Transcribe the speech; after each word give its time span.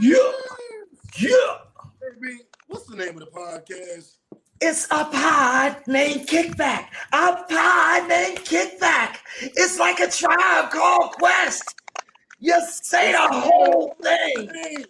Yeah. 0.00 0.16
Yeah. 1.18 1.30
Baby, 2.20 2.38
what's 2.68 2.86
the 2.86 2.96
name 2.96 3.10
of 3.16 3.20
the 3.20 3.26
podcast? 3.26 4.16
It's 4.60 4.86
a 4.86 5.04
pod 5.04 5.76
named 5.86 6.28
Kickback. 6.28 6.86
A 7.12 7.36
pod 7.48 8.08
named 8.08 8.38
Kickback. 8.38 9.16
It's 9.40 9.78
like 9.78 10.00
a 10.00 10.10
tribe 10.10 10.70
called 10.70 11.12
Quest. 11.12 11.74
You 12.38 12.54
say 12.70 13.12
the 13.12 13.18
whole 13.40 13.94
thing. 14.02 14.84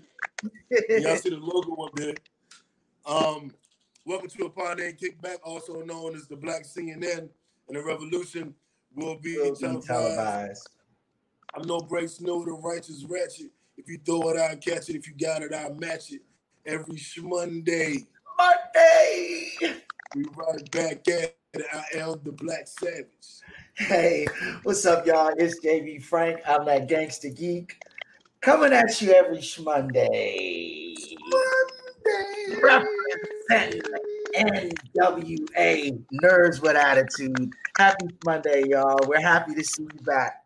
Y'all 1.02 1.16
see 1.16 1.30
the 1.30 1.38
logo 1.40 1.82
up 1.84 1.94
there. 1.94 2.14
Um, 3.06 3.52
welcome 4.04 4.28
to 4.28 4.44
a 4.46 4.50
pod 4.50 4.78
named 4.78 4.98
Kickback, 4.98 5.36
also 5.44 5.82
known 5.82 6.16
as 6.16 6.26
the 6.26 6.36
Black 6.36 6.64
CNN 6.64 7.28
and 7.68 7.76
the 7.76 7.82
Revolution 7.82 8.54
will 8.94 9.16
be, 9.18 9.36
Will 9.38 9.52
be 9.54 9.60
televised. 9.60 9.86
televised. 9.86 10.68
I'm 11.54 11.66
no 11.66 11.80
Bray 11.80 12.06
Snow, 12.08 12.44
the 12.44 12.52
righteous 12.52 13.04
ratchet. 13.08 13.50
If 13.76 13.88
you 13.88 13.98
throw 14.04 14.30
it, 14.30 14.38
I'll 14.38 14.56
catch 14.56 14.88
it. 14.88 14.96
If 14.96 15.06
you 15.06 15.14
got 15.14 15.42
it, 15.42 15.52
I'll 15.52 15.74
match 15.74 16.12
it. 16.12 16.22
Every 16.64 17.00
Monday, 17.22 18.06
Monday. 18.36 19.50
we 20.14 20.24
right 20.34 20.70
back 20.72 21.06
at 21.08 21.36
it. 21.54 21.64
I 21.72 21.84
am 21.98 22.20
the 22.24 22.32
Black 22.32 22.66
Savage. 22.66 23.06
Hey, 23.74 24.26
what's 24.64 24.84
up, 24.84 25.06
y'all? 25.06 25.32
It's 25.36 25.60
JB 25.60 26.02
Frank. 26.02 26.40
I'm 26.46 26.64
that 26.66 26.88
gangster 26.88 27.28
geek 27.28 27.80
coming 28.40 28.72
at 28.72 29.00
you 29.00 29.12
every 29.12 29.42
Monday. 29.62 30.94
Monday. 32.62 33.80
NWA 34.36 36.02
Nerds 36.22 36.60
with 36.60 36.76
Attitude. 36.76 37.52
Happy 37.78 38.06
Monday, 38.24 38.64
y'all. 38.68 38.98
We're 39.06 39.20
happy 39.20 39.54
to 39.54 39.64
see 39.64 39.82
you 39.82 40.04
back. 40.04 40.45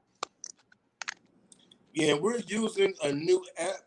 Yeah, 1.93 2.15
we're 2.15 2.39
using 2.47 2.95
a 3.03 3.13
new 3.13 3.45
app, 3.59 3.83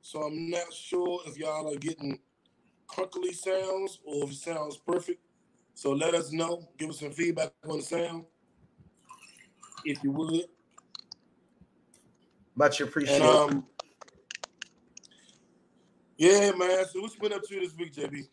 so 0.00 0.22
I'm 0.22 0.50
not 0.50 0.72
sure 0.72 1.20
if 1.26 1.36
y'all 1.36 1.72
are 1.72 1.78
getting 1.78 2.18
crunkly 2.86 3.32
sounds 3.32 4.00
or 4.04 4.24
if 4.24 4.30
it 4.30 4.36
sounds 4.36 4.78
perfect. 4.78 5.20
So 5.74 5.92
let 5.92 6.14
us 6.14 6.32
know. 6.32 6.68
Give 6.78 6.90
us 6.90 7.00
some 7.00 7.10
feedback 7.10 7.52
on 7.68 7.78
the 7.78 7.82
sound, 7.82 8.24
if 9.84 10.02
you 10.02 10.12
would. 10.12 10.44
Much 12.56 12.80
appreciated. 12.80 13.26
um, 13.26 13.66
yeah, 16.16 16.52
man. 16.52 16.86
So 16.86 17.00
what 17.00 17.12
you 17.14 17.20
been 17.20 17.32
up 17.32 17.42
to 17.42 17.54
you 17.54 17.60
this 17.60 17.76
week, 17.76 17.92
JB? 17.92 18.28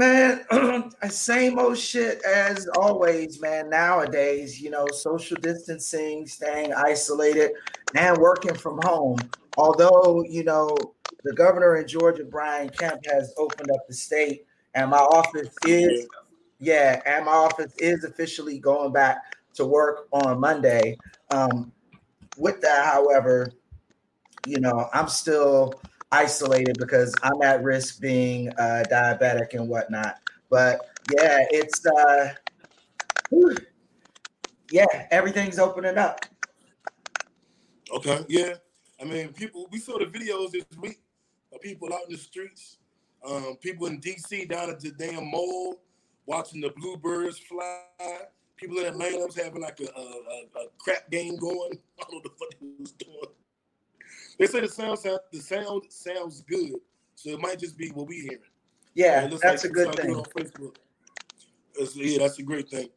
Man, 0.00 0.40
same 1.10 1.58
old 1.58 1.76
shit 1.76 2.22
as 2.24 2.66
always, 2.68 3.38
man. 3.38 3.68
Nowadays, 3.68 4.58
you 4.58 4.70
know, 4.70 4.86
social 4.86 5.36
distancing, 5.36 6.26
staying 6.26 6.72
isolated, 6.72 7.50
and 7.94 8.16
working 8.16 8.54
from 8.54 8.80
home. 8.82 9.18
Although, 9.58 10.24
you 10.26 10.42
know, 10.42 10.74
the 11.22 11.34
governor 11.34 11.76
in 11.76 11.86
Georgia, 11.86 12.24
Brian 12.24 12.70
Kemp, 12.70 13.04
has 13.12 13.34
opened 13.36 13.70
up 13.72 13.86
the 13.88 13.92
state, 13.92 14.46
and 14.74 14.88
my 14.88 14.96
office 14.96 15.54
is, 15.66 16.06
yeah, 16.60 17.02
and 17.04 17.26
my 17.26 17.32
office 17.32 17.74
is 17.76 18.02
officially 18.04 18.58
going 18.58 18.94
back 18.94 19.18
to 19.52 19.66
work 19.66 20.08
on 20.12 20.40
Monday. 20.40 20.96
Um, 21.30 21.72
with 22.38 22.62
that, 22.62 22.86
however, 22.86 23.52
you 24.46 24.60
know, 24.60 24.88
I'm 24.94 25.08
still 25.08 25.74
isolated 26.12 26.76
because 26.78 27.14
I'm 27.22 27.40
at 27.42 27.62
risk 27.62 28.00
being 28.00 28.50
uh, 28.50 28.84
diabetic 28.90 29.54
and 29.54 29.68
whatnot. 29.68 30.16
But 30.48 30.88
yeah, 31.16 31.44
it's 31.50 31.84
uh, 31.86 32.34
whew. 33.30 33.56
yeah, 34.70 35.06
everything's 35.10 35.58
opening 35.58 35.98
up. 35.98 36.24
Okay, 37.92 38.24
yeah. 38.28 38.54
I 39.00 39.04
mean, 39.04 39.32
people. 39.32 39.66
We 39.70 39.78
saw 39.78 39.98
the 39.98 40.06
videos 40.06 40.52
this 40.52 40.64
week 40.78 41.00
of 41.52 41.60
people 41.60 41.92
out 41.92 42.00
in 42.06 42.12
the 42.12 42.18
streets. 42.18 42.78
Um, 43.26 43.56
people 43.60 43.86
in 43.86 44.00
DC 44.00 44.48
down 44.48 44.70
at 44.70 44.80
the 44.80 44.92
damn 44.92 45.30
mall 45.30 45.80
watching 46.26 46.60
the 46.60 46.70
bluebirds 46.76 47.38
fly. 47.38 47.82
People 48.56 48.78
in 48.78 48.86
Atlanta 48.86 49.26
was 49.26 49.36
having 49.36 49.62
like 49.62 49.80
a, 49.80 49.84
a, 49.98 50.04
a, 50.62 50.66
crap 50.78 51.10
game 51.10 51.36
going. 51.36 51.78
I 52.00 52.04
don't 52.10 52.12
know 52.12 52.16
what 52.18 52.22
the 52.24 52.30
fuck 52.30 52.60
they 52.60 52.66
was 52.78 52.92
doing. 52.92 53.34
They 54.40 54.46
say 54.46 54.60
the 54.60 54.68
sound, 54.68 54.98
sound 54.98 55.20
the 55.30 55.38
sound 55.38 55.82
sounds 55.90 56.40
good, 56.40 56.72
so 57.14 57.28
it 57.28 57.40
might 57.40 57.58
just 57.58 57.76
be 57.76 57.88
what 57.90 58.08
we 58.08 58.20
hearing. 58.20 58.38
Yeah, 58.94 59.28
that's 59.42 59.64
a 59.64 59.68
good 59.68 59.94
thing. 59.94 60.14
On 60.14 60.24
Facebook. 60.24 60.76
That's- 61.74 61.94
yeah, 61.94 62.18
that's 62.18 62.38
a 62.38 62.42
great 62.42 62.70
thing. 62.70 62.88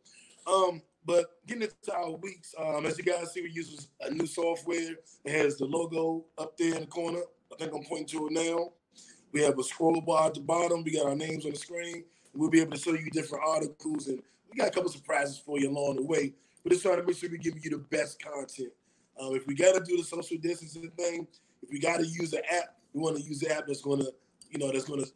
Um, 0.47 0.81
but 1.05 1.25
getting 1.45 1.63
into 1.63 1.93
our 1.93 2.11
weeks, 2.11 2.55
um, 2.57 2.85
as 2.85 2.97
you 2.97 3.03
guys 3.03 3.33
see, 3.33 3.41
we 3.41 3.51
use 3.51 3.89
a 3.99 4.09
new 4.11 4.25
software. 4.25 4.95
It 5.25 5.31
has 5.31 5.57
the 5.57 5.65
logo 5.65 6.23
up 6.37 6.57
there 6.57 6.75
in 6.75 6.81
the 6.81 6.87
corner. 6.87 7.19
I 7.51 7.57
think 7.57 7.73
I'm 7.73 7.83
pointing 7.83 8.07
to 8.19 8.27
it 8.27 8.31
now. 8.33 8.71
We 9.33 9.41
have 9.41 9.59
a 9.59 9.63
scroll 9.63 9.99
bar 9.99 10.27
at 10.27 10.35
the 10.35 10.39
bottom. 10.39 10.81
We 10.81 10.91
got 10.95 11.07
our 11.07 11.15
names 11.15 11.45
on 11.45 11.51
the 11.51 11.57
screen. 11.57 12.05
We'll 12.33 12.49
be 12.49 12.61
able 12.61 12.71
to 12.71 12.77
show 12.77 12.93
you 12.93 13.09
different 13.11 13.43
articles, 13.45 14.07
and 14.07 14.23
we 14.49 14.57
got 14.57 14.69
a 14.69 14.71
couple 14.71 14.89
surprises 14.89 15.37
for 15.37 15.59
you 15.59 15.69
along 15.69 15.97
the 15.97 16.03
way. 16.03 16.33
We're 16.63 16.69
just 16.69 16.83
trying 16.83 17.01
to 17.01 17.03
make 17.03 17.17
sure 17.17 17.29
we're 17.29 17.35
giving 17.37 17.61
you 17.61 17.71
the 17.71 17.77
best 17.79 18.23
content. 18.23 18.71
Um, 19.19 19.35
if 19.35 19.45
we 19.47 19.55
got 19.55 19.75
to 19.75 19.81
do 19.81 19.97
the 19.97 20.03
social 20.03 20.37
distancing 20.37 20.89
thing, 20.97 21.27
if 21.61 21.69
we 21.71 21.79
got 21.79 21.99
to 21.99 22.05
use 22.05 22.33
an 22.33 22.41
app, 22.51 22.75
we 22.93 23.01
want 23.01 23.17
to 23.17 23.23
use 23.23 23.39
the 23.39 23.51
app 23.55 23.67
that's 23.67 23.81
going 23.81 23.99
to, 23.99 24.11
you 24.49 24.59
know, 24.59 24.71
that's 24.71 24.85
going 24.85 25.03
to 25.03 25.09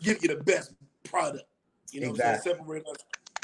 give 0.00 0.22
you 0.22 0.28
the 0.28 0.42
best 0.44 0.72
product. 1.04 1.44
You 1.92 2.02
know, 2.02 2.10
what 2.10 2.42
separate 2.42 2.86
us 2.86 2.96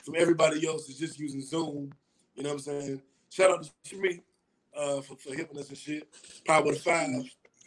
from 0.05 0.15
everybody 0.17 0.67
else 0.67 0.89
is 0.89 0.99
just 0.99 1.19
using 1.19 1.41
Zoom. 1.41 1.93
You 2.34 2.44
know 2.44 2.50
what 2.50 2.55
I'm 2.55 2.59
saying? 2.61 3.03
Shout 3.31 3.50
out 3.50 3.65
to 3.65 3.97
Shmi 3.97 4.21
uh, 4.77 5.00
for, 5.00 5.17
for 5.17 5.34
helping 5.34 5.59
us 5.59 5.69
and 5.69 5.78
shit. 5.78 6.09
Power 6.47 6.73
to 6.73 6.78
five. 6.78 7.09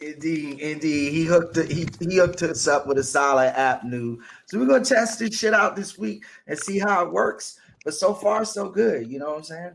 Indeed, 0.00 0.60
indeed. 0.60 1.12
He 1.12 1.24
hooked 1.24 1.56
he, 1.56 1.86
he 2.00 2.16
hooked 2.16 2.42
us 2.42 2.66
up 2.66 2.86
with 2.86 2.96
a 2.96 3.04
solid 3.04 3.52
app 3.58 3.84
new. 3.84 4.18
So 4.46 4.58
we're 4.58 4.66
gonna 4.66 4.82
test 4.82 5.18
this 5.18 5.38
shit 5.38 5.52
out 5.52 5.76
this 5.76 5.98
week 5.98 6.24
and 6.46 6.58
see 6.58 6.78
how 6.78 7.04
it 7.04 7.12
works. 7.12 7.60
But 7.84 7.92
so 7.94 8.14
far, 8.14 8.46
so 8.46 8.70
good. 8.70 9.10
You 9.10 9.18
know 9.18 9.30
what 9.30 9.38
I'm 9.38 9.44
saying? 9.44 9.72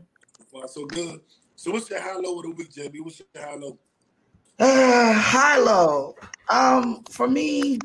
Wow, 0.52 0.66
so 0.66 0.84
good. 0.86 1.20
So 1.56 1.72
what's 1.72 1.90
your 1.90 2.00
high 2.00 2.16
low 2.16 2.38
of 2.38 2.42
the 2.44 2.50
week, 2.50 2.72
JB? 2.72 3.00
What's 3.00 3.20
your 3.20 3.44
high 3.44 3.56
low? 3.56 3.78
Uh, 4.58 5.12
high 5.14 5.58
low. 5.58 6.14
Um, 6.48 7.02
for 7.10 7.26
me, 7.28 7.78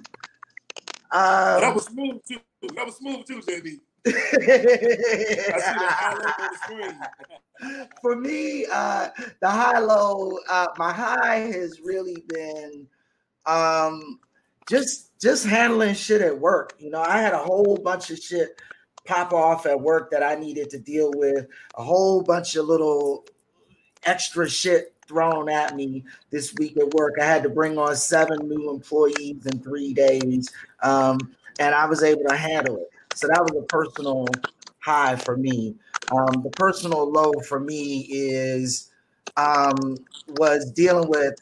Oh, 1.12 1.60
that 1.60 1.68
um, 1.68 1.76
was 1.76 1.86
smooth 1.86 2.22
too. 2.26 2.40
That 2.76 2.86
was 2.86 2.96
smooth 2.96 3.26
too, 3.26 3.42
JB. 3.42 3.80
I 4.08 4.12
see 4.12 4.48
the 4.48 5.88
high 5.90 6.14
low 6.14 6.32
on 6.40 6.50
the 6.52 6.58
screen. 6.64 7.88
for 8.02 8.16
me, 8.16 8.66
uh, 8.72 9.10
the 9.42 9.50
high 9.50 9.80
low, 9.80 10.38
uh, 10.50 10.68
my 10.78 10.92
high 10.92 11.40
has 11.40 11.80
really 11.84 12.24
been 12.28 12.88
um 13.48 14.20
just 14.70 15.20
just 15.20 15.46
handling 15.46 15.96
shit 15.96 16.22
at 16.22 16.38
work. 16.38 16.76
You 16.80 16.92
know, 16.92 17.02
I 17.02 17.18
had 17.18 17.34
a 17.34 17.40
whole 17.40 17.78
bunch 17.84 18.10
of 18.10 18.20
shit 18.20 18.62
pop 19.06 19.34
off 19.34 19.66
at 19.66 19.80
work 19.80 20.12
that 20.12 20.24
I 20.24 20.36
needed 20.36 20.70
to 20.70 20.80
deal 20.80 21.12
with, 21.16 21.48
a 21.76 21.84
whole 21.84 22.22
bunch 22.22 22.56
of 22.56 22.68
little 22.68 23.26
extra 24.04 24.50
shit 24.50 24.94
thrown 25.08 25.50
at 25.50 25.76
me 25.76 26.04
this 26.30 26.54
week 26.56 26.78
at 26.78 26.94
work. 26.94 27.16
I 27.22 27.26
had 27.26 27.44
to 27.44 27.50
bring 27.50 27.78
on 27.78 27.96
seven 27.96 28.48
new 28.48 28.70
employees 28.70 29.46
in 29.46 29.60
three 29.60 29.94
days, 29.94 30.50
um, 30.82 31.36
and 31.60 31.76
I 31.76 31.86
was 31.86 32.04
able 32.04 32.24
to 32.30 32.36
handle 32.36 32.78
it. 32.78 32.90
So 33.14 33.28
that 33.28 33.42
was 33.42 33.62
a 33.62 33.66
personal 33.68 34.28
high 34.80 35.16
for 35.16 35.38
me. 35.38 35.76
Um, 36.12 36.42
the 36.44 36.50
personal 36.52 37.12
low 37.12 37.34
for 37.48 37.60
me 37.60 38.08
is 38.10 38.92
um, 39.38 39.98
was 40.28 40.72
dealing 40.72 41.10
with 41.10 41.36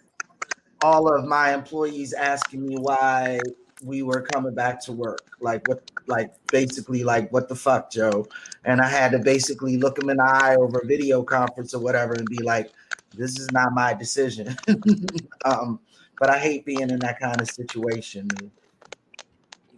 all 0.81 1.13
of 1.13 1.25
my 1.25 1.53
employees 1.53 2.13
asking 2.13 2.65
me 2.65 2.77
why 2.77 3.39
we 3.84 4.03
were 4.03 4.22
coming 4.22 4.53
back 4.53 4.81
to 4.81 4.91
work. 4.91 5.29
Like 5.40 5.67
what, 5.67 5.90
like 6.07 6.34
basically, 6.51 7.03
like 7.03 7.31
what 7.31 7.47
the 7.47 7.56
fuck, 7.56 7.91
Joe? 7.91 8.28
And 8.66 8.81
I 8.81 8.88
had 8.88 9.12
to 9.12 9.19
basically 9.19 9.78
look 9.78 10.01
him 10.01 10.09
in 10.09 10.17
the 10.17 10.23
eye 10.23 10.56
over 10.56 10.81
video 10.85 11.23
conference 11.23 11.73
or 11.73 11.81
whatever 11.81 12.13
and 12.13 12.28
be 12.28 12.44
like, 12.44 12.72
this 13.15 13.39
is 13.39 13.51
not 13.51 13.74
my 13.74 13.94
decision. 13.94 14.56
um, 15.45 15.80
but 16.19 16.30
I 16.30 16.38
hate 16.38 16.65
being 16.65 16.89
in 16.89 17.00
that 17.00 17.19
kind 17.19 17.39
of 17.39 17.50
situation. 17.50 18.30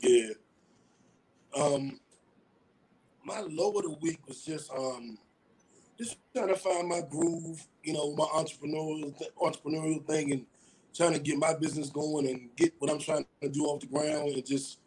Yeah. 0.01 0.29
Um, 1.55 1.99
my 3.23 3.41
low 3.41 3.71
of 3.73 3.83
the 3.83 3.97
week 4.01 4.19
was 4.27 4.43
just 4.43 4.71
um, 4.71 5.17
just 5.97 6.17
trying 6.35 6.47
to 6.47 6.55
find 6.55 6.87
my 6.87 7.01
groove. 7.09 7.65
You 7.83 7.93
know, 7.93 8.15
my 8.15 8.25
entrepreneurial 8.25 9.13
entrepreneurial 9.37 10.05
thing, 10.05 10.31
and 10.31 10.45
trying 10.93 11.13
to 11.13 11.19
get 11.19 11.37
my 11.37 11.53
business 11.53 11.89
going 11.89 12.27
and 12.27 12.49
get 12.55 12.73
what 12.79 12.91
I'm 12.91 12.99
trying 12.99 13.25
to 13.41 13.49
do 13.49 13.65
off 13.65 13.81
the 13.81 13.87
ground, 13.87 14.29
and 14.29 14.45
just 14.45 14.79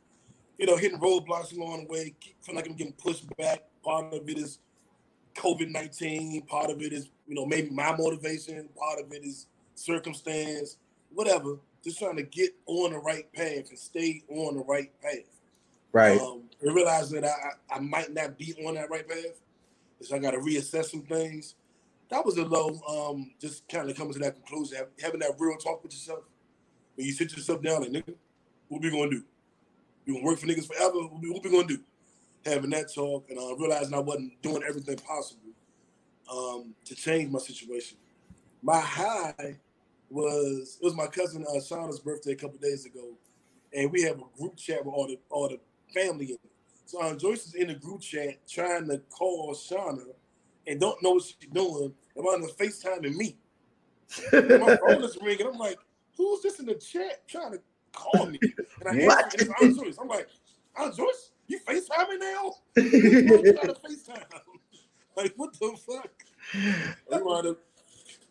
you 0.58 0.66
know 0.66 0.76
hitting 0.76 0.98
roadblocks 0.98 1.56
along 1.56 1.86
the 1.86 1.92
way. 1.92 2.14
Keep, 2.20 2.42
feel 2.42 2.54
like 2.54 2.66
I'm 2.66 2.74
getting 2.74 2.92
pushed 2.94 3.24
back. 3.36 3.62
Part 3.82 4.12
of 4.12 4.28
it 4.28 4.38
is 4.38 4.58
COVID 5.34 5.70
nineteen. 5.70 6.42
Part 6.42 6.70
of 6.70 6.80
it 6.82 6.92
is 6.92 7.10
you 7.26 7.34
know 7.34 7.46
maybe 7.46 7.70
my 7.70 7.94
motivation. 7.96 8.68
Part 8.76 9.00
of 9.00 9.12
it 9.12 9.24
is 9.24 9.46
circumstance. 9.74 10.76
Whatever. 11.12 11.58
Just 11.82 11.98
trying 11.98 12.16
to 12.16 12.22
get 12.22 12.54
on 12.66 12.92
the 12.92 12.98
right 12.98 13.30
path 13.34 13.68
and 13.68 13.78
stay 13.78 14.22
on 14.30 14.56
the 14.56 14.64
right 14.64 14.90
path. 15.02 15.28
Right. 15.92 16.18
Um, 16.18 16.44
and 16.62 16.74
realize 16.74 17.10
that 17.10 17.24
I, 17.24 17.28
I 17.28 17.76
I 17.76 17.80
might 17.80 18.12
not 18.12 18.38
be 18.38 18.54
on 18.66 18.74
that 18.74 18.90
right 18.90 19.06
path. 19.06 19.40
So 20.00 20.16
I 20.16 20.18
got 20.18 20.32
to 20.32 20.38
reassess 20.38 20.86
some 20.86 21.02
things. 21.02 21.54
That 22.10 22.24
was 22.24 22.38
a 22.38 22.44
low. 22.44 22.80
Um, 22.88 23.32
just 23.40 23.68
kind 23.68 23.90
of 23.90 23.96
coming 23.96 24.14
to 24.14 24.18
that 24.20 24.34
conclusion, 24.36 24.78
having 25.02 25.20
that 25.20 25.32
real 25.38 25.56
talk 25.58 25.82
with 25.82 25.92
yourself. 25.92 26.20
when 26.96 27.06
you 27.06 27.12
sit 27.12 27.32
yourself 27.36 27.62
down 27.62 27.82
like 27.82 27.90
nigga, 27.92 28.14
what 28.68 28.82
we 28.82 28.90
gonna 28.90 29.10
do? 29.10 29.24
You 30.06 30.14
gonna 30.14 30.26
work 30.26 30.38
for 30.38 30.46
niggas 30.46 30.66
forever? 30.66 30.94
What 30.94 31.22
we, 31.22 31.30
what 31.30 31.44
we 31.44 31.50
gonna 31.50 31.66
do? 31.68 31.80
Having 32.46 32.70
that 32.70 32.94
talk 32.94 33.26
and 33.30 33.38
uh, 33.38 33.56
realizing 33.56 33.94
I 33.94 34.00
wasn't 34.00 34.40
doing 34.42 34.62
everything 34.68 34.96
possible 34.96 35.50
um, 36.32 36.74
to 36.86 36.94
change 36.94 37.30
my 37.30 37.40
situation. 37.40 37.98
My 38.62 38.80
high 38.80 39.58
was 40.10 40.78
it 40.80 40.84
was 40.84 40.94
my 40.96 41.06
cousin 41.08 41.44
uh, 41.48 41.58
Shauna's 41.60 42.00
birthday 42.00 42.32
a 42.32 42.36
couple 42.36 42.58
days 42.58 42.86
ago, 42.86 43.14
and 43.74 43.92
we 43.92 44.02
have 44.02 44.18
a 44.18 44.38
group 44.38 44.56
chat 44.56 44.84
with 44.84 44.94
all 44.94 45.06
the 45.08 45.18
all 45.30 45.48
the 45.48 45.60
family 45.94 46.26
in 46.26 46.32
it. 46.32 46.40
So 46.86 47.02
um, 47.02 47.18
Joyce 47.18 47.46
is 47.46 47.54
in 47.54 47.68
the 47.68 47.74
group 47.74 48.02
chat 48.02 48.46
trying 48.48 48.88
to 48.88 48.98
call 49.10 49.54
Shauna 49.54 50.04
and 50.66 50.80
don't 50.80 51.02
know 51.02 51.12
what 51.12 51.24
she's 51.24 51.36
doing. 51.52 51.92
I'm 52.16 52.24
on 52.24 52.40
the 52.40 52.48
FaceTime 52.48 53.02
me. 53.16 53.36
And 54.32 54.48
my 54.60 54.76
phone 54.76 55.02
is 55.04 55.18
ringing. 55.20 55.46
I'm 55.46 55.58
like, 55.58 55.78
who's 56.16 56.42
this 56.42 56.60
in 56.60 56.66
the 56.66 56.74
chat 56.74 57.26
trying 57.26 57.52
to 57.52 57.60
call 57.92 58.26
me? 58.26 58.38
And 58.80 59.02
I 59.02 59.04
what? 59.06 59.24
answer, 59.24 59.82
and 59.82 59.88
it's 59.88 59.98
I'm 59.98 60.08
like, 60.08 60.28
Aunt 60.76 60.96
Joyce, 60.96 61.30
you 61.46 61.58
FaceTiming 61.60 62.20
now? 62.20 62.52
I'm 62.76 63.54
trying 63.54 63.68
to 63.68 63.76
FaceTime. 63.84 64.24
Like, 65.16 65.32
what 65.36 65.52
the 65.58 65.76
fuck? 65.86 66.10
We 66.52 67.22
wound 67.22 67.46
up 67.46 67.58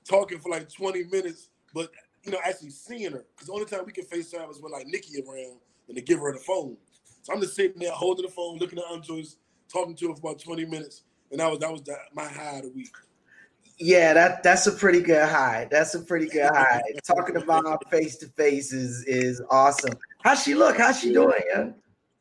talking 0.04 0.40
for 0.40 0.50
like 0.50 0.72
20 0.72 1.06
minutes, 1.06 1.50
but 1.74 1.92
you 2.24 2.32
know, 2.32 2.40
actually 2.44 2.72
seeing 2.72 3.12
her. 3.12 3.26
Because 3.36 3.48
the 3.48 3.54
only 3.54 3.66
time 3.66 3.82
we 3.86 3.92
can 3.92 4.06
FaceTime 4.06 4.50
is 4.52 4.62
when 4.62 4.72
like 4.72 4.88
Nikki 4.88 5.22
around 5.22 5.60
and 5.88 5.96
to 5.96 6.02
give 6.02 6.20
her 6.20 6.34
the 6.34 6.40
phone. 6.40 6.78
So 7.22 7.34
I'm 7.34 7.42
just 7.42 7.56
sitting 7.56 7.80
there 7.80 7.92
holding 7.92 8.26
the 8.26 8.32
phone, 8.32 8.58
looking 8.58 8.80
at 8.80 8.86
Aunt 8.92 9.04
Joyce, 9.04 9.38
talking 9.72 9.96
to 9.96 10.10
her 10.10 10.16
for 10.16 10.32
about 10.32 10.40
20 10.40 10.66
minutes. 10.66 11.04
And 11.34 11.40
that 11.40 11.50
was 11.50 11.60
that 11.60 11.72
was 11.72 11.82
the, 11.82 11.98
my 12.14 12.26
high 12.26 12.58
of 12.58 12.64
the 12.64 12.70
week. 12.70 12.96
Yeah, 13.80 14.14
that 14.14 14.44
that's 14.44 14.68
a 14.68 14.72
pretty 14.72 15.02
good 15.02 15.28
high. 15.28 15.68
That's 15.72 15.96
a 15.96 16.00
pretty 16.00 16.28
good 16.28 16.50
high. 16.54 16.84
Talking 17.06 17.38
about 17.38 17.90
face 17.90 18.18
to 18.18 18.28
face 18.28 18.72
is 18.72 19.04
is 19.06 19.42
awesome. 19.50 19.98
How's 20.24 20.44
she 20.44 20.54
look? 20.54 20.78
How's 20.78 21.00
she 21.00 21.12
doing? 21.12 21.42
Yeah? 21.52 21.72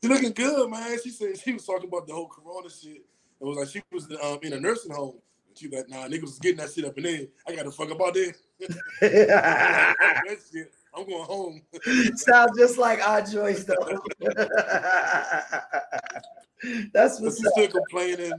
She 0.02 0.08
looking 0.08 0.32
good, 0.32 0.70
man. 0.70 0.98
She 1.04 1.10
said 1.10 1.38
she 1.38 1.52
was 1.52 1.66
talking 1.66 1.88
about 1.88 2.06
the 2.06 2.14
whole 2.14 2.26
corona 2.26 2.70
shit. 2.70 2.96
It 2.96 3.44
was 3.44 3.58
like 3.58 3.68
she 3.68 3.82
was 3.92 4.08
um, 4.24 4.38
in 4.42 4.54
a 4.54 4.60
nursing 4.60 4.92
home. 4.92 5.16
She 5.54 5.68
was 5.68 5.80
like, 5.80 5.90
nah, 5.90 6.08
niggas 6.08 6.22
was 6.22 6.38
getting 6.38 6.56
that 6.56 6.72
shit 6.72 6.86
up 6.86 6.96
in 6.96 7.04
there. 7.04 7.26
I 7.46 7.54
got 7.54 7.64
to 7.64 7.70
fuck 7.70 7.90
about 7.90 8.14
that 9.00 10.38
shit. 10.50 10.72
I'm 10.94 11.06
going 11.06 11.24
home. 11.24 11.62
Sounds 12.16 12.58
just 12.58 12.78
like 12.78 13.06
our 13.06 13.20
Joyce 13.20 13.64
though. 13.64 14.00
That's 16.92 17.20
what's 17.20 17.38
she's 17.38 17.50
still 17.52 17.68
complaining, 17.68 18.32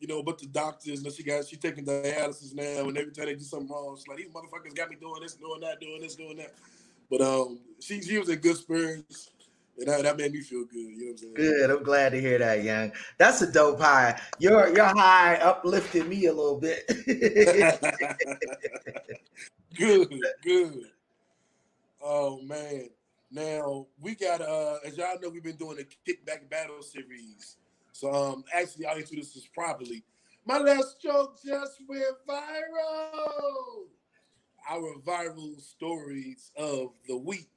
you 0.00 0.08
know, 0.08 0.22
but 0.22 0.38
the 0.38 0.46
doctors, 0.46 1.02
and 1.02 1.12
she 1.12 1.22
got 1.22 1.46
she 1.46 1.56
taking 1.56 1.84
dialysis 1.84 2.54
now, 2.54 2.88
and 2.88 2.96
every 2.96 3.12
time 3.12 3.26
they 3.26 3.34
do 3.34 3.40
something 3.40 3.68
wrong, 3.68 3.94
she's 3.96 4.08
like, 4.08 4.16
these 4.16 4.28
motherfuckers 4.28 4.74
got 4.74 4.88
me 4.88 4.96
doing 4.98 5.20
this, 5.20 5.34
doing 5.34 5.60
that, 5.60 5.78
doing 5.78 6.00
this, 6.00 6.14
doing 6.14 6.38
that. 6.38 6.54
But 7.10 7.20
um, 7.20 7.58
she 7.80 8.00
she 8.00 8.18
was 8.18 8.28
in 8.28 8.38
good 8.38 8.56
spirits. 8.56 9.30
And 9.78 9.88
that, 9.88 10.02
that 10.02 10.16
made 10.18 10.32
me 10.32 10.40
feel 10.40 10.64
good. 10.64 10.76
You 10.76 10.98
know 10.98 11.04
what 11.06 11.12
I'm 11.12 11.18
saying? 11.18 11.34
Good. 11.34 11.70
I'm 11.70 11.82
glad 11.82 12.10
to 12.10 12.20
hear 12.20 12.38
that, 12.38 12.62
young. 12.64 12.92
That's 13.16 13.40
a 13.40 13.50
dope 13.50 13.80
high. 13.80 14.20
Your 14.38 14.74
your 14.74 14.86
high 14.86 15.36
uplifted 15.36 16.06
me 16.06 16.26
a 16.26 16.32
little 16.32 16.58
bit. 16.58 16.86
good, 19.74 20.12
good. 20.42 20.84
Oh 22.02 22.42
man. 22.42 22.90
Now 23.30 23.86
we 24.00 24.16
got 24.16 24.42
uh 24.42 24.78
as 24.84 24.98
y'all 24.98 25.18
know, 25.20 25.30
we've 25.30 25.42
been 25.42 25.56
doing 25.56 25.78
a 25.78 26.10
kickback 26.10 26.50
battle 26.50 26.82
series. 26.82 27.56
So 27.92 28.12
um 28.12 28.44
actually 28.54 28.86
I'll 28.86 28.98
introduce 28.98 29.34
this 29.34 29.46
properly. 29.46 30.04
My 30.46 30.58
last 30.58 31.00
joke 31.00 31.38
just 31.44 31.80
went 31.88 32.04
viral. 32.28 33.84
Our 34.68 34.94
viral 35.06 35.60
stories 35.60 36.50
of 36.56 36.92
the 37.06 37.16
week. 37.16 37.50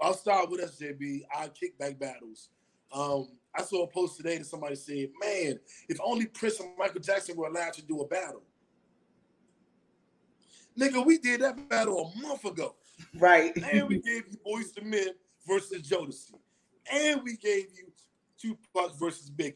I'll 0.00 0.14
start 0.14 0.50
with 0.50 0.60
SJB, 0.60 1.22
our 1.34 1.48
kickback 1.48 1.98
battles. 1.98 2.50
Um, 2.92 3.28
I 3.54 3.62
saw 3.62 3.84
a 3.84 3.86
post 3.86 4.16
today 4.16 4.38
that 4.38 4.46
somebody 4.46 4.76
said, 4.76 5.08
Man, 5.20 5.58
if 5.88 5.98
only 6.04 6.26
Prince 6.26 6.60
and 6.60 6.76
Michael 6.76 7.00
Jackson 7.00 7.36
were 7.36 7.46
allowed 7.46 7.72
to 7.74 7.82
do 7.82 8.00
a 8.00 8.06
battle. 8.06 8.42
Nigga, 10.78 11.04
we 11.04 11.18
did 11.18 11.40
that 11.40 11.68
battle 11.68 12.12
a 12.14 12.20
month 12.20 12.44
ago. 12.44 12.74
Right. 13.18 13.56
And 13.56 13.88
we 13.88 13.98
gave 13.98 14.24
you 14.30 14.38
Boyz 14.46 14.76
II 14.76 14.88
Men 14.88 15.08
versus 15.46 15.82
Jodeci. 15.82 16.34
And 16.92 17.22
we 17.22 17.36
gave 17.36 17.66
you 17.76 17.92
Tupac 18.44 18.94
versus 18.98 19.30
Biggie. 19.30 19.54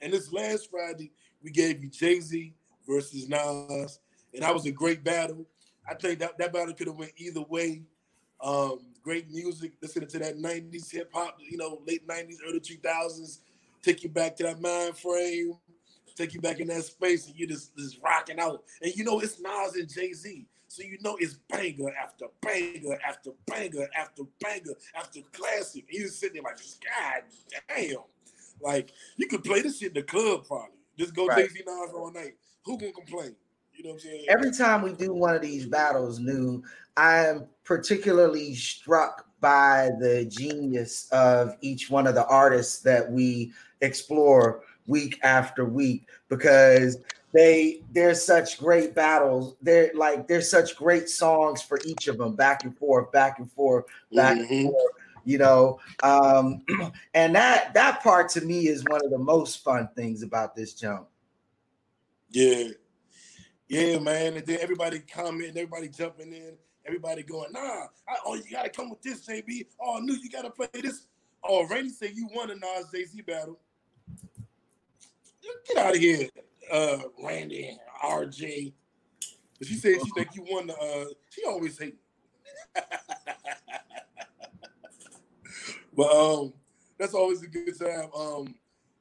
And 0.00 0.12
this 0.12 0.32
last 0.32 0.70
Friday, 0.70 1.12
we 1.42 1.50
gave 1.50 1.82
you 1.82 1.90
Jay-Z 1.90 2.54
versus 2.88 3.28
Nas. 3.28 3.98
And 4.32 4.42
that 4.42 4.54
was 4.54 4.64
a 4.64 4.70
great 4.70 5.04
battle. 5.04 5.44
I 5.88 5.94
think 5.94 6.20
that, 6.20 6.38
that 6.38 6.52
battle 6.52 6.72
could 6.72 6.86
have 6.86 6.96
went 6.96 7.12
either 7.18 7.42
way. 7.42 7.82
Um, 8.40 8.78
great 9.02 9.30
music, 9.30 9.72
listening 9.82 10.08
to 10.08 10.18
that 10.20 10.38
90s 10.38 10.90
hip 10.90 11.10
hop, 11.12 11.36
you 11.38 11.58
know, 11.58 11.82
late 11.86 12.06
90s, 12.08 12.36
early 12.48 12.60
2000s, 12.60 13.40
take 13.82 14.02
you 14.02 14.08
back 14.08 14.36
to 14.36 14.44
that 14.44 14.60
mind 14.62 14.96
frame, 14.96 15.52
take 16.16 16.32
you 16.32 16.40
back 16.40 16.60
in 16.60 16.68
that 16.68 16.84
space, 16.84 17.26
and 17.26 17.38
you 17.38 17.46
just, 17.46 17.76
just 17.76 17.98
rocking 18.02 18.40
out. 18.40 18.62
And 18.80 18.94
you 18.96 19.04
know, 19.04 19.20
it's 19.20 19.40
Nas 19.40 19.74
and 19.74 19.92
Jay 19.92 20.14
Z. 20.14 20.46
So 20.68 20.84
you 20.84 20.98
know 21.00 21.16
it's 21.18 21.34
banger 21.48 21.92
after 22.00 22.26
banger 22.40 22.96
after 23.04 23.32
banger 23.48 23.88
after 23.98 24.22
banger 24.40 24.74
after 24.96 25.20
classic. 25.32 25.84
And 25.88 25.98
you 25.98 26.04
just 26.04 26.20
sitting 26.20 26.34
there 26.34 26.44
like, 26.44 26.58
God 26.58 27.24
damn. 27.68 28.04
Like, 28.62 28.92
you 29.16 29.26
could 29.26 29.44
play 29.44 29.62
this 29.62 29.78
shit 29.78 29.88
in 29.88 29.94
the 29.94 30.02
club 30.02 30.46
probably. 30.46 30.76
Just 30.98 31.14
go 31.14 31.26
right. 31.26 31.48
Jay 31.48 31.48
Z 31.48 31.62
Nas 31.66 31.90
all 31.94 32.12
night. 32.12 32.34
Who 32.64 32.78
can 32.78 32.92
complain? 32.92 33.34
You 33.74 33.84
know 33.84 33.90
what 33.90 33.94
I'm 33.94 34.00
saying? 34.00 34.26
Every 34.28 34.52
time 34.52 34.82
we 34.82 34.92
do 34.92 35.14
one 35.14 35.34
of 35.34 35.40
these 35.40 35.66
battles, 35.66 36.18
new, 36.18 36.62
I 36.96 37.26
am 37.26 37.46
particularly 37.64 38.54
struck 38.54 39.26
by 39.40 39.90
the 39.98 40.26
genius 40.26 41.08
of 41.12 41.56
each 41.62 41.90
one 41.90 42.06
of 42.06 42.14
the 42.14 42.26
artists 42.26 42.80
that 42.82 43.10
we 43.10 43.52
explore 43.80 44.62
week 44.86 45.18
after 45.22 45.64
week 45.64 46.06
because 46.28 46.98
they 47.32 47.80
they're 47.92 48.14
such 48.14 48.58
great 48.58 48.94
battles 48.94 49.54
they're 49.62 49.90
like 49.94 50.26
there's 50.26 50.50
such 50.50 50.76
great 50.76 51.08
songs 51.08 51.62
for 51.62 51.78
each 51.86 52.08
of 52.08 52.18
them 52.18 52.34
back 52.34 52.64
and 52.64 52.76
forth 52.76 53.10
back 53.12 53.38
and 53.38 53.50
forth 53.52 53.84
back 54.12 54.36
mm-hmm. 54.36 54.52
and 54.52 54.70
forth 54.70 54.92
you 55.24 55.38
know 55.38 55.78
um 56.02 56.62
and 57.14 57.34
that 57.34 57.72
that 57.74 58.02
part 58.02 58.28
to 58.28 58.40
me 58.40 58.68
is 58.68 58.84
one 58.88 59.04
of 59.04 59.10
the 59.10 59.18
most 59.18 59.62
fun 59.62 59.88
things 59.94 60.22
about 60.22 60.54
this 60.54 60.74
jump 60.74 61.06
yeah 62.30 62.68
yeah 63.68 63.98
man 63.98 64.36
and 64.36 64.46
then 64.46 64.58
everybody 64.60 65.00
commenting 65.00 65.56
everybody 65.56 65.88
jumping 65.88 66.32
in 66.32 66.56
Everybody 66.86 67.22
going, 67.22 67.52
nah, 67.52 67.60
I, 67.60 68.16
oh, 68.24 68.34
you 68.34 68.50
got 68.50 68.64
to 68.64 68.70
come 68.70 68.90
with 68.90 69.02
this, 69.02 69.26
JB. 69.26 69.66
Oh, 69.80 69.98
new, 69.98 70.14
you 70.14 70.30
got 70.30 70.42
to 70.42 70.50
play 70.50 70.66
this. 70.74 71.06
Oh, 71.44 71.66
Randy 71.68 71.90
said 71.90 72.10
you 72.14 72.28
won 72.32 72.50
a 72.50 72.54
Nas 72.54 72.90
Jay 72.92 73.04
Z 73.04 73.20
battle. 73.22 73.58
Get 75.68 75.76
out 75.78 75.94
of 75.94 76.00
here, 76.00 76.28
uh, 76.72 76.98
Randy, 77.22 77.76
RJ. 78.04 78.72
But 79.58 79.68
she 79.68 79.74
said 79.74 79.96
she 80.04 80.10
think 80.16 80.34
you 80.34 80.44
won 80.50 80.66
the. 80.68 80.74
Uh, 80.74 81.04
she 81.30 81.44
always 81.44 81.78
hate. 81.78 81.96
but 86.00 86.16
um, 86.16 86.54
that's 86.98 87.12
always 87.12 87.42
a 87.42 87.46
good 87.46 87.78
time. 87.78 88.08
Um, 88.16 88.54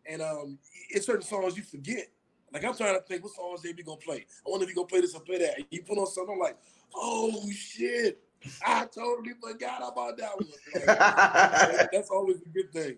and 0.06 0.22
um, 0.22 0.60
it's 0.90 1.06
certain 1.06 1.22
songs 1.22 1.56
you 1.56 1.64
forget. 1.64 2.08
Like 2.52 2.66
I'm 2.66 2.76
trying 2.76 2.96
to 2.96 3.02
think, 3.02 3.24
what 3.24 3.34
songs 3.34 3.62
they 3.62 3.72
be 3.72 3.84
gonna 3.84 3.96
play? 3.96 4.26
I 4.46 4.50
wonder 4.50 4.66
if 4.66 4.70
you 4.70 4.76
gonna 4.76 4.88
play 4.88 5.00
this 5.00 5.16
or 5.16 5.22
play 5.22 5.38
that. 5.38 5.56
And 5.56 5.66
you 5.72 5.82
put 5.84 5.98
on 5.98 6.08
something 6.08 6.34
I'm 6.34 6.40
like, 6.40 6.58
oh 6.94 7.50
shit, 7.52 8.22
I 8.68 8.86
totally 8.94 9.32
forgot 9.42 9.78
about 9.78 10.18
that 10.18 10.32
one. 10.36 10.50
Like, 10.76 11.90
that's 11.94 12.10
always 12.10 12.42
a 12.42 12.50
good 12.50 12.74
thing. 12.74 12.98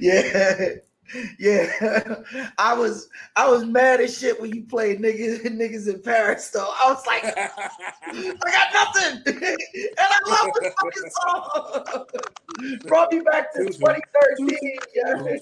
Yeah. 0.00 0.76
Yeah, 1.38 2.22
I 2.58 2.74
was 2.74 3.08
I 3.36 3.48
was 3.48 3.64
mad 3.64 4.00
as 4.00 4.18
shit 4.18 4.40
when 4.40 4.54
you 4.54 4.62
played 4.62 5.00
niggas 5.00 5.42
niggas 5.46 5.92
in 5.92 6.00
Paris 6.00 6.48
though. 6.50 6.72
I 6.80 6.92
was 6.92 7.06
like, 7.06 7.24
I 7.36 8.34
got 8.50 8.72
nothing, 8.74 9.22
and 9.26 9.96
I 9.98 10.18
love 10.26 10.50
this 10.60 10.74
fucking 10.80 11.10
song. 11.20 12.06
Brought 12.86 13.12
me 13.12 13.20
back 13.20 13.52
to 13.54 13.64
2013. 13.64 14.58
Yeah. 14.94 15.36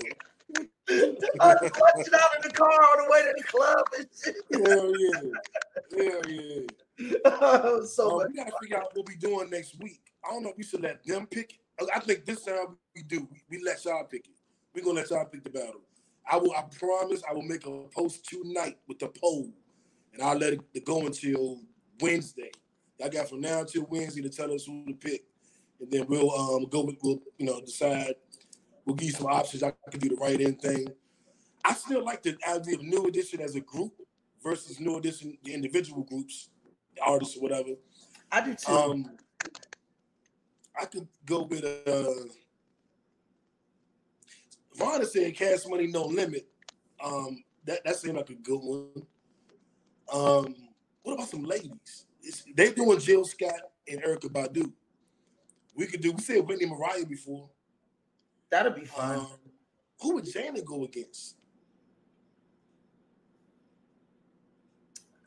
I 1.41 1.55
was 1.63 1.71
watching 1.79 2.15
out 2.15 2.31
in 2.37 2.43
the 2.43 2.51
car 2.53 2.69
on 2.69 3.05
the 3.05 3.11
way 3.11 3.23
to 3.23 3.35
the 3.37 3.45
club 3.45 3.85
and 3.97 4.09
shit. 4.25 4.37
Hell 4.67 4.93
yeah, 4.99 6.11
hell 6.11 6.23
yeah. 6.29 7.17
oh, 7.27 7.85
so 7.85 8.23
um, 8.23 8.29
we 8.29 8.37
gotta 8.37 8.53
figure 8.61 8.79
out 8.79 8.91
what 8.95 9.07
we 9.07 9.15
doing 9.17 9.51
next 9.51 9.79
week. 9.81 10.01
I 10.25 10.31
don't 10.31 10.43
know 10.43 10.51
if 10.51 10.57
we 10.57 10.65
should 10.65 10.83
let 10.83 11.05
them 11.05 11.27
pick 11.27 11.53
it. 11.53 11.89
I 11.95 12.01
think 12.01 12.25
this 12.25 12.45
time 12.45 12.77
we 12.95 13.03
do. 13.03 13.29
We, 13.31 13.59
we 13.59 13.65
let 13.65 13.85
y'all 13.85 14.05
pick 14.05 14.27
it. 14.27 14.40
We're 14.75 14.85
gonna 14.85 15.01
let 15.01 15.11
y'all 15.11 15.25
pick 15.25 15.43
the 15.43 15.51
battle. 15.51 15.81
I 16.31 16.37
will. 16.37 16.53
I 16.53 16.63
promise. 16.63 17.23
I 17.29 17.33
will 17.33 17.43
make 17.43 17.67
a 17.67 17.83
post 17.95 18.29
tonight 18.29 18.79
with 18.87 18.99
the 19.01 19.09
poll, 19.09 19.51
and 20.13 20.23
I'll 20.23 20.37
let 20.37 20.53
it 20.53 20.85
go 20.85 21.07
until 21.07 21.61
Wednesday. 22.01 22.51
I 23.03 23.09
got 23.09 23.29
from 23.29 23.41
now 23.41 23.61
until 23.61 23.87
Wednesday 23.89 24.23
to 24.23 24.29
tell 24.29 24.53
us 24.53 24.65
who 24.65 24.85
to 24.87 24.93
pick, 24.93 25.25
and 25.81 25.91
then 25.91 26.07
we'll 26.09 26.31
um 26.31 26.67
go. 26.67 26.85
With, 26.85 26.99
we'll 27.03 27.21
you 27.39 27.47
know 27.47 27.61
decide. 27.61 28.15
We'll 28.85 28.97
give 28.97 29.09
you 29.09 29.15
some 29.15 29.27
options. 29.27 29.63
I 29.63 29.73
can 29.91 30.01
do 30.01 30.09
the 30.11 30.17
right 30.17 30.41
end 30.41 30.61
thing. 30.61 30.87
I 31.65 31.75
still 31.75 32.05
like 32.05 32.23
the 32.23 32.37
idea 32.49 32.77
of 32.77 32.83
New 32.83 33.07
Edition 33.07 33.41
as 33.41 33.55
a 33.55 33.61
group 33.61 33.93
versus 34.43 34.81
New 34.81 34.97
Edition 34.97 35.37
the 35.45 35.53
individual 35.53 36.03
groups 36.05 36.49
the 36.95 37.03
artists 37.03 37.37
or 37.37 37.41
whatever. 37.41 37.71
I 38.31 38.41
do 38.45 38.55
too. 38.55 38.73
Um, 38.73 39.17
I 40.81 40.85
could 40.87 41.09
go 41.27 41.43
with 41.43 41.65
uh 41.65 42.13
Vonda 44.81 45.07
said 45.07 45.35
cash 45.37 45.67
money 45.69 45.87
no 45.87 46.05
limit. 46.05 46.47
Um 47.03 47.45
that 47.65 47.85
that 47.85 47.97
seemed 47.97 48.17
like 48.17 48.31
a 48.31 48.35
good 48.35 48.59
one. 48.59 49.07
Um 50.13 50.55
what 51.03 51.15
about 51.15 51.29
some 51.29 51.45
ladies? 51.45 52.07
It's, 52.23 52.45
they 52.55 52.73
doing 52.73 52.99
Jill 52.99 53.25
Scott 53.25 53.61
and 53.89 54.03
Erykah 54.03 54.31
Badu. 54.31 54.73
We 55.75 55.87
could 55.87 56.01
do 56.01 56.13
we 56.13 56.21
said 56.21 56.47
Whitney 56.47 56.67
Mariah 56.67 57.07
before. 57.07 57.49
That'd 58.51 58.75
be 58.75 58.85
fun. 58.85 59.19
Um, 59.21 59.29
who 60.01 60.15
would 60.15 60.31
Janet 60.31 60.65
go 60.65 60.85
against? 60.85 61.37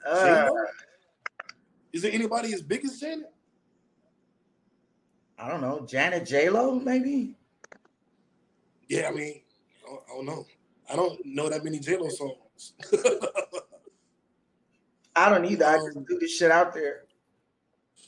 Uh, 0.05 0.49
Is 1.93 2.01
there 2.01 2.11
anybody 2.11 2.53
as 2.53 2.61
big 2.61 2.83
as 2.83 2.99
Janet? 2.99 3.31
I 5.39 5.47
don't 5.47 5.61
know. 5.61 5.85
Janet 5.87 6.25
J 6.25 6.49
Lo, 6.49 6.79
maybe. 6.79 7.35
Yeah, 8.89 9.09
I 9.09 9.11
mean, 9.11 9.41
don't, 9.93 10.03
I 10.09 10.15
don't 10.15 10.25
know. 10.25 10.45
I 10.91 10.95
don't 10.95 11.19
know 11.25 11.49
that 11.49 11.63
many 11.63 11.79
J 11.79 11.97
Lo 11.97 12.09
songs. 12.09 12.73
I 15.15 15.29
don't 15.29 15.45
either. 15.45 15.65
I 15.65 15.77
just 15.77 16.05
do 16.05 16.17
this 16.19 16.35
shit 16.35 16.51
out 16.51 16.73
there. 16.73 17.03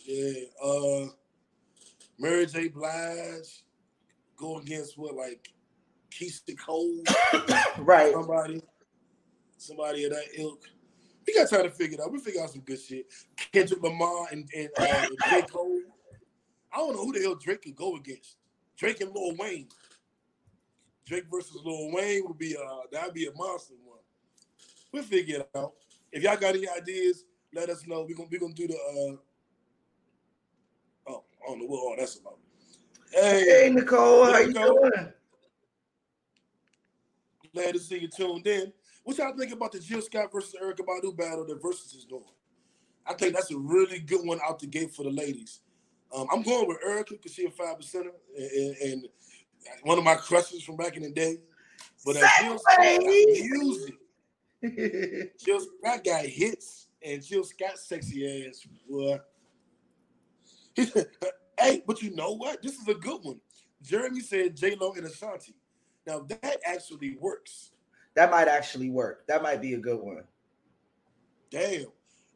yeah, 0.05 0.31
uh, 0.63 1.05
Mary 2.19 2.45
J. 2.45 2.67
Blige 2.69 3.63
go 4.37 4.57
against 4.59 4.97
what 4.97 5.15
like 5.15 5.49
Keyshia 6.11 6.57
Cole, 6.57 7.03
Right. 7.77 8.11
somebody, 8.13 8.61
somebody 9.57 10.05
of 10.05 10.11
that 10.11 10.25
ilk. 10.37 10.63
We 11.27 11.33
got 11.33 11.49
time 11.49 11.63
to 11.63 11.71
figure 11.71 11.97
it 11.97 12.01
out. 12.03 12.11
We 12.11 12.19
figure 12.19 12.41
out 12.43 12.51
some 12.51 12.61
good 12.61 12.79
shit. 12.79 13.07
Kendrick 13.51 13.81
Lamar 13.81 14.27
and, 14.31 14.47
and 14.55 14.69
uh, 14.77 15.07
J. 15.29 15.41
Cole. 15.43 15.81
I 16.71 16.77
don't 16.77 16.95
know 16.95 17.05
who 17.05 17.13
the 17.13 17.21
hell 17.21 17.35
Drake 17.35 17.63
could 17.63 17.75
go 17.75 17.95
against. 17.95 18.37
Drake 18.77 19.01
and 19.01 19.13
Lil 19.13 19.35
Wayne. 19.37 19.67
Drake 21.05 21.25
versus 21.31 21.61
Lil 21.63 21.91
Wayne 21.91 22.23
would 22.25 22.37
be 22.37 22.55
uh 22.57 22.81
that'd 22.91 23.13
be 23.13 23.27
a 23.27 23.33
monster 23.33 23.75
one. 23.83 23.99
We'll 24.91 25.03
figure 25.03 25.39
it 25.41 25.49
out. 25.55 25.73
If 26.11 26.23
y'all 26.23 26.37
got 26.37 26.55
any 26.55 26.67
ideas, 26.69 27.25
let 27.53 27.69
us 27.69 27.85
know. 27.85 28.05
We're 28.07 28.15
gonna 28.15 28.29
we 28.31 28.39
gonna 28.39 28.53
do 28.53 28.67
the 28.67 28.73
uh 28.75 29.17
oh 31.11 31.23
I 31.43 31.47
don't 31.49 31.59
know 31.59 31.65
what 31.65 31.79
all 31.79 31.95
that's 31.97 32.17
about. 32.19 32.39
Hey 33.11 33.45
Hey, 33.47 33.69
Nicole, 33.69 34.25
how 34.25 34.39
you 34.39 34.53
doing? 34.53 34.91
glad 37.53 37.73
to 37.73 37.79
see 37.79 37.99
you 37.99 38.09
tuned 38.09 38.45
in. 38.47 38.73
What 39.03 39.17
y'all 39.17 39.37
think 39.37 39.53
about 39.53 39.71
the 39.71 39.79
Jill 39.79 40.01
Scott 40.01 40.31
versus 40.31 40.55
Erykah 40.61 40.85
Badu 40.85 41.15
battle 41.15 41.45
that 41.45 41.61
Versus 41.61 41.93
is 41.93 42.05
doing? 42.05 42.23
I 43.05 43.13
think 43.13 43.33
that's 43.33 43.51
a 43.51 43.57
really 43.57 43.99
good 43.99 44.25
one 44.25 44.39
out 44.43 44.59
the 44.59 44.67
gate 44.67 44.93
for 44.93 45.03
the 45.03 45.11
ladies. 45.11 45.61
Um, 46.13 46.27
I'm 46.31 46.41
going 46.41 46.67
with 46.67 46.77
Erykah 46.85 47.11
because 47.11 47.33
she's 47.33 47.45
a 47.47 47.51
five 47.51 47.77
percenter 47.77 48.11
and, 48.35 48.75
and 48.77 49.07
one 49.83 49.97
of 49.97 50.03
my 50.03 50.15
crushes 50.15 50.63
from 50.63 50.77
back 50.77 50.97
in 50.97 51.03
the 51.03 51.11
day. 51.11 51.37
But 52.05 52.17
uh, 52.17 52.27
Jill 52.41 52.59
Scott 52.59 53.01
music. 53.03 53.95
Jill 55.43 55.59
Scott 55.59 56.03
got 56.03 56.25
hits, 56.25 56.87
and 57.03 57.23
Jill 57.23 57.43
Scott 57.43 57.77
sexy 57.77 58.47
ass. 58.47 58.65
Boy. 58.89 59.19
hey, 61.59 61.83
but 61.85 62.01
you 62.01 62.15
know 62.15 62.33
what? 62.33 62.61
This 62.61 62.77
is 62.77 62.87
a 62.87 62.93
good 62.93 63.21
one. 63.23 63.39
Jeremy 63.81 64.21
said 64.21 64.55
J 64.55 64.75
Lo 64.79 64.93
and 64.93 65.05
Ashanti. 65.05 65.55
Now 66.05 66.25
that 66.29 66.59
actually 66.65 67.17
works. 67.19 67.71
that 68.15 68.31
might 68.31 68.47
actually 68.47 68.89
work. 68.89 69.25
That 69.27 69.41
might 69.41 69.61
be 69.61 69.73
a 69.73 69.79
good 69.79 69.99
one. 69.99 70.23
Damn. 71.49 71.85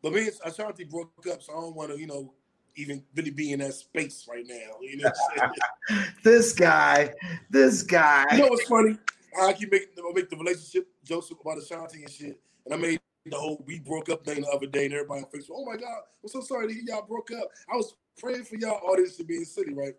But 0.02 0.14
me 0.14 0.22
and 0.22 0.32
Ashanti 0.46 0.86
broke 0.86 1.12
up, 1.32 1.42
so 1.42 1.54
I 1.54 1.62
don't 1.62 1.76
want 1.76 1.92
to, 1.92 2.00
you 2.00 2.08
know, 2.08 2.34
even 2.80 3.04
really 3.16 3.32
be 3.32 3.52
in 3.52 3.60
that 3.60 3.74
space 3.74 4.28
right 4.30 4.46
now. 4.48 4.80
You 4.82 4.98
know 4.98 5.10
what 5.10 5.44
I'm 5.44 5.52
saying? 5.90 6.06
This 6.24 6.54
guy, 6.54 7.14
this 7.50 7.82
guy. 7.82 8.26
you 8.32 8.40
know 8.40 8.48
what's 8.48 8.68
funny? 8.68 8.98
I 9.42 9.54
keep 9.54 9.72
making 9.72 9.90
I 9.98 10.12
make 10.14 10.30
the 10.30 10.38
relationship 10.38 10.88
Joseph 11.04 11.40
about 11.42 11.58
Ashanti 11.58 12.04
and 12.04 12.12
shit. 12.12 12.40
And 12.66 12.74
I 12.74 12.78
made 12.78 13.00
the 13.26 13.38
whole 13.38 13.64
we 13.66 13.80
broke 13.80 14.10
up 14.10 14.24
thing 14.24 14.42
the 14.42 14.48
other 14.50 14.68
day, 14.68 14.86
and 14.86 14.94
everybody 14.94 15.22
on 15.22 15.28
Facebook, 15.28 15.56
oh 15.56 15.66
my 15.66 15.78
God, 15.78 16.02
I'm 16.24 16.30
so 16.30 16.42
sorry 16.42 16.68
to 16.68 16.74
hear 16.74 16.84
y'all 16.86 17.06
broke 17.08 17.32
up. 17.32 17.50
I 17.72 17.76
was 17.76 17.96
praying 18.18 18.44
for 18.44 18.56
y'all 18.56 18.80
all 18.86 18.96
this 18.96 19.18
to 19.18 19.24
be 19.24 19.36
in 19.36 19.40
the 19.42 19.46
city, 19.46 19.74
right? 19.74 19.96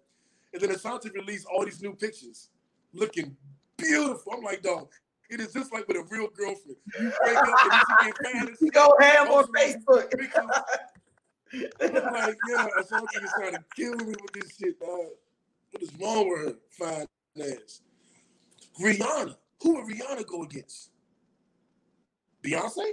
And 0.53 0.63
then 0.63 0.71
Ashanti 0.71 1.11
released 1.11 1.47
all 1.47 1.65
these 1.65 1.83
new 1.83 1.95
pictures 1.95 2.51
looking 2.93 3.37
beautiful. 3.77 4.33
I'm 4.33 4.43
like, 4.43 4.63
dog, 4.63 4.89
it 5.31 5.41
is 5.41 5.53
just 5.53 5.73
like 5.73 5.87
with 5.87 5.97
a 5.97 6.05
real 6.11 6.29
girlfriend. 6.29 6.77
You 6.99 7.13
break 7.23 7.37
up 7.37 7.47
and 7.47 7.73
you 7.73 8.13
get 8.13 8.35
and 8.49 8.57
You 8.61 8.71
go 8.71 8.95
ham 9.01 9.29
on 9.29 9.33
Most 9.33 9.49
of 9.49 9.55
these 9.55 9.77
Facebook. 9.77 10.13
I'm 11.53 11.93
like, 12.15 12.37
yeah, 12.49 12.67
Ashanti 12.79 13.19
is 13.23 13.33
trying 13.39 13.53
to 13.55 13.65
kill 13.75 13.95
me 13.97 14.15
with 14.23 14.33
this 14.33 14.57
shit, 14.59 14.79
dog. 14.81 15.07
What 15.73 15.83
is 15.83 15.91
wrong 16.01 16.29
with 16.31 16.47
her? 16.47 16.55
Fine 16.71 17.07
ass. 17.41 17.81
Rihanna. 18.81 19.37
Who 19.63 19.75
would 19.75 19.85
Rihanna 19.87 20.27
go 20.27 20.43
against? 20.45 20.91
Beyonce? 22.43 22.93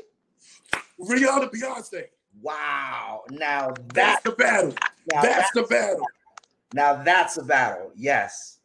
Rihanna, 1.00 1.50
Beyonce. 1.52 2.06
Wow. 2.42 3.24
Now 3.32 3.74
That's 3.94 4.22
that 4.22 4.24
the 4.24 4.32
battle. 4.32 4.74
That's 5.08 5.28
that, 5.28 5.50
the 5.54 5.64
battle. 5.64 6.06
now 6.74 7.02
that's 7.04 7.38
a 7.38 7.44
battle. 7.44 7.92
Yes. 7.96 8.60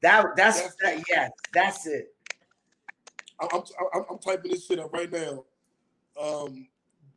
That 0.00 0.36
that's 0.36 0.60
That's- 0.62 0.76
that, 0.82 1.04
yes, 1.08 1.30
that's 1.52 1.86
it. 1.86 2.14
I'm, 3.40 3.48
I'm, 3.52 3.62
I'm, 3.94 4.04
I'm 4.10 4.18
typing 4.18 4.50
this 4.52 4.66
shit 4.66 4.78
up 4.78 4.92
right 4.92 5.10
now. 5.10 5.44
Um, 6.20 6.66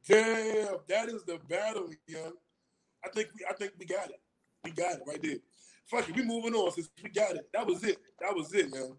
damn, 0.07 0.77
that 0.87 1.09
is 1.09 1.23
the 1.23 1.39
battle, 1.49 1.89
young. 2.07 2.33
I 3.03 3.09
think 3.09 3.29
we, 3.37 3.45
I 3.49 3.53
think 3.53 3.73
we 3.79 3.85
got 3.85 4.09
it. 4.09 4.19
We 4.63 4.71
got 4.71 4.95
it 4.95 5.01
right 5.07 5.21
there. 5.21 5.37
Fuck 5.85 6.09
it, 6.09 6.15
we 6.15 6.23
moving 6.23 6.53
on 6.53 6.71
since 6.71 6.89
we 7.03 7.09
got 7.09 7.35
it. 7.35 7.49
That 7.53 7.65
was 7.65 7.83
it. 7.83 7.97
That 8.19 8.35
was 8.35 8.53
it, 8.53 8.71
man. 8.71 8.95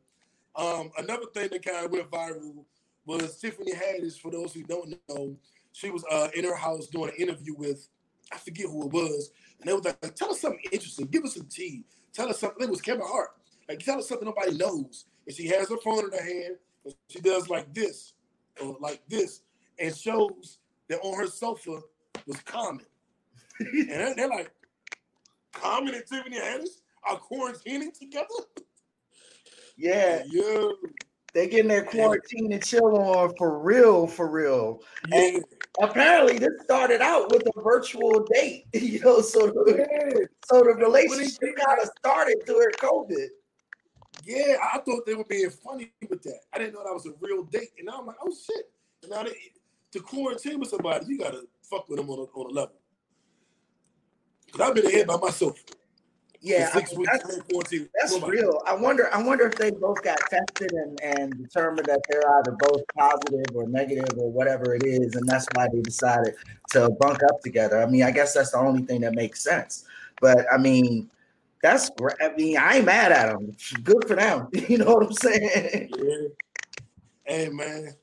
Um, 0.54 0.90
another 0.98 1.26
thing 1.32 1.48
that 1.50 1.64
kind 1.64 1.86
of 1.86 1.92
went 1.92 2.10
viral 2.10 2.64
was 3.06 3.38
Tiffany 3.38 3.72
Haddish. 3.72 4.20
For 4.20 4.30
those 4.30 4.52
who 4.52 4.62
don't 4.64 4.94
know, 5.08 5.36
she 5.72 5.90
was 5.90 6.04
uh, 6.10 6.28
in 6.34 6.44
her 6.44 6.56
house 6.56 6.88
doing 6.88 7.10
an 7.10 7.16
interview 7.16 7.54
with 7.56 7.88
I 8.32 8.38
forget 8.38 8.66
who 8.66 8.84
it 8.86 8.92
was, 8.92 9.30
and 9.60 9.68
they 9.68 9.72
was 9.74 9.84
like, 9.84 10.14
"Tell 10.14 10.30
us 10.30 10.40
something 10.40 10.60
interesting. 10.72 11.06
Give 11.06 11.24
us 11.24 11.34
some 11.34 11.46
tea. 11.46 11.84
Tell 12.12 12.28
us 12.28 12.38
something." 12.38 12.62
It 12.62 12.70
was 12.70 12.80
Kevin 12.80 13.02
Hart. 13.06 13.30
Like, 13.68 13.80
tell 13.80 13.98
us 13.98 14.08
something 14.08 14.26
nobody 14.26 14.56
knows. 14.56 15.06
And 15.26 15.34
she 15.34 15.46
has 15.48 15.68
her 15.68 15.76
phone 15.78 16.04
in 16.04 16.12
her 16.12 16.24
hand, 16.24 16.56
and 16.84 16.94
she 17.08 17.20
does 17.20 17.48
like 17.48 17.72
this, 17.74 18.14
or 18.60 18.76
like 18.80 19.02
this, 19.08 19.42
and 19.78 19.94
shows 19.94 20.58
that 20.92 21.00
on 21.02 21.18
her 21.18 21.26
sofa 21.26 21.80
was 22.26 22.36
Common. 22.42 22.84
and 23.58 23.88
they're, 23.88 24.14
they're 24.14 24.28
like, 24.28 24.50
Common 25.52 25.94
and 25.94 26.04
Tiffany 26.06 26.38
Haddish 26.38 26.68
are 27.08 27.18
quarantining 27.18 27.96
together? 27.98 28.26
Yeah, 29.76 30.22
Yeah. 30.30 30.68
they 31.34 31.48
getting 31.48 31.68
their 31.68 31.84
quarantine 31.84 32.52
and 32.52 32.64
chill 32.64 32.96
on 32.96 33.34
for 33.36 33.58
real, 33.58 34.06
for 34.06 34.28
real. 34.30 34.80
Yeah. 35.08 35.38
Apparently, 35.80 36.38
this 36.38 36.50
started 36.62 37.00
out 37.00 37.32
with 37.32 37.42
a 37.56 37.62
virtual 37.62 38.26
date, 38.34 38.66
you 38.74 39.00
know. 39.00 39.22
So 39.22 39.46
the, 39.46 40.28
so 40.44 40.60
the 40.60 40.74
relationship 40.74 41.56
kind 41.56 41.80
of 41.82 41.88
started 41.98 42.36
during 42.46 42.72
COVID. 42.74 43.28
Yeah, 44.24 44.56
I 44.62 44.78
thought 44.78 45.06
they 45.06 45.14
were 45.14 45.24
being 45.24 45.48
funny 45.48 45.90
with 46.08 46.22
that. 46.24 46.40
I 46.52 46.58
didn't 46.58 46.74
know 46.74 46.84
that 46.84 46.92
was 46.92 47.06
a 47.06 47.12
real 47.20 47.44
date. 47.44 47.70
And 47.78 47.86
now 47.86 48.00
I'm 48.00 48.06
like, 48.06 48.16
oh 48.22 48.34
shit. 48.46 48.70
And 49.02 49.10
now 49.10 49.22
they, 49.22 49.30
to 49.92 50.00
quarantine 50.00 50.58
with 50.58 50.70
somebody, 50.70 51.06
you 51.06 51.18
gotta 51.18 51.42
fuck 51.62 51.88
with 51.88 51.98
them 51.98 52.10
on 52.10 52.18
a, 52.18 52.22
on 52.22 52.50
a 52.50 52.54
level. 52.54 52.74
Cause 54.50 54.60
I've 54.60 54.74
been 54.74 54.90
here 54.90 55.06
by 55.06 55.16
myself. 55.16 55.58
Yeah, 56.44 56.70
I 56.74 56.78
mean, 56.78 56.86
weeks 56.96 57.12
that's, 57.12 58.12
that's 58.12 58.28
real. 58.28 58.60
I 58.66 58.74
wonder. 58.74 59.08
I 59.14 59.22
wonder 59.22 59.46
if 59.46 59.54
they 59.54 59.70
both 59.70 60.02
got 60.02 60.18
tested 60.28 60.72
and 60.72 61.00
and 61.00 61.40
determined 61.40 61.86
that 61.86 62.00
they're 62.10 62.28
either 62.38 62.56
both 62.58 62.82
positive 62.98 63.54
or 63.54 63.68
negative 63.68 64.18
or 64.18 64.28
whatever 64.28 64.74
it 64.74 64.82
is, 64.82 65.14
and 65.14 65.26
that's 65.28 65.46
why 65.54 65.68
they 65.72 65.80
decided 65.80 66.34
to 66.70 66.90
bunk 66.98 67.20
up 67.30 67.40
together. 67.42 67.80
I 67.80 67.86
mean, 67.86 68.02
I 68.02 68.10
guess 68.10 68.34
that's 68.34 68.50
the 68.50 68.58
only 68.58 68.82
thing 68.82 69.02
that 69.02 69.14
makes 69.14 69.40
sense. 69.40 69.84
But 70.20 70.44
I 70.52 70.58
mean, 70.58 71.08
that's. 71.62 71.92
I 72.20 72.30
mean, 72.36 72.58
I 72.58 72.78
ain't 72.78 72.86
mad 72.86 73.12
at 73.12 73.30
them. 73.30 73.56
Good 73.84 74.08
for 74.08 74.16
them. 74.16 74.48
You 74.68 74.78
know 74.78 74.94
what 74.94 75.06
I'm 75.06 75.12
saying? 75.12 75.90
Yeah. 75.96 76.28
Hey 77.24 77.50
man, 77.50 77.94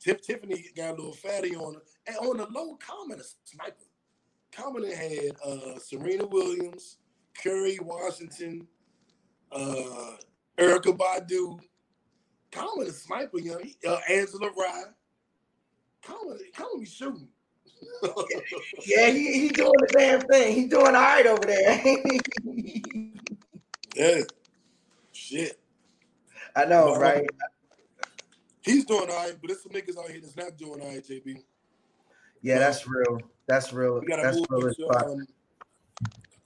Tiff, 0.00 0.22
Tiffany 0.22 0.64
got 0.74 0.90
a 0.90 0.96
little 0.96 1.12
fatty 1.12 1.54
on 1.54 1.74
her. 1.74 1.82
And 2.06 2.16
on 2.16 2.38
the 2.38 2.46
low, 2.50 2.76
Common 2.76 3.20
a 3.20 3.22
sniper. 3.44 3.76
Common 4.50 4.90
had 4.90 5.36
uh, 5.44 5.78
Serena 5.78 6.26
Williams, 6.26 6.96
Kerry 7.34 7.78
Washington, 7.80 8.66
uh, 9.52 10.16
Erykah 10.58 10.96
Badu. 10.96 11.58
Common 12.50 12.90
sniper, 12.90 13.38
young. 13.38 13.62
Uh, 13.86 13.98
Angela 14.08 14.50
Rye. 14.56 14.84
Common, 16.02 16.38
Common 16.54 16.80
be 16.80 16.86
shooting. 16.86 17.28
Yeah, 18.86 19.10
he, 19.10 19.40
he 19.40 19.48
doing 19.48 19.72
the 19.78 19.94
damn 19.96 20.20
thing. 20.22 20.54
He 20.54 20.66
doing 20.66 20.86
all 20.86 20.92
right 20.92 21.26
over 21.26 21.46
there. 21.46 21.82
yeah. 23.94 24.22
Shit. 25.12 25.58
I 26.56 26.64
know, 26.64 26.96
right? 26.96 27.26
He's 28.62 28.84
doing 28.84 29.08
all 29.10 29.16
right, 29.16 29.34
but 29.40 29.48
there's 29.48 29.62
some 29.62 29.72
niggas 29.72 29.98
out 29.98 30.10
here 30.10 30.20
that's 30.20 30.36
not 30.36 30.56
doing 30.56 30.80
all 30.80 30.88
right, 30.88 31.04
JB. 31.04 31.42
Yeah, 32.42 32.58
that's 32.58 32.86
real. 32.86 33.20
That's 33.46 33.72
real. 33.72 34.00
We 34.00 34.06
gotta 34.06 34.22
That's 34.22 34.36
move 34.36 34.46
real 34.50 34.74
to 34.74 35.04
um, 35.04 35.26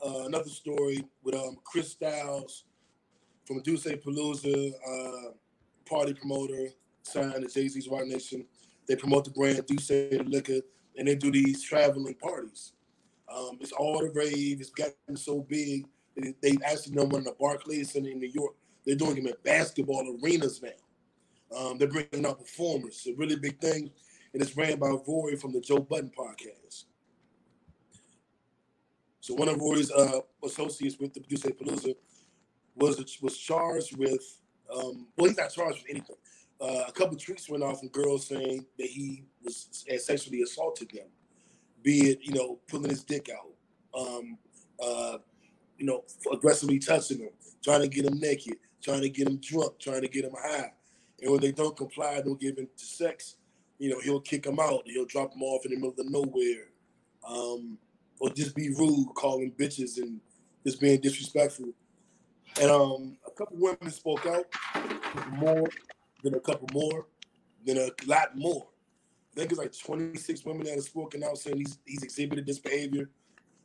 uh, 0.04 0.26
another 0.26 0.48
story 0.48 1.04
with 1.22 1.34
um, 1.34 1.56
Chris 1.64 1.94
Stylez 1.94 2.62
from 3.46 3.60
D'USSÉ 3.62 4.02
Palooza, 4.02 4.72
uh, 4.72 5.32
party 5.88 6.14
promoter, 6.14 6.68
signed 7.02 7.34
to 7.34 7.48
Jay 7.48 7.68
Z's 7.68 7.88
Roc 7.88 8.06
Nation. 8.06 8.44
They 8.86 8.96
promote 8.96 9.24
the 9.24 9.30
brand 9.30 9.64
D'USSÉ 9.66 10.28
Liquor, 10.28 10.60
and 10.96 11.06
they 11.08 11.14
do 11.14 11.30
these 11.30 11.62
traveling 11.62 12.14
parties. 12.14 12.72
Um, 13.32 13.58
it's 13.60 13.72
all 13.72 13.98
the 14.00 14.10
rave. 14.10 14.60
It's 14.60 14.70
gotten 14.70 15.16
so 15.16 15.40
big. 15.40 15.86
They, 16.16 16.34
they've 16.42 16.62
actually 16.64 16.96
done 16.96 17.08
one 17.08 17.20
in 17.20 17.24
the 17.24 17.36
Barclays 17.38 17.92
Center 17.92 18.10
in 18.10 18.18
New 18.18 18.30
York. 18.32 18.54
They're 18.86 18.96
doing 18.96 19.16
them 19.16 19.26
at 19.26 19.42
basketball 19.42 20.18
arenas 20.22 20.62
now. 20.62 20.70
Um, 21.56 21.78
they're 21.78 21.88
bringing 21.88 22.26
out 22.26 22.38
performers. 22.38 23.02
It's 23.04 23.06
a 23.06 23.14
really 23.14 23.36
big 23.36 23.60
thing, 23.60 23.90
and 24.32 24.42
it's 24.42 24.56
ran 24.56 24.78
by 24.78 24.88
Rory 25.06 25.36
from 25.36 25.52
the 25.52 25.60
Joe 25.60 25.78
Budden 25.78 26.10
podcast. 26.16 26.84
So 29.20 29.34
one 29.34 29.48
of 29.48 29.58
Rory's 29.58 29.90
uh, 29.90 30.20
associates 30.44 30.98
with 30.98 31.14
the 31.14 31.20
D'USSÉ 31.20 31.56
Palooza 31.56 31.94
was 32.76 33.18
was 33.22 33.38
charged 33.38 33.96
with. 33.96 34.22
Um, 34.70 35.06
well, 35.16 35.28
he's 35.28 35.38
not 35.38 35.50
charged 35.50 35.82
with 35.82 35.90
anything. 35.90 36.16
Uh, 36.60 36.84
a 36.88 36.92
couple 36.92 37.16
tweets 37.16 37.50
went 37.50 37.62
off 37.62 37.80
from 37.80 37.88
girls 37.88 38.26
saying 38.26 38.64
that 38.78 38.86
he 38.86 39.24
was 39.42 39.84
sexually 39.98 40.42
assaulted 40.42 40.90
them, 40.90 41.06
be 41.82 42.10
it 42.10 42.18
you 42.22 42.32
know 42.32 42.58
pulling 42.68 42.90
his 42.90 43.02
dick 43.02 43.28
out, 43.30 43.98
um, 43.98 44.38
uh, 44.82 45.18
you 45.78 45.86
know 45.86 46.04
aggressively 46.32 46.78
touching 46.78 47.18
them, 47.18 47.30
trying 47.62 47.80
to 47.80 47.88
get 47.88 48.04
him 48.04 48.18
naked, 48.18 48.56
trying 48.82 49.02
to 49.02 49.08
get 49.08 49.26
him 49.26 49.38
drunk, 49.42 49.78
trying 49.78 50.02
to 50.02 50.08
get 50.08 50.24
him 50.24 50.34
high, 50.38 50.72
and 51.22 51.30
when 51.30 51.40
they 51.40 51.52
don't 51.52 51.76
comply, 51.76 52.20
don't 52.20 52.40
give 52.40 52.58
in 52.58 52.68
to 52.76 52.84
sex, 52.84 53.36
you 53.78 53.90
know 53.90 54.00
he'll 54.00 54.20
kick 54.20 54.44
them 54.44 54.58
out, 54.60 54.82
he'll 54.86 55.06
drop 55.06 55.32
them 55.32 55.42
off 55.42 55.64
in 55.64 55.72
the 55.72 55.76
middle 55.76 55.94
of 55.98 56.10
nowhere, 56.10 56.68
um, 57.28 57.78
or 58.20 58.30
just 58.30 58.54
be 58.54 58.70
rude, 58.70 59.08
calling 59.14 59.52
bitches 59.52 59.98
and 59.98 60.20
just 60.64 60.80
being 60.80 61.00
disrespectful. 61.00 61.66
And 62.60 62.70
um, 62.70 63.16
a 63.26 63.30
couple 63.30 63.56
women 63.58 63.90
spoke 63.90 64.26
out 64.26 64.46
more 65.32 65.68
than 66.22 66.34
a 66.34 66.40
couple 66.40 66.68
more, 66.72 67.06
than 67.66 67.78
a 67.78 67.90
lot 68.06 68.36
more. 68.36 68.68
I 69.32 69.40
think 69.40 69.50
it's 69.50 69.60
like 69.60 69.76
26 69.76 70.44
women 70.44 70.64
that 70.64 70.74
have 70.74 70.84
spoken 70.84 71.24
out 71.24 71.38
saying 71.38 71.58
he's, 71.58 71.78
he's 71.84 72.02
exhibited 72.04 72.46
this 72.46 72.60
behavior. 72.60 73.10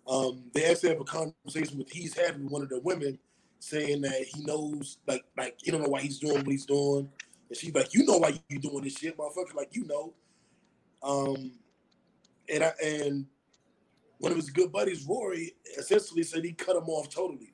Um, 0.08 0.46
they 0.54 0.66
actually 0.66 0.90
have 0.90 1.02
a 1.02 1.04
conversation 1.04 1.78
with 1.78 1.92
he's 1.92 2.18
having 2.18 2.50
one 2.50 2.64
of 2.64 2.70
the 2.70 2.80
women 2.80 3.20
saying 3.60 4.02
that 4.02 4.26
he 4.34 4.44
knows 4.44 4.98
like 5.06 5.24
like 5.38 5.58
he 5.62 5.70
don't 5.70 5.84
know 5.84 5.90
why 5.90 6.02
he's 6.02 6.18
doing 6.18 6.38
what 6.38 6.48
he's 6.48 6.66
doing. 6.66 7.10
And 7.50 7.58
she's 7.58 7.74
like, 7.74 7.94
you 7.94 8.06
know 8.06 8.18
why 8.18 8.40
you 8.50 8.60
doing 8.60 8.84
this 8.84 8.98
shit, 8.98 9.18
motherfucker. 9.18 9.56
Like 9.56 9.76
you 9.76 9.86
know. 9.86 10.14
Um 11.02 11.52
and 12.52 12.64
I 12.64 12.72
and 12.84 13.26
one 14.20 14.32
of 14.32 14.38
his 14.38 14.50
good 14.50 14.72
buddies, 14.72 15.06
Rory, 15.08 15.54
essentially 15.78 16.24
said 16.24 16.44
he 16.44 16.52
cut 16.52 16.76
him 16.76 16.90
off 16.90 17.10
totally 17.10 17.54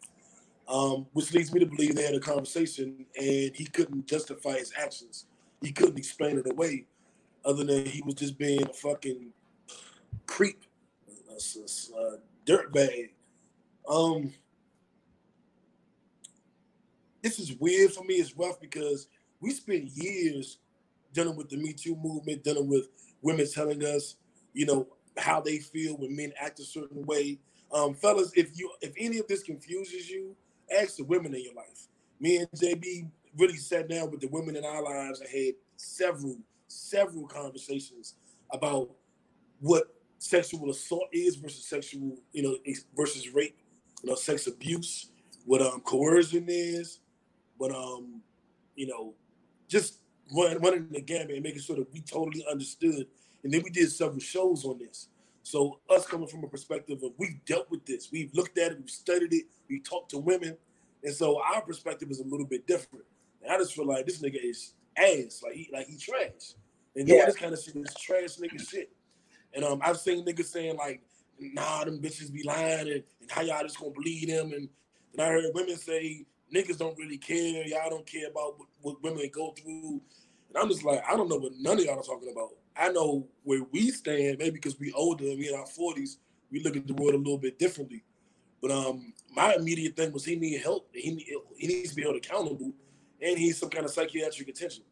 um, 0.67 1.05
which 1.13 1.33
leads 1.33 1.53
me 1.53 1.59
to 1.59 1.65
believe 1.65 1.95
they 1.95 2.05
had 2.05 2.15
a 2.15 2.19
conversation 2.19 3.05
and 3.17 3.55
he 3.55 3.67
couldn't 3.71 4.07
justify 4.07 4.57
his 4.57 4.73
actions. 4.77 5.25
He 5.61 5.71
couldn't 5.71 5.97
explain 5.97 6.37
it 6.37 6.49
away, 6.49 6.85
other 7.43 7.63
than 7.63 7.85
he 7.85 8.01
was 8.03 8.15
just 8.15 8.37
being 8.37 8.63
a 8.63 8.73
fucking 8.73 9.31
creep, 10.25 10.63
a, 11.29 11.33
a, 11.33 11.99
a 11.99 12.17
dirtbag. 12.45 13.11
Um, 13.87 14.33
this 17.21 17.39
is 17.39 17.53
weird 17.53 17.91
for 17.91 18.03
me. 18.03 18.15
It's 18.15 18.35
rough 18.35 18.59
because 18.59 19.07
we 19.45 19.51
spent 19.51 19.91
years 19.91 20.57
dealing 21.13 21.35
with 21.35 21.49
the 21.49 21.57
Me 21.57 21.71
Too 21.71 21.95
movement, 21.95 22.43
dealing 22.43 22.67
with 22.67 22.87
women 23.21 23.45
telling 23.47 23.83
us, 23.83 24.15
you 24.53 24.65
know, 24.65 24.87
how 25.17 25.39
they 25.39 25.59
feel 25.59 25.95
when 25.97 26.15
men 26.15 26.33
act 26.41 26.59
a 26.59 26.63
certain 26.63 27.05
way. 27.05 27.37
Um, 27.71 27.93
fellas, 27.93 28.31
if 28.35 28.57
you 28.57 28.71
if 28.81 28.93
any 28.97 29.19
of 29.19 29.27
this 29.27 29.43
confuses 29.43 30.09
you, 30.09 30.35
ask 30.75 30.97
the 30.97 31.03
women 31.03 31.35
in 31.35 31.43
your 31.43 31.53
life. 31.53 31.87
Me 32.19 32.37
and 32.37 32.49
JB 32.53 33.07
really 33.37 33.57
sat 33.57 33.87
down 33.87 34.09
with 34.09 34.19
the 34.19 34.27
women 34.29 34.55
in 34.55 34.65
our 34.65 34.81
lives 34.81 35.19
and 35.21 35.29
had 35.29 35.53
several, 35.75 36.37
several 36.67 37.27
conversations 37.27 38.15
about 38.51 38.89
what 39.59 39.93
sexual 40.17 40.71
assault 40.71 41.07
is 41.11 41.35
versus 41.35 41.67
sexual, 41.67 42.17
you 42.33 42.41
know, 42.41 42.57
versus 42.97 43.29
rape, 43.29 43.59
you 44.01 44.09
know, 44.09 44.15
sex 44.15 44.47
abuse, 44.47 45.11
what 45.45 45.61
um 45.61 45.81
coercion 45.81 46.45
is, 46.47 46.99
but 47.59 47.69
um, 47.69 48.21
you 48.75 48.87
know, 48.87 49.13
just 49.67 49.99
running, 50.35 50.59
running 50.59 50.87
the 50.91 51.01
gamut 51.01 51.31
and 51.31 51.43
making 51.43 51.61
sure 51.61 51.75
that 51.75 51.91
we 51.93 52.01
totally 52.01 52.45
understood. 52.49 53.07
And 53.43 53.53
then 53.53 53.61
we 53.63 53.69
did 53.69 53.91
several 53.91 54.19
shows 54.19 54.65
on 54.65 54.79
this. 54.79 55.09
So 55.43 55.79
us 55.89 56.07
coming 56.07 56.27
from 56.27 56.43
a 56.43 56.47
perspective 56.47 57.03
of 57.03 57.11
we've 57.17 57.43
dealt 57.45 57.69
with 57.69 57.85
this, 57.85 58.11
we've 58.11 58.33
looked 58.33 58.57
at 58.57 58.71
it, 58.71 58.79
we've 58.79 58.89
studied 58.89 59.31
it, 59.31 59.45
we 59.69 59.79
talked 59.79 60.09
to 60.11 60.17
women, 60.17 60.57
and 61.03 61.13
so 61.13 61.39
our 61.39 61.61
perspective 61.61 62.09
is 62.09 62.19
a 62.19 62.23
little 62.23 62.47
bit 62.47 62.65
different. 62.65 63.05
And 63.43 63.53
I 63.53 63.57
just 63.59 63.75
feel 63.75 63.85
like 63.85 64.07
this 64.07 64.23
nigga 64.23 64.43
is 64.43 64.73
ass, 64.97 65.43
like 65.43 65.53
he 65.53 65.69
like 65.71 65.85
he 65.85 65.97
trash, 65.97 66.55
and 66.95 67.07
yeah, 67.07 67.27
this 67.27 67.35
kind 67.35 67.53
of 67.53 67.61
shit 67.61 67.75
is 67.75 67.93
trash 67.93 68.37
nigga 68.37 68.67
shit. 68.67 68.89
And 69.53 69.63
um, 69.63 69.81
I've 69.83 69.99
seen 69.99 70.25
niggas 70.25 70.45
saying 70.45 70.77
like, 70.77 71.03
nah, 71.39 71.83
them 71.83 71.99
bitches 72.01 72.33
be 72.33 72.41
lying, 72.41 72.87
and, 72.91 73.03
and 73.21 73.29
how 73.29 73.41
y'all 73.41 73.61
just 73.61 73.79
gonna 73.79 73.91
believe 73.91 74.27
them, 74.27 74.51
and 74.51 74.67
and 75.13 75.21
I 75.21 75.27
heard 75.27 75.45
women 75.53 75.77
say 75.77 76.25
niggas 76.55 76.77
don't 76.77 76.97
really 76.97 77.17
care, 77.17 77.67
y'all 77.67 77.89
don't 77.89 78.05
care 78.05 78.27
about 78.29 78.57
what, 78.57 78.67
what 78.81 79.03
women 79.03 79.29
go 79.33 79.51
through, 79.51 80.01
and 80.49 80.57
I'm 80.57 80.69
just 80.69 80.83
like, 80.83 81.03
I 81.07 81.15
don't 81.17 81.29
know 81.29 81.37
what 81.37 81.51
none 81.59 81.79
of 81.79 81.85
y'all 81.85 81.99
are 81.99 82.03
talking 82.03 82.31
about. 82.31 82.49
I 82.77 82.89
know 82.89 83.27
where 83.43 83.63
we 83.71 83.91
stand, 83.91 84.37
maybe 84.39 84.51
because 84.51 84.79
we 84.79 84.91
older 84.93 85.25
and 85.25 85.39
we 85.39 85.49
in 85.49 85.55
our 85.55 85.65
forties, 85.65 86.17
we 86.51 86.61
look 86.61 86.75
at 86.75 86.87
the 86.87 86.93
world 86.93 87.15
a 87.15 87.17
little 87.17 87.37
bit 87.37 87.59
differently. 87.59 88.03
But 88.61 88.71
um, 88.71 89.13
my 89.33 89.53
immediate 89.53 89.95
thing 89.95 90.11
was 90.11 90.25
he 90.25 90.35
need 90.35 90.61
help. 90.61 90.89
He 90.93 91.25
he 91.57 91.67
needs 91.67 91.89
to 91.89 91.95
be 91.95 92.01
held 92.01 92.15
accountable, 92.15 92.71
and 93.21 93.37
he 93.37 93.45
needs 93.45 93.59
some 93.59 93.69
kind 93.69 93.85
of 93.85 93.91
psychiatric 93.91 94.47
attention. 94.47 94.83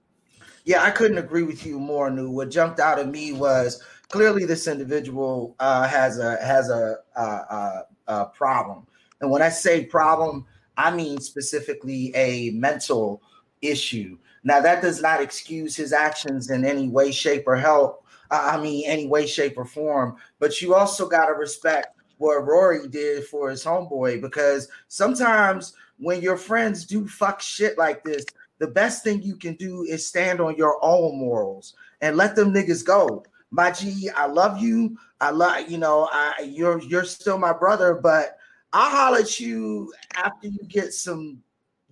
Yeah, 0.66 0.84
I 0.84 0.92
couldn't 0.92 1.18
agree 1.18 1.44
with 1.44 1.66
you 1.66 1.80
more. 1.80 2.10
New. 2.10 2.30
What 2.30 2.52
jumped 2.52 2.80
out 2.80 3.00
at 3.00 3.10
me 3.10 3.34
was 3.34 3.82
clearly 4.10 4.46
this 4.46 4.68
individual 4.68 5.56
uh, 5.60 5.88
has 5.88 6.20
a 6.20 6.38
has 6.38 6.70
a, 6.70 6.98
a, 7.16 7.22
a, 7.22 7.84
a 8.08 8.26
problem, 8.28 8.86
and 9.22 9.32
when 9.32 9.42
I 9.42 9.50
say 9.50 9.86
problem, 9.86 10.46
I 10.78 10.96
mean 10.96 11.20
specifically 11.20 12.14
a 12.16 12.52
mental 12.52 13.22
issue. 13.62 14.18
Now, 14.44 14.60
that 14.62 14.82
does 14.82 15.02
not 15.02 15.22
excuse 15.22 15.76
his 15.76 15.94
actions 15.94 16.50
in 16.50 16.66
any 16.66 16.90
way, 16.90 17.12
shape, 17.12 17.44
or 17.48 17.56
help. 17.56 18.06
I 18.30 18.60
mean, 18.60 18.84
any 18.88 19.08
way, 19.08 19.26
shape, 19.26 19.58
or 19.58 19.66
form. 19.66 20.16
But 20.40 20.62
you 20.62 20.74
also 20.74 21.08
got 21.08 21.28
to 21.28 21.34
respect 21.34 21.96
what 22.18 22.46
Rory 22.46 22.88
did 22.88 23.26
for 23.26 23.50
his 23.50 23.64
homeboy 23.64 24.22
because 24.22 24.68
sometimes 24.88 25.74
when 25.98 26.22
your 26.22 26.38
friends 26.38 26.86
do 26.86 27.08
fuck 27.08 27.42
shit 27.42 27.78
like 27.78 28.04
this, 28.04 28.26
the 28.60 28.68
best 28.68 29.04
thing 29.04 29.22
you 29.22 29.36
can 29.36 29.56
do 29.56 29.84
is 29.84 30.06
stand 30.06 30.40
on 30.40 30.56
your 30.56 30.78
own 30.82 31.18
morals 31.18 31.74
and 32.02 32.18
let 32.18 32.36
them 32.36 32.54
niggas 32.54 32.86
go. 32.86 33.24
My 33.52 33.72
G, 33.72 34.10
I 34.16 34.26
love 34.26 34.62
you. 34.62 34.98
I 35.22 35.30
love 35.30 35.70
you 35.70 35.78
know, 35.78 36.10
I 36.12 36.50
you're 36.50 36.82
you're 36.82 37.04
still 37.04 37.38
my 37.38 37.54
brother, 37.54 37.94
but 37.94 38.38
I'll 38.74 38.90
holler 38.90 39.20
at 39.20 39.40
you 39.40 39.94
after 40.16 40.48
you 40.48 40.60
get 40.68 40.94
some, 40.94 41.42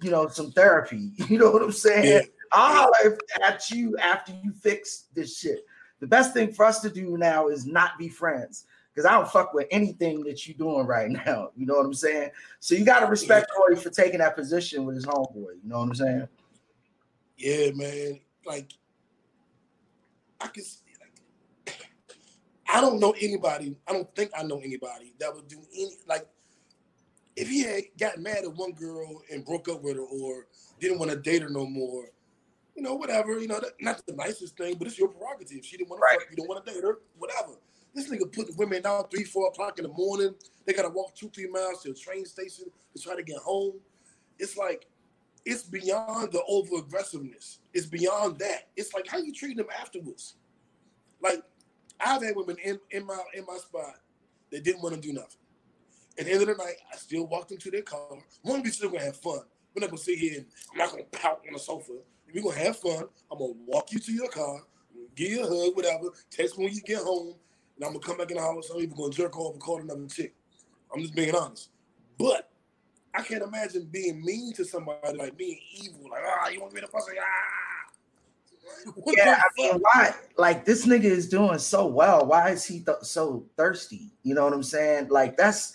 you 0.02 0.10
know, 0.10 0.28
some 0.28 0.52
therapy. 0.52 1.12
You 1.30 1.38
know 1.38 1.52
what 1.52 1.62
I'm 1.62 1.72
saying? 1.72 2.06
Yeah. 2.06 2.22
I'll 2.52 2.76
holler 2.76 3.18
at 3.42 3.70
you 3.70 3.96
after 3.98 4.34
you 4.44 4.52
fix 4.52 5.06
this 5.14 5.38
shit. 5.38 5.60
The 6.00 6.08
best 6.08 6.34
thing 6.34 6.52
for 6.52 6.66
us 6.66 6.82
to 6.82 6.90
do 6.90 7.18
now 7.18 7.48
is 7.48 7.66
not 7.66 7.98
be 8.00 8.10
friends 8.10 8.66
because 8.94 9.06
I 9.06 9.14
don't 9.14 9.30
fuck 9.30 9.54
with 9.54 9.68
anything 9.72 10.24
that 10.24 10.48
you're 10.48 10.58
doing 10.58 10.86
right 10.88 11.10
now. 11.26 11.52
You 11.56 11.68
know 11.68 11.76
what 11.76 11.86
I'm 11.86 11.94
saying? 11.94 12.32
So 12.60 12.76
you 12.76 12.84
got 12.84 13.02
to 13.02 13.06
respect 13.06 13.48
yeah. 13.50 13.58
Corey 13.58 13.76
for 13.76 13.92
taking 13.92 14.20
that 14.20 14.36
position 14.36 14.86
with 14.86 14.96
his 14.96 15.06
homeboy. 15.06 15.36
You 15.64 15.70
know 15.70 15.78
what 15.78 15.90
I'm 15.90 15.96
saying? 15.96 16.28
Yeah, 17.38 17.72
man. 17.76 18.20
Like, 18.46 18.72
I 20.42 20.48
can. 20.48 20.64
Like, 21.68 21.76
I 22.74 22.82
don't 22.82 23.00
know 23.00 23.14
anybody. 23.22 23.78
I 23.88 23.94
don't 23.94 24.14
think 24.16 24.32
I 24.38 24.44
know 24.44 24.60
anybody 24.60 25.14
that 25.20 25.34
would 25.34 25.48
do 25.48 25.60
any 25.74 25.92
like. 26.08 26.28
If 27.36 27.48
he 27.48 27.64
had 27.64 27.84
gotten 27.98 28.24
mad 28.24 28.44
at 28.44 28.54
one 28.54 28.74
girl 28.74 29.22
and 29.32 29.46
broke 29.46 29.70
up 29.70 29.82
with 29.82 29.96
her, 29.96 30.02
or 30.02 30.48
didn't 30.80 31.00
want 31.00 31.12
to 31.12 31.18
date 31.18 31.42
her 31.42 31.50
no 31.50 31.66
more, 31.66 32.10
you 32.76 32.82
know, 32.82 32.96
whatever. 32.96 33.40
You 33.40 33.48
know, 33.48 33.60
that, 33.60 33.74
not 33.80 34.06
the 34.06 34.14
nicest 34.14 34.58
thing, 34.58 34.76
but 34.78 34.88
it's 34.88 34.98
your 34.98 35.08
prerogative. 35.08 35.66
She 35.66 35.78
didn't 35.78 35.90
want 35.90 36.02
right. 36.02 36.14
to 36.14 36.20
fuck, 36.22 36.32
you 36.32 36.38
don't 36.38 36.50
want 36.50 36.66
to 36.66 36.74
date 36.74 36.84
her, 36.84 37.00
whatever. 37.18 37.54
This 37.94 38.10
nigga 38.10 38.32
put 38.32 38.48
the 38.48 38.54
women 38.58 38.86
out 38.86 39.12
three, 39.12 39.24
four 39.24 39.48
o'clock 39.48 39.78
in 39.78 39.84
the 39.84 39.94
morning. 39.94 40.34
They 40.66 40.74
gotta 40.74 40.90
walk 40.90 41.14
two, 41.16 41.30
three 41.30 41.48
miles 41.48 41.84
to 41.84 41.92
a 41.92 41.94
train 41.94 42.26
station 42.26 42.66
to 42.96 43.02
try 43.02 43.16
to 43.16 43.24
get 43.24 43.38
home. 43.38 43.74
It's 44.40 44.56
like 44.56 44.88
it's 45.46 45.64
beyond 45.64 46.32
the 46.32 46.42
over 46.48 46.78
aggressiveness. 46.78 47.60
It's 47.74 47.88
beyond 47.88 48.40
that. 48.40 48.70
It's 48.78 48.94
like 48.94 49.08
how 49.08 49.18
you 49.18 49.34
treat 49.34 49.58
them 49.58 49.68
afterwards. 49.78 50.36
Like 51.22 51.44
I've 52.00 52.24
had 52.24 52.36
women 52.36 52.56
in, 52.64 52.80
in 52.92 53.06
my 53.06 53.20
in 53.34 53.46
my 53.46 53.58
spot 53.58 53.96
that 54.52 54.64
didn't 54.64 54.82
want 54.82 54.96
to 54.96 55.02
do 55.02 55.12
nothing. 55.12 55.41
At 56.20 56.26
the 56.26 56.32
end 56.32 56.42
of 56.42 56.48
the 56.48 56.56
night, 56.56 56.76
I 56.92 56.98
still 56.98 57.26
walked 57.26 57.50
them 57.50 57.58
to 57.60 57.72
their 57.72 57.82
car. 57.82 58.08
One, 58.42 58.62
we 58.62 58.70
still 58.70 58.90
gonna 58.90 59.06
have 59.06 59.18
fun. 59.18 59.40
We're 59.74 59.82
not 59.82 59.90
gonna 59.90 60.02
sit 60.02 60.18
here 60.18 60.40
and 60.40 60.46
I'm 60.74 60.78
not 60.78 60.92
gonna 60.92 61.04
pout 61.12 61.42
on 61.48 61.54
the 61.54 61.60
sofa. 61.60 61.94
We're 62.34 62.44
gonna 62.44 62.56
have 62.58 62.78
fun. 62.78 63.06
I'm 63.32 63.40
gonna 63.40 63.54
walk 63.66 63.92
you 63.92 64.00
to 64.00 64.12
your 64.12 64.30
car, 64.30 64.62
give 65.16 65.32
you 65.32 65.44
a 65.44 65.48
hug, 65.48 65.76
whatever. 65.76 66.10
Text 66.30 66.58
me 66.58 66.66
when 66.66 66.74
you 66.74 66.82
get 66.82 67.00
home, 67.00 67.36
and 67.76 67.86
I'm 67.86 67.94
gonna 67.94 68.06
come 68.06 68.18
back 68.18 68.32
in 68.32 68.38
the 68.38 68.44
house. 68.44 68.70
I'm 68.70 68.82
even 68.82 68.96
gonna 68.96 69.12
jerk 69.12 69.38
off 69.38 69.54
and 69.54 69.62
call 69.62 69.80
another 69.80 70.08
chick. 70.08 70.36
I'm 70.94 71.02
just 71.02 71.16
being 71.16 71.34
honest. 71.34 71.70
But 72.18 72.52
I 73.14 73.22
can't 73.22 73.44
imagine 73.44 73.88
being 73.92 74.24
mean 74.24 74.54
to 74.54 74.66
somebody 74.66 75.18
like 75.18 75.38
being 75.38 75.60
evil, 75.82 76.10
like 76.10 76.22
ah, 76.26 76.50
you 76.50 76.62
want 76.62 76.74
me 76.74 76.82
to 76.82 76.88
pussy, 76.88 77.14
ah. 77.20 77.92
What 78.96 79.16
yeah, 79.18 79.40
I 79.40 79.48
mean, 79.58 79.82
why? 79.82 80.14
Like 80.38 80.66
this 80.66 80.86
nigga 80.86 81.04
is 81.04 81.28
doing 81.28 81.60
so 81.60 81.86
well. 81.88 82.26
Why 82.26 82.50
is 82.50 82.66
he 82.66 82.80
th- 82.80 82.98
so 83.02 83.46
thirsty? 83.58 84.12
You 84.24 84.34
know 84.34 84.46
what 84.46 84.54
I'm 84.54 84.64
saying? 84.64 85.10
Like 85.10 85.36
that's 85.36 85.74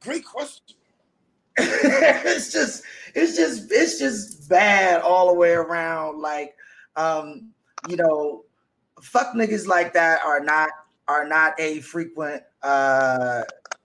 great 0.00 0.24
question. 0.24 0.76
it's 1.58 2.52
just, 2.52 2.82
it's 3.14 3.36
just, 3.36 3.70
it's 3.70 3.98
just 3.98 4.48
bad 4.48 5.00
all 5.02 5.28
the 5.28 5.34
way 5.34 5.52
around. 5.52 6.20
Like, 6.20 6.54
um, 6.96 7.50
you 7.88 7.96
know, 7.96 8.44
fuck 9.00 9.34
niggas 9.34 9.66
like 9.66 9.92
that 9.92 10.20
are 10.24 10.40
not 10.40 10.70
are 11.08 11.26
not 11.26 11.58
a 11.60 11.80
frequent 11.80 12.42
uh 12.62 13.42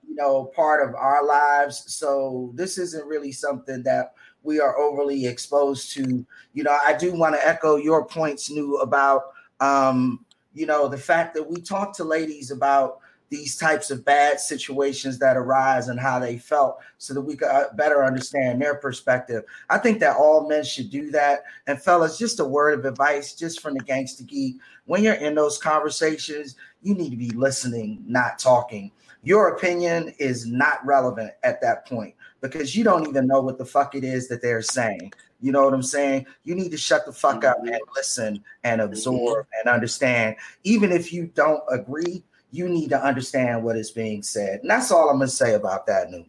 you 0.08 0.16
know 0.16 0.46
part 0.56 0.88
of 0.88 0.96
our 0.96 1.26
lives 1.26 1.84
so 1.94 2.52
this 2.56 2.78
isn't 2.78 3.06
really 3.06 3.32
something 3.32 3.84
that 3.84 4.14
we 4.44 4.60
are 4.60 4.78
overly 4.78 5.26
exposed 5.26 5.92
to 5.92 6.26
you 6.54 6.64
know 6.64 6.78
i 6.86 6.94
do 6.94 7.14
want 7.14 7.36
to 7.36 7.48
echo 7.48 7.76
your 7.76 8.06
points 8.06 8.50
new 8.50 8.78
about 8.78 9.34
um 9.60 10.26
you 10.54 10.66
know 10.66 10.88
the 10.88 10.98
fact 10.98 11.36
that 11.36 11.48
we 11.48 11.62
talk 11.62 11.96
to 11.96 12.04
ladies 12.04 12.52
about 12.52 13.00
these 13.32 13.56
types 13.56 13.90
of 13.90 14.04
bad 14.04 14.42
situations 14.42 15.18
that 15.18 15.38
arise 15.38 15.88
and 15.88 15.98
how 15.98 16.20
they 16.20 16.38
felt 16.38 16.80
so 16.98 17.14
that 17.14 17.22
we 17.22 17.38
could 17.38 17.48
uh, 17.48 17.68
better 17.76 18.04
understand 18.04 18.62
their 18.62 18.76
perspective. 18.76 19.44
I 19.70 19.78
think 19.78 20.02
that 20.02 20.18
all 20.18 20.50
men 20.50 20.66
should 20.66 20.92
do 20.92 21.10
that. 21.12 21.44
And 21.66 21.82
fellas, 21.82 22.18
just 22.18 22.42
a 22.42 22.46
word 22.46 22.78
of 22.78 22.86
advice 22.86 23.34
just 23.34 23.62
from 23.62 23.76
the 23.76 23.84
gangster 23.86 24.26
geek. 24.26 24.58
When 24.84 25.02
you're 25.02 25.14
in 25.14 25.34
those 25.34 25.58
conversations, 25.58 26.58
you 26.82 26.94
need 26.94 27.12
to 27.12 27.18
be 27.18 27.30
listening, 27.30 28.04
not 28.06 28.38
talking. 28.38 28.92
Your 29.24 29.56
opinion 29.56 30.14
is 30.20 30.46
not 30.46 30.86
relevant 30.86 31.32
at 31.44 31.62
that 31.62 31.88
point 31.88 32.16
because 32.42 32.76
you 32.76 32.84
don't 32.84 33.08
even 33.08 33.28
know 33.28 33.40
what 33.40 33.58
the 33.58 33.66
fuck 33.66 33.96
it 33.96 34.04
is 34.04 34.28
that 34.28 34.42
they're 34.42 34.62
saying. 34.62 35.14
You 35.40 35.54
know 35.54 35.64
what 35.64 35.74
I'm 35.74 35.84
saying? 35.84 36.26
You 36.44 36.54
need 36.54 36.72
to 36.72 36.78
shut 36.78 37.06
the 37.06 37.14
fuck 37.14 37.46
up 37.46 37.60
and 37.60 37.80
listen 37.96 38.44
and 38.66 38.82
absorb 38.82 39.48
and 39.60 39.74
understand. 39.74 40.36
Even 40.64 40.92
if 40.92 41.14
you 41.14 41.28
don't 41.28 41.64
agree, 41.70 42.24
you 42.52 42.68
need 42.68 42.90
to 42.90 43.04
understand 43.04 43.64
what 43.64 43.78
is 43.78 43.92
being 43.92 44.22
said. 44.22 44.62
And 44.62 44.70
that's 44.70 44.92
all 44.92 45.10
I'm 45.10 45.18
gonna 45.18 45.30
say 45.30 45.56
about 45.56 45.88
that 45.88 46.12
new. 46.12 46.26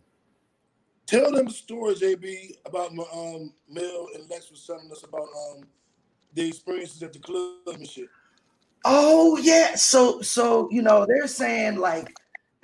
Tell 1.06 1.32
them 1.32 1.46
the 1.46 1.52
story, 1.52 1.94
JB, 1.94 2.56
about 2.64 2.94
my 2.94 3.04
um 3.12 3.52
Mel 3.68 4.08
and 4.14 4.28
Lex 4.30 4.50
was 4.50 4.64
telling 4.64 4.90
us 4.90 5.02
about 5.02 5.22
um 5.22 5.64
the 6.34 6.48
experiences 6.48 7.02
at 7.02 7.12
the 7.12 7.18
club 7.18 7.58
and 7.66 7.86
shit. 7.86 8.08
Oh 8.84 9.36
yeah. 9.38 9.74
So 9.74 10.22
so 10.22 10.68
you 10.70 10.82
know, 10.82 11.04
they're 11.06 11.26
saying 11.26 11.76
like 11.76 12.14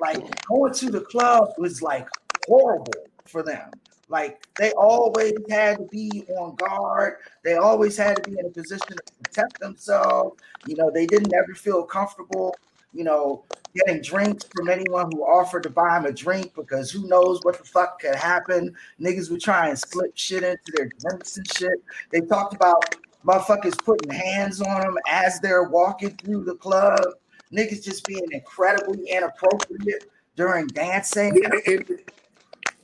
like 0.00 0.22
going 0.46 0.72
to 0.74 0.90
the 0.90 1.00
club 1.00 1.50
was 1.58 1.82
like 1.82 2.08
horrible 2.46 2.92
for 3.26 3.42
them. 3.42 3.70
Like 4.08 4.46
they 4.56 4.72
always 4.72 5.34
had 5.50 5.78
to 5.78 5.84
be 5.90 6.24
on 6.38 6.54
guard. 6.54 7.16
They 7.44 7.56
always 7.56 7.96
had 7.96 8.16
to 8.16 8.30
be 8.30 8.38
in 8.38 8.46
a 8.46 8.50
position 8.50 8.86
to 8.88 9.12
protect 9.22 9.60
themselves. 9.60 10.40
You 10.66 10.76
know, 10.76 10.90
they 10.90 11.06
didn't 11.06 11.34
ever 11.34 11.54
feel 11.54 11.82
comfortable 11.82 12.54
you 12.92 13.04
know, 13.04 13.44
getting 13.74 14.02
drinks 14.02 14.44
from 14.54 14.68
anyone 14.68 15.10
who 15.12 15.22
offered 15.22 15.62
to 15.64 15.70
buy 15.70 15.96
him 15.96 16.06
a 16.06 16.12
drink 16.12 16.54
because 16.54 16.90
who 16.90 17.06
knows 17.06 17.40
what 17.42 17.58
the 17.58 17.64
fuck 17.64 18.00
could 18.00 18.14
happen. 18.14 18.74
Niggas 19.00 19.30
would 19.30 19.40
try 19.40 19.68
and 19.68 19.78
slip 19.78 20.12
shit 20.14 20.42
into 20.42 20.72
their 20.74 20.90
drinks 20.98 21.36
and 21.36 21.50
shit. 21.56 21.82
They 22.10 22.20
talked 22.20 22.54
about 22.54 22.96
motherfuckers 23.24 23.78
putting 23.84 24.10
hands 24.10 24.60
on 24.60 24.80
them 24.80 24.96
as 25.08 25.38
they're 25.40 25.64
walking 25.64 26.16
through 26.16 26.44
the 26.44 26.54
club. 26.54 27.04
Niggas 27.52 27.84
just 27.84 28.06
being 28.06 28.26
incredibly 28.32 29.08
inappropriate 29.08 30.10
during 30.36 30.66
dancing. 30.68 31.36
Yeah, 31.36 31.72
and, 31.72 32.00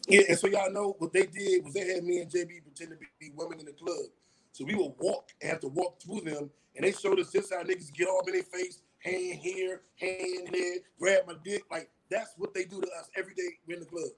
yeah, 0.08 0.22
and 0.28 0.38
so 0.38 0.46
y'all 0.48 0.72
know 0.72 0.96
what 0.98 1.12
they 1.12 1.26
did 1.26 1.64
was 1.64 1.74
they 1.74 1.94
had 1.94 2.04
me 2.04 2.20
and 2.20 2.30
JB 2.30 2.62
pretend 2.62 2.90
to 2.90 2.96
be 3.18 3.30
women 3.34 3.60
in 3.60 3.66
the 3.66 3.72
club. 3.72 4.06
So 4.52 4.64
we 4.64 4.74
would 4.74 4.92
walk 4.98 5.30
and 5.40 5.50
have 5.50 5.60
to 5.60 5.68
walk 5.68 6.00
through 6.00 6.20
them, 6.20 6.50
and 6.76 6.84
they 6.84 6.92
showed 6.92 7.18
us 7.18 7.30
this 7.30 7.50
how 7.50 7.62
niggas 7.62 7.92
get 7.92 8.08
all 8.08 8.22
in 8.26 8.34
their 8.34 8.42
face 8.42 8.80
hand 9.04 9.38
here, 9.40 9.82
hand 9.96 10.48
there, 10.52 10.76
grab 10.98 11.26
my 11.26 11.34
dick. 11.44 11.62
Like 11.70 11.90
that's 12.10 12.34
what 12.36 12.54
they 12.54 12.64
do 12.64 12.80
to 12.80 12.86
us 12.98 13.10
every 13.16 13.34
day 13.34 13.58
in 13.68 13.80
the 13.80 13.86
club. 13.86 14.10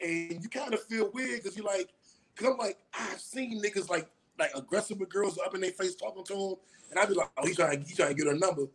And 0.00 0.42
you 0.42 0.48
kind 0.48 0.74
of 0.74 0.82
feel 0.84 1.10
weird 1.12 1.42
because 1.42 1.56
you're 1.56 1.66
like, 1.66 1.90
because 2.34 2.52
I'm 2.52 2.58
like, 2.58 2.78
I've 2.94 3.20
seen 3.20 3.62
niggas 3.62 3.88
like 3.88 4.08
like 4.38 4.50
aggressive 4.54 4.98
with 4.98 5.08
girls 5.08 5.38
up 5.44 5.54
in 5.54 5.60
their 5.60 5.72
face 5.72 5.96
talking 5.96 6.24
to 6.24 6.34
them, 6.34 6.54
and 6.90 6.98
I'd 6.98 7.08
be 7.08 7.14
like, 7.14 7.30
oh, 7.36 7.46
he's 7.46 7.56
trying, 7.56 7.80
he's 7.82 7.96
trying 7.96 8.10
to 8.10 8.14
get 8.14 8.26
her 8.26 8.38
number. 8.38 8.66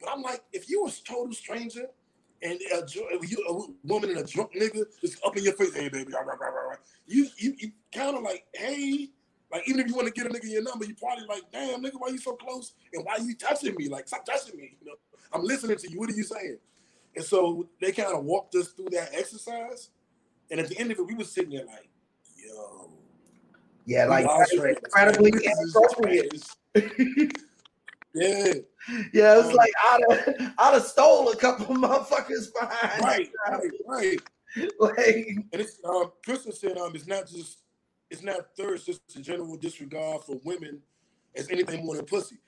But 0.00 0.10
I'm 0.10 0.22
like, 0.22 0.42
if 0.52 0.70
you 0.70 0.82
was 0.82 1.00
a 1.00 1.04
total 1.04 1.34
stranger 1.34 1.86
and 2.42 2.58
a, 2.72 2.86
you, 3.26 3.44
a 3.48 3.86
woman 3.86 4.10
and 4.10 4.20
a 4.20 4.24
drunk 4.24 4.52
nigga 4.54 4.84
just 5.00 5.22
up 5.24 5.36
in 5.36 5.44
your 5.44 5.52
face, 5.54 5.74
hey 5.74 5.88
baby, 5.90 6.12
you 7.06 7.28
you, 7.36 7.54
you 7.58 7.72
kind 7.94 8.16
of 8.16 8.22
like, 8.22 8.44
hey, 8.54 9.10
like 9.52 9.68
even 9.68 9.80
if 9.80 9.88
you 9.88 9.94
want 9.94 10.06
to 10.06 10.12
get 10.12 10.26
a 10.26 10.30
nigga 10.30 10.48
your 10.48 10.62
number, 10.62 10.84
you 10.84 10.94
probably 10.94 11.26
like, 11.26 11.42
damn 11.52 11.82
nigga, 11.82 11.94
why 11.98 12.08
you 12.08 12.18
so 12.18 12.34
close 12.34 12.74
and 12.92 13.04
why 13.04 13.16
you 13.16 13.34
touching 13.34 13.74
me? 13.76 13.88
Like 13.88 14.08
stop 14.08 14.24
touching 14.24 14.56
me. 14.56 14.76
You 14.80 14.88
know, 14.88 14.94
I'm 15.32 15.42
listening 15.42 15.76
to 15.76 15.90
you. 15.90 15.98
What 15.98 16.10
are 16.10 16.14
you 16.14 16.22
saying? 16.22 16.58
And 17.16 17.24
so 17.24 17.68
they 17.80 17.92
kind 17.92 18.14
of 18.14 18.24
walked 18.24 18.54
us 18.54 18.68
through 18.68 18.90
that 18.92 19.10
exercise. 19.12 19.90
And 20.50 20.60
at 20.60 20.68
the 20.68 20.78
end 20.78 20.92
of 20.92 20.98
it, 20.98 21.06
we 21.06 21.14
were 21.14 21.24
sitting 21.24 21.50
there 21.50 21.66
like, 21.66 21.88
yo. 22.36 22.90
Yeah, 23.86 24.06
like 24.06 24.26
incredibly 24.52 25.30
inappropriate. 25.30 26.44
yeah. 28.14 28.52
Yeah, 29.12 29.38
it's 29.38 29.48
um, 29.48 29.54
like 29.54 29.72
I'd 29.84 30.00
have, 30.10 30.54
I'd 30.58 30.74
have 30.74 30.84
stole 30.84 31.30
a 31.30 31.36
couple 31.36 31.66
motherfuckers 31.76 32.48
behind. 32.58 33.02
Right, 33.02 33.30
right, 33.48 33.70
right. 33.86 34.20
like, 34.80 34.96
and 35.06 35.60
it's 35.60 35.78
um, 35.84 36.12
Kristen 36.24 36.52
said 36.52 36.78
um, 36.78 36.92
it's 36.94 37.06
not 37.06 37.28
just 37.28 37.58
it's 38.10 38.22
not 38.22 38.56
thirst, 38.56 38.88
it's 38.88 38.98
just 38.98 39.18
a 39.18 39.22
general 39.22 39.56
disregard 39.56 40.24
for 40.24 40.40
women 40.44 40.80
as 41.36 41.48
anything 41.48 41.84
more 41.84 41.96
than 41.96 42.04
pussy. 42.04 42.38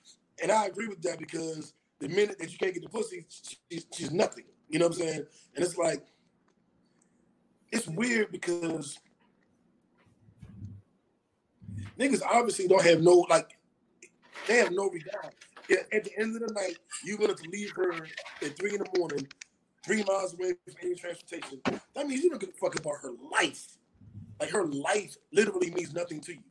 And 0.41 0.51
I 0.51 0.65
agree 0.65 0.87
with 0.87 1.01
that 1.03 1.19
because 1.19 1.73
the 1.99 2.09
minute 2.09 2.37
that 2.39 2.51
you 2.51 2.57
can't 2.57 2.73
get 2.73 2.83
the 2.83 2.89
pussy, 2.89 3.25
she's, 3.69 3.85
she's 3.93 4.11
nothing. 4.11 4.45
You 4.69 4.79
know 4.79 4.87
what 4.87 4.97
I'm 4.97 5.01
saying? 5.01 5.25
And 5.55 5.63
it's 5.63 5.77
like, 5.77 6.05
it's 7.71 7.87
weird 7.87 8.31
because 8.31 8.99
niggas 11.97 12.21
obviously 12.29 12.67
don't 12.67 12.83
have 12.83 13.01
no, 13.01 13.25
like, 13.29 13.57
they 14.47 14.57
have 14.57 14.71
no 14.71 14.89
regard. 14.89 15.33
At 15.93 16.03
the 16.03 16.11
end 16.17 16.35
of 16.35 16.45
the 16.45 16.53
night, 16.53 16.77
you're 17.05 17.17
going 17.17 17.33
to 17.33 17.49
leave 17.49 17.71
her 17.71 17.93
at 17.93 18.57
three 18.57 18.73
in 18.73 18.79
the 18.79 18.99
morning, 18.99 19.25
three 19.85 20.03
miles 20.03 20.33
away 20.33 20.53
from 20.65 20.73
any 20.83 20.95
transportation. 20.95 21.61
That 21.95 22.05
means 22.07 22.21
you 22.21 22.29
don't 22.29 22.39
give 22.39 22.49
a 22.49 22.53
fuck 22.53 22.77
about 22.77 22.95
her 23.01 23.11
life. 23.31 23.77
Like 24.43 24.51
her 24.51 24.65
life 24.65 25.15
literally 25.31 25.71
means 25.71 25.93
nothing 25.93 26.19
to 26.19 26.33
you. 26.33 26.41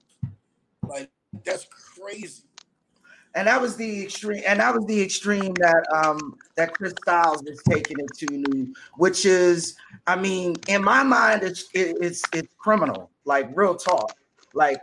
Like 0.88 1.10
that's 1.44 1.66
crazy. 1.66 2.44
And 3.34 3.46
that 3.46 3.60
was 3.60 3.76
the 3.76 4.04
extreme, 4.04 4.42
and 4.46 4.60
that 4.60 4.74
was 4.74 4.86
the 4.86 5.02
extreme 5.02 5.52
that 5.60 5.86
um 5.94 6.38
that 6.56 6.72
Chris 6.72 6.94
Stylez 7.06 7.46
is 7.46 7.60
taking 7.68 7.98
it 7.98 8.08
to 8.16 8.26
new, 8.30 8.72
which 8.96 9.26
is, 9.26 9.76
I 10.06 10.16
mean, 10.16 10.56
in 10.68 10.82
my 10.82 11.02
mind, 11.02 11.42
it's 11.42 11.64
it, 11.74 11.98
it's 12.00 12.22
it's 12.32 12.54
criminal, 12.56 13.10
like 13.26 13.50
real 13.54 13.74
talk. 13.74 14.16
Like, 14.54 14.80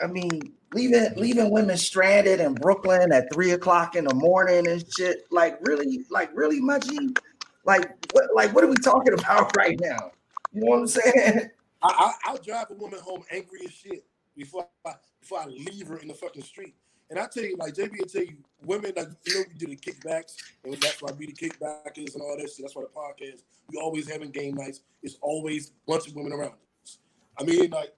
I 0.00 0.06
mean, 0.06 0.52
leaving 0.74 1.12
leaving 1.16 1.50
women 1.50 1.76
stranded 1.76 2.38
in 2.38 2.54
Brooklyn 2.54 3.10
at 3.10 3.32
three 3.34 3.50
o'clock 3.50 3.96
in 3.96 4.04
the 4.04 4.14
morning 4.14 4.68
and 4.68 4.84
shit. 4.96 5.26
Like, 5.32 5.58
really, 5.62 6.04
like 6.08 6.30
really, 6.34 6.60
muchy. 6.60 7.18
Like, 7.64 7.90
what 8.12 8.26
like 8.32 8.54
what 8.54 8.62
are 8.62 8.68
we 8.68 8.76
talking 8.76 9.14
about 9.18 9.56
right 9.56 9.76
now? 9.80 10.12
You 10.52 10.60
know 10.60 10.70
what 10.70 10.78
I'm 10.78 10.86
saying? 10.86 11.50
I, 11.84 12.32
will 12.32 12.38
drive 12.38 12.66
a 12.70 12.74
woman 12.74 12.98
home 13.00 13.22
angry 13.30 13.60
as 13.66 13.72
shit 13.72 14.04
before 14.36 14.66
I, 14.86 14.92
before 15.20 15.40
I 15.40 15.46
leave 15.46 15.86
her 15.88 15.98
in 15.98 16.08
the 16.08 16.14
fucking 16.14 16.42
street. 16.42 16.74
And 17.10 17.18
I 17.18 17.26
tell 17.26 17.44
you, 17.44 17.56
like 17.58 17.74
JB 17.74 17.98
will 17.98 18.06
tell 18.06 18.22
you, 18.22 18.36
women 18.64 18.92
like 18.96 19.08
you 19.26 19.34
know 19.34 19.44
we 19.48 19.54
do 19.58 19.66
the 19.66 19.76
kickbacks, 19.76 20.36
and 20.64 20.74
that's 20.74 21.02
why 21.02 21.12
we 21.12 21.26
the 21.26 21.32
kickbackers 21.32 22.14
and 22.14 22.22
all 22.22 22.36
that 22.38 22.48
shit. 22.48 22.60
That's 22.60 22.74
why 22.74 22.82
the 22.82 22.88
podcast. 22.88 23.42
We 23.70 23.78
always 23.78 24.10
having 24.10 24.30
game 24.30 24.54
nights. 24.54 24.80
It's 25.02 25.18
always 25.20 25.68
a 25.68 25.92
bunch 25.92 26.08
of 26.08 26.14
women 26.16 26.32
around 26.32 26.54
us. 26.82 26.98
I 27.38 27.44
mean, 27.44 27.70
like 27.70 27.94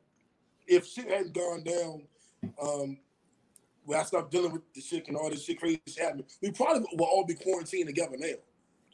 if 0.67 0.87
shit 0.87 1.09
hadn't 1.09 1.35
gone 1.35 1.63
down, 1.63 2.03
um, 2.61 2.99
when 3.85 4.01
I 4.01 4.03
stopped 4.03 4.33
dealing 4.33 4.53
with 4.53 4.63
the 4.75 4.81
shit 4.81 5.07
and 5.07 5.17
all 5.17 5.31
this 5.31 5.45
shit 5.45 5.61
crazy 5.61 5.81
shit 5.87 6.03
happening, 6.03 6.27
we 6.43 6.51
probably 6.51 6.85
will 6.93 7.07
all 7.07 7.25
be 7.25 7.35
quarantined 7.35 7.87
together 7.87 8.17
now. 8.19 8.35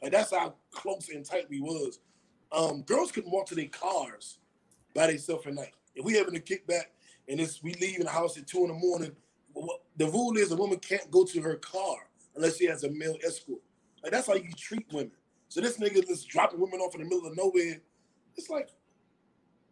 Like 0.01 0.11
that's 0.11 0.31
how 0.31 0.53
close 0.71 1.09
and 1.09 1.25
tight 1.25 1.49
we 1.49 1.59
was. 1.59 1.99
Um, 2.51 2.83
girls 2.83 3.11
couldn't 3.11 3.31
walk 3.31 3.47
to 3.47 3.55
their 3.55 3.67
cars 3.67 4.37
by 4.93 5.07
themselves 5.07 5.45
at 5.47 5.53
night. 5.53 5.73
If 5.95 6.05
we 6.05 6.13
having 6.15 6.35
a 6.35 6.39
kickback 6.39 6.85
and 7.27 7.39
it's 7.39 7.61
we 7.63 7.73
leaving 7.75 8.05
the 8.05 8.11
house 8.11 8.37
at 8.37 8.47
two 8.47 8.61
in 8.61 8.67
the 8.67 8.73
morning, 8.73 9.11
the 9.97 10.07
rule 10.07 10.37
is 10.37 10.51
a 10.51 10.55
woman 10.55 10.79
can't 10.79 11.09
go 11.11 11.23
to 11.25 11.41
her 11.41 11.55
car 11.55 11.97
unless 12.35 12.57
she 12.57 12.65
has 12.65 12.83
a 12.83 12.89
male 12.91 13.17
escort. 13.25 13.61
Like 14.01 14.11
that's 14.11 14.27
how 14.27 14.33
you 14.33 14.51
treat 14.57 14.85
women. 14.91 15.11
So 15.49 15.61
this 15.61 15.77
nigga 15.77 16.05
just 16.07 16.27
dropping 16.27 16.59
women 16.59 16.79
off 16.79 16.95
in 16.95 17.01
the 17.01 17.07
middle 17.07 17.27
of 17.27 17.37
nowhere. 17.37 17.79
It's 18.35 18.49
like 18.49 18.69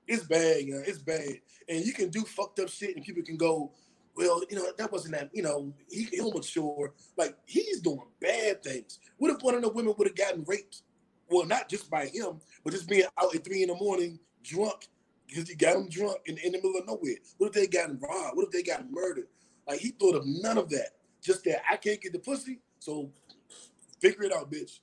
it's 0.08 0.24
bad, 0.24 0.62
you 0.62 0.76
know, 0.76 0.84
it's 0.86 1.00
bad. 1.00 1.40
And 1.68 1.86
you 1.86 1.94
can 1.94 2.10
do 2.10 2.22
fucked 2.22 2.60
up 2.60 2.70
shit 2.70 2.96
and 2.96 3.06
people 3.06 3.24
can 3.24 3.38
go, 3.38 3.72
well, 4.16 4.42
you 4.50 4.58
know, 4.58 4.66
that 4.78 4.92
wasn't 4.92 5.16
that, 5.16 5.30
you 5.34 5.42
know, 5.42 5.74
he, 5.90 6.04
he'll 6.12 6.32
mature. 6.32 6.94
Like 7.18 7.36
he's 7.46 7.80
doing 7.80 8.02
bad 8.20 8.64
things. 8.64 9.00
What 9.18 9.32
if 9.32 9.42
one 9.42 9.56
of 9.56 9.62
the 9.62 9.70
women 9.70 9.94
would 9.98 10.08
have 10.08 10.16
gotten 10.16 10.44
raped? 10.46 10.84
Well, 11.30 11.46
not 11.46 11.70
just 11.70 11.90
by 11.90 12.08
him, 12.08 12.42
but 12.64 12.74
just 12.74 12.90
being 12.90 13.06
out 13.18 13.34
at 13.34 13.44
three 13.44 13.64
in 13.64 13.70
the 13.70 13.76
morning, 13.76 14.20
drunk, 14.44 14.88
because 15.32 15.48
he 15.48 15.56
got 15.56 15.78
him 15.78 15.88
drunk 15.88 16.18
in, 16.26 16.38
in 16.40 16.52
the 16.52 16.58
middle 16.58 16.78
of 16.78 16.86
nowhere. 16.86 17.16
What 17.38 17.48
if 17.48 17.54
they 17.54 17.68
got 17.68 17.90
him 17.90 18.00
robbed? 18.02 18.36
What 18.36 18.46
if 18.48 18.52
they 18.52 18.64
got 18.64 18.92
murdered? 18.92 19.28
Like 19.68 19.80
he 19.80 19.90
thought 19.90 20.16
of 20.16 20.24
none 20.26 20.58
of 20.58 20.70
that. 20.70 20.90
Just 21.22 21.44
that 21.46 21.62
I 21.70 21.78
can't 21.78 22.02
get 22.02 22.14
the 22.14 22.20
pussy, 22.20 22.60
so 22.80 23.10
figure 24.02 24.24
it 24.24 24.34
out, 24.34 24.52
bitch. 24.52 24.80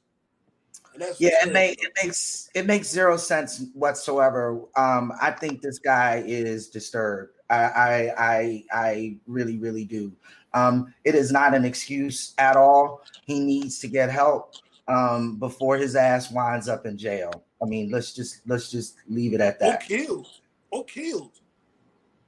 yeah, 1.19 1.31
it, 1.43 1.53
make, 1.53 1.83
it 1.83 1.93
makes 2.03 2.49
it 2.55 2.65
makes 2.65 2.89
zero 2.89 3.17
sense 3.17 3.67
whatsoever. 3.75 4.61
Um, 4.77 5.13
I 5.21 5.33
think 5.33 5.61
this 5.61 5.79
guy 5.79 6.23
is 6.27 6.69
disturbed. 6.69 7.33
I 7.51 7.65
I 7.65 8.15
I, 8.17 8.65
I 8.73 9.17
really 9.27 9.59
really 9.59 9.85
do. 9.85 10.13
Um, 10.55 10.95
it 11.05 11.15
is 11.15 11.31
not 11.31 11.55
an 11.55 11.65
excuse 11.65 12.35
at 12.39 12.57
all. 12.57 13.03
He 13.27 13.41
needs 13.41 13.81
to 13.81 13.89
get 13.89 14.11
help 14.11 14.55
um, 14.87 15.37
before 15.37 15.77
his 15.77 15.97
ass 15.97 16.31
winds 16.31 16.69
up 16.69 16.87
in 16.87 16.97
jail. 16.97 17.45
I 17.61 17.67
mean, 17.67 17.91
let's 17.91 18.13
just 18.15 18.41
let's 18.47 18.71
just 18.71 18.97
leave 19.09 19.35
it 19.35 19.41
at 19.41 19.59
that. 19.61 19.83
Or 19.83 19.87
killed. 19.87 20.29
Or 20.71 20.85
killed. 20.85 21.41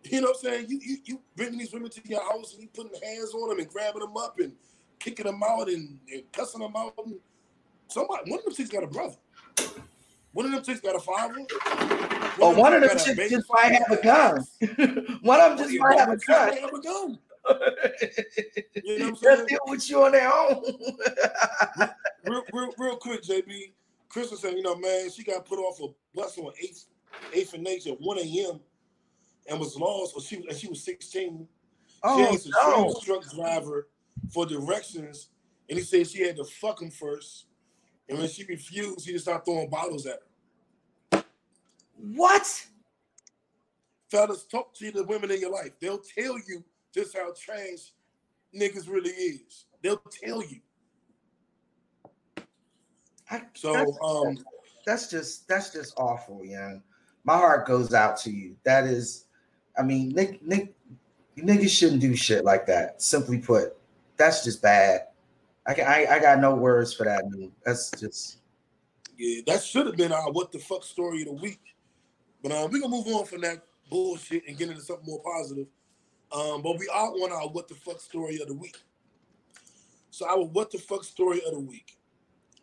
You 0.05 0.23
know 0.23 0.29
what 0.29 0.37
I'm 0.37 0.51
saying? 0.51 0.67
You 0.69 0.81
you 0.83 0.97
you 1.05 1.21
bringing 1.37 1.59
these 1.59 1.73
women 1.73 1.91
to 1.91 2.01
your 2.05 2.23
house 2.23 2.55
and 2.55 2.63
you 2.63 2.69
putting 2.73 2.93
hands 3.03 3.35
on 3.35 3.51
them 3.51 3.59
and 3.59 3.69
grabbing 3.69 4.01
them 4.01 4.17
up 4.17 4.39
and 4.39 4.55
kicking 4.99 5.27
them 5.27 5.43
out 5.43 5.69
and, 5.69 5.99
and 6.13 6.23
cussing 6.33 6.61
them 6.61 6.75
out. 6.77 6.95
And 7.05 7.17
somebody, 7.89 8.31
one 8.31 8.39
of 8.39 8.45
them 8.47 8.55
chicks 8.55 8.71
got 8.71 8.83
a 8.83 8.87
brother. 8.87 9.17
One 10.33 10.47
of 10.47 10.53
them 10.53 10.63
chicks 10.63 10.81
got 10.81 10.97
a 10.97 11.01
father. 11.01 11.35
One 11.35 11.47
oh, 12.41 12.59
one 12.59 12.73
of 12.73 12.81
them 12.83 12.99
chicks 12.99 13.31
just 13.31 13.47
might 13.53 13.73
have 13.73 13.91
a 13.91 14.03
gun. 14.03 14.45
one 15.23 15.41
of 15.41 15.59
them 15.59 15.69
just 15.69 15.79
might 15.79 15.99
have 15.99 16.11
a 16.11 16.17
gun. 16.17 16.57
Have 16.57 16.73
a 16.73 16.81
gun. 16.81 17.19
you 18.85 18.99
know 18.99 19.07
what 19.07 19.09
I'm 19.09 19.17
saying? 19.17 19.47
deal 19.49 19.59
with 19.67 19.91
you 19.91 20.05
on 20.05 20.13
their 20.13 20.33
own. 20.33 20.63
real, 22.25 22.45
real, 22.53 22.73
real 22.79 22.97
quick, 22.97 23.23
JB. 23.23 23.73
Crystal 24.09 24.37
said, 24.37 24.55
you 24.55 24.63
know, 24.63 24.77
man, 24.77 25.11
she 25.11 25.25
got 25.25 25.45
put 25.45 25.59
off 25.59 25.81
a 25.81 25.87
bus 26.15 26.37
on 26.39 26.53
8th, 26.63 26.87
8th 27.33 27.55
and 27.55 27.67
at 27.67 28.01
1 28.01 28.19
a.m. 28.19 28.61
and 29.49 29.61
was 29.61 29.77
lost, 29.77 30.15
or 30.15 30.23
she, 30.23 30.37
and 30.37 30.57
she 30.57 30.69
was 30.69 30.83
16. 30.85 31.47
Oh, 32.03 32.17
she 32.17 32.35
asked 32.35 32.49
no. 32.51 32.91
a 32.91 33.01
truck 33.05 33.31
driver 33.33 33.89
for 34.33 34.47
directions, 34.47 35.29
and 35.69 35.79
he 35.79 35.85
said 35.85 36.07
she 36.07 36.23
had 36.23 36.37
to 36.37 36.45
fuck 36.45 36.81
him 36.81 36.91
first. 36.91 37.47
And 38.09 38.19
when 38.19 38.29
she 38.29 38.45
refused, 38.45 39.07
he 39.07 39.13
just 39.13 39.25
started 39.25 39.45
throwing 39.45 39.71
bottles 39.71 40.07
at 40.07 40.21
her. 41.13 41.25
What? 41.97 42.67
Fellas, 44.11 44.45
talk 44.45 44.75
to 44.75 44.91
the 44.91 45.05
women 45.05 45.31
in 45.31 45.41
your 45.41 45.53
life. 45.53 45.71
They'll 45.81 45.99
tell 45.99 46.37
you 46.49 46.65
just 46.93 47.17
how 47.17 47.33
trash 47.33 47.93
niggas 48.55 48.89
really 48.89 49.11
is. 49.11 49.67
They'll 49.83 50.03
tell 50.25 50.43
you. 50.43 50.61
I, 53.31 53.43
so 53.55 53.73
that's, 53.73 53.99
um 54.03 54.39
that's 54.85 55.09
just 55.09 55.47
that's 55.47 55.73
just 55.73 55.95
awful, 55.97 56.45
yeah. 56.45 56.79
My 57.31 57.37
heart 57.37 57.65
goes 57.65 57.95
out 57.95 58.17
to 58.23 58.31
you. 58.33 58.57
That 58.65 58.87
is, 58.87 59.27
I 59.79 59.85
mean, 59.85 60.09
Nick 60.09 60.45
Nick 60.45 60.75
niggas 61.39 61.71
shouldn't 61.71 62.01
do 62.01 62.17
shit 62.17 62.45
like 62.45 62.67
that. 62.67 63.01
Simply 63.01 63.39
put, 63.39 63.77
that's 64.17 64.43
just 64.43 64.61
bad. 64.61 65.03
I 65.65 65.75
can, 65.75 65.87
I, 65.87 66.07
I 66.07 66.19
got 66.19 66.41
no 66.41 66.57
words 66.57 66.93
for 66.93 67.05
that. 67.05 67.23
Dude. 67.31 67.53
That's 67.65 67.93
just 67.93 68.39
yeah. 69.17 69.43
That 69.47 69.63
should 69.63 69.87
have 69.87 69.97
been 69.97 70.11
our 70.11 70.33
what 70.33 70.51
the 70.51 70.59
fuck 70.59 70.83
story 70.83 71.21
of 71.21 71.29
the 71.29 71.35
week. 71.35 71.61
But 72.43 72.51
um, 72.51 72.69
we're 72.73 72.81
gonna 72.81 72.89
move 72.89 73.07
on 73.07 73.25
from 73.27 73.43
that 73.43 73.63
bullshit 73.89 74.49
and 74.49 74.59
get 74.59 74.69
into 74.69 74.83
something 74.83 75.07
more 75.07 75.23
positive. 75.23 75.69
Um, 76.33 76.63
but 76.63 76.81
we 76.81 76.89
are 76.93 77.11
on 77.11 77.31
our 77.31 77.49
what 77.49 77.69
the 77.69 77.77
fuck 77.77 78.01
story 78.01 78.41
of 78.43 78.49
the 78.49 78.55
week. 78.55 78.79
So 80.11 80.27
our 80.29 80.43
what 80.43 80.73
the 80.73 80.79
fuck 80.79 81.05
story 81.05 81.41
of 81.47 81.53
the 81.53 81.61
week. 81.61 81.97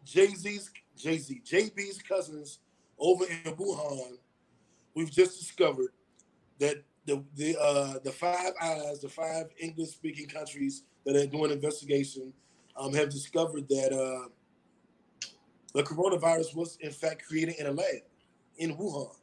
Jay 0.04 0.28
Z's 0.28 0.72
Jay 0.98 1.20
Z 1.20 1.42
JB's 1.46 2.02
cousins 2.02 2.60
over 3.00 3.24
in 3.24 3.54
Wuhan. 3.54 4.18
We've 4.98 5.12
just 5.12 5.40
discovered 5.40 5.92
that 6.58 6.78
the 7.06 7.24
the 7.36 7.56
uh, 7.62 8.00
the 8.04 8.12
five 8.12 8.54
eyes, 8.60 9.00
the 9.00 9.10
five 9.10 9.46
English 9.60 9.90
speaking 9.90 10.28
countries 10.28 10.86
that 11.06 11.16
are 11.16 11.28
doing 11.28 11.52
investigation, 11.52 12.34
um, 12.76 12.96
have 12.96 13.12
discovered 13.12 13.70
that 13.70 13.94
uh, 13.94 14.28
the 15.76 15.84
coronavirus 15.84 16.56
was 16.56 16.80
in 16.82 16.90
fact 16.90 17.28
created 17.28 17.58
in 17.60 17.68
a 17.68 17.72
lab 17.72 18.02
in 18.58 18.76
Wuhan, 18.76 19.16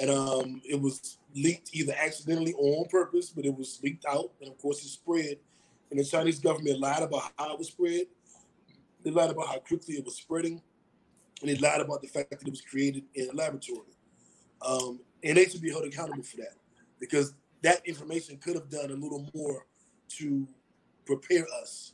and 0.00 0.10
um, 0.10 0.60
it 0.68 0.80
was 0.80 1.18
leaked 1.36 1.70
either 1.72 1.94
accidentally 1.96 2.52
or 2.58 2.80
on 2.80 2.88
purpose, 2.88 3.30
but 3.30 3.44
it 3.44 3.56
was 3.56 3.78
leaked 3.84 4.04
out, 4.06 4.32
and 4.40 4.50
of 4.50 4.58
course 4.58 4.84
it 4.84 4.88
spread. 4.88 5.36
And 5.92 6.00
the 6.00 6.04
Chinese 6.04 6.40
government 6.40 6.80
lied 6.80 7.04
about 7.04 7.30
how 7.38 7.52
it 7.52 7.58
was 7.60 7.68
spread. 7.68 8.06
They 9.04 9.12
lied 9.12 9.30
about 9.30 9.46
how 9.46 9.58
quickly 9.60 9.94
it 9.94 10.04
was 10.04 10.16
spreading, 10.16 10.60
and 11.42 11.48
they 11.48 11.54
lied 11.54 11.80
about 11.80 12.02
the 12.02 12.08
fact 12.08 12.30
that 12.30 12.42
it 12.42 12.50
was 12.50 12.60
created 12.60 13.04
in 13.14 13.30
a 13.30 13.32
laboratory. 13.32 13.86
Um, 14.62 15.00
and 15.22 15.36
they 15.36 15.46
should 15.46 15.62
be 15.62 15.70
held 15.70 15.84
accountable 15.84 16.22
for 16.22 16.38
that 16.38 16.54
because 16.98 17.34
that 17.62 17.86
information 17.86 18.38
could 18.38 18.54
have 18.54 18.70
done 18.70 18.90
a 18.90 18.94
little 18.94 19.28
more 19.34 19.66
to 20.08 20.46
prepare 21.04 21.46
us, 21.60 21.92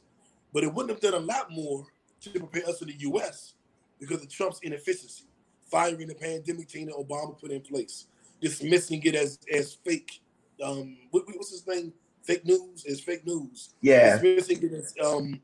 but 0.52 0.64
it 0.64 0.72
wouldn't 0.72 0.90
have 0.90 1.00
done 1.00 1.20
a 1.20 1.24
lot 1.24 1.50
more 1.50 1.86
to 2.20 2.30
prepare 2.30 2.68
us 2.68 2.82
in 2.82 2.88
the 2.88 2.96
U.S. 2.98 3.54
because 3.98 4.22
of 4.22 4.28
Trump's 4.28 4.60
inefficiency, 4.62 5.24
firing 5.70 6.06
the 6.06 6.14
pandemic 6.14 6.68
team 6.68 6.86
that 6.86 6.94
Obama 6.94 7.38
put 7.38 7.50
in 7.50 7.60
place 7.60 8.06
dismissing 8.40 9.02
it 9.04 9.14
as 9.14 9.38
as 9.52 9.74
fake. 9.74 10.20
Um, 10.62 10.96
what, 11.10 11.24
what's 11.26 11.50
his 11.50 11.66
name? 11.66 11.92
Fake 12.22 12.44
news 12.44 12.84
is 12.84 13.00
fake 13.00 13.26
news. 13.26 13.70
Yeah, 13.80 14.18
dismissing 14.18 14.62
it 14.62 14.72
as 14.72 14.94
um, 15.04 15.40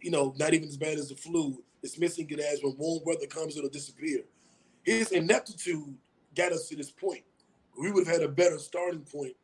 you 0.00 0.10
know 0.10 0.34
not 0.38 0.54
even 0.54 0.68
as 0.68 0.76
bad 0.76 0.98
as 0.98 1.08
the 1.08 1.16
flu. 1.16 1.62
Dismissing 1.82 2.28
it 2.30 2.40
as 2.40 2.60
when 2.62 2.76
warm 2.78 3.02
weather 3.04 3.26
comes, 3.26 3.56
it'll 3.56 3.68
disappear. 3.68 4.20
His 4.84 5.12
ineptitude 5.12 5.94
got 6.34 6.52
us 6.52 6.68
to 6.68 6.76
this 6.76 6.90
point. 6.90 7.22
We 7.78 7.90
would 7.90 8.06
have 8.06 8.20
had 8.20 8.24
a 8.24 8.30
better 8.30 8.58
starting 8.58 9.00
point 9.00 9.34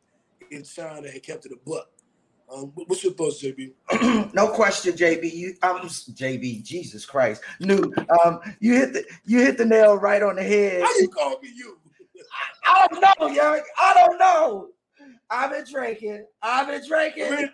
in 0.51 0.63
China 0.63 1.09
had 1.09 1.23
kept 1.23 1.45
it 1.45 1.51
a 1.51 1.69
buck. 1.69 1.89
Um, 2.53 2.73
what's 2.75 3.03
your 3.03 3.13
thoughts, 3.13 3.41
JB? 3.41 3.71
no 4.33 4.49
question, 4.49 4.93
JB. 4.93 5.33
You, 5.33 5.55
um, 5.63 5.79
JB, 5.79 6.63
Jesus 6.63 7.05
Christ, 7.05 7.41
new. 7.61 7.93
Um, 8.23 8.41
you 8.59 8.73
hit 8.73 8.93
the 8.93 9.05
you 9.25 9.39
hit 9.39 9.57
the 9.57 9.65
nail 9.65 9.95
right 9.95 10.21
on 10.21 10.35
the 10.35 10.43
head. 10.43 10.81
How 10.81 10.97
you 10.97 11.07
call 11.07 11.39
me 11.41 11.49
you? 11.55 11.77
I 12.65 12.87
don't 12.87 13.19
know, 13.19 13.27
young. 13.27 13.61
I 13.79 13.93
don't 13.93 14.19
know. 14.19 14.67
I've 15.29 15.51
been 15.51 15.63
drinking. 15.71 16.25
I've 16.41 16.67
been 16.67 16.85
drinking. 16.85 17.49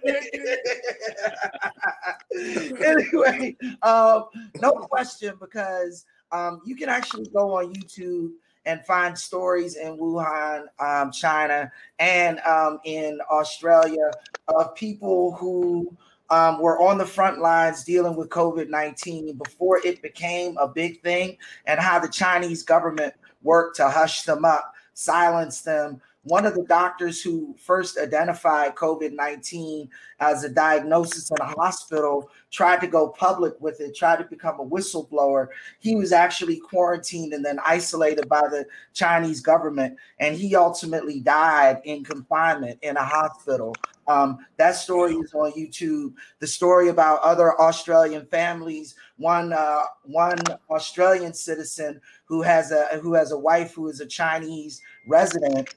anyway, 2.84 3.56
um, 3.84 4.26
no 4.60 4.72
question 4.72 5.36
because 5.40 6.06
um, 6.32 6.62
you 6.66 6.76
can 6.76 6.90
actually 6.90 7.30
go 7.30 7.56
on 7.58 7.72
YouTube 7.74 8.32
and 8.68 8.86
find 8.86 9.18
stories 9.18 9.76
in 9.76 9.98
Wuhan, 9.98 10.66
um, 10.80 11.12
China, 11.12 11.72
and 11.98 12.40
um, 12.42 12.80
in 12.84 13.20
Australia 13.32 14.12
of 14.50 14.76
people 14.76 15.34
who 15.34 15.92
um, 16.30 16.60
were 16.60 16.80
on 16.82 16.98
the 16.98 17.06
front 17.06 17.40
lines 17.40 17.84
dealing 17.84 18.16
with 18.16 18.30
COVID 18.30 18.70
19 18.70 19.38
before 19.38 19.80
it 19.86 20.02
became 20.02 20.58
a 20.58 20.68
big 20.68 21.02
thing, 21.02 21.38
and 21.66 21.80
how 21.80 21.98
the 21.98 22.10
Chinese 22.10 22.62
government 22.62 23.14
worked 23.42 23.78
to 23.78 23.90
hush 23.90 24.24
them 24.24 24.46
up 24.46 24.74
silence 24.98 25.62
them. 25.62 26.02
One 26.24 26.46
of 26.46 26.56
the 26.56 26.64
doctors 26.64 27.22
who 27.22 27.56
first 27.58 27.98
identified 27.98 28.76
COVID 28.76 29.14
19 29.14 29.90
as 30.20 30.44
a 30.44 30.50
diagnosis 30.50 31.30
in 31.32 31.38
a 31.40 31.46
hospital 31.46 32.30
tried 32.52 32.80
to 32.82 32.88
go 32.88 33.10
public 33.10 33.54
with 33.60 33.80
it, 33.82 33.96
tried 33.96 34.18
to 34.18 34.24
become 34.26 34.60
a 34.60 34.66
whistleblower. 34.66 35.48
He 35.80 35.96
was 35.96 36.12
actually 36.12 36.58
quarantined 36.58 37.34
and 37.34 37.44
then 37.44 37.60
isolated 37.66 38.28
by 38.30 38.42
the 38.42 38.66
Chinese 38.94 39.42
government, 39.42 39.98
and 40.20 40.36
he 40.36 40.56
ultimately 40.56 41.20
died 41.20 41.82
in 41.84 42.04
confinement 42.04 42.80
in 42.82 42.98
a 42.98 43.04
hospital. 43.04 43.76
Um, 44.08 44.46
that 44.56 44.76
story 44.76 45.16
is 45.16 45.34
on 45.34 45.52
YouTube. 45.52 46.14
The 46.40 46.48
story 46.48 46.88
about 46.88 47.22
other 47.22 47.60
Australian 47.60 48.26
families. 48.28 48.96
One 49.18 49.52
uh, 49.52 49.84
one 50.04 50.40
Australian 50.70 51.34
citizen 51.34 52.00
who 52.26 52.42
has 52.42 52.72
a 52.72 53.00
who 53.02 53.14
has 53.14 53.32
a 53.32 53.38
wife 53.38 53.74
who 53.74 53.90
is 53.90 54.00
a 54.00 54.06
Chinese 54.06 54.82
resident. 55.08 55.70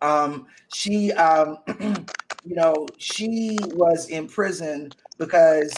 Um, 0.00 0.46
she, 0.72 1.12
um, 1.12 1.58
you 2.48 2.54
know, 2.54 2.86
she 2.96 3.58
was 3.74 4.08
in 4.08 4.26
prison 4.26 4.90
because 5.18 5.74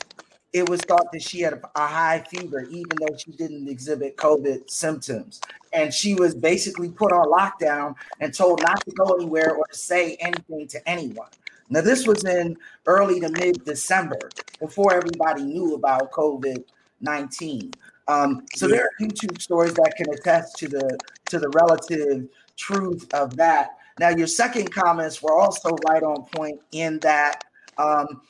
it 0.53 0.69
was 0.69 0.81
thought 0.83 1.11
that 1.13 1.23
she 1.23 1.41
had 1.41 1.61
a 1.75 1.87
high 1.87 2.25
fever, 2.31 2.63
even 2.63 2.91
though 3.01 3.17
she 3.17 3.33
didn't 3.33 3.69
exhibit 3.69 4.17
COVID 4.17 4.71
symptoms. 4.71 5.41
And 5.73 5.93
she 5.93 6.15
was 6.15 6.35
basically 6.35 6.91
put 6.91 7.13
on 7.13 7.27
lockdown 7.27 7.95
and 8.21 8.33
told 8.33 8.63
not 8.63 8.85
to 8.85 8.93
go 8.93 9.15
anywhere 9.15 9.55
or 9.55 9.67
to 9.67 9.77
say 9.77 10.17
anything 10.17 10.69
to 10.69 10.89
anyone. 10.89 11.29
Now, 11.71 11.81
this 11.81 12.07
was 12.07 12.25
in 12.25 12.57
early 12.87 13.21
to 13.21 13.31
mid 13.31 13.65
December 13.65 14.31
before 14.61 14.95
everybody 14.95 15.43
knew 15.43 15.75
about 15.75 16.11
COVID 16.13 16.65
19. 17.01 17.73
Um, 18.09 18.45
so 18.55 18.67
there 18.67 18.85
are 18.85 18.91
YouTube 19.01 19.41
stories 19.41 19.75
that 19.75 19.95
can 19.97 20.13
attest 20.13 20.57
to 20.59 20.69
the 20.69 20.99
to 21.27 21.39
the 21.39 21.49
relative 21.51 22.29
truth 22.57 23.13
of 23.15 23.37
that. 23.37 23.77
Now, 24.01 24.09
your 24.09 24.29
second 24.29 24.73
comments 24.73 25.23
were 25.23 25.39
also 25.39 25.77
right 25.87 26.03
on 26.03 26.25
point 26.35 26.59
in 26.73 27.01
that 27.01 27.45
um, 27.77 28.23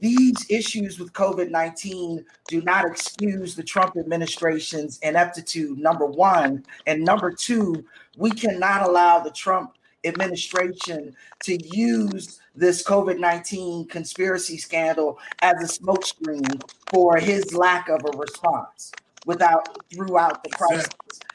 these 0.00 0.46
issues 0.48 0.98
with 0.98 1.12
COVID 1.12 1.50
19 1.50 2.24
do 2.48 2.62
not 2.62 2.86
excuse 2.86 3.54
the 3.54 3.62
Trump 3.62 3.98
administration's 3.98 4.98
ineptitude, 5.00 5.76
number 5.76 6.06
one. 6.06 6.64
And 6.86 7.04
number 7.04 7.30
two, 7.30 7.84
we 8.16 8.30
cannot 8.30 8.88
allow 8.88 9.18
the 9.18 9.32
Trump 9.32 9.76
administration 10.04 11.14
to 11.42 11.58
use 11.76 12.40
this 12.56 12.82
COVID 12.82 13.20
19 13.20 13.88
conspiracy 13.88 14.56
scandal 14.56 15.18
as 15.42 15.56
a 15.62 15.82
smokescreen 15.82 16.62
for 16.90 17.18
his 17.18 17.52
lack 17.52 17.90
of 17.90 18.00
a 18.06 18.16
response 18.16 18.92
without 19.26 19.68
throughout 19.92 20.42
the 20.44 20.50
crisis. 20.50 20.88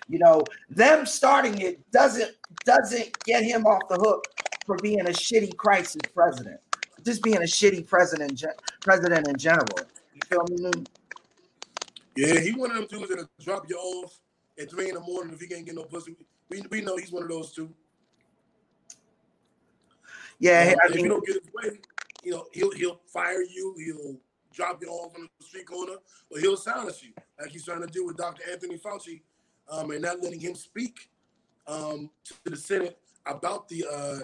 You 0.10 0.20
know, 0.20 0.44
them 0.70 1.06
starting 1.06 1.60
it 1.60 1.80
doesn't 1.92 2.32
doesn't 2.66 3.18
get 3.24 3.44
him 3.44 3.66
off 3.66 3.88
the 3.90 3.96
hook 3.96 4.26
for 4.66 4.78
being 4.78 5.02
a 5.02 5.12
shitty 5.12 5.56
crisis 5.58 6.02
president 6.14 6.60
just 7.08 7.24
being 7.24 7.38
a 7.38 7.42
shitty 7.42 7.88
president, 7.88 8.44
president 8.82 9.28
in 9.30 9.38
general. 9.38 9.66
You 10.14 10.22
feel 10.28 10.44
me? 10.50 10.84
Yeah, 12.18 12.40
he 12.40 12.52
one 12.52 12.72
of 12.72 12.78
them 12.78 12.88
dudes 12.90 13.10
that'll 13.10 13.30
drop 13.42 13.70
you 13.70 13.78
off 13.78 14.20
at 14.60 14.70
three 14.70 14.90
in 14.90 14.96
the 14.96 15.00
morning 15.00 15.34
if 15.34 15.40
he 15.40 15.48
can't 15.48 15.66
get 15.66 15.76
no 15.76 15.84
pussy. 15.84 16.16
We, 16.50 16.64
we 16.70 16.82
know 16.82 16.98
he's 16.98 17.12
one 17.12 17.24
of 17.24 17.30
those 17.30 17.54
two. 17.54 17.74
Yeah, 20.40 20.76
I 20.84 20.90
mean, 20.90 20.98
if 20.98 21.04
you 21.04 21.10
don't 21.10 21.26
get 21.26 21.36
his 21.36 21.54
way, 21.54 21.80
you 22.24 22.32
know, 22.32 22.46
he'll 22.52 22.72
he'll 22.72 23.00
fire 23.08 23.42
you, 23.42 23.74
he'll 23.78 24.18
drop 24.58 24.82
you 24.82 24.90
off 24.90 25.16
on 25.16 25.30
the 25.40 25.46
street 25.46 25.68
corner, 25.68 25.94
or 26.32 26.40
he'll 26.40 26.58
silence 26.58 27.04
you, 27.04 27.12
like 27.40 27.52
he's 27.52 27.64
trying 27.64 27.82
to 27.82 27.88
do 27.88 28.06
with 28.06 28.18
Dr. 28.18 28.42
Anthony 28.52 28.78
Fauci, 28.78 29.22
um, 29.70 29.92
and 29.92 30.02
not 30.02 30.22
letting 30.22 30.40
him 30.40 30.56
speak 30.56 31.10
um, 31.68 32.10
to 32.26 32.34
the 32.46 32.58
Senate 32.58 32.98
about 33.26 33.70
the 33.70 33.86
uh, 33.90 34.20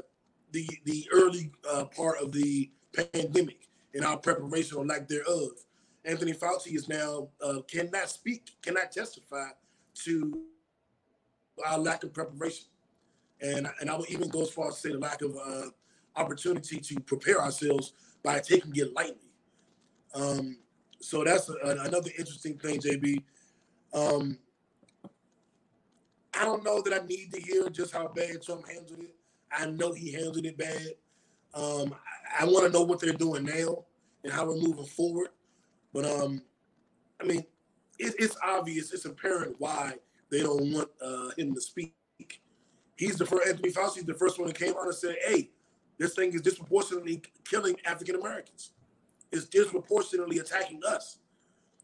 the 0.52 0.68
the 0.86 1.08
early 1.14 1.52
uh, 1.72 1.86
part 1.86 2.20
of 2.22 2.32
the 2.32 2.72
pandemic 2.96 3.68
and 3.94 4.04
our 4.04 4.18
preparation 4.18 4.78
or 4.78 4.86
lack 4.86 5.08
thereof. 5.08 5.50
Anthony 6.06 6.34
Fauci 6.34 6.76
is 6.76 6.90
now 6.90 7.30
uh, 7.42 7.60
cannot 7.70 8.10
speak, 8.10 8.50
cannot 8.62 8.92
testify 8.92 9.48
to 10.04 10.44
our 11.66 11.78
lack 11.78 12.04
of 12.04 12.14
preparation, 12.14 12.66
and 13.40 13.68
and 13.80 13.90
I 13.90 13.96
would 13.96 14.10
even 14.10 14.30
go 14.30 14.42
as 14.42 14.50
far 14.50 14.70
as 14.70 14.76
to 14.76 14.82
say 14.82 14.92
the 14.92 15.00
lack 15.00 15.22
of 15.22 15.36
uh, 15.38 15.68
opportunity 16.16 16.80
to 16.80 17.00
prepare 17.02 17.42
ourselves 17.42 17.94
by 18.24 18.40
taking 18.40 18.76
it 18.76 18.94
lightly. 18.94 19.33
Um, 20.14 20.58
so 21.00 21.24
that's 21.24 21.50
a, 21.50 21.56
another 21.64 22.12
interesting 22.18 22.58
thing, 22.58 22.80
JB. 22.80 23.24
Um, 23.94 24.38
I 26.34 26.46
don't 26.46 26.64
know 26.64 26.82
that 26.82 26.94
I 26.94 27.06
need 27.06 27.32
to 27.34 27.42
hear 27.42 27.70
just 27.70 27.94
how 27.94 28.08
bad 28.08 28.42
Trump 28.42 28.68
handled 28.68 29.00
it. 29.00 29.16
I 29.52 29.68
know 29.68 29.94
he 29.94 30.12
handled 30.12 30.46
it 30.46 30.58
bad. 30.58 30.88
Um, 31.54 31.94
I, 32.40 32.44
I 32.44 32.46
want 32.46 32.66
to 32.66 32.72
know 32.72 32.84
what 32.84 33.00
they're 33.00 33.14
doing 33.14 33.44
now 33.44 33.86
and 34.24 34.34
how 34.34 34.46
we're 34.46 34.58
moving 34.58 34.86
forward. 34.86 35.30
But 35.94 36.06
um, 36.06 36.42
I 37.22 37.26
mean, 37.26 37.44
it, 38.00 38.16
it's 38.18 38.36
obvious, 38.44 38.92
it's 38.92 39.06
apparent 39.06 39.56
why 39.60 39.94
they 40.32 40.42
don't 40.42 40.74
want 40.74 40.90
uh, 41.02 41.30
him 41.38 41.54
to 41.54 41.62
speak. 41.62 41.94
He's 42.96 43.18
the 43.18 43.26
first. 43.26 43.48
Anthony 43.48 43.72
Fauci 43.72 44.06
the 44.06 44.14
first 44.14 44.40
one 44.40 44.48
that 44.48 44.58
came 44.58 44.72
out 44.72 44.86
and 44.86 44.96
said, 44.96 45.16
"Hey, 45.26 45.50
this 45.98 46.16
thing 46.16 46.34
is 46.34 46.42
disproportionately 46.42 47.22
killing 47.48 47.76
African 47.86 48.16
Americans. 48.16 48.72
It's 49.34 49.46
disproportionately 49.46 50.40
attacking 50.40 50.82
us." 50.88 51.18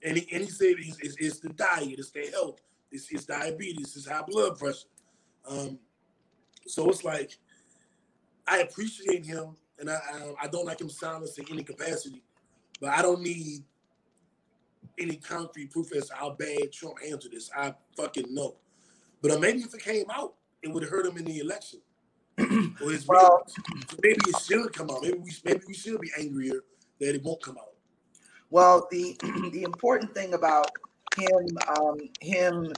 And 0.04 0.18
he 0.18 0.28
and 0.32 0.44
he 0.44 0.50
said 0.50 0.76
it's, 0.78 0.98
it's, 1.00 1.16
it's 1.18 1.40
the 1.40 1.50
diet, 1.50 1.96
it's 1.98 2.12
the 2.12 2.28
health, 2.32 2.62
it's, 2.92 3.12
it's 3.12 3.26
diabetes, 3.26 3.96
it's 3.98 4.08
high 4.08 4.24
blood 4.26 4.58
pressure. 4.58 4.88
Um, 5.48 5.80
so 6.66 6.90
it's 6.90 7.04
like 7.04 7.38
I 8.48 8.60
appreciate 8.60 9.26
him, 9.26 9.56
and 9.78 9.90
I, 9.90 9.96
I, 9.96 10.34
I 10.44 10.48
don't 10.48 10.66
like 10.66 10.80
him 10.80 10.90
silenced 10.90 11.38
in 11.38 11.46
any 11.52 11.64
capacity, 11.64 12.24
but 12.80 12.92
I 12.92 13.02
don't 13.02 13.22
need 13.22 13.64
any 14.98 15.18
concrete 15.18 15.72
proof 15.72 15.94
as 15.96 16.10
to 16.10 16.16
how 16.16 16.32
bad 16.32 16.72
Trump 16.72 17.02
handled 17.02 17.32
this. 17.32 17.50
I 17.56 17.74
fucking 17.96 18.34
know. 18.34 18.56
But 19.22 19.32
uh, 19.32 19.40
maybe 19.40 19.60
if 19.60 19.74
it 19.74 19.84
came 19.84 20.06
out, 20.14 20.34
it 20.62 20.70
would 20.70 20.84
hurt 20.84 21.06
him 21.06 21.18
in 21.18 21.26
the 21.26 21.40
election. 21.40 21.80
well, 23.08 23.46
maybe 24.04 24.20
it 24.28 24.42
should 24.42 24.74
come 24.74 24.90
out. 24.90 25.02
Maybe 25.02 25.20
we 25.20 25.32
maybe 25.44 25.62
we 25.68 25.74
should 25.74 26.00
be 26.00 26.12
angrier 26.18 26.62
that 27.00 27.16
it 27.16 27.24
won't 27.24 27.42
come 27.42 27.58
out. 27.58 27.74
Well, 28.50 28.88
the 28.92 29.18
the 29.52 29.64
important 29.64 30.14
thing 30.14 30.34
about 30.34 30.72
him 31.18 31.58
um, 31.78 31.98
him 32.22 32.74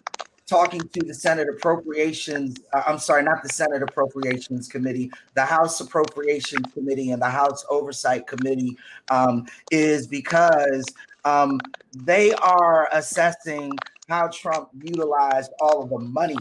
talking 0.52 0.82
to 0.82 1.06
the 1.06 1.14
Senate 1.14 1.48
Appropriations, 1.48 2.58
uh, 2.74 2.84
I'm 2.86 3.00
sorry, 3.00 3.24
not 3.24 3.42
the 3.42 3.48
Senate 3.48 3.82
Appropriations 3.82 4.68
Committee, 4.68 5.10
the 5.34 5.46
House 5.46 5.80
Appropriations 5.80 6.74
Committee 6.74 7.12
and 7.12 7.22
the 7.22 7.30
House 7.30 7.64
Oversight 7.70 8.28
Committee 8.28 8.78
um, 9.10 9.46
is 9.72 10.08
because 10.08 10.84
um, 11.24 11.58
they 11.96 12.34
are 12.34 12.90
assessing 12.92 13.72
how 14.10 14.28
Trump 14.28 14.68
utilized 14.84 15.52
all 15.62 15.84
of 15.84 15.90
the 15.90 16.00
money 16.00 16.36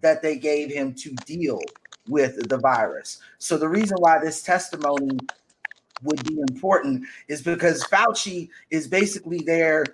that 0.00 0.22
they 0.22 0.38
gave 0.38 0.70
him 0.70 0.94
to 0.94 1.10
deal 1.26 1.60
with 2.08 2.48
the 2.48 2.56
virus. 2.56 3.18
So 3.36 3.58
the 3.58 3.68
reason 3.68 3.98
why 4.00 4.18
this 4.18 4.42
testimony 4.42 5.18
would 6.02 6.22
be 6.24 6.38
important 6.48 7.04
is 7.28 7.42
because 7.42 7.84
Fauci 7.84 8.48
is 8.70 8.86
basically 8.86 9.40
there 9.44 9.84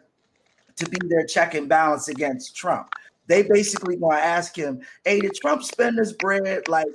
to 0.77 0.89
be 0.89 0.99
their 1.09 1.25
check 1.25 1.55
and 1.55 1.69
balance 1.69 2.09
against 2.09 2.55
Trump 2.55 2.91
they 3.27 3.43
basically 3.43 3.97
to 3.97 4.07
ask 4.07 4.57
him, 4.57 4.81
"Hey, 5.05 5.21
did 5.21 5.35
Trump 5.35 5.63
spend 5.63 5.99
his 5.99 6.13
bread 6.13 6.69
like 6.69 6.87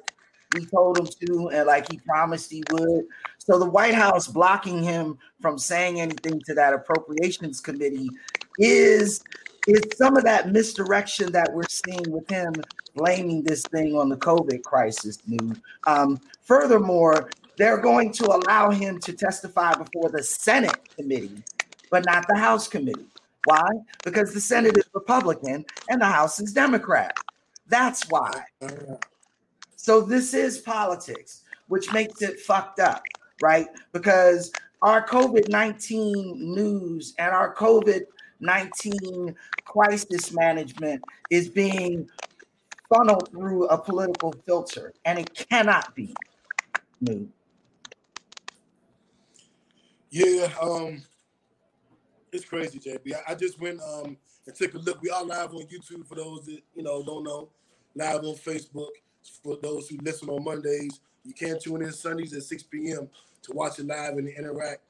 we 0.53 0.65
told 0.65 0.97
him 0.97 1.07
to, 1.07 1.49
and 1.49 1.67
like 1.67 1.91
he 1.91 1.99
promised 1.99 2.51
he 2.51 2.63
would?" 2.71 3.05
So 3.37 3.59
the 3.59 3.69
White 3.69 3.95
House 3.95 4.27
blocking 4.27 4.83
him 4.83 5.17
from 5.41 5.57
saying 5.57 5.99
anything 5.99 6.41
to 6.45 6.53
that 6.55 6.73
appropriations 6.73 7.59
committee 7.59 8.09
is 8.57 9.23
is 9.67 9.81
some 9.95 10.17
of 10.17 10.23
that 10.23 10.51
misdirection 10.51 11.31
that 11.31 11.53
we're 11.53 11.63
seeing 11.69 12.09
with 12.09 12.27
him 12.27 12.51
blaming 12.95 13.43
this 13.43 13.61
thing 13.63 13.95
on 13.95 14.09
the 14.09 14.17
COVID 14.17 14.63
crisis. 14.63 15.19
New. 15.27 15.53
Um, 15.85 16.19
furthermore, 16.41 17.29
they're 17.61 17.77
going 17.77 18.11
to 18.11 18.25
allow 18.25 18.71
him 18.71 18.99
to 18.99 19.13
testify 19.13 19.71
before 19.75 20.09
the 20.09 20.23
Senate 20.23 20.79
committee, 20.97 21.43
but 21.91 22.03
not 22.07 22.25
the 22.27 22.35
House 22.35 22.67
committee. 22.67 23.05
Why? 23.43 23.69
Because 24.03 24.33
the 24.33 24.41
Senate 24.41 24.75
is 24.77 24.89
Republican 24.95 25.63
and 25.87 26.01
the 26.01 26.07
House 26.07 26.39
is 26.39 26.53
Democrat. 26.53 27.15
That's 27.67 28.09
why. 28.09 28.31
So 29.75 30.01
this 30.01 30.33
is 30.33 30.57
politics, 30.57 31.43
which 31.67 31.93
makes 31.93 32.23
it 32.23 32.39
fucked 32.39 32.79
up, 32.79 33.03
right? 33.43 33.67
Because 33.91 34.51
our 34.81 35.05
COVID 35.05 35.47
19 35.47 36.55
news 36.55 37.13
and 37.19 37.29
our 37.29 37.53
COVID 37.53 38.05
19 38.39 39.35
crisis 39.65 40.33
management 40.33 41.03
is 41.29 41.47
being 41.47 42.09
funneled 42.89 43.29
through 43.29 43.67
a 43.67 43.77
political 43.77 44.31
filter, 44.47 44.93
and 45.05 45.19
it 45.19 45.31
cannot 45.47 45.93
be 45.93 46.15
new. 47.01 47.29
Yeah, 50.11 50.49
um, 50.61 51.01
it's 52.33 52.43
crazy, 52.43 52.79
JB. 52.79 53.13
I, 53.25 53.33
just 53.33 53.61
went 53.61 53.79
um 53.81 54.17
and 54.45 54.55
took 54.55 54.73
a 54.73 54.77
look. 54.77 55.01
We 55.01 55.09
are 55.09 55.23
live 55.23 55.53
on 55.53 55.63
YouTube 55.67 56.05
for 56.05 56.15
those 56.15 56.45
that 56.47 56.59
you 56.75 56.83
know 56.83 57.01
don't 57.01 57.23
know. 57.23 57.47
Live 57.95 58.17
on 58.25 58.35
Facebook 58.35 58.89
for 59.41 59.57
those 59.63 59.87
who 59.87 59.97
listen 60.03 60.27
on 60.29 60.43
Mondays. 60.43 60.99
You 61.23 61.33
can 61.33 61.57
tune 61.59 61.81
in 61.83 61.93
Sundays 61.93 62.33
at 62.33 62.43
6 62.43 62.63
p.m. 62.63 63.09
to 63.43 63.51
watch 63.53 63.79
it 63.79 63.85
live 63.85 64.17
and 64.17 64.27
interact. 64.27 64.81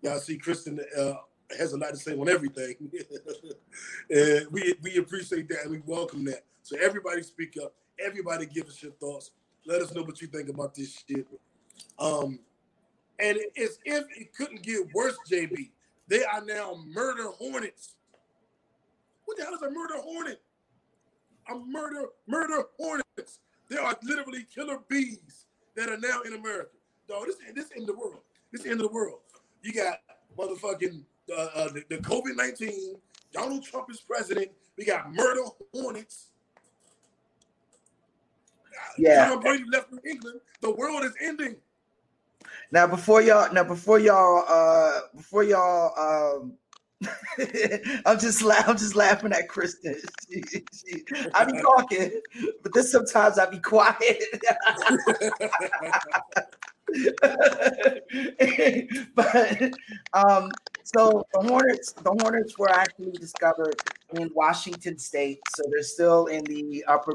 Y'all 0.00 0.18
see 0.18 0.38
Kristen 0.38 0.80
uh, 0.98 1.14
has 1.58 1.74
a 1.74 1.76
lot 1.76 1.90
to 1.90 1.96
say 1.98 2.16
on 2.16 2.30
everything. 2.30 2.76
and 4.10 4.46
we 4.50 4.74
we 4.80 4.96
appreciate 4.96 5.50
that 5.50 5.64
and 5.64 5.70
we 5.70 5.82
welcome 5.84 6.24
that. 6.24 6.44
So 6.62 6.78
everybody 6.82 7.22
speak 7.22 7.58
up. 7.62 7.74
Everybody 8.02 8.46
give 8.46 8.68
us 8.68 8.82
your 8.82 8.92
thoughts. 8.92 9.32
Let 9.66 9.82
us 9.82 9.92
know 9.94 10.02
what 10.02 10.22
you 10.22 10.28
think 10.28 10.48
about 10.48 10.74
this 10.74 11.04
shit. 11.06 11.26
Um, 11.98 12.38
and 13.18 13.38
it's 13.54 13.78
if 13.84 14.04
it 14.16 14.34
couldn't 14.34 14.62
get 14.62 14.80
worse, 14.94 15.16
JB. 15.30 15.70
They 16.08 16.24
are 16.24 16.44
now 16.44 16.78
murder 16.86 17.28
hornets. 17.38 17.94
What 19.24 19.38
the 19.38 19.44
hell 19.44 19.54
is 19.54 19.62
a 19.62 19.70
murder 19.70 19.94
hornet? 19.96 20.42
A 21.50 21.58
murder, 21.58 22.06
murder 22.26 22.64
hornets. 22.78 23.40
There 23.68 23.80
are 23.80 23.96
literally 24.02 24.46
killer 24.54 24.78
bees 24.88 25.46
that 25.76 25.88
are 25.88 25.98
now 25.98 26.20
in 26.22 26.34
America. 26.34 26.70
No, 27.08 27.24
this 27.24 27.36
this 27.54 27.70
in 27.76 27.86
the 27.86 27.94
world. 27.94 28.20
This 28.50 28.60
is 28.60 28.64
the 28.64 28.70
end 28.70 28.80
of 28.80 28.88
the 28.88 28.92
world. 28.92 29.20
You 29.62 29.72
got 29.72 30.00
motherfucking 30.36 31.02
uh, 31.30 31.48
uh, 31.54 31.68
the, 31.72 31.84
the 31.88 31.98
COVID 31.98 32.36
nineteen. 32.36 32.96
Donald 33.32 33.64
Trump 33.64 33.90
is 33.90 34.00
president. 34.00 34.50
We 34.76 34.84
got 34.84 35.12
murder 35.12 35.42
hornets. 35.72 36.28
Yeah. 38.98 39.28
Tom 39.28 39.40
Brady 39.40 39.64
left 39.72 39.90
for 39.90 40.00
England. 40.06 40.40
The 40.60 40.70
world 40.70 41.04
is 41.04 41.12
ending. 41.20 41.56
Now 42.70 42.86
before 42.86 43.22
y'all, 43.22 43.52
now 43.52 43.64
before 43.64 43.98
y'all, 43.98 44.44
uh, 44.48 45.00
before 45.14 45.44
y'all, 45.44 45.92
um, 45.98 46.54
I'm 48.06 48.18
just 48.18 48.42
la- 48.42 48.62
I'm 48.66 48.76
just 48.76 48.96
laughing 48.96 49.32
at 49.32 49.48
Kristen. 49.48 49.96
She, 50.30 50.42
she, 50.72 51.04
I 51.34 51.44
be 51.44 51.60
talking, 51.60 52.22
but 52.62 52.72
then 52.72 52.84
sometimes 52.84 53.38
I 53.38 53.50
be 53.50 53.58
quiet. 53.58 53.96
but 59.14 59.72
um, 60.14 60.50
so 60.84 61.22
the 61.34 61.46
Hornets, 61.46 61.92
the 61.92 62.16
Hornets 62.22 62.58
were 62.58 62.70
actually 62.70 63.12
discovered 63.12 63.76
in 64.14 64.30
Washington 64.34 64.96
State, 64.98 65.40
so 65.54 65.64
they're 65.70 65.82
still 65.82 66.26
in 66.26 66.44
the 66.44 66.82
upper 66.88 67.14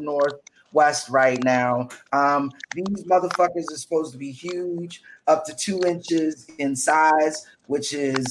northwest 0.74 1.10
right 1.10 1.44
now. 1.44 1.90
Um, 2.14 2.52
these 2.74 3.04
motherfuckers 3.06 3.72
are 3.72 3.78
supposed 3.78 4.12
to 4.14 4.18
be 4.18 4.32
huge, 4.32 5.02
up 5.28 5.46
to 5.46 5.56
two 5.56 5.82
inches 5.86 6.48
in 6.60 6.76
size, 6.76 7.48
which 7.68 7.94
is 7.94 8.26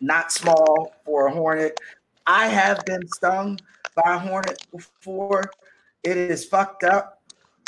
not 0.00 0.32
small 0.32 0.94
for 1.04 1.26
a 1.26 1.32
hornet. 1.32 1.78
I 2.26 2.48
have 2.48 2.84
been 2.84 3.06
stung 3.08 3.58
by 3.94 4.14
a 4.14 4.18
hornet 4.18 4.62
before. 4.72 5.50
It 6.02 6.16
is 6.16 6.44
fucked 6.44 6.84
up. 6.84 7.20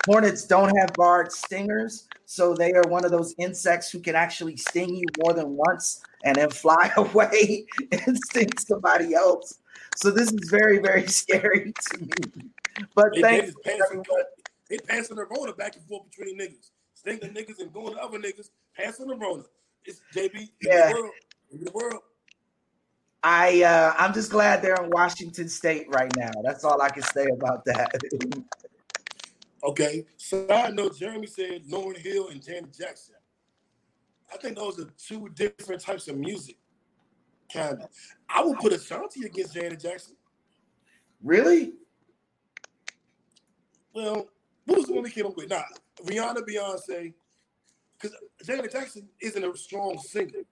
Hornets 0.06 0.44
don't 0.44 0.76
have 0.78 0.92
barbed 0.94 1.30
stingers, 1.30 2.08
so 2.24 2.54
they 2.54 2.72
are 2.72 2.82
one 2.88 3.04
of 3.04 3.12
those 3.12 3.34
insects 3.38 3.90
who 3.90 4.00
can 4.00 4.16
actually 4.16 4.56
sting 4.56 4.96
you 4.96 5.04
more 5.22 5.32
than 5.32 5.56
once 5.56 6.02
and 6.24 6.36
then 6.36 6.50
fly 6.50 6.90
away 6.96 7.66
and 7.92 8.18
sting 8.30 8.48
somebody 8.58 9.14
else. 9.14 9.60
So 9.96 10.10
this 10.10 10.32
is 10.32 10.50
very, 10.50 10.78
very 10.78 11.06
scary 11.06 11.72
to 11.90 12.00
me. 12.00 12.50
But 12.94 13.14
They, 13.14 13.22
thanks, 13.22 13.54
they, 13.64 13.78
passing, 13.78 14.02
they 14.68 14.78
passing 14.78 15.16
the 15.16 15.26
Rona 15.26 15.52
back 15.52 15.76
and 15.76 15.84
forth 15.86 16.04
between 16.10 16.38
niggas. 16.38 16.70
Stinking 16.94 17.30
niggas 17.34 17.58
and 17.60 17.72
going 17.72 17.94
to 17.94 18.00
other 18.00 18.18
niggas, 18.18 18.50
passing 18.76 19.06
the 19.08 19.16
Rona. 19.16 19.44
It's 19.84 20.00
JB 20.14 20.34
in 20.34 20.48
Yeah. 20.62 20.88
the 20.88 20.94
world. 21.00 21.12
In 21.52 21.64
the 21.64 21.70
world. 21.72 22.02
I 23.24 23.62
uh, 23.62 23.94
I'm 23.98 24.12
just 24.12 24.30
glad 24.30 24.62
they're 24.62 24.82
in 24.82 24.90
Washington 24.90 25.48
State 25.48 25.86
right 25.90 26.12
now. 26.16 26.30
That's 26.42 26.64
all 26.64 26.80
I 26.82 26.88
can 26.88 27.02
say 27.04 27.26
about 27.26 27.64
that. 27.66 27.90
Okay. 29.64 30.04
So 30.16 30.44
I 30.50 30.70
know 30.70 30.88
Jeremy 30.88 31.28
said 31.28 31.62
Lauryn 31.70 31.96
Hill 31.96 32.30
and 32.30 32.42
Janet 32.42 32.76
Jackson. 32.76 33.14
I 34.32 34.36
think 34.38 34.56
those 34.56 34.80
are 34.80 34.88
two 34.98 35.28
different 35.36 35.80
types 35.80 36.08
of 36.08 36.16
music. 36.16 36.56
Kind 37.52 37.80
of. 37.80 37.88
I 38.28 38.42
would 38.42 38.58
put 38.58 38.72
a 38.72 38.76
Ashanti 38.76 39.24
against 39.24 39.54
Janet 39.54 39.78
Jackson. 39.80 40.16
really? 41.22 41.74
Well, 43.94 44.28
what 44.66 44.78
was 44.78 44.86
the 44.86 44.94
one 44.94 45.02
we 45.02 45.10
came 45.10 45.26
up 45.26 45.36
with? 45.36 45.50
Nah, 45.50 45.62
Rihanna, 46.04 46.38
Beyonce. 46.48 47.12
Because 48.00 48.16
Janet 48.44 48.72
Jackson 48.72 49.08
isn't 49.20 49.44
a 49.44 49.56
strong 49.56 49.98
singer. 49.98 50.42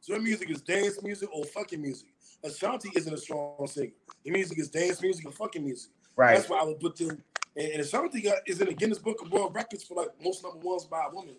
So 0.00 0.14
her 0.14 0.20
music 0.20 0.50
is 0.50 0.62
dance 0.62 1.02
music 1.02 1.28
or 1.32 1.44
fucking 1.44 1.80
music. 1.80 2.08
Ashanti 2.44 2.90
isn't 2.94 3.12
a 3.12 3.18
strong 3.18 3.66
singer. 3.66 3.92
Her 4.24 4.32
music 4.32 4.58
is 4.58 4.68
dance 4.68 5.02
music 5.02 5.26
or 5.26 5.32
fucking 5.32 5.64
music. 5.64 5.90
Right. 6.16 6.36
That's 6.36 6.48
why 6.48 6.58
I 6.58 6.64
would 6.64 6.80
put 6.80 6.96
them. 6.96 7.22
And, 7.56 7.72
and 7.72 7.80
Ashanti 7.80 8.22
got, 8.22 8.38
is 8.46 8.60
in 8.60 8.68
the 8.68 8.74
Guinness 8.74 8.98
Book 8.98 9.22
of 9.22 9.30
World 9.30 9.54
Records 9.54 9.84
for 9.84 9.94
like 9.94 10.08
most 10.22 10.42
number 10.42 10.58
ones 10.58 10.84
by 10.84 11.06
a 11.10 11.14
woman 11.14 11.34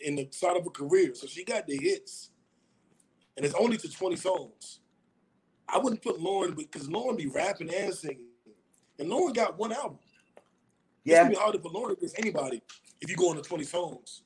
in 0.00 0.16
the 0.16 0.28
start 0.30 0.56
of 0.56 0.64
her 0.64 0.70
career. 0.70 1.14
So 1.14 1.26
she 1.26 1.44
got 1.44 1.66
the 1.66 1.76
hits. 1.76 2.30
And 3.36 3.44
it's 3.44 3.54
only 3.54 3.76
to 3.76 3.90
20 3.90 4.16
songs. 4.16 4.80
I 5.68 5.78
wouldn't 5.78 6.02
put 6.02 6.18
Lauryn 6.18 6.56
because 6.56 6.88
Lauryn 6.88 7.16
be 7.18 7.26
rapping 7.26 7.72
and 7.74 7.92
singing. 7.92 8.28
And 8.98 9.10
Lauryn 9.10 9.34
got 9.34 9.58
one 9.58 9.72
album. 9.72 9.98
It's 11.06 11.12
Yeah. 11.12 11.18
gonna 11.22 11.30
be 11.30 11.36
hard 11.36 11.62
for 11.62 11.70
Lauryn 11.70 11.92
against 11.92 12.18
anybody 12.18 12.60
if 13.00 13.08
you 13.08 13.14
go 13.16 13.30
into 13.30 13.42
20 13.42 13.62
songs. 13.62 14.22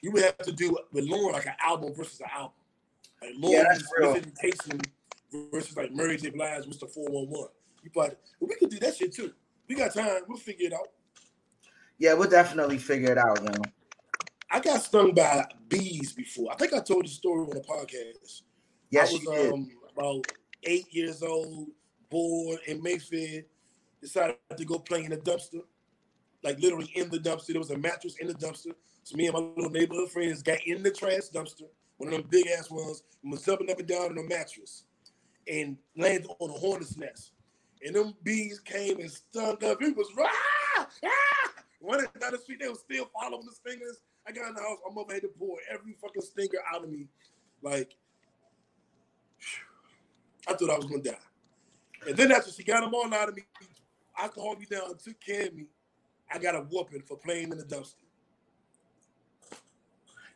You 0.00 0.12
would 0.12 0.22
have 0.22 0.38
to 0.38 0.52
do 0.52 0.76
with 0.92 1.04
Lauryn 1.08 1.32
like 1.32 1.46
an 1.46 1.56
album 1.60 1.92
versus 1.92 2.20
an 2.20 2.28
album. 2.32 2.52
Like 3.20 3.34
Yeah, 3.38 3.64
that's 3.68 3.82
real. 3.98 4.20
versus 5.50 5.76
like 5.76 5.92
Mary 5.92 6.16
J. 6.16 6.30
Blige, 6.30 6.66
Mr. 6.66 6.88
411. 6.88 7.48
You 7.82 7.90
probably, 7.90 8.16
but 8.38 8.48
we 8.48 8.54
could 8.54 8.70
do 8.70 8.78
that 8.78 8.96
shit 8.96 9.12
too. 9.12 9.34
We 9.68 9.74
got 9.74 9.92
time. 9.92 10.22
We'll 10.28 10.38
figure 10.38 10.68
it 10.68 10.72
out. 10.72 10.88
Yeah, 11.98 12.14
we'll 12.14 12.30
definitely 12.30 12.78
figure 12.78 13.10
it 13.10 13.18
out, 13.18 13.40
you 13.42 13.48
know. 13.48 13.62
I 14.50 14.60
got 14.60 14.82
stung 14.82 15.14
by 15.14 15.44
bees 15.68 16.12
before. 16.12 16.52
I 16.52 16.56
think 16.56 16.72
I 16.74 16.80
told 16.80 17.06
the 17.06 17.08
story 17.08 17.40
on 17.42 17.50
the 17.50 17.60
podcast. 17.60 18.42
Yes, 18.90 19.10
I 19.10 19.12
was 19.14 19.22
you 19.22 19.30
did. 19.34 19.52
um, 19.52 19.70
about 19.96 20.26
eight 20.62 20.86
years 20.94 21.22
old, 21.24 21.68
bored 22.08 22.60
in 22.66 22.80
Mayfair, 22.82 23.44
decided 24.00 24.36
to 24.56 24.64
go 24.64 24.78
play 24.78 25.04
in 25.04 25.10
the 25.10 25.16
dumpster, 25.16 25.62
like 26.44 26.60
literally 26.60 26.90
in 26.94 27.08
the 27.08 27.18
dumpster. 27.18 27.48
There 27.48 27.58
was 27.58 27.70
a 27.70 27.78
mattress 27.78 28.16
in 28.20 28.28
the 28.28 28.34
dumpster. 28.34 28.72
So 29.02 29.16
me 29.16 29.26
and 29.26 29.34
my 29.34 29.40
little 29.40 29.70
neighborhood 29.70 30.10
friends 30.10 30.42
got 30.42 30.58
in 30.66 30.82
the 30.82 30.90
trash 30.90 31.30
dumpster, 31.34 31.64
one 31.96 32.12
of 32.12 32.20
them 32.20 32.28
big 32.30 32.46
ass 32.46 32.70
ones, 32.70 33.02
and 33.22 33.32
was 33.32 33.44
jumping 33.44 33.70
up 33.70 33.78
and 33.78 33.88
down 33.88 34.10
on 34.10 34.14
the 34.14 34.22
mattress 34.22 34.84
and 35.50 35.76
landed 35.96 36.30
on 36.38 36.50
a 36.50 36.52
hornet's 36.52 36.96
nest. 36.96 37.32
And 37.84 37.96
them 37.96 38.14
bees 38.22 38.60
came 38.60 39.00
and 39.00 39.10
stung 39.10 39.62
up. 39.64 39.82
It 39.82 39.96
was 39.96 40.08
rah, 40.16 40.26
ah, 40.78 40.88
running 41.82 42.06
down 42.18 42.32
the 42.32 42.38
street. 42.38 42.60
They 42.60 42.68
were 42.68 42.74
still 42.74 43.10
following 43.12 43.46
the 43.46 43.52
stingers. 43.52 44.00
I 44.26 44.32
got 44.32 44.48
in 44.48 44.54
the 44.54 44.62
house. 44.62 44.78
I'm 44.88 44.96
over 44.96 45.12
here 45.12 45.20
to 45.20 45.28
pour 45.28 45.58
every 45.70 45.92
fucking 46.00 46.22
stinger 46.22 46.60
out 46.72 46.84
of 46.84 46.90
me. 46.90 47.08
Like, 47.62 47.94
I 50.46 50.54
thought 50.54 50.70
I 50.70 50.76
was 50.76 50.86
gonna 50.86 51.02
die. 51.02 51.18
And 52.06 52.16
then 52.16 52.32
after 52.32 52.50
she 52.50 52.64
got 52.64 52.80
them 52.80 52.94
all 52.94 53.12
out 53.12 53.28
of 53.28 53.36
me, 53.36 53.42
alcohol 54.16 54.56
me 54.56 54.66
down, 54.70 54.96
took 54.96 55.20
care 55.20 55.46
of 55.46 55.54
me. 55.54 55.66
I 56.32 56.38
got 56.38 56.54
a 56.54 56.60
whooping 56.60 57.02
for 57.02 57.16
playing 57.16 57.52
in 57.52 57.58
the 57.58 57.64
dumpster. 57.64 57.94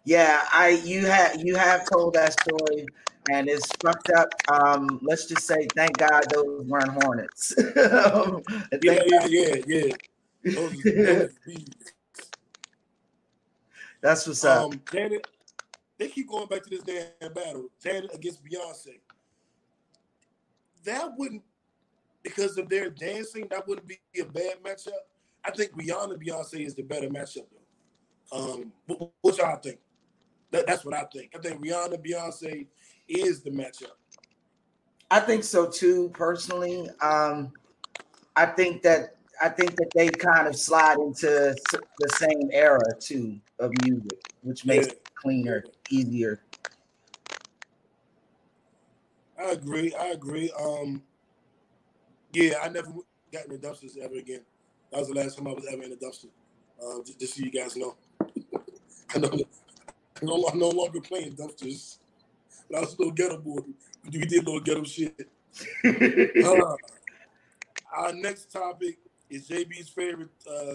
Yeah, 0.05 0.45
I 0.53 0.81
you 0.85 1.07
have 1.07 1.41
you 1.45 1.57
have 1.57 1.87
told 1.91 2.15
that 2.15 2.39
story 2.41 2.87
and 3.31 3.49
it's 3.49 3.67
fucked 3.83 4.11
up. 4.11 4.29
Um, 4.49 5.01
let's 5.03 5.27
just 5.27 5.47
say 5.47 5.67
thank 5.75 5.99
God 5.99 6.25
those 6.33 6.65
weren't 6.67 7.03
hornets. 7.03 7.55
Yeah, 8.83 9.03
yeah, 9.07 9.27
yeah, 9.27 9.55
yeah. 9.67 9.93
Those 10.45 10.83
those. 10.83 11.31
That's 14.01 14.27
what's 14.27 14.45
up. 14.45 14.73
Um, 14.73 14.81
Janet, 14.93 15.27
they 15.99 16.09
keep 16.09 16.29
going 16.29 16.47
back 16.47 16.63
to 16.63 16.71
this 16.71 16.83
damn 16.83 17.33
battle. 17.33 17.67
Janet 17.83 18.15
against 18.15 18.45
Beyonce. 18.45 19.01
That 20.85 21.11
wouldn't, 21.19 21.43
because 22.23 22.57
of 22.59 22.69
their 22.69 22.91
dancing, 22.91 23.49
that 23.51 23.67
wouldn't 23.67 23.89
be 23.89 23.99
a 24.21 24.25
bad 24.25 24.63
matchup. 24.63 24.93
I 25.49 25.51
think 25.51 25.73
Rihanna 25.73 26.23
Beyonce 26.23 26.61
is 26.67 26.75
the 26.75 26.83
better 26.83 27.09
matchup, 27.09 27.47
though. 28.31 28.37
Um, 28.39 28.73
what, 28.87 29.11
what 29.23 29.39
y'all 29.39 29.57
think? 29.57 29.79
That, 30.51 30.67
that's 30.67 30.85
what 30.85 30.95
I 30.95 31.05
think. 31.05 31.33
I 31.35 31.39
think 31.39 31.65
Rihanna 31.65 32.05
Beyonce 32.07 32.67
is 33.09 33.41
the 33.41 33.51
matchup. 33.51 33.93
I 35.11 35.21
think 35.21 35.43
so 35.43 35.71
too, 35.71 36.11
personally. 36.11 36.91
Um, 37.01 37.53
I 38.37 38.45
think 38.45 38.83
that 38.83 39.17
I 39.41 39.49
think 39.49 39.75
that 39.77 39.89
they 39.95 40.11
kind 40.11 40.47
of 40.47 40.55
slide 40.57 40.99
into 40.99 41.55
the 41.73 42.09
same 42.17 42.51
era 42.53 42.83
too 43.01 43.39
of 43.59 43.73
music, 43.85 44.21
which 44.43 44.67
makes 44.67 44.89
Yeah. 44.89 44.93
it 44.93 45.11
cleaner, 45.15 45.65
easier. 45.89 46.43
I 49.39 49.53
agree. 49.53 49.95
I 49.95 50.09
agree. 50.09 50.51
Um, 50.61 51.03
yeah, 52.33 52.59
I 52.63 52.69
never 52.69 52.93
got 53.33 53.47
in 53.47 53.53
the 53.53 53.59
dumpsters 53.59 53.97
ever 53.97 54.17
again. 54.17 54.43
That 54.91 55.01
was 55.01 55.09
the 55.09 55.15
last 55.15 55.37
time 55.37 55.47
I 55.49 55.53
was 55.53 55.67
ever 55.71 55.83
in 55.83 55.93
a 55.93 55.97
dumpster. 55.97 56.29
Uh, 56.83 57.03
just, 57.05 57.21
just 57.21 57.35
so 57.37 57.45
you 57.45 57.51
guys 57.51 57.77
know, 57.77 57.97
I 59.15 59.19
know 59.19 59.31
no, 60.23 60.45
I'm 60.51 60.59
no 60.59 60.69
longer 60.71 61.01
playing 61.01 61.35
dumpsters. 61.35 61.99
But 62.71 62.79
I 62.79 62.81
was 62.81 62.95
a 62.95 62.99
little 62.99 63.13
ghetto 63.13 63.39
boy. 63.39 63.61
We 64.05 64.21
did 64.21 64.43
a 64.43 64.51
little 64.51 64.61
ghetto 64.61 64.85
shit. 64.85 65.29
Uh, 66.45 66.77
our 67.97 68.13
next 68.13 68.53
topic 68.53 68.99
is 69.31 69.49
JB's 69.49 69.89
favorite 69.89 70.29
uh, 70.49 70.75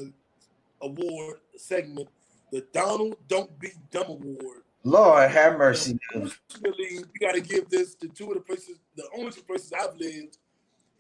award 0.82 1.38
segment, 1.56 2.10
the 2.52 2.66
Donald 2.74 3.16
Don't 3.28 3.58
Be 3.60 3.70
Dumb 3.92 4.10
Award. 4.10 4.64
Lord 4.84 5.30
have 5.30 5.58
mercy. 5.58 5.98
Unfortunately, 6.14 7.00
we 7.00 7.20
got 7.26 7.36
to 7.36 7.42
give 7.42 7.70
this 7.70 7.96
to 7.96 8.10
two 8.10 8.30
of 8.30 8.34
the 8.34 8.42
places, 8.42 8.80
the 8.98 9.08
only 9.18 9.32
two 9.32 9.44
places 9.44 9.72
I've 9.72 9.96
lived, 9.96 10.38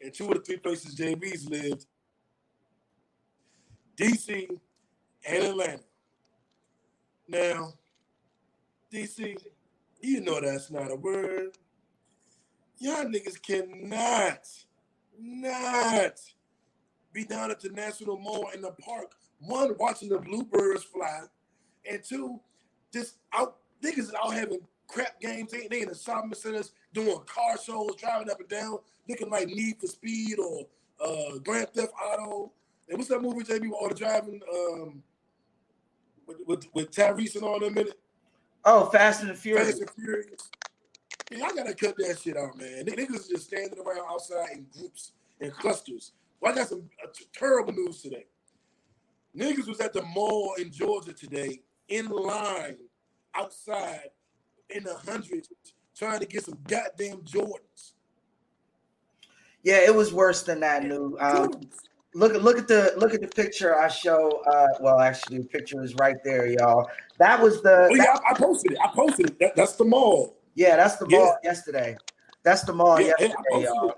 and 0.01 0.13
two 0.13 0.27
of 0.27 0.35
the 0.35 0.39
three 0.41 0.57
places 0.57 0.95
JB's 0.95 1.49
lived 1.49 1.87
DC 3.97 4.49
and 5.25 5.43
Atlanta. 5.43 5.79
Now, 7.27 7.73
DC, 8.91 9.37
you 10.01 10.21
know 10.21 10.41
that's 10.41 10.71
not 10.71 10.91
a 10.91 10.95
word. 10.95 11.57
Y'all 12.79 13.05
niggas 13.05 13.41
cannot, 13.41 14.47
not 15.17 16.19
be 17.13 17.23
down 17.23 17.51
at 17.51 17.59
the 17.61 17.69
National 17.69 18.17
Mall 18.17 18.49
in 18.53 18.61
the 18.61 18.71
park, 18.71 19.11
one, 19.39 19.73
watching 19.79 20.09
the 20.09 20.17
bluebirds 20.17 20.83
fly, 20.83 21.21
and 21.89 22.03
two, 22.03 22.39
just 22.91 23.17
out 23.33 23.57
niggas 23.83 24.13
out 24.13 24.33
having 24.33 24.59
crap 24.87 25.19
games. 25.19 25.51
They, 25.51 25.67
they 25.67 25.81
in 25.81 25.89
the 25.89 25.95
shopping 25.95 26.33
centers 26.33 26.71
doing 26.93 27.19
car 27.25 27.57
shows, 27.63 27.95
driving 27.97 28.29
up 28.29 28.39
and 28.39 28.49
down, 28.49 28.79
looking 29.07 29.29
like 29.29 29.47
Need 29.47 29.77
for 29.79 29.87
Speed 29.87 30.39
or 30.39 30.67
uh, 31.03 31.37
Grand 31.39 31.69
Theft 31.69 31.93
Auto. 32.03 32.51
And 32.89 32.97
what's 32.97 33.09
that 33.09 33.21
movie, 33.21 33.43
JB, 33.43 33.61
with 33.61 33.73
all 33.73 33.89
the 33.89 33.95
driving 33.95 34.41
um, 34.53 35.03
with, 36.27 36.37
with, 36.45 36.67
with 36.73 36.91
Tyrese 36.91 37.35
and 37.35 37.43
all 37.43 37.59
them 37.59 37.77
in 37.77 37.87
it? 37.87 37.99
Oh, 38.65 38.85
Fast 38.85 39.21
and 39.21 39.29
the 39.29 39.35
Furious. 39.35 39.67
Fast 39.67 39.81
and 39.81 39.89
Furious. 39.91 40.49
I 41.31 41.55
gotta 41.55 41.73
cut 41.73 41.95
that 41.97 42.19
shit 42.21 42.37
out, 42.37 42.57
man. 42.57 42.85
Niggas 42.85 43.29
just 43.29 43.47
standing 43.47 43.79
around 43.79 44.05
outside 44.09 44.51
in 44.53 44.67
groups 44.77 45.13
and 45.41 45.51
clusters. 45.53 46.11
Well, 46.39 46.51
I 46.51 46.55
got 46.55 46.67
some 46.67 46.89
uh, 47.03 47.07
terrible 47.33 47.73
news 47.73 48.01
today. 48.01 48.25
Niggas 49.35 49.67
was 49.67 49.79
at 49.79 49.93
the 49.93 50.03
mall 50.03 50.53
in 50.59 50.71
Georgia 50.71 51.13
today 51.13 51.61
in 51.87 52.07
line 52.07 52.77
outside 53.33 54.09
in 54.69 54.83
the 54.83 54.95
hundreds 54.95 55.49
trying 55.97 56.19
to 56.19 56.25
get 56.25 56.43
some 56.43 56.57
goddamn 56.67 57.21
Jordans. 57.21 57.93
Yeah, 59.63 59.77
it 59.85 59.95
was 59.95 60.13
worse 60.13 60.43
than 60.43 60.59
that, 60.59 60.83
new. 60.83 61.17
Um, 61.19 61.61
look 62.13 62.33
at 62.35 62.43
look 62.43 62.57
at 62.57 62.67
the 62.67 62.93
look 62.97 63.13
at 63.13 63.21
the 63.21 63.27
picture 63.27 63.79
I 63.79 63.87
show. 63.87 64.41
Uh, 64.47 64.67
well, 64.79 64.99
actually, 64.99 65.39
the 65.39 65.47
picture 65.47 65.83
is 65.83 65.95
right 65.95 66.17
there, 66.23 66.47
y'all. 66.47 66.89
That 67.17 67.41
was 67.41 67.61
the. 67.61 67.89
Oh, 67.91 67.95
yeah, 67.95 68.17
I, 68.25 68.31
I 68.31 68.33
posted 68.33 68.73
it. 68.73 68.77
I 68.83 68.87
posted 68.93 69.29
it. 69.31 69.39
That, 69.39 69.55
that's 69.55 69.73
the 69.73 69.85
mall. 69.85 70.37
Yeah, 70.55 70.75
that's 70.75 70.97
the 70.97 71.07
mall 71.07 71.37
yeah. 71.43 71.49
yesterday. 71.49 71.97
That's 72.43 72.63
the 72.63 72.73
mall 72.73 72.99
yeah, 72.99 73.13
yesterday, 73.19 73.63
y'all. 73.63 73.95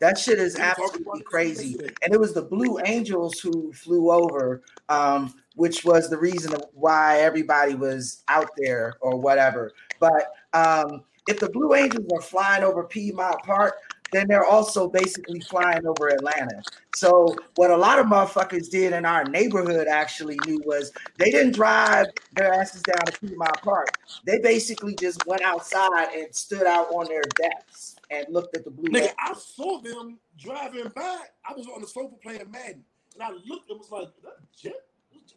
That 0.00 0.18
shit 0.18 0.40
is 0.40 0.58
absolutely 0.58 1.22
crazy. 1.22 1.76
And 2.02 2.12
it 2.12 2.18
was 2.18 2.32
the 2.32 2.42
Blue 2.42 2.80
Angels 2.84 3.38
who 3.38 3.72
flew 3.72 4.10
over, 4.10 4.62
um, 4.88 5.32
which 5.54 5.84
was 5.84 6.10
the 6.10 6.18
reason 6.18 6.60
why 6.74 7.20
everybody 7.20 7.76
was 7.76 8.24
out 8.26 8.50
there 8.56 8.94
or 9.00 9.16
whatever. 9.16 9.70
But 10.00 10.32
um, 10.54 11.04
if 11.28 11.38
the 11.38 11.48
Blue 11.50 11.74
Angels 11.74 12.04
are 12.12 12.20
flying 12.20 12.64
over 12.64 12.82
Piedmont 12.82 13.44
Park, 13.44 13.76
then 14.12 14.28
they're 14.28 14.44
also 14.44 14.88
basically 14.88 15.40
flying 15.40 15.86
over 15.86 16.08
Atlanta. 16.08 16.62
So 16.94 17.34
what 17.56 17.70
a 17.70 17.76
lot 17.76 17.98
of 17.98 18.06
motherfuckers 18.06 18.70
did 18.70 18.92
in 18.92 19.04
our 19.04 19.24
neighborhood 19.24 19.88
actually 19.88 20.38
knew 20.46 20.60
was 20.64 20.92
they 21.16 21.30
didn't 21.30 21.52
drive 21.52 22.06
their 22.36 22.52
asses 22.52 22.82
down 22.82 23.04
to 23.06 23.20
Piedmont 23.20 23.60
Park. 23.62 23.98
They 24.24 24.38
basically 24.38 24.94
just 24.94 25.26
went 25.26 25.42
outside 25.42 26.14
and 26.14 26.34
stood 26.34 26.66
out 26.66 26.88
on 26.92 27.06
their 27.06 27.22
decks 27.36 27.96
and 28.10 28.26
looked 28.28 28.56
at 28.56 28.64
the 28.64 28.70
blue. 28.70 28.90
Nigga, 28.90 29.12
I 29.18 29.32
saw 29.34 29.80
them 29.80 30.18
driving 30.38 30.92
by. 30.94 31.18
I 31.48 31.54
was 31.54 31.66
on 31.74 31.80
the 31.80 31.86
sofa 31.86 32.14
playing 32.22 32.50
Madden, 32.50 32.84
and 33.14 33.22
I 33.22 33.30
looked 33.30 33.70
and 33.70 33.78
was 33.78 33.90
like, 33.90 34.08
"Jet? 34.54 34.74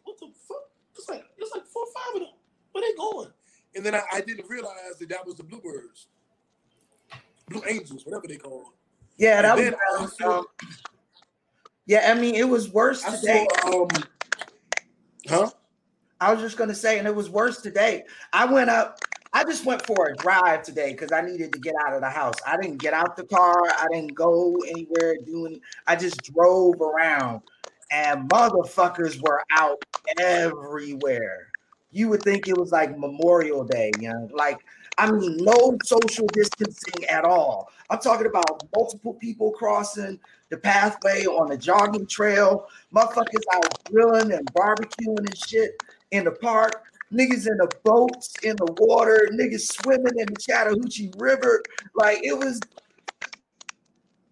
What 0.04 0.18
the 0.20 0.28
fuck?" 0.46 0.70
It's 0.94 1.08
like 1.08 1.24
it's 1.38 1.52
like 1.54 1.66
four 1.66 1.82
or 1.82 1.92
five 1.92 2.22
of 2.22 2.28
them. 2.28 2.36
Where 2.72 2.82
they 2.82 2.94
going? 2.96 3.30
And 3.74 3.84
then 3.84 3.94
I, 3.94 4.02
I 4.12 4.20
didn't 4.20 4.48
realize 4.48 4.98
that 5.00 5.08
that 5.08 5.26
was 5.26 5.36
the 5.36 5.42
Bluebirds. 5.42 6.08
Blue 7.48 7.62
Angels, 7.68 8.04
whatever 8.04 8.26
they 8.26 8.36
call. 8.36 8.72
Yeah, 9.16 9.42
that 9.42 9.56
was. 9.56 10.20
Um, 10.20 10.44
yeah, 11.86 12.10
I 12.10 12.18
mean, 12.18 12.34
it 12.34 12.48
was 12.48 12.72
worse 12.72 13.04
I 13.04 13.16
today. 13.16 13.46
Saw, 13.62 13.82
um, 13.82 13.88
huh? 15.28 15.50
I 16.20 16.32
was 16.32 16.42
just 16.42 16.56
gonna 16.56 16.74
say, 16.74 16.98
and 16.98 17.06
it 17.06 17.14
was 17.14 17.30
worse 17.30 17.62
today. 17.62 18.04
I 18.32 18.44
went 18.46 18.70
up. 18.70 18.98
I 19.32 19.44
just 19.44 19.64
went 19.64 19.84
for 19.86 20.08
a 20.08 20.16
drive 20.16 20.62
today 20.62 20.92
because 20.92 21.12
I 21.12 21.20
needed 21.20 21.52
to 21.52 21.58
get 21.58 21.74
out 21.86 21.92
of 21.92 22.00
the 22.00 22.08
house. 22.08 22.34
I 22.46 22.56
didn't 22.56 22.78
get 22.78 22.94
out 22.94 23.16
the 23.16 23.24
car. 23.24 23.62
I 23.66 23.86
didn't 23.92 24.14
go 24.14 24.56
anywhere 24.68 25.16
doing. 25.24 25.60
I 25.86 25.94
just 25.94 26.22
drove 26.32 26.80
around, 26.80 27.42
and 27.92 28.28
motherfuckers 28.28 29.20
were 29.22 29.44
out 29.52 29.82
everywhere. 30.18 31.48
You 31.92 32.08
would 32.08 32.22
think 32.22 32.48
it 32.48 32.56
was 32.56 32.72
like 32.72 32.98
Memorial 32.98 33.64
Day, 33.64 33.90
you 34.00 34.08
know, 34.08 34.28
like 34.32 34.58
I 34.98 35.10
mean, 35.10 35.36
no 35.38 35.76
social 35.84 36.26
distancing 36.28 37.04
at 37.06 37.24
all. 37.24 37.70
I'm 37.90 37.98
talking 37.98 38.26
about 38.26 38.62
multiple 38.74 39.14
people 39.14 39.52
crossing 39.52 40.18
the 40.48 40.56
pathway 40.56 41.24
on 41.24 41.52
a 41.52 41.56
jogging 41.56 42.06
trail, 42.06 42.66
motherfuckers 42.94 43.42
out 43.54 43.84
grilling 43.84 44.32
and 44.32 44.52
barbecuing 44.54 45.18
and 45.18 45.36
shit 45.36 45.80
in 46.12 46.24
the 46.24 46.30
park, 46.30 46.84
niggas 47.12 47.46
in 47.46 47.56
the 47.58 47.70
boats 47.84 48.34
in 48.42 48.56
the 48.56 48.74
water, 48.78 49.28
niggas 49.32 49.72
swimming 49.72 50.18
in 50.18 50.26
the 50.26 50.40
Chattahoochee 50.40 51.12
River. 51.18 51.62
Like 51.94 52.20
it 52.22 52.36
was, 52.36 52.60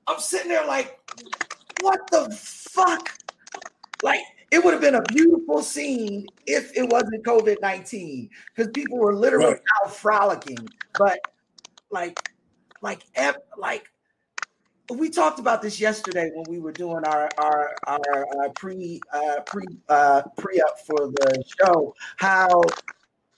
I'm 0.07 0.19
sitting 0.19 0.49
there 0.49 0.67
like, 0.67 0.99
what 1.81 2.01
the 2.11 2.31
fuck? 2.31 3.11
Like 4.03 4.21
it 4.55 4.63
would 4.63 4.73
have 4.73 4.81
been 4.81 4.95
a 4.95 5.03
beautiful 5.03 5.63
scene 5.63 6.29
if 6.47 6.71
it 6.77 6.89
wasn't 6.89 7.25
COVID 7.25 7.57
19 7.61 8.31
because 8.55 8.71
people 8.73 8.99
were 8.99 9.13
literally 9.13 9.55
right. 9.55 9.61
out 9.85 9.93
frolicking. 9.93 10.69
But 10.97 11.19
like, 11.91 12.17
like, 12.81 13.03
like, 13.59 13.91
we 14.91 15.11
talked 15.11 15.41
about 15.41 15.61
this 15.61 15.81
yesterday 15.81 16.31
when 16.33 16.45
we 16.49 16.61
were 16.61 16.71
doing 16.71 17.05
our 17.05 17.29
our 17.37 17.75
our 17.89 18.27
uh, 18.45 18.49
pre 18.55 19.01
uh, 19.13 19.41
pre 19.45 19.65
uh, 19.89 20.23
pre 20.37 20.61
up 20.61 20.79
for 20.87 21.09
the 21.09 21.43
show. 21.61 21.93
How 22.19 22.63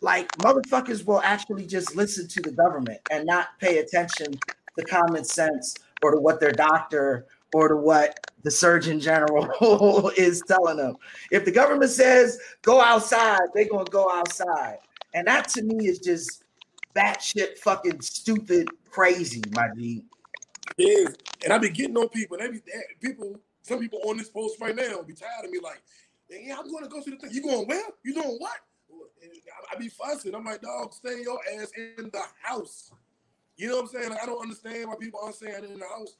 like 0.02 0.30
motherfuckers 0.36 1.06
will 1.06 1.22
actually 1.22 1.66
just 1.66 1.96
listen 1.96 2.28
to 2.28 2.42
the 2.42 2.50
government 2.50 3.00
and 3.10 3.24
not 3.24 3.58
pay 3.58 3.78
attention 3.78 4.34
to 4.78 4.84
common 4.84 5.24
sense 5.24 5.76
or 6.02 6.10
to 6.10 6.20
what 6.20 6.40
their 6.40 6.52
doctor 6.52 7.26
or 7.54 7.68
to 7.68 7.76
what 7.76 8.18
the 8.42 8.50
Surgeon 8.50 9.00
General 9.00 10.10
is 10.16 10.42
telling 10.46 10.76
them. 10.76 10.96
If 11.30 11.44
the 11.44 11.50
government 11.50 11.90
says 11.90 12.38
go 12.62 12.80
outside, 12.80 13.40
they're 13.54 13.68
gonna 13.68 13.84
go 13.84 14.10
outside. 14.12 14.78
And 15.14 15.26
that 15.26 15.48
to 15.50 15.62
me 15.62 15.86
is 15.86 15.98
just 15.98 16.44
batshit 16.94 17.58
fucking 17.58 18.00
stupid 18.00 18.68
crazy, 18.90 19.42
my 19.52 19.68
G. 19.76 20.02
Yeah, 20.76 21.08
and 21.44 21.52
I 21.52 21.58
be 21.58 21.70
getting 21.70 21.96
on 21.96 22.08
people, 22.08 22.38
and 22.38 22.54
they 22.54 22.58
be 22.58 22.62
people, 23.00 23.38
some 23.62 23.78
people 23.78 24.00
on 24.06 24.16
this 24.16 24.28
post 24.28 24.60
right 24.60 24.76
now 24.76 25.02
be 25.02 25.14
tired 25.14 25.44
of 25.44 25.50
me 25.50 25.58
like, 25.62 25.82
yeah, 26.28 26.56
I'm 26.58 26.70
gonna 26.70 26.88
go 26.88 27.00
to 27.00 27.10
the 27.10 27.16
thing. 27.16 27.30
You 27.32 27.42
going 27.42 27.66
where? 27.66 27.84
You 28.04 28.14
doing 28.14 28.36
what? 28.38 28.58
I, 29.72 29.76
be 29.76 29.88
fussing. 29.88 30.34
I'm 30.34 30.44
like, 30.44 30.62
dog, 30.62 30.92
stay 30.92 31.22
your 31.22 31.38
ass 31.58 31.70
in 31.76 32.10
the 32.12 32.22
house. 32.42 32.92
You 33.56 33.68
know 33.68 33.76
what 33.76 33.82
I'm 33.82 33.88
saying? 33.88 34.10
Like, 34.10 34.22
I 34.22 34.26
don't 34.26 34.42
understand 34.42 34.88
why 34.88 34.94
people 35.00 35.20
aren't 35.22 35.34
staying 35.34 35.64
in 35.64 35.78
the 35.78 35.86
house. 35.86 36.16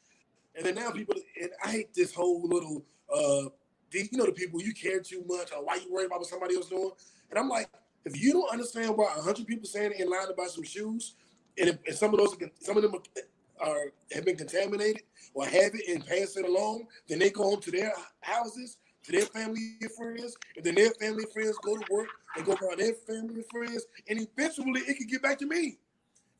And 0.57 0.65
then 0.65 0.75
now 0.75 0.91
people, 0.91 1.15
and 1.41 1.51
I 1.65 1.71
hate 1.71 1.95
this 1.95 2.15
whole 2.15 2.49
little, 2.49 2.85
uh, 3.15 3.51
you 3.93 4.09
know, 4.13 4.27
the 4.27 4.33
people 4.33 4.61
you 4.61 4.73
care 4.73 5.01
too 5.01 5.23
much 5.27 5.53
or 5.53 5.65
why 5.65 5.77
you 5.77 5.93
worry 5.93 6.07
about 6.07 6.21
what 6.21 6.29
somebody 6.29 6.57
else 6.57 6.69
doing. 6.69 6.91
And 7.31 7.39
I'm 7.39 7.49
like, 7.49 7.69
if 8.05 8.21
you 8.21 8.33
don't 8.33 8.51
understand 8.51 8.97
why 8.97 9.11
hundred 9.11 9.47
people 9.47 9.67
standing 9.67 10.01
in 10.01 10.09
line 10.09 10.29
to 10.29 10.35
buy 10.35 10.47
some 10.47 10.65
shoes, 10.65 11.15
and, 11.59 11.71
if, 11.71 11.79
and 11.87 11.97
some 11.97 12.13
of 12.15 12.19
those, 12.19 12.37
some 12.61 12.77
of 12.77 12.83
them 12.83 12.95
are, 12.95 13.69
are, 13.69 13.93
have 14.13 14.25
been 14.25 14.37
contaminated 14.37 15.03
or 15.35 15.45
have 15.45 15.75
it 15.75 15.89
and 15.89 16.07
pass 16.07 16.37
it 16.37 16.45
along, 16.45 16.87
then 17.09 17.19
they 17.19 17.31
go 17.31 17.43
home 17.43 17.61
to 17.61 17.71
their 17.71 17.93
houses, 18.21 18.79
to 19.05 19.13
their 19.13 19.27
family 19.27 19.77
and 19.81 19.91
friends, 19.93 20.37
and 20.57 20.65
then 20.65 20.75
their 20.75 20.91
family 20.93 21.25
and 21.25 21.33
friends 21.33 21.57
go 21.63 21.77
to 21.77 21.85
work 21.93 22.09
and 22.37 22.45
go 22.45 22.53
around 22.53 22.79
their 22.79 22.95
family 22.95 23.35
and 23.35 23.47
friends, 23.51 23.87
and 24.09 24.21
eventually 24.21 24.81
it 24.81 24.97
can 24.97 25.07
get 25.07 25.23
back 25.23 25.39
to 25.39 25.47
me, 25.47 25.79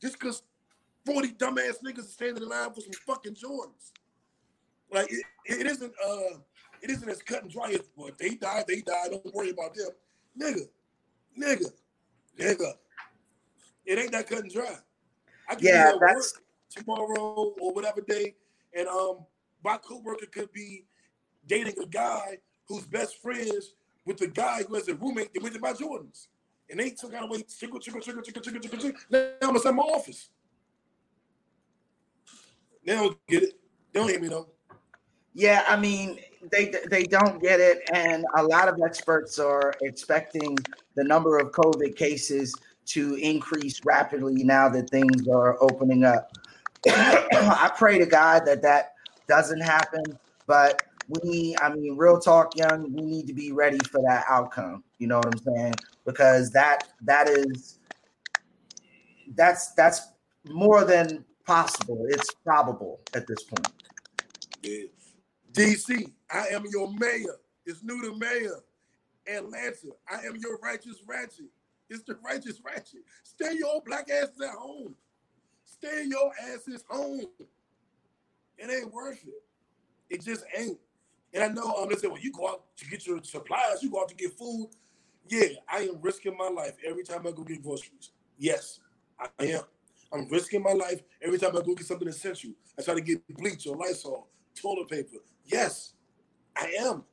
just 0.01 0.19
because 0.19 0.43
forty 1.05 1.29
dumbass 1.29 1.81
niggas 1.83 1.99
are 1.99 2.03
standing 2.03 2.43
in 2.43 2.49
line 2.49 2.71
for 2.73 2.81
some 2.81 2.91
fucking 3.05 3.35
Jordans. 3.35 3.91
Like 4.91 5.11
it, 5.11 5.25
it 5.45 5.67
isn't 5.67 5.93
uh 6.05 6.37
it 6.81 6.89
isn't 6.89 7.09
as 7.09 7.21
cut 7.21 7.43
and 7.43 7.51
dry 7.51 7.71
as 7.71 7.81
well, 7.95 8.07
if 8.07 8.17
they 8.17 8.35
die, 8.35 8.63
they 8.67 8.81
die, 8.81 9.07
don't 9.09 9.33
worry 9.33 9.49
about 9.49 9.73
them. 9.73 9.89
Nigga, 10.39 10.67
nigga, 11.37 11.71
nigga. 12.39 12.73
It 13.85 13.99
ain't 13.99 14.11
that 14.11 14.29
cut 14.29 14.39
and 14.43 14.51
dry. 14.51 14.75
I 15.49 15.55
can 15.55 15.65
yeah, 15.65 15.91
be 15.93 15.99
that's 16.01 16.39
tomorrow 16.69 17.53
or 17.59 17.73
whatever 17.73 18.01
day, 18.01 18.35
and 18.73 18.87
um 18.87 19.25
my 19.63 19.77
coworker 19.77 20.27
could 20.27 20.51
be 20.53 20.85
dating 21.47 21.75
a 21.81 21.85
guy 21.85 22.37
who's 22.67 22.85
best 22.85 23.21
friends 23.21 23.73
with 24.05 24.17
the 24.17 24.27
guy 24.27 24.63
who 24.63 24.75
has 24.75 24.87
a 24.87 24.95
roommate 24.95 25.33
that 25.33 25.43
went 25.43 25.55
to 25.55 25.61
buy 25.61 25.73
Jordans. 25.73 26.27
And 26.69 26.79
they 26.79 26.91
took 26.91 27.13
out 27.13 27.23
away 27.23 27.43
chickle, 27.43 27.79
chickle, 27.79 28.01
chickle, 28.01 28.21
chickle, 28.21 28.41
chickle, 28.41 28.59
chickle, 28.59 28.79
chickle. 28.79 29.01
Now 29.09 29.49
I'm 29.49 29.55
in 29.55 29.75
my 29.75 29.83
office. 29.83 30.29
They 32.85 32.93
don't 32.93 33.17
get 33.27 33.43
it. 33.43 33.53
They 33.91 33.99
don't 33.99 34.09
hear 34.09 34.19
me 34.19 34.27
though. 34.27 34.49
Yeah, 35.37 35.63
I 35.69 35.75
mean, 35.75 36.17
they 36.51 36.73
they 36.89 37.03
don't 37.03 37.39
get 37.39 37.59
it, 37.59 37.87
and 37.93 38.25
a 38.37 38.43
lot 38.43 38.67
of 38.69 38.81
experts 38.83 39.37
are 39.37 39.71
expecting 39.83 40.57
the 40.95 41.03
number 41.03 41.37
of 41.37 41.51
COVID 41.51 41.95
cases 41.95 42.55
to 42.87 43.13
increase 43.21 43.79
rapidly 43.85 44.43
now 44.43 44.67
that 44.69 44.89
things 44.89 45.27
are 45.27 45.61
opening 45.61 46.05
up. 46.05 46.31
I 46.89 47.71
pray 47.77 47.99
to 47.99 48.07
God 48.07 48.47
that 48.47 48.63
that 48.63 48.93
doesn't 49.27 49.61
happen, 49.61 50.01
but 50.47 50.81
we, 51.21 51.55
I 51.61 51.71
mean, 51.71 51.95
real 51.95 52.19
talk, 52.19 52.57
young, 52.57 52.91
we 52.91 53.03
need 53.03 53.27
to 53.27 53.33
be 53.33 53.51
ready 53.51 53.77
for 53.91 54.01
that 54.07 54.25
outcome. 54.27 54.83
You 54.97 55.05
know 55.05 55.17
what 55.17 55.27
I'm 55.27 55.55
saying? 55.55 55.75
Because 56.03 56.49
that 56.53 56.87
that 57.03 57.29
is 57.29 57.77
that's 59.35 59.71
that's 59.73 60.13
more 60.49 60.83
than 60.83 61.23
possible. 61.45 62.07
It's 62.09 62.33
probable 62.43 63.01
at 63.13 63.27
this 63.27 63.43
point. 63.43 63.67
Yeah. 64.63 64.85
DC, 65.57 66.11
I 66.31 66.49
am 66.51 66.65
your 66.71 66.93
mayor. 66.93 67.39
It's 67.65 67.83
new 67.83 67.99
to 68.03 68.15
mayor. 68.15 68.59
Atlanta, 69.27 69.89
I 70.07 70.17
am 70.27 70.35
your 70.37 70.59
righteous 70.59 71.01
ratchet. 71.07 71.47
It's 71.89 72.03
the 72.03 72.15
righteous 72.23 72.61
ratchet. 72.63 73.01
Stay 73.23 73.55
your 73.57 73.81
black 73.81 74.07
asses 74.11 74.39
at 74.39 74.53
home. 74.53 74.93
Stay 75.65 76.05
your 76.05 76.31
asses 76.53 76.83
home. 76.87 77.25
It 78.59 78.69
ain't 78.69 78.93
worth 78.93 79.19
it. 79.25 79.43
It 80.13 80.23
just 80.23 80.43
ain't. 80.55 80.77
And 81.33 81.43
I 81.43 81.47
know 81.47 81.73
um, 81.75 81.89
they 81.89 81.95
say, 81.95 82.07
well, 82.07 82.19
you 82.19 82.31
go 82.31 82.47
out 82.47 82.63
to 82.77 82.85
get 82.87 83.07
your 83.07 83.21
supplies, 83.23 83.81
you 83.81 83.89
go 83.89 84.01
out 84.01 84.09
to 84.09 84.15
get 84.15 84.37
food. 84.37 84.69
Yeah, 85.27 85.47
I 85.67 85.79
am 85.79 85.97
risking 86.01 86.37
my 86.37 86.49
life 86.49 86.73
every 86.87 87.03
time 87.03 87.25
I 87.27 87.31
go 87.31 87.43
get 87.43 87.63
groceries. 87.63 88.11
Yes, 88.37 88.79
I 89.19 89.27
am. 89.43 89.61
I'm 90.13 90.29
risking 90.29 90.61
my 90.61 90.73
life 90.73 91.01
every 91.21 91.39
time 91.39 91.57
I 91.57 91.61
go 91.61 91.73
get 91.73 91.85
something 91.87 92.07
essential. 92.07 92.51
I 92.79 92.83
try 92.83 92.93
to 92.93 93.01
get 93.01 93.27
bleach 93.37 93.67
or 93.67 93.75
Lysol, 93.75 94.27
toilet 94.61 94.89
paper, 94.89 95.17
Yes, 95.45 95.93
I 96.55 96.73
am. 96.79 97.03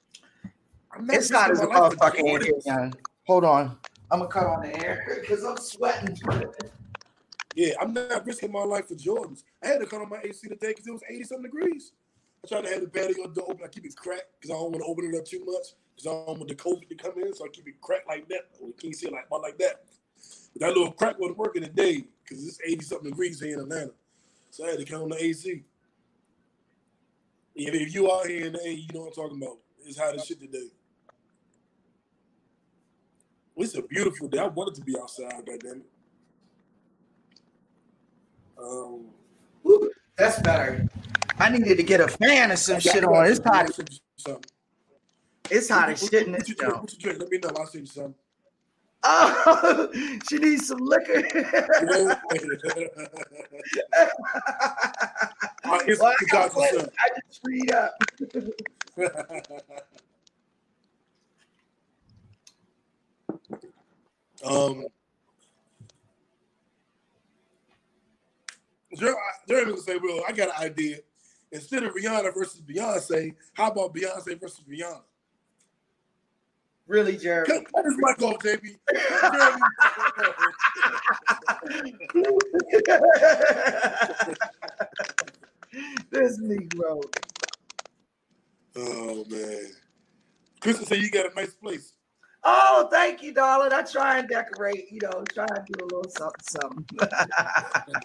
it's 1.10 1.30
not 1.30 1.50
as 1.50 1.60
motherfucking 1.60 2.18
in 2.18 2.62
here. 2.64 2.90
Hold 3.26 3.44
on. 3.44 3.78
I'm 4.10 4.18
gonna 4.20 4.30
cut 4.30 4.46
on 4.46 4.62
the 4.62 4.84
air 4.84 5.18
because 5.20 5.44
I'm 5.44 5.56
sweating. 5.56 6.16
Yeah, 7.54 7.74
I'm 7.80 7.94
not 7.94 8.26
risking 8.26 8.52
my 8.52 8.64
life 8.64 8.88
for 8.88 8.94
Jordans. 8.94 9.44
I 9.62 9.68
had 9.68 9.80
to 9.80 9.86
cut 9.86 10.00
on 10.00 10.08
my 10.08 10.18
AC 10.22 10.48
today 10.48 10.68
because 10.68 10.86
it 10.86 10.92
was 10.92 11.02
80 11.08 11.24
something 11.24 11.50
degrees. 11.50 11.92
I 12.44 12.48
tried 12.48 12.64
to 12.64 12.70
have 12.70 12.80
the 12.82 12.88
patio 12.88 13.28
door 13.28 13.46
open. 13.50 13.64
I 13.64 13.68
keep 13.68 13.86
it 13.86 13.96
cracked 13.96 14.40
because 14.40 14.50
I 14.50 14.58
don't 14.58 14.72
want 14.72 14.84
to 14.84 14.90
open 14.90 15.12
it 15.12 15.16
up 15.16 15.24
too 15.24 15.44
much 15.44 15.68
because 15.94 16.06
I 16.06 16.10
don't 16.10 16.38
want 16.38 16.48
the 16.48 16.54
COVID 16.56 16.88
to 16.88 16.94
come 16.96 17.12
in. 17.16 17.34
So 17.34 17.44
I 17.44 17.48
keep 17.48 17.66
it 17.68 17.80
cracked 17.80 18.08
like 18.08 18.28
that. 18.28 18.48
Or 18.60 18.68
you 18.68 18.74
can't 18.74 18.94
see 18.94 19.06
it 19.06 19.12
like, 19.12 19.30
like 19.30 19.56
that. 19.58 19.84
But 20.52 20.60
that 20.60 20.68
little 20.68 20.92
crack 20.92 21.18
wasn't 21.18 21.38
working 21.38 21.62
today 21.62 22.04
because 22.22 22.46
it's 22.46 22.58
80 22.64 22.84
something 22.84 23.10
degrees 23.10 23.40
here 23.40 23.54
in 23.54 23.60
Atlanta. 23.60 23.92
So 24.50 24.66
I 24.66 24.70
had 24.70 24.78
to 24.80 24.84
cut 24.84 25.00
on 25.00 25.08
the 25.08 25.24
AC. 25.24 25.62
And 27.56 27.74
if 27.74 27.94
you 27.94 28.10
out 28.10 28.26
here 28.26 28.46
in 28.46 28.56
A, 28.56 28.68
you 28.68 28.88
know 28.92 29.00
what 29.00 29.06
I'm 29.08 29.12
talking 29.12 29.42
about. 29.42 29.58
It's 29.86 29.98
hot 29.98 30.14
as 30.14 30.24
shit 30.24 30.40
today. 30.40 30.68
It's 33.56 33.76
a 33.76 33.82
beautiful 33.82 34.28
day. 34.28 34.38
I 34.38 34.48
wanted 34.48 34.74
to 34.76 34.80
be 34.80 34.96
outside, 35.00 35.30
goddamn 35.46 35.82
it. 35.82 35.86
Um, 38.58 39.06
that's 40.16 40.40
better. 40.40 40.88
I 41.38 41.50
needed 41.50 41.76
to 41.76 41.82
get 41.82 42.00
a 42.00 42.08
fan 42.08 42.50
or 42.50 42.56
some 42.56 42.80
shit 42.80 43.04
on. 43.04 43.26
It's 43.26 43.40
hot. 43.44 43.70
It's 45.50 45.68
hot 45.68 45.90
as 45.90 46.00
shit 46.08 46.26
in 46.26 46.32
this 46.32 46.48
joint. 46.48 46.80
What 46.80 46.92
you 46.92 46.98
drink? 46.98 47.20
Let 47.20 47.30
me 47.30 47.38
know. 47.38 47.50
I'll 47.56 47.66
send 47.66 47.86
you 47.86 47.92
some. 47.92 48.14
Oh, 49.06 49.90
she 50.28 50.38
needs 50.38 50.68
some 50.68 50.78
liquor. 50.80 51.22
well, 51.82 52.18
I, 55.64 55.80
I 56.98 57.08
just 57.26 57.40
read 57.44 57.72
up. 57.72 57.94
um, 64.44 64.86
Jeremy 69.48 69.72
will 69.72 69.78
say, 69.78 69.98
"Well, 70.02 70.24
I 70.26 70.32
got 70.32 70.48
an 70.48 70.64
idea. 70.64 70.98
Instead 71.52 71.84
of 71.84 71.94
Rihanna 71.94 72.34
versus 72.34 72.62
Beyonce, 72.62 73.34
how 73.52 73.70
about 73.70 73.94
Beyonce 73.94 74.40
versus 74.40 74.64
Rihanna?" 74.68 75.02
Really, 76.86 77.16
Jeremy? 77.16 77.46
Cut, 77.46 77.64
cut 77.72 77.86
his 77.86 77.96
mic 77.96 78.20
off, 78.22 78.36
JB. 78.42 78.76
this 86.10 86.38
Negro. 86.40 87.02
Oh 88.76 89.24
man. 89.30 89.70
Kristen 90.60 90.84
said 90.86 90.98
you 90.98 91.10
got 91.10 91.32
a 91.32 91.34
nice 91.34 91.54
place. 91.54 91.94
Oh, 92.42 92.88
thank 92.90 93.22
you, 93.22 93.32
darling. 93.32 93.72
I 93.72 93.80
try 93.82 94.18
and 94.18 94.28
decorate, 94.28 94.88
you 94.90 94.98
know, 95.02 95.24
try 95.32 95.46
and 95.54 95.64
do 95.66 95.72
a 95.82 95.86
little 95.86 96.10
something, 96.10 96.42
something. 96.42 96.84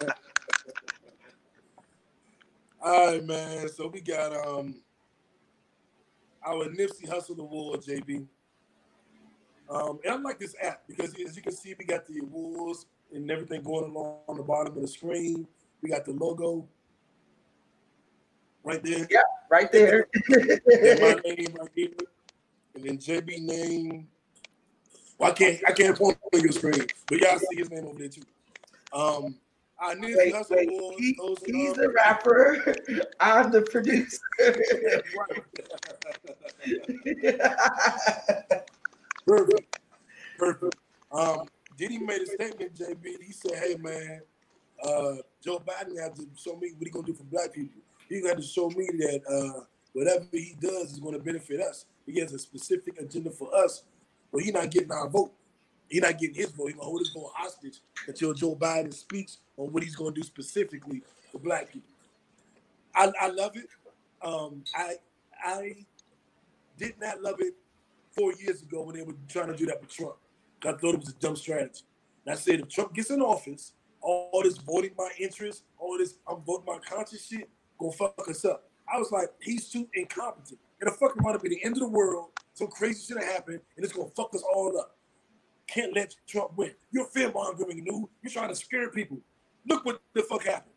All 2.82 3.08
right, 3.08 3.22
man. 3.24 3.68
So 3.68 3.88
we 3.88 4.00
got 4.00 4.34
um 4.34 4.76
our 6.46 6.64
Nipsey 6.66 7.06
Hussle 7.06 7.38
Award, 7.38 7.82
JB. 7.82 8.26
Um, 9.70 10.00
and 10.04 10.12
I 10.12 10.16
like 10.16 10.40
this 10.40 10.56
app 10.60 10.82
because 10.88 11.14
as 11.24 11.36
you 11.36 11.42
can 11.42 11.52
see, 11.52 11.74
we 11.78 11.84
got 11.84 12.04
the 12.06 12.18
awards 12.20 12.86
and 13.14 13.30
everything 13.30 13.62
going 13.62 13.90
along 13.90 14.16
on 14.28 14.36
the 14.36 14.42
bottom 14.42 14.74
of 14.74 14.82
the 14.82 14.88
screen. 14.88 15.46
We 15.80 15.90
got 15.90 16.04
the 16.04 16.12
logo 16.12 16.66
right 18.64 18.82
there. 18.82 19.06
Yeah, 19.08 19.20
right 19.48 19.70
there. 19.70 20.08
and 20.28 21.00
my 21.00 21.14
name 21.24 21.54
right 21.58 21.70
here. 21.74 21.90
And 22.74 22.84
then 22.84 22.98
JB 22.98 23.42
name. 23.42 24.08
Well, 25.18 25.30
I 25.30 25.34
can't 25.34 25.60
I 25.66 25.72
can't 25.72 25.96
point 25.96 26.18
on 26.34 26.40
your 26.40 26.52
screen, 26.52 26.86
but 27.06 27.20
y'all 27.20 27.38
see 27.38 27.58
his 27.58 27.70
name 27.70 27.86
over 27.86 27.98
there 27.98 28.08
too. 28.08 28.22
Um 28.92 29.36
I 29.82 29.94
knew 29.94 30.14
wait, 30.18 30.34
wait. 30.50 30.68
He, 30.98 31.16
he's 31.46 31.72
the 31.74 31.90
rapper. 31.94 32.74
I'm 33.20 33.50
the 33.50 33.62
producer. 33.62 34.18
Perfect. 39.26 39.78
Perfect. 40.38 40.76
Um, 41.12 41.48
Diddy 41.76 41.98
made 41.98 42.22
a 42.22 42.26
statement, 42.26 42.74
JB. 42.74 43.22
He 43.24 43.32
said, 43.32 43.54
hey, 43.54 43.76
man, 43.76 44.22
uh, 44.82 45.14
Joe 45.42 45.62
Biden 45.66 46.00
had 46.00 46.14
to 46.16 46.26
show 46.36 46.56
me 46.56 46.72
what 46.76 46.86
he 46.86 46.90
going 46.90 47.04
to 47.06 47.12
do 47.12 47.18
for 47.18 47.24
black 47.24 47.52
people. 47.52 47.80
He 48.08 48.20
got 48.20 48.36
to 48.36 48.42
show 48.42 48.68
me 48.70 48.88
that 48.98 49.20
uh, 49.28 49.64
whatever 49.92 50.26
he 50.32 50.56
does 50.60 50.92
is 50.92 50.98
going 51.00 51.14
to 51.14 51.20
benefit 51.20 51.60
us. 51.60 51.86
He 52.06 52.18
has 52.20 52.32
a 52.32 52.38
specific 52.38 53.00
agenda 53.00 53.30
for 53.30 53.54
us, 53.54 53.84
but 54.32 54.42
he's 54.42 54.52
not 54.52 54.70
getting 54.70 54.90
our 54.90 55.08
vote. 55.08 55.32
He's 55.88 56.02
not 56.02 56.18
getting 56.18 56.34
his 56.36 56.50
vote. 56.50 56.66
He's 56.66 56.74
going 56.74 56.84
to 56.84 56.84
hold 56.84 57.00
his 57.00 57.10
vote 57.10 57.32
hostage 57.34 57.78
until 58.06 58.32
Joe 58.34 58.54
Biden 58.56 58.92
speaks 58.92 59.38
on 59.56 59.72
what 59.72 59.82
he's 59.82 59.96
going 59.96 60.14
to 60.14 60.20
do 60.20 60.26
specifically 60.26 61.02
for 61.30 61.38
black 61.38 61.72
people. 61.72 61.90
I, 62.94 63.12
I 63.20 63.28
love 63.28 63.56
it. 63.56 63.66
Um, 64.22 64.64
I 64.76 64.96
I 65.42 65.76
did 66.76 66.94
not 67.00 67.22
love 67.22 67.36
it 67.40 67.54
four 68.16 68.32
years 68.34 68.62
ago 68.62 68.82
when 68.82 68.96
they 68.96 69.02
were 69.02 69.14
trying 69.28 69.48
to 69.48 69.56
do 69.56 69.66
that 69.66 69.80
with 69.80 69.90
Trump. 69.90 70.16
I 70.64 70.72
thought 70.72 70.94
it 70.94 71.00
was 71.00 71.10
a 71.10 71.14
dumb 71.14 71.36
strategy. 71.36 71.82
And 72.26 72.34
I 72.34 72.36
said, 72.36 72.60
if 72.60 72.68
Trump 72.68 72.94
gets 72.94 73.10
in 73.10 73.20
office, 73.20 73.72
all 74.02 74.42
this 74.42 74.58
voting 74.58 74.92
my 74.96 75.10
interest, 75.18 75.64
all 75.78 75.98
this 75.98 76.14
I'm 76.28 76.40
voting 76.42 76.66
my 76.66 76.78
conscience 76.78 77.26
shit, 77.26 77.48
gonna 77.78 77.92
fuck 77.92 78.28
us 78.28 78.44
up. 78.44 78.68
I 78.92 78.98
was 78.98 79.10
like, 79.12 79.28
he's 79.40 79.68
too 79.68 79.88
incompetent. 79.94 80.58
It'll 80.80 80.94
fucking 80.94 81.22
want 81.22 81.40
to 81.40 81.48
be 81.48 81.54
the 81.54 81.64
end 81.64 81.76
of 81.76 81.80
the 81.80 81.88
world. 81.88 82.30
Some 82.54 82.68
crazy 82.68 83.14
shit 83.14 83.22
happen, 83.22 83.54
and 83.54 83.84
it's 83.84 83.92
gonna 83.92 84.10
fuck 84.16 84.34
us 84.34 84.42
all 84.54 84.76
up. 84.78 84.96
Can't 85.66 85.94
let 85.94 86.14
Trump 86.26 86.56
win. 86.56 86.72
You're 86.90 87.06
fear 87.06 87.30
mongering, 87.32 87.84
new. 87.84 88.08
You're 88.22 88.32
trying 88.32 88.48
to 88.48 88.56
scare 88.56 88.90
people. 88.90 89.18
Look 89.68 89.84
what 89.84 90.00
the 90.14 90.22
fuck 90.22 90.44
happened. 90.44 90.74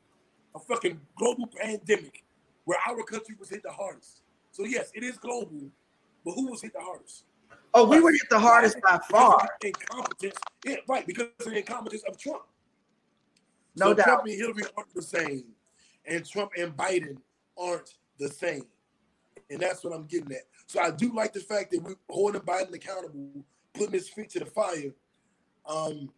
A 0.56 0.60
fucking 0.60 1.00
global 1.18 1.48
pandemic 1.48 2.24
where 2.66 2.78
our 2.88 3.04
country 3.04 3.36
was 3.40 3.50
hit 3.50 3.64
the 3.64 3.72
hardest. 3.72 4.22
So 4.52 4.66
yes, 4.66 4.92
it 4.94 5.04
is 5.04 5.18
global, 5.18 5.72
but 6.24 6.34
who 6.34 6.48
was 6.48 6.62
hit 6.62 6.74
the 6.74 6.80
hardest? 6.80 7.26
Oh, 7.74 7.88
we 7.88 8.00
were 8.00 8.12
hit 8.12 8.30
the 8.30 8.40
hardest 8.40 8.78
by 8.82 9.00
far. 9.10 9.48
Incompetence, 9.64 10.38
yeah, 10.66 10.76
right, 10.88 11.06
because 11.08 11.28
of 11.40 11.46
the 11.46 11.58
incompetence 11.58 12.04
of 12.08 12.18
Trump. 12.18 12.44
No 13.76 13.88
so 13.88 13.94
doubt. 13.96 14.06
Trump 14.06 14.24
and 14.26 14.36
Hillary 14.36 14.64
aren't 14.78 14.94
the 14.94 15.02
same, 15.02 15.46
and 16.06 16.26
Trump 16.26 16.52
and 16.58 16.76
Biden 16.78 17.18
aren't 17.58 17.90
the 18.20 18.30
same, 18.30 18.66
and 19.50 19.60
that's 19.60 19.84
what 19.84 19.94
I'm 19.94 20.06
getting 20.06 20.32
at. 20.32 20.44
So 20.68 20.82
I 20.82 20.92
do 20.92 21.14
like 21.14 21.34
the 21.34 21.40
fact 21.40 21.72
that 21.72 21.82
we're 21.82 21.96
holding 22.10 22.42
Biden 22.42 22.74
accountable, 22.74 23.44
putting 23.74 23.94
his 23.94 24.10
feet 24.10 24.30
to 24.32 24.40
the 24.40 24.46
fire. 24.46 24.94
Um, 25.66 26.12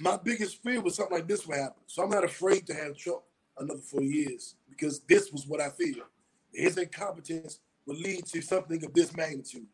my 0.00 0.16
biggest 0.16 0.62
fear 0.62 0.80
was 0.80 0.96
something 0.96 1.18
like 1.18 1.28
this 1.28 1.46
would 1.46 1.56
happen. 1.56 1.82
So 1.86 2.02
I'm 2.02 2.10
not 2.10 2.24
afraid 2.24 2.66
to 2.66 2.74
have 2.74 2.96
Trump 2.96 3.22
another 3.58 3.80
four 3.80 4.02
years 4.02 4.56
because 4.68 5.00
this 5.00 5.30
was 5.32 5.46
what 5.46 5.60
I 5.60 5.68
feared. 5.70 6.02
His 6.52 6.78
incompetence 6.78 7.60
would 7.86 7.98
lead 7.98 8.26
to 8.26 8.40
something 8.42 8.84
of 8.84 8.92
this 8.94 9.16
magnitude. 9.16 9.66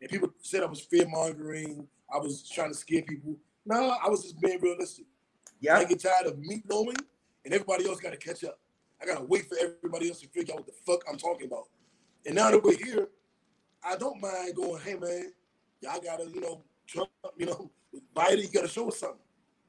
And 0.00 0.10
people 0.10 0.30
said 0.42 0.62
I 0.62 0.66
was 0.66 0.80
fear 0.80 1.06
mongering, 1.08 1.86
I 2.12 2.18
was 2.18 2.48
trying 2.48 2.70
to 2.70 2.76
scare 2.76 3.02
people. 3.02 3.36
No, 3.64 3.96
I 4.02 4.08
was 4.08 4.22
just 4.22 4.40
being 4.40 4.60
realistic. 4.60 5.06
Yeah. 5.60 5.78
I 5.78 5.84
get 5.84 6.00
tired 6.00 6.26
of 6.26 6.38
me 6.38 6.62
knowing 6.68 6.96
and 7.44 7.54
everybody 7.54 7.86
else 7.86 8.00
got 8.00 8.10
to 8.10 8.16
catch 8.16 8.44
up. 8.44 8.58
I 9.00 9.06
got 9.06 9.18
to 9.18 9.24
wait 9.24 9.48
for 9.48 9.56
everybody 9.60 10.08
else 10.08 10.20
to 10.20 10.28
figure 10.28 10.54
out 10.54 10.60
what 10.60 10.66
the 10.66 10.72
fuck 10.86 11.02
I'm 11.08 11.18
talking 11.18 11.46
about. 11.46 11.68
And 12.26 12.34
now 12.34 12.50
that 12.50 12.62
we're 12.62 12.76
here, 12.76 13.08
I 13.84 13.96
don't 13.96 14.20
mind 14.20 14.54
going, 14.54 14.80
hey 14.82 14.94
man, 14.94 15.32
y'all 15.80 16.00
got 16.00 16.20
to, 16.20 16.28
you 16.28 16.40
know, 16.40 16.62
Trump, 16.86 17.10
you 17.36 17.46
know, 17.46 17.70
Biden, 18.14 18.42
you 18.42 18.48
got 18.48 18.62
to 18.62 18.68
show 18.68 18.88
us 18.88 18.98
something. 18.98 19.18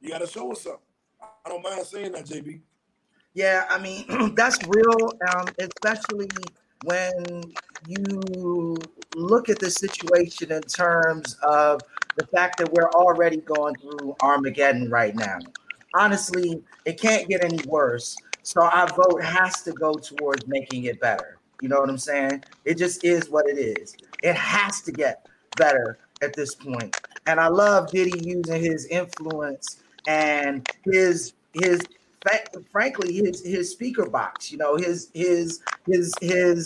You 0.01 0.09
got 0.09 0.21
to 0.21 0.27
show 0.27 0.51
us 0.51 0.61
something. 0.61 0.81
I 1.45 1.49
don't 1.49 1.63
mind 1.63 1.85
saying 1.85 2.11
that, 2.11 2.25
JB. 2.25 2.61
Yeah, 3.33 3.65
I 3.69 3.79
mean, 3.79 4.05
that's 4.35 4.59
real, 4.67 5.11
um, 5.35 5.47
especially 5.59 6.27
when 6.83 7.53
you 7.87 8.77
look 9.15 9.49
at 9.49 9.59
the 9.59 9.69
situation 9.69 10.51
in 10.51 10.61
terms 10.63 11.37
of 11.43 11.81
the 12.15 12.25
fact 12.27 12.57
that 12.59 12.71
we're 12.71 12.89
already 12.91 13.37
going 13.37 13.75
through 13.75 14.15
Armageddon 14.21 14.89
right 14.89 15.15
now. 15.15 15.39
Honestly, 15.95 16.61
it 16.85 16.99
can't 16.99 17.27
get 17.27 17.43
any 17.43 17.59
worse. 17.67 18.15
So 18.43 18.61
our 18.61 18.87
vote 18.87 19.23
has 19.23 19.61
to 19.63 19.71
go 19.71 19.93
towards 19.93 20.45
making 20.47 20.85
it 20.85 20.99
better. 20.99 21.37
You 21.61 21.69
know 21.69 21.79
what 21.79 21.89
I'm 21.89 21.97
saying? 21.97 22.43
It 22.65 22.77
just 22.77 23.03
is 23.03 23.29
what 23.29 23.47
it 23.47 23.57
is. 23.57 23.95
It 24.21 24.35
has 24.35 24.81
to 24.81 24.91
get 24.91 25.27
better 25.55 25.97
at 26.21 26.33
this 26.33 26.55
point. 26.55 26.95
And 27.25 27.39
I 27.39 27.47
love 27.47 27.91
Diddy 27.91 28.19
using 28.21 28.61
his 28.61 28.85
influence 28.87 29.81
and 30.07 30.67
his 30.83 31.33
his 31.53 31.79
frankly 32.71 33.13
his 33.13 33.45
his 33.45 33.71
speaker 33.71 34.09
box 34.09 34.51
you 34.51 34.57
know 34.57 34.75
his 34.75 35.09
his 35.13 35.61
his 35.85 36.13
his 36.21 36.65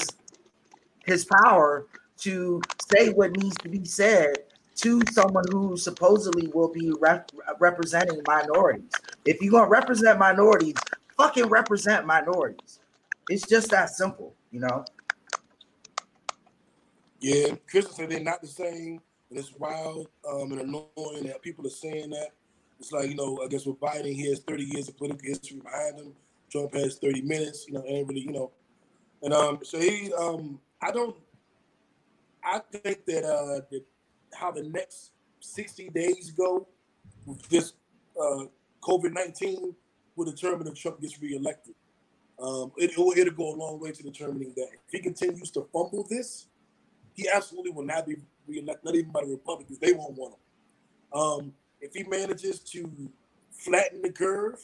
his 1.05 1.26
power 1.26 1.88
to 2.18 2.62
say 2.91 3.10
what 3.14 3.32
needs 3.38 3.55
to 3.58 3.70
be 3.70 3.86
said 3.86 4.36
to 4.76 5.01
someone 5.12 5.43
who 5.51 5.76
supposedly 5.76 6.47
will 6.53 6.72
be 6.72 6.91
rep- 6.99 7.32
representing 7.60 8.22
minorities. 8.28 8.91
If 9.26 9.41
you're 9.41 9.51
going 9.51 9.64
to 9.64 9.70
represent 9.70 10.20
minorities 10.20 10.76
fucking 11.18 11.47
represent 11.47 12.05
minorities. 12.05 12.80
It's 13.30 13.47
just 13.47 13.72
that 13.72 13.89
simple 13.89 14.36
you 14.51 14.60
know? 14.60 14.86
Yeah 17.20 17.55
Kristen 17.70 17.93
said 17.93 18.10
they're 18.10 18.20
not 18.20 18.41
the 18.41 18.47
same 18.47 19.01
and 19.30 19.39
it's 19.39 19.53
wild 19.55 20.08
um, 20.30 20.51
and 20.51 20.62
annoying 20.62 21.26
that 21.26 21.41
people 21.41 21.66
are 21.66 21.72
saying 21.72 22.12
that. 22.12 22.30
It's 22.80 22.91
like 22.91 23.09
you 23.09 23.15
know, 23.15 23.39
I 23.43 23.47
guess 23.47 23.65
with 23.65 23.80
Biden, 23.80 24.13
he 24.13 24.30
has 24.30 24.39
30 24.39 24.63
years 24.63 24.88
of 24.88 24.97
political 24.97 25.28
history 25.28 25.59
behind 25.63 25.97
him. 25.99 26.13
Trump 26.51 26.73
has 26.75 26.97
30 26.97 27.21
minutes. 27.21 27.65
You 27.67 27.75
know, 27.75 27.84
and 27.88 28.07
really, 28.07 28.21
you 28.21 28.32
know, 28.32 28.51
and 29.21 29.34
um, 29.34 29.59
so 29.63 29.80
he, 29.80 30.11
um, 30.13 30.59
I 30.82 30.91
don't, 30.91 31.15
I 32.43 32.59
think 32.71 33.05
that 33.05 33.23
uh, 33.23 33.61
that 33.71 33.84
how 34.34 34.51
the 34.51 34.63
next 34.63 35.11
60 35.39 35.89
days 35.89 36.32
go 36.32 36.67
with 37.25 37.41
this 37.49 37.73
uh, 38.19 38.45
COVID 38.82 39.13
19 39.13 39.75
will 40.15 40.25
determine 40.25 40.67
if 40.67 40.75
Trump 40.75 41.01
gets 41.01 41.21
reelected. 41.21 41.75
Um, 42.39 42.71
it, 42.78 42.95
will 42.97 43.13
it'll 43.17 43.34
go 43.34 43.55
a 43.55 43.57
long 43.57 43.80
way 43.80 43.91
to 43.91 44.03
determining 44.03 44.53
that. 44.55 44.67
If 44.88 44.91
he 44.91 44.99
continues 44.99 45.49
to 45.51 45.67
fumble 45.73 46.05
this, 46.07 46.47
he 47.13 47.28
absolutely 47.34 47.71
will 47.71 47.86
not 47.86 48.05
be 48.05 48.17
reelected, 48.47 48.86
not 48.86 48.95
even 48.95 49.11
by 49.11 49.21
the 49.21 49.32
Republicans. 49.32 49.80
They 49.80 49.93
won't 49.93 50.13
want 50.13 50.36
him. 50.36 51.19
Um, 51.19 51.53
if 51.82 51.93
he 51.93 52.03
manages 52.03 52.59
to 52.59 52.89
flatten 53.51 54.01
the 54.01 54.11
curve, 54.11 54.59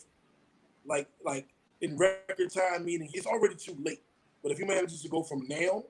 like 0.86 1.08
like 1.24 1.48
in 1.82 1.98
record 1.98 2.52
time, 2.52 2.86
meaning 2.86 3.10
it's 3.14 3.28
already 3.28 3.56
too 3.56 3.78
late. 3.84 4.02
But 4.42 4.52
if 4.52 4.58
he 4.58 4.66
manages 4.66 5.02
to 5.02 5.10
go 5.10 5.24
from 5.24 5.48
now 5.48 5.84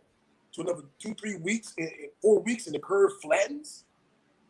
to 0.53 0.61
another 0.61 0.83
two, 0.99 1.13
three 1.15 1.37
weeks, 1.37 1.75
four 2.21 2.41
weeks, 2.41 2.67
and 2.67 2.75
the 2.75 2.79
curve 2.79 3.11
flattens, 3.21 3.85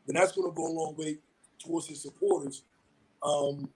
then 0.05 0.15
that's 0.15 0.33
going 0.33 0.49
to 0.49 0.55
go 0.55 0.67
a 0.67 0.73
long 0.73 0.95
way 0.97 1.17
towards 1.59 1.87
his 1.87 2.01
supporters. 2.01 2.63
Um, 3.21 3.69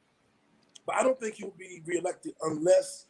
but 0.86 0.96
I 0.96 1.04
don't 1.04 1.20
think 1.20 1.36
he'll 1.36 1.54
be 1.58 1.82
reelected 1.86 2.34
unless 2.42 3.06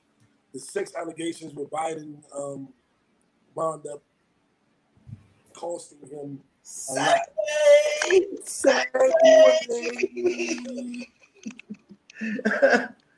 the 0.54 0.60
sex 0.60 0.94
allegations 0.96 1.54
with 1.54 1.70
Biden 1.70 2.18
um, 2.36 2.70
wound 3.56 3.86
up 3.92 4.04
costing 5.54 6.00
him 6.10 6.40
a 6.90 6.94
lot. 6.94 7.20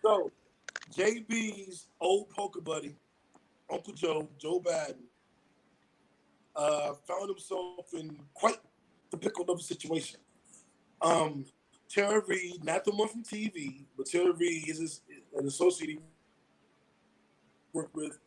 So, 0.02 0.32
JB's 0.94 1.88
old 2.00 2.30
poker 2.30 2.62
buddy, 2.62 2.96
Uncle 3.72 3.94
Joe, 3.94 4.28
Joe 4.38 4.60
Biden, 4.60 5.04
uh, 6.56 6.94
found 7.08 7.30
himself 7.30 7.94
in 7.94 8.18
quite 8.34 8.58
the 9.12 9.18
pickle 9.18 9.46
of 9.50 9.60
a 9.60 9.62
situation. 9.62 10.20
Um, 11.02 11.46
Tara 11.90 12.22
Reade, 12.28 12.64
not 12.64 12.86
the 12.86 12.92
one 12.92 13.08
from 13.08 13.24
TV, 13.24 13.86
but 13.98 14.06
Tara 14.06 14.34
Reade 14.34 14.70
is 14.70 15.02
an 15.38 15.48
associate 15.48 15.90
he 15.90 16.00
worked 17.74 17.96
with 17.96 18.18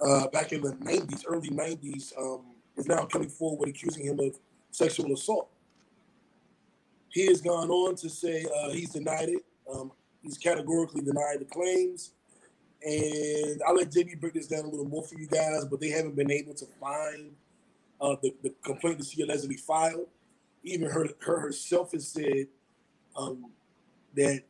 uh, 0.00 0.28
back 0.28 0.52
in 0.52 0.62
the 0.62 0.72
90s, 0.72 1.24
early 1.28 1.50
90s, 1.50 2.16
um, 2.18 2.42
is 2.76 2.86
now 2.86 3.04
coming 3.04 3.28
forward 3.28 3.68
accusing 3.68 4.04
him 4.04 4.18
of 4.20 4.38
sexual 4.70 5.12
assault. 5.12 5.51
He 7.12 7.26
has 7.26 7.40
gone 7.40 7.70
on 7.70 7.94
to 7.96 8.08
say 8.08 8.46
uh, 8.56 8.70
he's 8.70 8.90
denied 8.90 9.28
it. 9.28 9.44
Um, 9.72 9.92
he's 10.22 10.38
categorically 10.38 11.02
denied 11.02 11.40
the 11.40 11.44
claims. 11.44 12.12
And 12.82 13.62
I'll 13.66 13.76
let 13.76 13.90
JB 13.90 14.20
break 14.20 14.34
this 14.34 14.48
down 14.48 14.64
a 14.64 14.68
little 14.68 14.88
more 14.88 15.04
for 15.04 15.18
you 15.18 15.26
guys, 15.26 15.66
but 15.66 15.78
they 15.78 15.90
haven't 15.90 16.16
been 16.16 16.30
able 16.30 16.54
to 16.54 16.66
find 16.80 17.32
uh, 18.00 18.16
the, 18.22 18.34
the 18.42 18.50
complaint 18.64 18.98
that 18.98 19.06
she 19.06 19.22
allegedly 19.22 19.56
filed. 19.56 20.08
Even 20.64 20.90
her, 20.90 21.08
her 21.20 21.38
herself 21.38 21.92
has 21.92 22.08
said 22.08 22.46
um, 23.14 23.46
that 24.14 24.42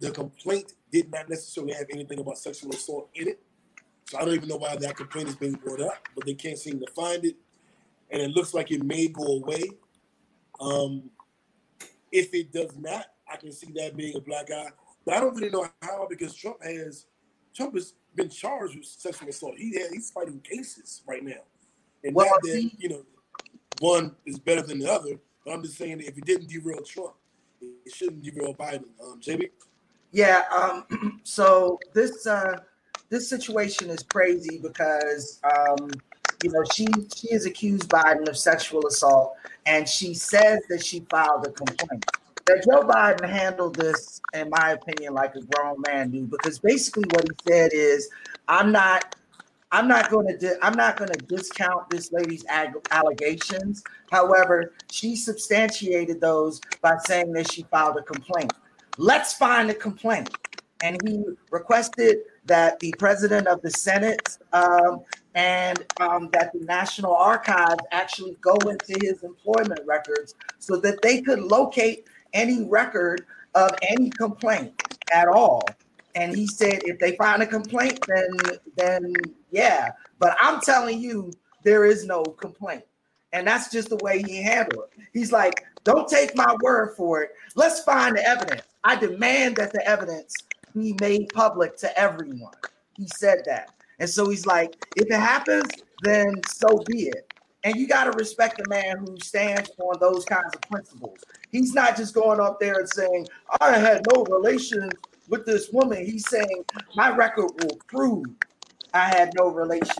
the 0.00 0.10
complaint 0.10 0.74
did 0.92 1.10
not 1.10 1.28
necessarily 1.28 1.72
have 1.72 1.86
anything 1.90 2.18
about 2.18 2.38
sexual 2.38 2.72
assault 2.72 3.08
in 3.14 3.28
it. 3.28 3.40
So 4.04 4.18
I 4.18 4.24
don't 4.24 4.34
even 4.34 4.48
know 4.48 4.56
why 4.56 4.76
that 4.76 4.96
complaint 4.96 5.28
is 5.28 5.36
being 5.36 5.54
brought 5.54 5.80
up, 5.80 6.08
but 6.14 6.26
they 6.26 6.34
can't 6.34 6.58
seem 6.58 6.78
to 6.80 6.86
find 6.94 7.24
it. 7.24 7.36
And 8.10 8.20
it 8.20 8.30
looks 8.30 8.52
like 8.52 8.70
it 8.70 8.84
may 8.84 9.08
go 9.08 9.24
away. 9.24 9.64
Um, 10.60 11.10
if 12.14 12.32
it 12.32 12.52
does 12.52 12.76
not, 12.78 13.06
I 13.30 13.36
can 13.36 13.52
see 13.52 13.72
that 13.74 13.96
being 13.96 14.16
a 14.16 14.20
black 14.20 14.50
eye. 14.50 14.70
But 15.04 15.16
I 15.16 15.20
don't 15.20 15.34
really 15.34 15.50
know 15.50 15.68
how 15.82 16.06
because 16.08 16.34
Trump 16.34 16.62
has 16.62 17.06
Trump 17.54 17.74
has 17.74 17.94
been 18.14 18.28
charged 18.28 18.76
with 18.76 18.86
sexual 18.86 19.28
assault. 19.28 19.54
He 19.58 19.76
has, 19.78 19.90
he's 19.90 20.10
fighting 20.10 20.40
cases 20.40 21.02
right 21.06 21.22
now. 21.22 21.42
And 22.04 22.14
well, 22.14 22.26
not 22.26 22.40
that, 22.42 22.70
you 22.78 22.88
know, 22.88 23.02
one 23.80 24.14
is 24.24 24.38
better 24.38 24.62
than 24.62 24.78
the 24.78 24.90
other. 24.90 25.18
But 25.44 25.52
I'm 25.52 25.62
just 25.62 25.76
saying 25.76 25.98
that 25.98 26.08
if 26.08 26.16
it 26.16 26.24
didn't 26.24 26.48
derail 26.48 26.82
Trump, 26.82 27.14
it 27.60 27.92
shouldn't 27.92 28.22
derail 28.22 28.54
Biden. 28.54 28.84
Um, 29.02 29.20
JB? 29.20 29.50
Yeah. 30.12 30.42
Um, 30.56 31.20
so 31.24 31.78
this 31.94 32.26
uh, 32.26 32.60
this 33.08 33.28
situation 33.28 33.90
is 33.90 34.02
crazy 34.04 34.58
because 34.58 35.40
um, 35.44 35.90
you 36.44 36.50
know 36.50 36.62
she 36.74 36.86
she 37.16 37.28
is 37.32 37.46
accused 37.46 37.88
Biden 37.88 38.28
of 38.28 38.36
sexual 38.36 38.86
assault, 38.86 39.34
and 39.64 39.88
she 39.88 40.12
says 40.12 40.60
that 40.68 40.84
she 40.84 41.00
filed 41.08 41.46
a 41.46 41.50
complaint. 41.50 42.04
That 42.44 42.62
Joe 42.68 42.82
Biden 42.82 43.26
handled 43.26 43.76
this, 43.76 44.20
in 44.34 44.50
my 44.50 44.72
opinion, 44.72 45.14
like 45.14 45.34
a 45.34 45.40
grown 45.40 45.80
man 45.88 46.10
do, 46.10 46.26
because 46.26 46.58
basically 46.58 47.04
what 47.12 47.24
he 47.24 47.50
said 47.50 47.70
is, 47.72 48.08
"I'm 48.46 48.70
not." 48.70 49.16
I'm 49.72 49.88
not 49.88 50.08
going 50.08 50.28
to 50.28 50.38
di- 50.38 50.60
I'm 50.62 50.76
not 50.76 50.96
going 50.96 51.10
to 51.10 51.18
discount 51.26 51.90
this 51.90 52.12
lady's 52.12 52.44
ag- 52.46 52.86
allegations. 52.92 53.82
However, 54.12 54.72
she 54.88 55.16
substantiated 55.16 56.20
those 56.20 56.60
by 56.80 56.96
saying 57.06 57.32
that 57.32 57.50
she 57.50 57.64
filed 57.72 57.96
a 57.96 58.02
complaint. 58.02 58.52
Let's 58.98 59.32
find 59.32 59.68
the 59.68 59.74
complaint. 59.74 60.30
And 60.84 60.96
he 61.04 61.24
requested 61.50 62.18
that 62.44 62.78
the 62.78 62.94
president 63.00 63.48
of 63.48 63.62
the 63.62 63.70
Senate 63.70 64.38
um, 64.52 65.00
and 65.34 65.84
um, 66.00 66.30
that 66.32 66.52
the 66.52 66.60
National 66.60 67.14
Archives 67.14 67.82
actually 67.90 68.36
go 68.40 68.54
into 68.68 68.96
his 69.02 69.22
employment 69.22 69.80
records 69.84 70.34
so 70.58 70.76
that 70.76 71.02
they 71.02 71.20
could 71.22 71.40
locate 71.40 72.06
any 72.32 72.64
record 72.64 73.26
of 73.54 73.70
any 73.82 74.10
complaint 74.10 74.80
at 75.12 75.28
all. 75.28 75.64
And 76.14 76.34
he 76.34 76.46
said, 76.46 76.82
if 76.84 76.98
they 77.00 77.16
find 77.16 77.42
a 77.42 77.46
complaint, 77.46 77.98
then 78.06 78.28
then 78.76 79.12
yeah. 79.50 79.90
But 80.20 80.36
I'm 80.40 80.60
telling 80.60 81.00
you, 81.00 81.32
there 81.64 81.84
is 81.84 82.06
no 82.06 82.22
complaint. 82.22 82.84
And 83.32 83.48
that's 83.48 83.68
just 83.68 83.88
the 83.88 83.96
way 83.96 84.22
he 84.22 84.40
handled 84.40 84.84
it. 84.96 85.04
He's 85.12 85.32
like, 85.32 85.64
don't 85.82 86.08
take 86.08 86.36
my 86.36 86.54
word 86.62 86.94
for 86.96 87.22
it. 87.22 87.32
Let's 87.56 87.82
find 87.82 88.16
the 88.16 88.26
evidence. 88.26 88.62
I 88.84 88.94
demand 88.94 89.56
that 89.56 89.72
the 89.72 89.84
evidence 89.88 90.34
be 90.72 90.94
made 91.00 91.30
public 91.34 91.76
to 91.78 91.98
everyone. 91.98 92.54
He 92.96 93.08
said 93.08 93.42
that. 93.46 93.73
And 93.98 94.08
so 94.08 94.28
he's 94.28 94.46
like, 94.46 94.74
if 94.96 95.06
it 95.06 95.12
happens, 95.12 95.70
then 96.02 96.34
so 96.48 96.82
be 96.86 97.04
it. 97.04 97.32
And 97.62 97.76
you 97.76 97.86
got 97.86 98.04
to 98.04 98.10
respect 98.12 98.58
the 98.58 98.68
man 98.68 98.98
who 98.98 99.16
stands 99.22 99.70
on 99.78 99.98
those 99.98 100.24
kinds 100.26 100.54
of 100.54 100.60
principles. 100.62 101.18
He's 101.50 101.72
not 101.72 101.96
just 101.96 102.14
going 102.14 102.40
up 102.40 102.60
there 102.60 102.74
and 102.74 102.88
saying, 102.88 103.26
I 103.60 103.78
had 103.78 104.06
no 104.14 104.24
relations 104.24 104.92
with 105.28 105.46
this 105.46 105.70
woman. 105.70 106.04
He's 106.04 106.28
saying, 106.28 106.64
my 106.94 107.14
record 107.14 107.50
will 107.62 107.78
prove 107.88 108.26
I 108.92 109.06
had 109.08 109.32
no 109.36 109.48
relations 109.48 109.98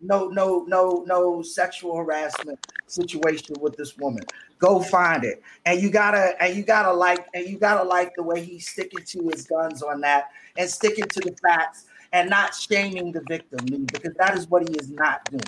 no 0.00 0.28
no 0.28 0.64
no 0.66 1.04
no 1.06 1.42
sexual 1.42 1.96
harassment 1.96 2.58
situation 2.86 3.54
with 3.60 3.76
this 3.76 3.96
woman 3.98 4.24
go 4.58 4.80
find 4.80 5.24
it 5.24 5.42
and 5.66 5.80
you 5.80 5.90
gotta 5.90 6.34
and 6.42 6.56
you 6.56 6.62
gotta 6.62 6.92
like 6.92 7.26
and 7.34 7.46
you 7.46 7.58
gotta 7.58 7.86
like 7.86 8.12
the 8.16 8.22
way 8.22 8.42
he's 8.42 8.66
sticking 8.68 9.04
to 9.04 9.28
his 9.28 9.46
guns 9.46 9.82
on 9.82 10.00
that 10.00 10.30
and 10.56 10.68
sticking 10.68 11.04
to 11.04 11.20
the 11.20 11.36
facts 11.42 11.86
and 12.12 12.28
not 12.28 12.54
shaming 12.54 13.12
the 13.12 13.22
victim 13.28 13.58
because 13.86 14.14
that 14.14 14.36
is 14.36 14.48
what 14.48 14.68
he 14.68 14.74
is 14.76 14.90
not 14.90 15.24
doing 15.30 15.42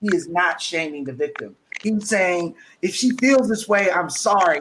he 0.00 0.14
is 0.14 0.28
not 0.28 0.60
shaming 0.60 1.04
the 1.04 1.12
victim 1.12 1.56
he's 1.82 2.08
saying 2.08 2.54
if 2.82 2.94
she 2.94 3.10
feels 3.12 3.48
this 3.48 3.68
way 3.68 3.90
i'm 3.90 4.10
sorry 4.10 4.60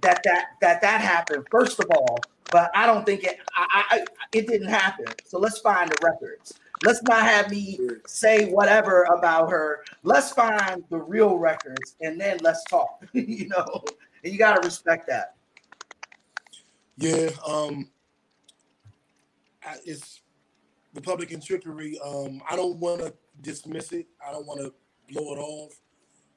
that 0.00 0.22
that 0.24 0.48
that 0.60 0.80
that 0.80 1.00
happened 1.00 1.44
first 1.50 1.78
of 1.80 1.86
all 1.90 2.18
but 2.50 2.70
i 2.74 2.86
don't 2.86 3.04
think 3.04 3.24
it 3.24 3.38
I, 3.54 3.84
I 3.90 4.04
it 4.32 4.46
didn't 4.46 4.68
happen 4.68 5.06
so 5.24 5.38
let's 5.38 5.58
find 5.58 5.90
the 5.90 5.96
records 6.02 6.54
Let's 6.82 7.02
not 7.02 7.22
have 7.22 7.50
me 7.50 7.78
say 8.06 8.50
whatever 8.50 9.02
about 9.04 9.50
her. 9.50 9.84
Let's 10.02 10.32
find 10.32 10.82
the 10.88 10.98
real 10.98 11.36
records 11.36 11.96
and 12.00 12.18
then 12.18 12.38
let's 12.42 12.64
talk. 12.64 13.04
you 13.12 13.48
know, 13.48 13.84
and 14.24 14.32
you 14.32 14.38
got 14.38 14.60
to 14.60 14.66
respect 14.66 15.06
that. 15.08 15.34
Yeah, 16.96 17.30
um, 17.46 17.88
it's 19.84 20.20
Republican 20.94 21.40
trickery. 21.40 21.98
Um, 22.04 22.42
I 22.48 22.56
don't 22.56 22.76
want 22.78 23.00
to 23.00 23.14
dismiss 23.40 23.92
it. 23.92 24.06
I 24.26 24.32
don't 24.32 24.46
want 24.46 24.60
to 24.60 24.72
blow 25.12 25.34
it 25.34 25.38
off. 25.38 25.80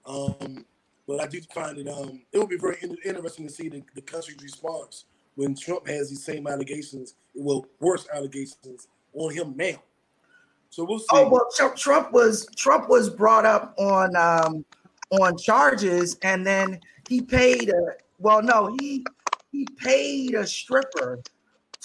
Um, 0.05 0.65
but 1.07 1.21
I 1.21 1.27
do 1.27 1.41
find 1.53 1.77
it. 1.77 1.87
Um, 1.87 2.21
it 2.31 2.37
will 2.37 2.47
be 2.47 2.57
very 2.57 2.77
interesting 3.05 3.47
to 3.47 3.53
see 3.53 3.69
the, 3.69 3.83
the 3.95 4.01
country's 4.01 4.41
response 4.41 5.05
when 5.35 5.55
Trump 5.55 5.87
has 5.87 6.09
these 6.09 6.23
same 6.23 6.47
allegations, 6.47 7.15
well, 7.33 7.65
worse 7.79 8.07
allegations 8.13 8.87
on 9.13 9.33
him 9.33 9.53
now. 9.55 9.81
So 10.69 10.83
we'll 10.83 10.99
see. 10.99 11.05
Oh 11.11 11.29
well, 11.29 11.47
Trump 11.75 12.11
was 12.11 12.47
Trump 12.55 12.89
was 12.89 13.09
brought 13.09 13.45
up 13.45 13.75
on 13.77 14.15
um, 14.15 14.65
on 15.11 15.37
charges, 15.37 16.17
and 16.23 16.45
then 16.45 16.79
he 17.07 17.21
paid 17.21 17.69
a 17.69 17.93
well, 18.17 18.41
no, 18.41 18.75
he 18.79 19.05
he 19.51 19.67
paid 19.77 20.33
a 20.33 20.47
stripper 20.47 21.21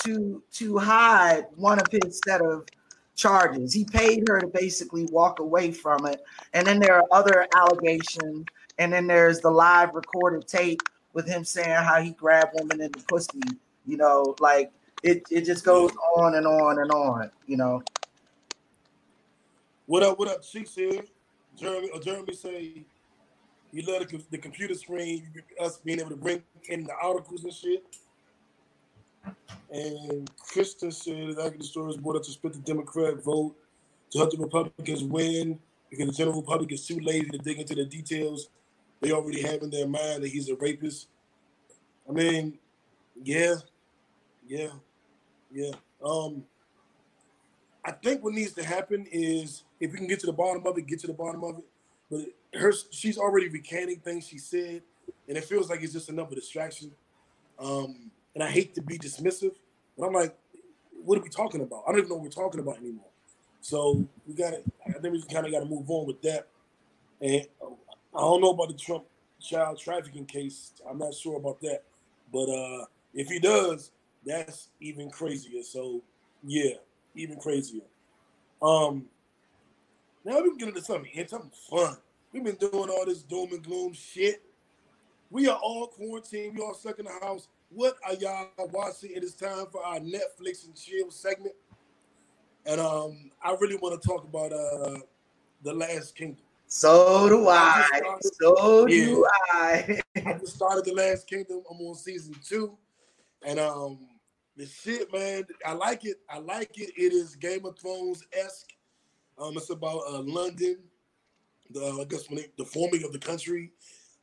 to 0.05 0.43
to 0.53 0.79
hide 0.79 1.45
one 1.57 1.79
of 1.79 1.87
his 1.91 2.21
set 2.27 2.41
of 2.41 2.67
charges. 3.15 3.73
He 3.73 3.85
paid 3.85 4.29
her 4.29 4.41
to 4.41 4.47
basically 4.47 5.07
walk 5.07 5.41
away 5.41 5.73
from 5.73 6.07
it, 6.07 6.23
and 6.55 6.67
then 6.67 6.79
there 6.79 6.95
are 6.95 7.05
other 7.11 7.47
allegations 7.55 8.47
and 8.79 8.93
then 8.93 9.07
there's 9.07 9.41
the 9.41 9.51
live 9.51 9.95
recorded 9.95 10.47
tape 10.47 10.81
with 11.13 11.27
him 11.27 11.45
saying 11.45 11.69
how 11.69 12.01
he 12.01 12.13
grabbed 12.13 12.53
women 12.55 12.81
in 12.81 12.93
the 12.93 13.05
pussy. 13.09 13.41
You 13.87 13.97
know, 13.97 14.37
like 14.41 14.71
it, 15.03 15.23
it 15.31 15.45
just 15.45 15.65
goes 15.65 15.91
on 16.17 16.35
and 16.37 16.47
on 16.47 16.79
and 16.79 16.91
on. 16.91 17.31
You 17.47 17.57
know. 17.57 17.83
What 19.87 20.03
up? 20.03 20.19
What 20.19 20.29
up? 20.29 20.45
She 20.45 20.65
said, 20.65 21.05
Jeremy. 21.57 21.91
Uh, 21.95 21.99
Jeremy 21.99 22.35
say 22.35 22.85
he 23.73 23.83
love 23.83 24.09
the, 24.09 24.23
the 24.31 24.39
computer 24.39 24.75
screen, 24.75 25.29
us 25.61 25.79
being 25.79 26.01
able 26.01 26.11
to 26.11 26.17
bring 26.17 26.43
in 26.69 26.85
the 26.85 26.95
articles 27.03 27.45
and 27.45 27.53
shit. 27.53 27.85
And 29.71 30.31
Kristen 30.39 30.91
said 30.91 31.37
that 31.37 31.59
the 31.59 31.65
story 31.65 31.89
was 31.89 31.97
brought 31.97 32.17
up 32.17 32.23
to 32.23 32.31
split 32.31 32.55
the 32.55 32.61
Democrat 32.61 33.23
vote 33.23 33.55
to 34.11 34.19
help 34.19 34.31
the 34.31 34.39
Republicans 34.39 35.05
win 35.05 35.59
because 35.91 36.07
the 36.07 36.13
general 36.13 36.43
public 36.43 36.73
is 36.73 36.87
too 36.87 36.99
lazy 37.01 37.29
to 37.31 37.39
dig 37.39 37.59
into 37.59 37.75
the 37.75 37.85
details 37.85 38.49
they 39.01 39.13
already 39.13 39.43
have 39.43 39.63
in 39.63 39.71
their 39.71 39.87
mind 39.87 40.23
that 40.23 40.29
he's 40.29 40.49
a 40.49 40.57
rapist. 40.57 41.09
I 42.09 42.13
mean, 42.13 42.59
yeah, 43.23 43.57
yeah, 44.47 44.71
yeah. 45.53 45.73
Um, 46.05 46.45
I 47.85 47.93
think 47.93 48.25
what 48.25 48.35
needs 48.35 48.53
to 48.55 48.65
happen 48.65 49.07
is 49.11 49.65
if 49.81 49.93
we 49.93 49.99
can 49.99 50.07
get 50.07 50.21
to 50.21 50.27
the 50.27 50.33
bottom 50.33 50.67
of 50.67 50.77
it, 50.79 50.87
get 50.87 51.01
to 51.01 51.07
the 51.07 51.13
bottom 51.13 51.45
of 51.45 51.59
it. 51.59 51.65
But 52.11 52.59
her, 52.59 52.73
she's 52.91 53.19
already 53.19 53.49
recanting 53.49 54.01
things 54.01 54.27
she 54.27 54.39
said, 54.39 54.83
and 55.29 55.37
it 55.37 55.45
feels 55.45 55.71
like 55.71 55.83
it's 55.83 55.93
just 55.93 56.09
another 56.09 56.35
distraction. 56.35 56.91
Um, 57.59 58.11
and 58.39 58.45
I 58.45 58.53
hate 58.53 58.73
to 58.77 58.83
be 58.83 58.97
dismissive, 58.97 59.57
but 59.99 60.07
I'm 60.07 60.13
like, 60.13 60.33
what 61.05 61.19
are 61.19 61.23
we 61.23 61.29
talking 61.29 61.61
about? 61.61 61.83
I 61.85 61.91
don't 61.91 61.99
even 61.99 62.11
know 62.11 62.15
what 62.15 62.25
we're 62.25 62.31
talking 62.31 62.61
about 62.61 62.77
anymore. 62.77 63.09
So 63.61 64.07
we 64.29 64.35
got 64.35 64.51
to, 64.51 64.63
I 64.87 64.93
think 65.01 65.13
we 65.13 65.23
kind 65.23 65.45
of 65.45 65.51
got 65.51 65.59
to 65.59 65.65
move 65.65 65.91
on 65.91 66.07
with 66.07 66.23
that. 66.23 66.47
And 67.21 67.45
I 68.15 68.21
don't 68.21 68.41
know 68.41 68.51
about 68.51 68.69
the 68.69 68.75
Trump 68.75 69.07
child 69.41 69.81
trafficking 69.81 70.25
case. 70.25 70.71
I'm 70.89 70.99
not 70.99 71.15
sure 71.15 71.37
about 71.37 71.61
that. 71.63 71.83
But 72.33 72.49
uh, 72.49 72.85
if 73.13 73.27
he 73.27 73.41
does, 73.41 73.91
that's 74.25 74.69
even 74.81 75.11
crazier. 75.11 75.65
So 75.65 76.01
yeah, 76.47 76.75
even 77.17 77.41
crazier. 77.41 77.83
Um, 78.63 79.07
now 80.25 80.41
we 80.43 80.51
can 80.51 80.59
get 80.59 80.69
into 80.69 80.83
something, 80.83 81.11
something 81.27 81.51
fun. 81.69 81.97
We've 82.33 82.45
been 82.45 82.55
doing 82.55 82.89
all 82.89 83.05
this 83.05 83.23
doom 83.23 83.49
and 83.51 83.65
gloom 83.65 83.95
shit. 83.95 84.45
We 85.29 85.49
are 85.49 85.59
all 85.59 85.89
quarantined. 85.89 86.55
We 86.57 86.63
all 86.63 86.75
stuck 86.75 87.01
in 87.01 87.07
the 87.07 87.19
house. 87.21 87.49
What 87.71 87.97
are 88.07 88.15
y'all 88.15 88.49
watching? 88.73 89.11
It 89.15 89.23
is 89.23 89.35
time 89.35 89.67
for 89.71 89.85
our 89.85 90.01
Netflix 90.01 90.67
and 90.67 90.75
chill 90.75 91.11
segment. 91.11 91.55
And 92.65 92.81
um, 92.81 93.31
I 93.43 93.55
really 93.61 93.77
want 93.77 94.01
to 94.01 94.09
talk 94.09 94.25
about 94.25 94.53
uh, 94.53 94.99
the 95.63 95.75
Last 95.75 96.17
Kingdom. 96.17 96.45
So 96.67 97.29
do 97.29 97.49
I. 97.49 97.87
I 97.93 97.99
started, 97.99 98.31
so 98.41 98.87
yeah, 98.87 99.05
do 99.05 99.27
I. 99.53 100.01
I 100.17 100.33
just 100.35 100.57
started 100.57 100.85
the 100.85 100.95
Last 100.95 101.27
Kingdom. 101.27 101.63
I'm 101.71 101.79
on 101.79 101.95
season 101.95 102.35
two, 102.47 102.77
and 103.43 103.59
um, 103.59 103.99
the 104.57 104.67
shit, 104.67 105.11
man, 105.13 105.45
I 105.65 105.73
like 105.73 106.05
it. 106.05 106.17
I 106.29 106.39
like 106.39 106.79
it. 106.79 106.93
It 106.97 107.13
is 107.13 107.37
Game 107.37 107.65
of 107.65 107.79
Thrones 107.79 108.23
esque. 108.33 108.71
Um, 109.39 109.57
it's 109.57 109.71
about 109.71 110.03
uh, 110.09 110.21
London, 110.21 110.79
the 111.71 111.81
I 112.01 112.05
guess 112.05 112.29
when 112.29 112.45
the 112.59 112.65
forming 112.65 113.05
of 113.05 113.13
the 113.13 113.19
country. 113.19 113.73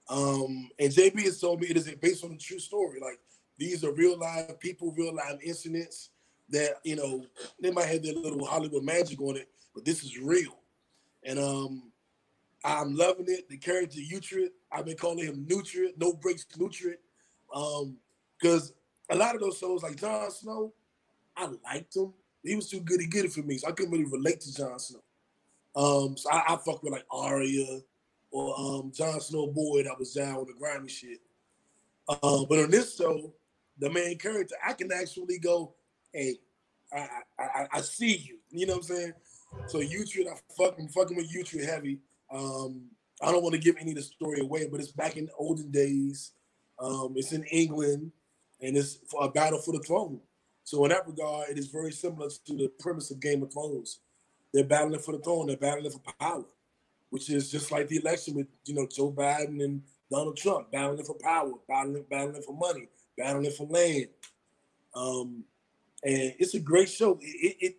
Um, 0.07 0.69
and 0.77 0.91
JB 0.91 1.23
has 1.23 1.39
told 1.39 1.61
me 1.61 1.67
it 1.67 1.77
is 1.77 1.89
based 1.95 2.23
on 2.23 2.31
a 2.31 2.37
true 2.37 2.59
story. 2.59 2.99
Like 3.01 3.19
these 3.57 3.83
are 3.83 3.91
real 3.91 4.17
live 4.17 4.59
people, 4.59 4.93
real 4.97 5.15
live 5.15 5.39
incidents 5.43 6.09
that 6.49 6.75
you 6.83 6.95
know 6.95 7.25
they 7.59 7.71
might 7.71 7.87
have 7.87 8.03
their 8.03 8.13
little 8.13 8.45
Hollywood 8.45 8.83
magic 8.83 9.21
on 9.21 9.37
it, 9.37 9.49
but 9.73 9.85
this 9.85 10.03
is 10.03 10.17
real. 10.17 10.57
And 11.23 11.39
um, 11.39 11.91
I'm 12.63 12.95
loving 12.95 13.25
it. 13.27 13.49
The 13.49 13.57
character 13.57 13.99
Uhtred, 13.99 14.49
I've 14.71 14.85
been 14.85 14.97
calling 14.97 15.25
him 15.25 15.45
Nutrient, 15.47 15.97
no 15.97 16.13
breaks 16.13 16.45
Nutrient. 16.57 16.99
Um, 17.53 17.97
because 18.39 18.73
a 19.09 19.15
lot 19.15 19.35
of 19.35 19.41
those 19.41 19.57
shows 19.57 19.83
like 19.83 19.99
Jon 19.99 20.29
Snow, 20.31 20.73
I 21.37 21.49
liked 21.63 21.95
him. 21.95 22.13
He 22.43 22.55
was 22.55 22.69
too 22.69 22.81
goody 22.81 23.07
goody 23.07 23.29
for 23.29 23.41
me, 23.41 23.57
so 23.57 23.67
I 23.67 23.71
couldn't 23.71 23.91
really 23.91 24.05
relate 24.05 24.41
to 24.41 24.53
Jon 24.53 24.77
Snow. 24.77 25.01
Um, 25.75 26.17
so 26.17 26.29
I, 26.29 26.53
I 26.53 26.57
fuck 26.57 26.83
with 26.83 26.93
like 26.93 27.05
Arya 27.11 27.79
or 28.31 28.59
um 28.59 28.91
Jon 28.93 29.19
Snow 29.19 29.47
boy 29.47 29.83
that 29.83 29.97
was 29.97 30.13
down 30.13 30.39
with 30.39 30.47
the 30.47 30.53
grimy 30.53 30.89
shit. 30.89 31.19
Um, 32.07 32.45
but 32.47 32.59
on 32.59 32.69
this 32.69 32.95
show, 32.97 33.33
the 33.79 33.89
main 33.89 34.17
character, 34.17 34.55
I 34.65 34.73
can 34.73 34.91
actually 34.91 35.39
go, 35.39 35.75
hey, 36.13 36.35
I 36.93 37.07
I, 37.39 37.67
I 37.73 37.81
see 37.81 38.15
you. 38.15 38.37
You 38.51 38.67
know 38.67 38.73
what 38.73 38.89
I'm 38.89 38.95
saying? 38.95 39.13
So 39.67 39.81
fuck, 40.57 40.75
I'm 40.79 40.87
fucking 40.89 41.17
with 41.17 41.33
Uhtred 41.33 41.65
heavy. 41.65 41.99
Um, 42.31 42.89
I 43.21 43.31
don't 43.31 43.43
want 43.43 43.55
to 43.55 43.61
give 43.61 43.77
any 43.79 43.91
of 43.91 43.97
the 43.97 44.03
story 44.03 44.39
away, 44.39 44.67
but 44.69 44.79
it's 44.79 44.91
back 44.91 45.17
in 45.17 45.25
the 45.25 45.31
olden 45.37 45.71
days. 45.71 46.33
Um, 46.79 47.13
it's 47.15 47.31
in 47.31 47.43
England, 47.45 48.11
and 48.61 48.75
it's 48.75 48.99
a 49.19 49.29
battle 49.29 49.59
for 49.59 49.71
the 49.71 49.79
throne. 49.79 50.19
So 50.63 50.83
in 50.83 50.89
that 50.89 51.07
regard, 51.07 51.49
it 51.49 51.57
is 51.57 51.67
very 51.67 51.91
similar 51.91 52.29
to 52.29 52.53
the 52.53 52.71
premise 52.79 53.11
of 53.11 53.19
Game 53.21 53.43
of 53.43 53.53
Thrones. 53.53 53.99
They're 54.53 54.63
battling 54.63 54.99
for 54.99 55.13
the 55.13 55.19
throne. 55.19 55.47
They're 55.47 55.57
battling 55.57 55.91
for 55.91 56.01
power, 56.19 56.45
which 57.09 57.29
is 57.29 57.51
just 57.51 57.71
like 57.71 57.87
the 57.87 57.97
election 57.97 58.35
with 58.35 58.47
you 58.65 58.75
know 58.75 58.87
Joe 58.87 59.11
Biden 59.11 59.63
and 59.63 59.83
Donald 60.11 60.37
Trump 60.37 60.71
battling 60.71 61.05
for 61.05 61.15
power, 61.15 61.53
battling 61.67 62.05
battling 62.09 62.41
for 62.41 62.55
money, 62.55 62.87
battling 63.17 63.51
for 63.51 63.67
land. 63.67 64.07
Um, 64.93 65.43
and 66.03 66.33
it's 66.39 66.53
a 66.53 66.59
great 66.59 66.89
show. 66.89 67.19
It 67.21 67.57
it, 67.59 67.75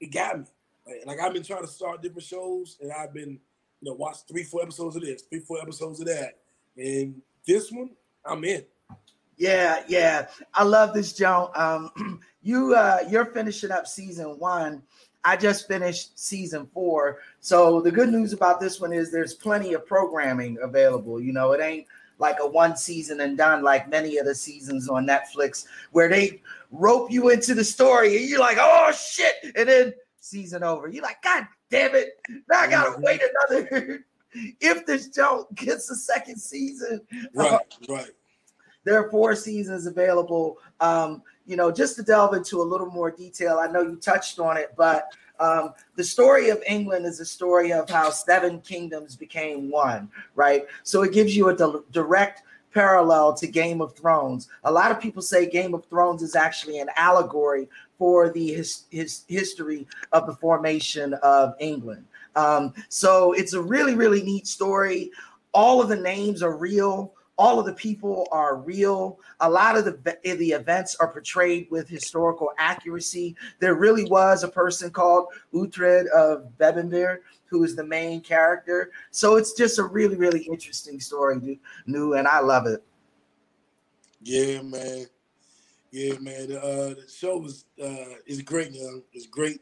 it 0.00 0.12
got 0.12 0.38
me. 0.38 0.44
Like 1.06 1.20
I've 1.20 1.32
been 1.32 1.42
trying 1.42 1.62
to 1.62 1.68
start 1.68 2.02
different 2.02 2.24
shows, 2.24 2.78
and 2.80 2.92
I've 2.92 3.12
been 3.12 3.38
you 3.80 3.90
know 3.90 3.94
watch 3.94 4.18
three 4.28 4.44
four 4.44 4.62
episodes 4.62 4.96
of 4.96 5.02
this, 5.02 5.22
three 5.22 5.40
four 5.40 5.60
episodes 5.60 6.00
of 6.00 6.06
that, 6.06 6.38
and 6.76 7.20
this 7.46 7.70
one 7.70 7.90
I'm 8.24 8.44
in. 8.44 8.64
Yeah, 9.36 9.84
yeah, 9.86 10.28
I 10.54 10.64
love 10.64 10.94
this, 10.94 11.12
Joe. 11.12 11.50
Um, 11.54 12.20
you 12.42 12.74
uh, 12.74 12.98
you're 13.08 13.26
finishing 13.26 13.70
up 13.70 13.86
season 13.86 14.38
one. 14.38 14.82
I 15.24 15.36
just 15.36 15.68
finished 15.68 16.18
season 16.18 16.68
four. 16.72 17.18
So 17.40 17.80
the 17.80 17.90
good 17.90 18.08
news 18.08 18.32
about 18.32 18.60
this 18.60 18.80
one 18.80 18.92
is 18.92 19.10
there's 19.10 19.34
plenty 19.34 19.74
of 19.74 19.86
programming 19.86 20.58
available. 20.62 21.20
You 21.20 21.32
know, 21.32 21.52
it 21.52 21.60
ain't 21.60 21.86
like 22.18 22.36
a 22.40 22.46
one 22.46 22.76
season 22.76 23.20
and 23.20 23.36
done 23.36 23.62
like 23.62 23.88
many 23.88 24.18
of 24.18 24.26
the 24.26 24.34
seasons 24.34 24.88
on 24.88 25.06
Netflix 25.06 25.66
where 25.92 26.08
they 26.08 26.40
rope 26.70 27.10
you 27.10 27.30
into 27.30 27.54
the 27.54 27.64
story 27.64 28.16
and 28.16 28.28
you're 28.28 28.40
like, 28.40 28.58
oh 28.60 28.92
shit, 28.92 29.34
and 29.56 29.68
then 29.68 29.94
season 30.20 30.62
over. 30.62 30.88
You're 30.88 31.02
like, 31.02 31.22
God 31.22 31.46
damn 31.70 31.94
it, 31.94 32.20
now 32.50 32.60
I 32.60 32.70
gotta 32.70 32.90
mm-hmm. 32.90 33.02
wait 33.02 33.20
another. 33.50 34.04
if 34.60 34.84
this 34.86 35.08
joke 35.08 35.54
gets 35.54 35.90
a 35.90 35.96
second 35.96 36.38
season, 36.38 37.00
right, 37.34 37.52
uh, 37.52 37.58
right. 37.88 38.10
There 38.84 39.04
are 39.04 39.10
four 39.10 39.34
seasons 39.34 39.86
available. 39.86 40.58
Um, 40.80 41.22
you 41.46 41.56
know, 41.56 41.70
just 41.70 41.96
to 41.96 42.02
delve 42.02 42.34
into 42.34 42.62
a 42.62 42.64
little 42.64 42.90
more 42.90 43.10
detail, 43.10 43.58
I 43.58 43.66
know 43.66 43.82
you 43.82 43.96
touched 43.96 44.38
on 44.38 44.56
it, 44.56 44.72
but 44.76 45.12
um, 45.40 45.74
the 45.96 46.04
story 46.04 46.50
of 46.50 46.62
England 46.66 47.06
is 47.06 47.20
a 47.20 47.24
story 47.24 47.72
of 47.72 47.88
how 47.88 48.10
seven 48.10 48.60
kingdoms 48.60 49.16
became 49.16 49.70
one, 49.70 50.10
right? 50.34 50.66
So 50.82 51.02
it 51.02 51.12
gives 51.12 51.36
you 51.36 51.48
a 51.48 51.56
di- 51.56 51.80
direct 51.92 52.42
parallel 52.72 53.34
to 53.34 53.46
Game 53.46 53.80
of 53.80 53.94
Thrones. 53.94 54.48
A 54.64 54.72
lot 54.72 54.90
of 54.90 55.00
people 55.00 55.22
say 55.22 55.48
Game 55.48 55.74
of 55.74 55.84
Thrones 55.86 56.22
is 56.22 56.36
actually 56.36 56.78
an 56.80 56.88
allegory 56.96 57.68
for 57.98 58.30
the 58.30 58.52
his, 58.52 58.84
his 58.90 59.24
history 59.28 59.86
of 60.12 60.26
the 60.26 60.34
formation 60.34 61.14
of 61.14 61.54
England. 61.58 62.04
Um, 62.36 62.72
so 62.88 63.32
it's 63.32 63.54
a 63.54 63.60
really, 63.60 63.94
really 63.94 64.22
neat 64.22 64.46
story. 64.46 65.10
All 65.52 65.80
of 65.80 65.88
the 65.88 65.96
names 65.96 66.42
are 66.42 66.56
real 66.56 67.14
all 67.38 67.60
of 67.60 67.66
the 67.66 67.72
people 67.72 68.26
are 68.32 68.56
real. 68.56 69.20
A 69.40 69.48
lot 69.48 69.76
of 69.76 69.84
the 69.84 70.18
the 70.24 70.50
events 70.50 70.96
are 70.96 71.08
portrayed 71.08 71.68
with 71.70 71.88
historical 71.88 72.50
accuracy. 72.58 73.36
There 73.60 73.74
really 73.74 74.04
was 74.04 74.42
a 74.42 74.48
person 74.48 74.90
called 74.90 75.28
Uhtred 75.54 76.08
of 76.08 76.50
Bedivere 76.58 77.20
who 77.46 77.64
is 77.64 77.74
the 77.74 77.84
main 77.84 78.20
character. 78.20 78.90
So 79.10 79.36
it's 79.36 79.54
just 79.54 79.78
a 79.78 79.84
really 79.84 80.16
really 80.16 80.42
interesting 80.42 81.00
story, 81.00 81.60
new, 81.86 82.14
and 82.14 82.26
I 82.28 82.40
love 82.40 82.66
it. 82.66 82.82
Yeah, 84.22 84.62
man. 84.62 85.06
Yeah, 85.90 86.18
man. 86.18 86.52
Uh, 86.52 86.94
the 86.94 87.06
show 87.08 87.44
is 87.44 87.64
uh, 87.82 88.16
is 88.26 88.42
great, 88.42 88.72
young. 88.72 89.02
It's 89.12 89.26
great. 89.26 89.60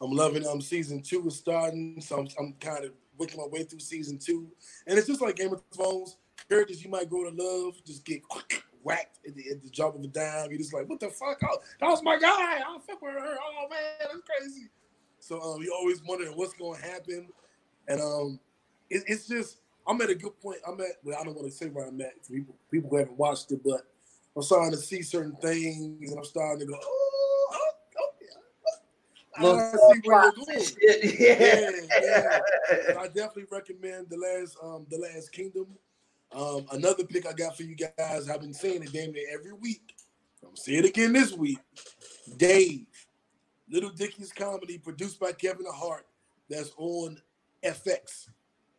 I'm 0.00 0.12
loving. 0.12 0.46
Um, 0.46 0.60
season 0.60 1.00
two 1.00 1.26
is 1.26 1.36
starting, 1.36 2.00
so 2.00 2.18
I'm, 2.18 2.28
I'm 2.38 2.52
kind 2.60 2.84
of 2.84 2.92
working 3.16 3.40
my 3.40 3.46
way 3.46 3.64
through 3.64 3.80
season 3.80 4.18
two, 4.18 4.46
and 4.86 4.98
it's 4.98 5.06
just 5.06 5.22
like 5.22 5.36
Game 5.36 5.54
of 5.54 5.62
Thrones 5.74 6.18
characters 6.48 6.82
you 6.82 6.90
might 6.90 7.08
grow 7.08 7.28
to 7.28 7.42
love 7.42 7.74
just 7.84 8.04
get 8.04 8.22
whacked 8.82 9.18
at 9.26 9.34
the, 9.34 9.50
at 9.50 9.62
the 9.62 9.70
drop 9.70 9.96
of 9.96 10.02
a 10.02 10.06
dime. 10.06 10.50
You're 10.50 10.58
just 10.58 10.72
like, 10.72 10.88
what 10.88 11.00
the 11.00 11.08
fuck? 11.08 11.38
Oh, 11.42 11.58
that 11.80 11.88
was 11.88 12.02
my 12.02 12.18
guy. 12.18 12.60
I 12.60 12.78
fuck 12.86 13.02
with 13.02 13.14
her. 13.14 13.36
Oh 13.36 13.68
man, 13.68 13.80
that's 14.00 14.22
crazy. 14.22 14.68
So 15.18 15.40
um, 15.40 15.60
you 15.62 15.74
always 15.76 16.02
wondering 16.04 16.36
what's 16.36 16.54
going 16.54 16.80
to 16.80 16.86
happen, 16.86 17.28
and 17.88 18.00
um, 18.00 18.40
it, 18.90 19.02
it's 19.06 19.26
just 19.26 19.58
I'm 19.86 20.00
at 20.00 20.10
a 20.10 20.14
good 20.14 20.40
point. 20.40 20.58
I'm 20.66 20.80
at. 20.80 20.92
Well, 21.02 21.18
I 21.20 21.24
don't 21.24 21.34
want 21.34 21.48
to 21.48 21.52
say 21.52 21.66
where 21.66 21.86
I'm 21.86 22.00
at 22.00 22.24
for 22.24 22.32
people 22.32 22.54
people 22.70 22.90
who 22.90 22.96
haven't 22.96 23.18
watched 23.18 23.50
it, 23.52 23.60
but 23.64 23.82
I'm 24.36 24.42
starting 24.42 24.72
to 24.72 24.76
see 24.76 25.02
certain 25.02 25.36
things, 25.36 26.10
and 26.10 26.18
I'm 26.18 26.24
starting 26.24 26.60
to 26.60 26.72
go, 26.72 26.78
oh, 26.80 27.48
oh, 27.52 27.70
oh 27.98 28.10
yeah. 29.40 29.48
I 29.48 29.70
see 29.70 30.00
where 30.04 30.22
you're 30.24 30.32
going. 30.32 30.66
Yeah, 31.18 31.70
yeah. 32.02 32.38
yeah. 32.88 33.00
I 33.00 33.06
definitely 33.08 33.46
recommend 33.50 34.08
the 34.10 34.16
last 34.16 34.56
um 34.62 34.86
the 34.90 34.98
last 34.98 35.32
Kingdom. 35.32 35.66
Um, 36.32 36.66
another 36.72 37.04
pick 37.04 37.26
I 37.26 37.32
got 37.32 37.56
for 37.56 37.62
you 37.62 37.76
guys, 37.76 38.28
I've 38.28 38.40
been 38.40 38.54
saying 38.54 38.82
it 38.82 38.92
damn 38.92 39.12
near 39.12 39.26
every 39.32 39.52
week. 39.52 39.94
I'm 40.42 40.48
gonna 40.48 40.56
say 40.56 40.72
it 40.72 40.84
again 40.84 41.12
this 41.12 41.32
week. 41.32 41.58
Dave, 42.36 42.86
Little 43.70 43.90
Dicky's 43.90 44.32
comedy 44.32 44.78
produced 44.78 45.18
by 45.18 45.32
Kevin 45.32 45.66
Hart, 45.72 46.06
that's 46.48 46.72
on 46.76 47.20
FX. 47.64 48.28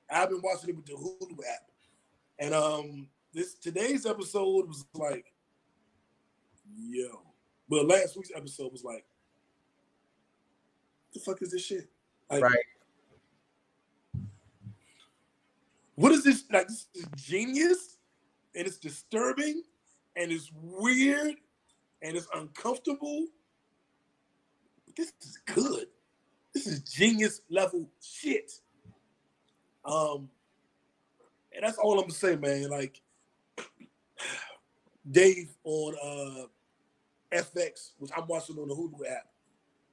I've 0.10 0.30
been 0.30 0.42
watching 0.42 0.70
it 0.70 0.76
with 0.76 0.86
the 0.86 0.94
Hulu 0.94 1.40
app, 1.54 1.72
and 2.40 2.54
um, 2.54 3.08
this 3.34 3.56
today's 3.56 4.06
episode 4.06 4.68
was 4.68 4.86
like, 4.94 5.34
yo, 6.76 7.22
but 7.70 7.86
last 7.86 8.16
week's 8.16 8.32
episode 8.36 8.72
was 8.72 8.84
like, 8.84 9.06
the 11.14 11.20
fuck 11.20 11.42
is 11.42 11.52
this 11.52 11.66
shit? 11.66 11.90
Like, 12.30 12.44
right. 12.44 12.58
What 15.98 16.14
is 16.14 16.24
this? 16.24 16.46
Like, 16.54 16.68
this 16.68 16.88
is 16.96 17.08
genius, 17.18 17.98
and 18.56 18.68
it's 18.68 18.78
disturbing, 18.78 19.64
and 20.16 20.32
it's 20.32 20.52
weird, 20.56 21.36
and 22.04 22.16
it's 22.16 22.28
uncomfortable. 22.36 23.26
This 24.96 25.12
is 25.22 25.40
good. 25.54 25.88
This 26.54 26.68
is 26.68 26.82
genius 26.82 27.42
level 27.50 27.90
shit. 28.02 28.52
Um, 29.86 30.30
and 31.56 31.64
that's 31.64 31.80
all 31.80 31.94
I'm 31.96 32.02
gonna 32.02 32.14
say, 32.14 32.36
man. 32.36 32.70
Like, 32.70 33.02
Dave 35.10 35.50
on 35.64 35.96
uh 36.04 36.48
FX, 37.36 37.92
which 37.98 38.12
I'm 38.16 38.28
watching 38.28 38.58
on 38.60 38.68
the 38.68 38.76
Hulu 38.76 39.10
app. 39.10 39.28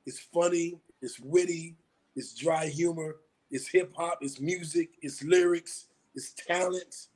It's 0.06 0.20
funny, 0.20 0.78
it's 1.02 1.18
witty, 1.20 1.76
it's 2.14 2.34
dry 2.34 2.66
humor, 2.66 3.16
it's 3.50 3.68
hip 3.68 3.92
hop, 3.96 4.18
it's 4.20 4.40
music, 4.40 4.90
it's 5.02 5.22
lyrics, 5.24 5.86
it's 6.14 6.32
talent, 6.32 7.06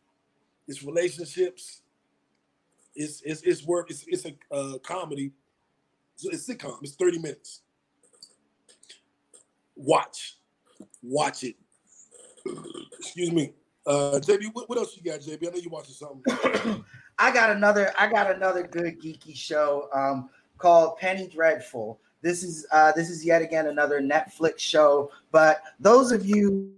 it's 0.66 0.82
relationships, 0.82 1.82
it's 2.94 3.22
it's, 3.24 3.42
it's 3.42 3.64
work, 3.64 3.90
it's 3.90 4.05
it's 4.07 4.26
a 4.26 4.34
uh, 4.55 4.78
comedy, 4.78 5.32
it's 6.22 6.49
sitcom, 6.49 6.78
it's 6.82 6.94
30 6.94 7.18
minutes. 7.18 7.62
Watch, 9.76 10.38
watch 11.03 11.44
it. 11.44 11.55
Excuse 12.99 13.30
me. 13.30 13.53
Uh, 13.86 14.20
JB, 14.20 14.51
what, 14.53 14.68
what 14.68 14.76
else 14.76 14.96
you 14.96 15.11
got, 15.11 15.20
JB? 15.20 15.49
I 15.49 15.51
know 15.51 15.59
you 15.59 15.70
watching 15.70 15.94
something. 15.94 16.84
I 17.18 17.32
got 17.32 17.51
another. 17.51 17.92
I 17.99 18.11
got 18.11 18.30
another 18.34 18.62
good 18.66 19.01
geeky 19.01 19.34
show 19.34 19.88
um, 19.94 20.28
called 20.59 20.99
Penny 20.99 21.26
Dreadful. 21.26 21.99
This 22.20 22.42
is 22.42 22.66
uh, 22.70 22.92
this 22.92 23.09
is 23.09 23.24
yet 23.24 23.40
again 23.42 23.68
another 23.68 24.01
Netflix 24.01 24.59
show. 24.59 25.11
But 25.32 25.62
those 25.80 26.12
of 26.12 26.26
you 26.26 26.72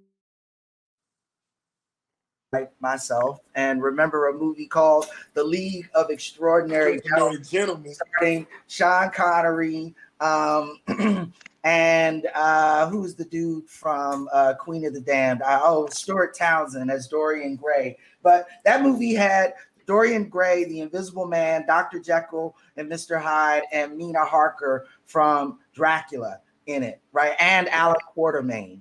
like 2.53 2.73
myself 2.81 3.39
and 3.55 3.81
remember 3.81 4.29
a 4.29 4.33
movie 4.33 4.67
called 4.67 5.07
The 5.35 5.45
League 5.45 5.89
of 5.95 6.11
Extraordinary 6.11 7.01
Gentlemen, 7.49 7.95
starring 7.95 8.47
Sean 8.67 9.11
Connery. 9.11 9.95
Um, 10.19 10.81
and 11.65 12.27
uh, 12.35 12.89
who's 12.89 13.15
the 13.15 13.25
dude 13.25 13.69
from 13.69 14.29
uh, 14.33 14.55
Queen 14.55 14.85
of 14.85 14.95
the 14.95 15.01
Damned? 15.01 15.43
Uh, 15.43 15.61
oh, 15.63 15.87
Stuart 15.93 16.37
Townsend 16.37 16.91
as 16.91 17.07
Dorian 17.07 17.55
Gray. 17.55 17.97
But 18.23 18.49
that 18.65 18.83
movie 18.83 19.15
had 19.15 19.55
Dorian 19.87 20.29
Gray, 20.29 20.65
the 20.65 20.81
Invisible 20.81 21.27
Man, 21.27 21.65
Dr. 21.69 22.01
Jekyll, 22.01 22.57
and 22.77 22.91
Mr. 22.91 23.21
Hyde, 23.21 23.63
and 23.73 23.97
Mina 23.97 24.25
Harker 24.25 24.89
from 25.07 25.61
Dracula 25.73 26.41
in 26.67 26.83
it, 26.83 27.01
right? 27.13 27.35
And 27.39 27.69
Alan 27.69 27.97
Quatermain. 28.17 28.81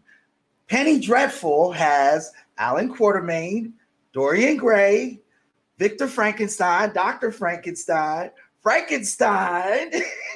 Penny 0.70 1.00
Dreadful 1.00 1.72
has 1.72 2.32
Alan 2.60 2.93
Quatermain, 2.93 3.72
Dorian 4.14 4.57
Gray, 4.57 5.22
Victor 5.78 6.07
Frankenstein, 6.07 6.93
Dr. 6.93 7.32
Frankenstein, 7.32 8.32
Frankenstein, 8.62 9.91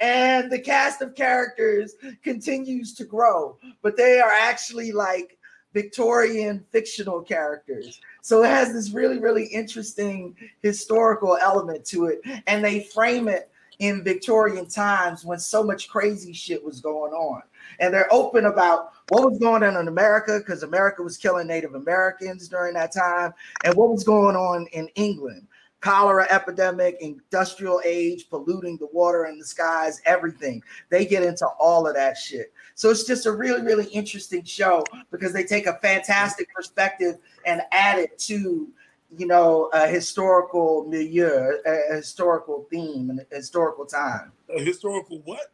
and 0.00 0.50
the 0.50 0.60
cast 0.62 1.00
of 1.00 1.14
characters 1.14 1.94
continues 2.22 2.92
to 2.94 3.04
grow, 3.04 3.56
but 3.82 3.96
they 3.96 4.18
are 4.18 4.32
actually 4.32 4.90
like 4.90 5.38
Victorian 5.72 6.64
fictional 6.72 7.22
characters. 7.22 8.00
So 8.22 8.42
it 8.42 8.48
has 8.48 8.72
this 8.72 8.90
really, 8.90 9.18
really 9.18 9.44
interesting 9.44 10.34
historical 10.62 11.38
element 11.40 11.84
to 11.86 12.06
it, 12.06 12.20
and 12.48 12.64
they 12.64 12.82
frame 12.84 13.28
it 13.28 13.50
in 13.78 14.02
Victorian 14.02 14.66
times 14.66 15.24
when 15.24 15.38
so 15.38 15.62
much 15.62 15.88
crazy 15.88 16.32
shit 16.32 16.64
was 16.64 16.80
going 16.80 17.12
on. 17.12 17.42
And 17.80 17.92
they're 17.92 18.12
open 18.12 18.46
about 18.46 18.92
what 19.08 19.30
was 19.30 19.38
going 19.38 19.62
on 19.62 19.76
in 19.76 19.88
America 19.88 20.38
because 20.38 20.62
America 20.62 21.02
was 21.02 21.16
killing 21.16 21.46
Native 21.46 21.74
Americans 21.74 22.48
during 22.48 22.74
that 22.74 22.92
time, 22.92 23.32
and 23.64 23.74
what 23.74 23.90
was 23.90 24.04
going 24.04 24.36
on 24.36 24.66
in 24.72 24.88
England 24.94 25.46
cholera 25.80 26.26
epidemic, 26.30 26.96
industrial 27.00 27.80
age, 27.84 28.28
polluting 28.28 28.76
the 28.78 28.88
water 28.92 29.24
and 29.24 29.40
the 29.40 29.44
skies, 29.44 30.00
everything. 30.04 30.62
They 30.90 31.06
get 31.06 31.22
into 31.22 31.46
all 31.60 31.86
of 31.86 31.94
that 31.94 32.16
shit. 32.16 32.52
So 32.74 32.90
it's 32.90 33.04
just 33.04 33.26
a 33.26 33.32
really, 33.32 33.62
really 33.62 33.86
interesting 33.86 34.42
show 34.42 34.82
because 35.12 35.32
they 35.32 35.44
take 35.44 35.66
a 35.66 35.78
fantastic 35.78 36.52
perspective 36.52 37.18
and 37.44 37.62
add 37.70 37.98
it 37.98 38.18
to, 38.20 38.68
you 39.16 39.26
know, 39.26 39.70
a 39.72 39.86
historical 39.86 40.86
milieu, 40.88 41.58
a 41.64 41.96
historical 41.96 42.66
theme, 42.68 43.10
and 43.10 43.24
historical 43.30 43.86
time. 43.86 44.32
A 44.56 44.60
historical 44.60 45.20
what? 45.24 45.52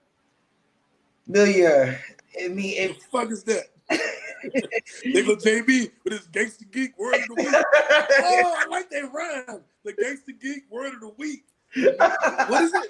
Milieu. 1.26 1.94
I 2.42 2.48
mean, 2.48 2.74
it, 2.76 2.98
the 2.98 3.04
fuck 3.10 3.30
is 3.30 3.44
that? 3.44 3.66
they 5.04 5.22
go 5.22 5.36
JB 5.36 5.90
with 6.04 6.12
his 6.12 6.28
Gangsta 6.28 6.70
Geek 6.70 6.98
word 6.98 7.14
of 7.14 7.26
the 7.28 7.34
week. 7.34 7.48
oh, 7.54 8.56
I 8.58 8.66
like 8.70 8.90
that 8.90 9.12
rhyme. 9.12 9.60
The 9.84 9.92
Gangsta 9.92 10.40
Geek 10.40 10.64
word 10.70 10.94
of 10.94 11.00
the 11.00 11.12
week. 11.18 11.44
What 12.48 12.64
is 12.64 12.72
it? 12.74 12.88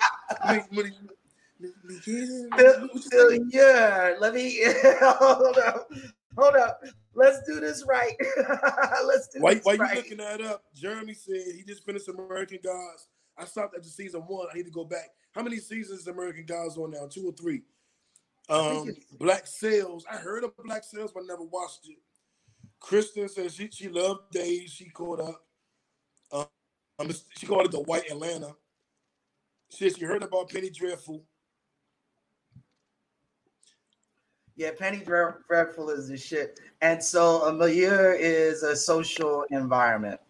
yeah, 3.52 4.14
let 4.18 4.34
me 4.34 4.58
hold 5.00 5.58
up. 5.58 5.88
Hold 6.36 6.56
up. 6.56 6.82
Let's 7.14 7.46
do 7.46 7.60
this 7.60 7.84
right. 7.86 8.14
Let's 9.06 9.28
do 9.28 9.40
why, 9.40 9.54
this 9.54 9.64
why 9.64 9.76
right. 9.76 9.90
you 9.90 9.96
looking 9.96 10.16
that 10.18 10.40
up? 10.40 10.64
Jeremy 10.74 11.14
said 11.14 11.42
he 11.54 11.62
just 11.62 11.84
finished 11.84 12.08
American 12.08 12.58
Gods. 12.64 13.08
I 13.36 13.44
stopped 13.44 13.76
after 13.76 13.88
season 13.88 14.22
one. 14.22 14.46
I 14.52 14.56
need 14.56 14.64
to 14.64 14.70
go 14.70 14.84
back. 14.84 15.10
How 15.32 15.42
many 15.42 15.58
seasons 15.58 16.00
is 16.00 16.06
American 16.06 16.44
Gods 16.46 16.76
on 16.76 16.90
now? 16.90 17.06
Two 17.10 17.26
or 17.28 17.32
three? 17.32 17.62
Um, 18.48 18.94
Black 19.18 19.46
Sails. 19.46 20.04
I 20.10 20.16
heard 20.16 20.44
of 20.44 20.56
Black 20.56 20.84
Sails, 20.84 21.12
but 21.14 21.24
never 21.26 21.44
watched 21.44 21.88
it. 21.88 21.98
Kristen 22.80 23.28
says 23.28 23.54
she 23.54 23.68
she 23.70 23.88
loved 23.88 24.30
Dave. 24.32 24.68
She 24.68 24.88
caught 24.90 25.20
up. 25.20 25.46
Um, 26.98 27.10
she 27.36 27.46
called 27.46 27.66
it 27.66 27.70
the 27.70 27.80
White 27.80 28.10
Atlanta. 28.10 28.54
She 29.70 29.88
said 29.88 29.98
she 29.98 30.04
heard 30.04 30.22
about 30.22 30.50
Penny 30.50 30.70
Dreadful. 30.70 31.24
Yeah, 34.56 34.70
Penny 34.78 34.98
Dreadful 34.98 35.90
is 35.90 36.08
the 36.08 36.16
shit. 36.16 36.60
And 36.82 37.02
so 37.02 37.42
a 37.44 37.52
milieu 37.52 38.14
is 38.18 38.62
a 38.62 38.76
social 38.76 39.44
environment. 39.50 40.20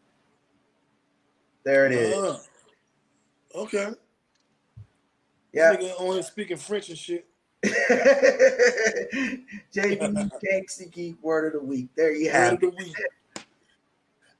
There 1.64 1.86
it 1.86 1.92
is. 1.92 2.14
Uh, 2.14 2.38
okay. 3.54 3.88
Yeah. 5.52 5.74
Nigga 5.74 5.94
only 5.98 6.22
speaking 6.22 6.56
French 6.56 6.88
and 6.88 6.98
shit. 6.98 7.26
JB 9.72 10.30
Gangsta 10.42 10.90
Geek 10.90 11.16
Word 11.22 11.46
of 11.46 11.52
the 11.60 11.66
Week. 11.66 11.88
There 11.96 12.12
you 12.12 12.30
have 12.30 12.58
it. 12.62 12.74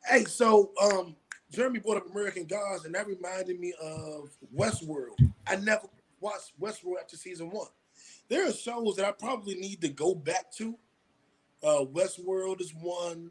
Hey, 0.09 0.25
so 0.25 0.73
um 0.83 1.15
Jeremy 1.53 1.81
brought 1.81 1.99
up 1.99 2.11
American 2.11 2.47
Gods, 2.47 2.87
and 2.87 2.95
that 2.95 3.07
reminded 3.07 3.61
me 3.61 3.75
of 3.81 4.31
Westworld. 4.57 5.19
I 5.47 5.57
never 5.57 5.87
watched 6.21 6.59
Westworld 6.59 6.99
after 7.01 7.17
season 7.17 7.51
one. 7.51 7.69
There 8.29 8.49
are 8.49 8.53
shows 8.53 8.97
that 8.97 9.05
I 9.05 9.13
probably 9.13 9.55
need 9.57 9.83
to 9.83 9.89
go 9.89 10.15
back 10.15 10.51
to. 10.53 10.75
Uh, 11.63 11.85
Westworld 11.85 12.61
is 12.61 12.73
one. 12.75 13.31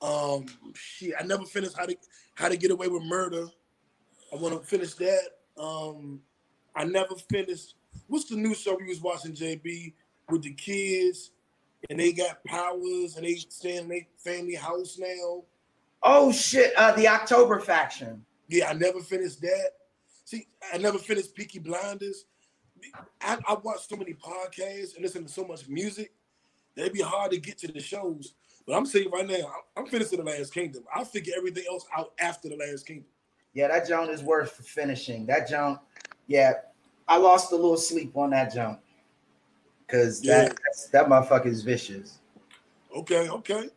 Um, 0.00 0.46
shit, 0.74 1.14
I 1.18 1.24
never 1.24 1.44
finished 1.44 1.76
how 1.76 1.86
to 1.86 1.96
how 2.34 2.48
to 2.48 2.56
get 2.56 2.70
away 2.70 2.88
with 2.88 3.02
murder. 3.02 3.46
I 4.32 4.36
want 4.36 4.58
to 4.58 4.66
finish 4.66 4.94
that. 4.94 5.22
Um, 5.58 6.22
I 6.74 6.84
never 6.84 7.14
finished. 7.30 7.74
What's 8.08 8.26
the 8.26 8.36
new 8.36 8.54
show 8.54 8.76
we 8.76 8.86
was 8.86 9.00
watching, 9.00 9.32
JB, 9.32 9.94
with 10.28 10.42
the 10.42 10.52
kids, 10.52 11.30
and 11.90 11.98
they 11.98 12.12
got 12.12 12.44
powers, 12.44 13.16
and 13.16 13.24
they 13.24 13.34
stay 13.34 13.76
in 13.76 13.88
their 13.88 14.06
family 14.18 14.54
house 14.54 14.98
now. 14.98 15.44
Oh 16.02 16.32
shit! 16.32 16.72
Uh, 16.76 16.92
the 16.92 17.08
October 17.08 17.60
faction. 17.60 18.24
Yeah, 18.48 18.70
I 18.70 18.74
never 18.74 19.00
finished 19.00 19.40
that. 19.42 19.70
See, 20.24 20.46
I 20.72 20.78
never 20.78 20.98
finished 20.98 21.34
Peaky 21.34 21.58
Blinders. 21.58 22.26
I, 23.20 23.38
I 23.48 23.56
watch 23.62 23.88
so 23.88 23.96
many 23.96 24.14
podcasts 24.14 24.94
and 24.94 25.02
listen 25.02 25.24
to 25.24 25.32
so 25.32 25.44
much 25.44 25.68
music. 25.68 26.12
It'd 26.76 26.92
be 26.92 27.02
hard 27.02 27.30
to 27.32 27.38
get 27.38 27.58
to 27.58 27.68
the 27.68 27.80
shows. 27.80 28.34
But 28.66 28.74
I'm 28.74 28.86
saying 28.86 29.10
right 29.10 29.26
now, 29.26 29.52
I'm 29.76 29.86
finishing 29.86 30.18
the 30.18 30.24
Last 30.24 30.54
Kingdom. 30.54 30.84
I'll 30.94 31.04
figure 31.04 31.34
everything 31.36 31.64
else 31.68 31.86
out 31.96 32.12
after 32.18 32.48
the 32.48 32.56
Last 32.56 32.86
Kingdom. 32.86 33.06
Yeah, 33.54 33.68
that 33.68 33.88
jump 33.88 34.10
is 34.10 34.22
worth 34.22 34.52
finishing. 34.66 35.26
That 35.26 35.48
jump, 35.48 35.82
yeah, 36.26 36.52
I 37.12 37.18
lost 37.18 37.52
a 37.52 37.56
little 37.56 37.76
sleep 37.76 38.16
on 38.16 38.30
that 38.30 38.54
jump 38.54 38.80
because 39.86 40.22
that 40.22 40.48
yeah. 40.48 40.82
that 40.92 41.10
motherfucker 41.10 41.44
is 41.44 41.62
vicious. 41.62 42.20
Okay, 42.96 43.28
okay. 43.28 43.68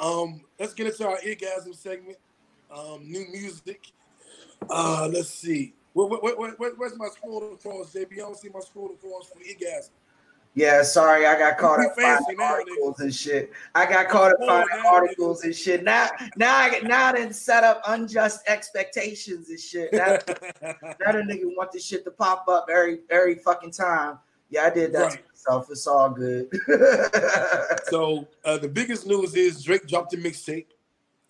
Um, 0.00 0.40
let's 0.58 0.72
get 0.72 0.86
into 0.86 1.06
our 1.06 1.18
eargasm 1.18 1.74
segment. 1.74 2.16
Um, 2.74 3.02
new 3.02 3.26
music. 3.30 3.92
Uh, 4.70 5.06
let's 5.12 5.28
see. 5.28 5.74
Where, 5.92 6.06
where, 6.08 6.54
where, 6.56 6.72
where's 6.78 6.96
my 6.96 7.08
scroll 7.08 7.52
across, 7.52 7.92
JB? 7.92 8.12
I 8.12 8.16
don't 8.16 8.38
see 8.38 8.48
my 8.48 8.60
scroll 8.60 8.92
across 8.92 9.28
for 9.28 9.38
eargasm. 9.40 9.90
Yeah, 10.58 10.82
sorry, 10.82 11.24
I 11.24 11.38
got 11.38 11.56
caught 11.56 11.78
up 11.78 11.94
finding 11.94 12.40
articles 12.40 12.98
and 12.98 13.14
shit. 13.14 13.52
I 13.76 13.86
got 13.86 14.08
caught 14.08 14.32
up 14.32 14.38
finding 14.44 14.84
articles 14.84 15.44
and 15.44 15.54
shit. 15.54 15.84
Now, 15.84 16.08
now 16.36 16.56
I 16.56 16.80
now 16.82 17.06
I 17.06 17.12
didn't 17.12 17.34
set 17.34 17.62
up 17.62 17.80
unjust 17.86 18.40
expectations 18.48 19.50
and 19.50 19.60
shit. 19.60 19.92
Now, 19.92 20.18
now 20.60 21.12
the 21.12 21.22
nigga 21.22 21.44
want 21.56 21.70
this 21.70 21.86
shit 21.86 22.02
to 22.06 22.10
pop 22.10 22.48
up 22.48 22.66
every 22.68 22.98
every 23.08 23.36
fucking 23.36 23.70
time. 23.70 24.18
Yeah, 24.50 24.64
I 24.64 24.70
did 24.70 24.92
that 24.94 25.02
right. 25.02 25.12
to 25.12 25.18
myself. 25.30 25.68
It's 25.70 25.86
all 25.86 26.10
good. 26.10 26.48
so 27.84 28.26
uh, 28.44 28.58
the 28.58 28.68
biggest 28.68 29.06
news 29.06 29.36
is 29.36 29.62
Drake 29.62 29.86
dropped 29.86 30.12
a 30.14 30.16
mixtape. 30.16 30.66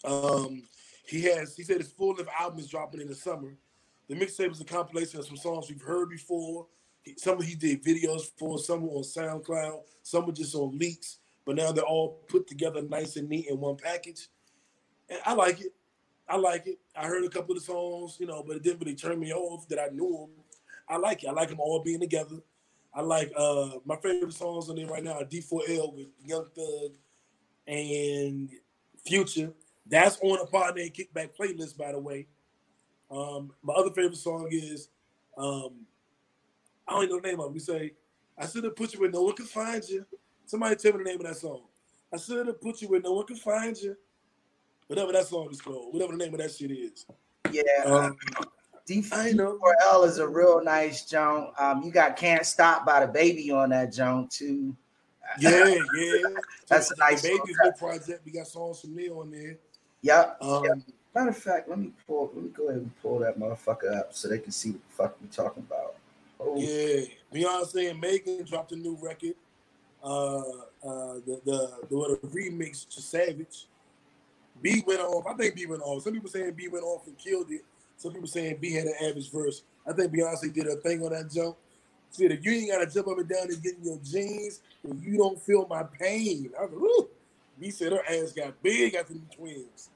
Um, 0.07 0.63
he 1.07 1.21
has 1.25 1.55
he 1.55 1.65
said 1.65 1.83
his 1.83 1.93
full 1.93 2.15
length 2.15 2.31
album 2.41 2.61
is 2.61 2.69
dropping 2.69 3.03
in 3.03 3.09
the 3.09 3.15
summer. 3.15 3.59
The 4.09 4.15
mixtape 4.15 4.53
is 4.53 4.61
a 4.63 4.65
compilation 4.65 5.21
of 5.21 5.27
some 5.27 5.37
songs 5.37 5.69
we've 5.69 5.83
heard 5.83 6.09
before 6.09 6.67
some 7.17 7.39
of 7.39 7.45
he 7.45 7.55
did 7.55 7.85
videos 7.85 8.31
for, 8.37 8.59
some 8.59 8.85
on 8.85 9.03
SoundCloud, 9.03 9.81
some 10.03 10.27
were 10.27 10.33
just 10.33 10.55
on 10.55 10.79
leaks, 10.79 11.19
but 11.45 11.57
now 11.57 11.73
they're 11.73 11.85
all 11.85 12.21
put 12.29 12.47
together 12.47 12.83
nice 12.83 13.17
and 13.17 13.29
neat 13.29 13.47
in 13.49 13.59
one 13.59 13.77
package. 13.77 14.29
And 15.09 15.21
I 15.25 15.35
like 15.35 15.61
it. 15.61 15.73
I 16.29 16.37
like 16.37 16.67
it. 16.67 16.79
I 16.95 17.07
heard 17.07 17.25
a 17.25 17.31
couple 17.31 17.55
of 17.57 17.61
the 17.61 17.65
songs, 17.65 18.19
you 18.21 18.27
know, 18.27 18.43
but 18.47 18.57
it 18.57 18.63
didn't 18.63 18.81
really 18.81 18.95
turn 18.95 19.19
me 19.19 19.33
off 19.33 19.67
that 19.69 19.79
I 19.79 19.89
knew 19.95 20.29
them. 20.37 20.45
I 20.89 20.97
like 20.97 21.25
it. 21.25 21.29
I 21.29 21.33
like 21.33 21.49
them 21.49 21.61
all 21.61 21.83
being 21.83 22.01
together. 22.01 22.37
I 22.95 23.03
like 23.03 23.33
uh 23.37 23.71
my 23.85 23.97
favorite 23.97 24.33
songs 24.33 24.69
on 24.69 24.77
there 24.77 24.87
right 24.87 25.05
now 25.05 25.13
are 25.13 25.25
D4L 25.25 25.95
with 25.95 26.09
Young 26.25 26.47
Thug 26.55 26.93
and 27.67 28.51
Future. 29.07 29.53
That's 29.87 30.19
on 30.21 30.41
a 30.41 30.47
Pod 30.47 30.77
Name 30.77 30.91
Kickback 30.91 31.31
playlist, 31.39 31.77
by 31.77 31.93
the 31.93 31.99
way. 31.99 32.27
Um, 33.11 33.53
my 33.63 33.75
other 33.75 33.91
favorite 33.91 34.17
song 34.17 34.49
is 34.51 34.89
um, 35.37 35.87
I 36.89 36.93
don't 36.93 37.05
even 37.05 37.17
know 37.17 37.21
the 37.21 37.29
name 37.29 37.41
of 37.41 37.47
it. 37.47 37.53
We 37.53 37.61
say, 37.61 37.93
I 38.37 38.47
should 38.47 38.65
have 38.65 38.77
put 38.77 38.95
you 38.95 39.01
where 39.01 39.11
no 39.11 39.23
one 39.23 39.35
could 39.35 39.49
find 39.49 39.87
you. 39.89 40.07
Somebody 40.47 40.77
tell 40.77 40.93
me 40.93 40.99
the 40.99 41.11
name 41.11 41.21
of 41.21 41.27
that 41.27 41.37
song. 41.37 41.63
I 42.13 42.17
should 42.17 42.47
have 42.47 42.61
put 42.61 42.81
you 42.81 42.89
where 42.89 43.01
no 43.01 43.13
one 43.13 43.27
could 43.27 43.39
find 43.39 43.77
you. 43.77 43.97
Whatever 44.87 45.13
that 45.13 45.27
song 45.27 45.49
is 45.51 45.61
called, 45.61 45.93
whatever 45.93 46.13
the 46.13 46.19
name 46.19 46.33
of 46.33 46.41
that 46.41 46.51
shit 46.51 46.71
is. 46.71 47.05
Yeah. 47.53 47.63
Um, 47.85 48.17
D4L 48.89 50.07
is 50.07 50.19
a 50.19 50.27
real 50.27 50.65
nice 50.65 51.05
joint. 51.05 51.51
Um, 51.59 51.83
you 51.83 51.91
got 51.91 52.17
Can't 52.17 52.47
Stop 52.47 52.87
by 52.87 53.05
DaBaby 53.05 53.53
on 53.53 53.69
that 53.71 53.93
joint 53.93 54.31
too. 54.31 54.75
Yeah, 55.39 55.67
yeah. 55.67 56.23
That's 56.69 56.91
a 56.91 56.97
nice 56.97 57.21
Baby's 57.21 57.57
new 57.63 57.73
project. 57.73 58.23
We 58.25 58.33
got 58.33 58.47
songs 58.47 58.81
from 58.81 58.97
there 58.97 59.15
on 59.15 59.31
there. 59.31 59.59
Yep. 60.01 60.39
Um, 60.41 60.65
yep. 60.65 60.79
Matter 61.15 61.31
of 61.31 61.37
fact, 61.37 61.69
let 61.69 61.79
me 61.79 61.91
pull. 62.07 62.31
Let 62.35 62.45
me 62.45 62.51
go 62.51 62.69
ahead 62.69 62.81
and 62.81 63.03
pull 63.03 63.19
that 63.19 63.39
motherfucker 63.39 63.95
up 63.95 64.15
so 64.15 64.29
they 64.29 64.39
can 64.39 64.53
see 64.53 64.71
what 64.71 64.81
the 64.89 64.95
fuck 64.95 65.17
we 65.21 65.29
talking 65.29 65.67
about. 65.69 65.97
Oh. 66.41 66.57
Yeah, 66.57 67.05
Beyonce 67.33 67.91
and 67.91 68.01
Megan 68.01 68.45
dropped 68.45 68.73
a 68.73 68.77
new 68.77 68.97
record. 69.01 69.35
Uh, 70.03 70.39
uh, 70.39 71.15
the 71.27 71.41
the 71.45 71.71
the, 71.89 71.97
what, 71.97 72.23
remix 72.33 72.89
to 72.89 73.01
Savage. 73.01 73.67
B 74.61 74.83
went 74.87 75.01
off. 75.01 75.27
I 75.27 75.35
think 75.35 75.55
B 75.55 75.67
went 75.67 75.83
off. 75.83 76.03
Some 76.03 76.13
people 76.13 76.31
saying 76.31 76.53
B 76.53 76.69
went 76.69 76.85
off 76.85 77.07
and 77.07 77.17
killed 77.19 77.51
it. 77.51 77.63
Some 77.97 78.13
people 78.13 78.29
saying 78.29 78.59
B 78.61 78.73
had 78.73 78.87
an 78.87 78.95
average 79.03 79.31
verse. 79.31 79.63
I 79.87 79.93
think 79.93 80.13
Beyonce 80.13 80.53
did 80.53 80.67
a 80.67 80.77
thing 80.77 81.03
on 81.03 81.13
that 81.13 81.31
jump. 81.31 81.57
See, 82.11 82.27
if 82.27 82.45
you 82.45 82.53
ain't 82.53 82.71
gotta 82.71 82.87
jump 82.87 83.09
up 83.09 83.19
and 83.19 83.29
down 83.29 83.49
and 83.49 83.63
get 83.63 83.77
in 83.77 83.85
your 83.85 83.99
jeans, 84.03 84.61
then 84.83 85.01
you 85.05 85.19
don't 85.19 85.41
feel 85.41 85.67
my 85.69 85.83
pain. 85.83 86.51
I 86.59 86.63
was 86.63 86.73
like, 86.73 86.81
Woo. 86.81 87.09
B 87.61 87.71
said 87.71 87.93
her 87.93 88.03
ass 88.09 88.33
got 88.33 88.61
big 88.63 88.95
after 88.95 89.15
the 89.15 89.37
twins. 89.37 89.91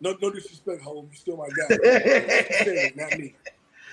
No, 0.00 0.16
no 0.20 0.30
disrespect, 0.30 0.82
home. 0.82 1.08
You 1.10 1.18
still 1.18 1.36
my 1.36 1.48
guy. 1.48 2.92
not 2.96 3.18
me. 3.18 3.34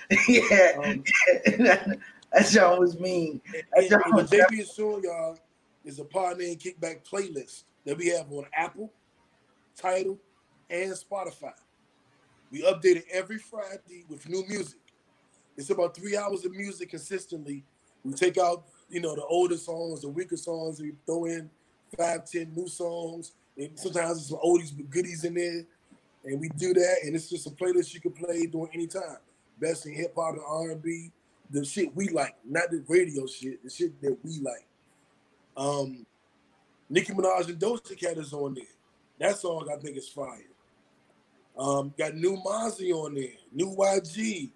yeah, 0.27 0.71
um, 0.83 1.03
that 2.31 2.45
song 2.45 2.79
was 2.79 2.97
mean. 2.99 3.41
That 3.73 4.01
and, 4.05 4.15
was 4.15 4.31
is 4.31 4.73
showing 4.73 5.03
y'all 5.03 5.37
is 5.83 5.99
a 5.99 6.05
Pod 6.05 6.37
Name 6.37 6.57
Kickback 6.57 7.05
playlist 7.05 7.63
that 7.85 7.97
we 7.97 8.07
have 8.07 8.31
on 8.31 8.45
Apple, 8.53 8.91
Tidal, 9.75 10.17
and 10.69 10.93
Spotify. 10.93 11.53
We 12.51 12.61
update 12.61 12.97
it 12.97 13.05
every 13.11 13.37
Friday 13.37 14.05
with 14.07 14.27
new 14.29 14.45
music. 14.47 14.79
It's 15.57 15.69
about 15.71 15.95
three 15.95 16.15
hours 16.15 16.45
of 16.45 16.53
music 16.53 16.91
consistently. 16.91 17.65
We 18.05 18.13
take 18.13 18.37
out, 18.37 18.63
you 18.89 19.01
know, 19.01 19.13
the 19.13 19.25
older 19.25 19.57
songs, 19.57 20.01
the 20.01 20.09
weaker 20.09 20.37
songs. 20.37 20.79
We 20.79 20.93
throw 21.05 21.25
in 21.25 21.49
five, 21.97 22.29
ten 22.29 22.53
new 22.55 22.69
songs. 22.69 23.33
And 23.57 23.77
sometimes 23.77 24.17
there's 24.17 24.29
some 24.29 24.39
oldies 24.39 24.71
but 24.75 24.89
goodies 24.89 25.25
in 25.25 25.33
there. 25.33 25.65
And 26.23 26.39
we 26.39 26.47
do 26.49 26.73
that, 26.73 26.97
and 27.03 27.15
it's 27.15 27.29
just 27.29 27.47
a 27.47 27.49
playlist 27.49 27.93
you 27.93 27.99
can 27.99 28.11
play 28.11 28.45
during 28.45 28.69
any 28.73 28.87
time 28.87 29.17
best 29.59 29.85
in 29.85 29.93
hip 29.93 30.13
hop 30.15 30.33
and 30.33 30.43
R 30.47 30.71
and 30.71 30.81
B, 30.81 31.11
the 31.49 31.63
shit 31.63 31.95
we 31.95 32.09
like, 32.09 32.35
not 32.45 32.69
the 32.71 32.83
radio 32.87 33.25
shit, 33.25 33.63
the 33.63 33.69
shit 33.69 33.99
that 34.01 34.17
we 34.23 34.39
like. 34.39 34.67
Um, 35.55 36.05
Nicki 36.89 37.13
Minaj 37.13 37.49
and 37.49 37.59
Doja 37.59 37.97
Cat 37.99 38.17
is 38.17 38.33
on 38.33 38.53
there. 38.53 38.63
That 39.19 39.37
song 39.37 39.67
I 39.73 39.79
think 39.81 39.97
is 39.97 40.07
fire. 40.07 40.43
Um, 41.57 41.93
got 41.97 42.13
new 42.13 42.37
Mozzy 42.37 42.91
on 42.91 43.15
there, 43.15 43.29
new 43.51 43.75
YG. 43.75 44.51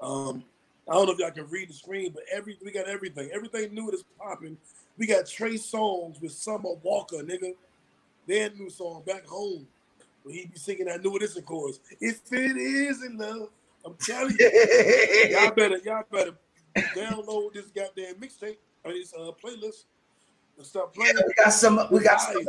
Um, 0.00 0.44
I 0.88 0.94
don't 0.94 1.06
know 1.06 1.12
if 1.12 1.18
y'all 1.18 1.30
can 1.30 1.48
read 1.48 1.68
the 1.68 1.74
screen, 1.74 2.12
but 2.12 2.22
every 2.32 2.56
we 2.64 2.70
got 2.70 2.86
everything. 2.86 3.30
Everything 3.32 3.74
new 3.74 3.90
that's 3.90 4.04
popping. 4.18 4.56
We 4.96 5.06
got 5.06 5.26
Trey 5.26 5.54
Songz 5.54 6.20
with 6.20 6.32
Summer 6.32 6.74
Walker, 6.82 7.16
nigga. 7.16 7.54
Their 8.26 8.50
new 8.50 8.70
song, 8.70 9.02
Back 9.04 9.26
Home. 9.26 9.66
Where 10.22 10.34
he 10.34 10.46
be 10.46 10.56
singing 10.56 10.86
that 10.86 11.02
new 11.02 11.16
edition 11.16 11.42
chorus. 11.42 11.80
If 12.00 12.20
it 12.32 12.56
is 12.56 13.02
in 13.04 13.18
love, 13.18 13.48
I'm 13.84 13.94
telling 14.00 14.36
you, 14.38 14.50
y'all 15.30 15.50
better 15.56 15.78
y'all 15.78 16.04
better 16.10 16.34
download 16.96 17.54
this 17.54 17.66
goddamn 17.66 18.14
mixtape 18.16 18.56
or 18.84 18.92
this 18.92 19.12
uh, 19.14 19.30
playlist 19.42 19.84
and 20.56 20.66
start 20.66 20.92
playing. 20.94 21.14
Yeah, 21.16 21.22
we 21.26 21.34
got 21.44 21.50
some. 21.52 21.80
We 21.90 22.00
got 22.00 22.20
some. 22.20 22.42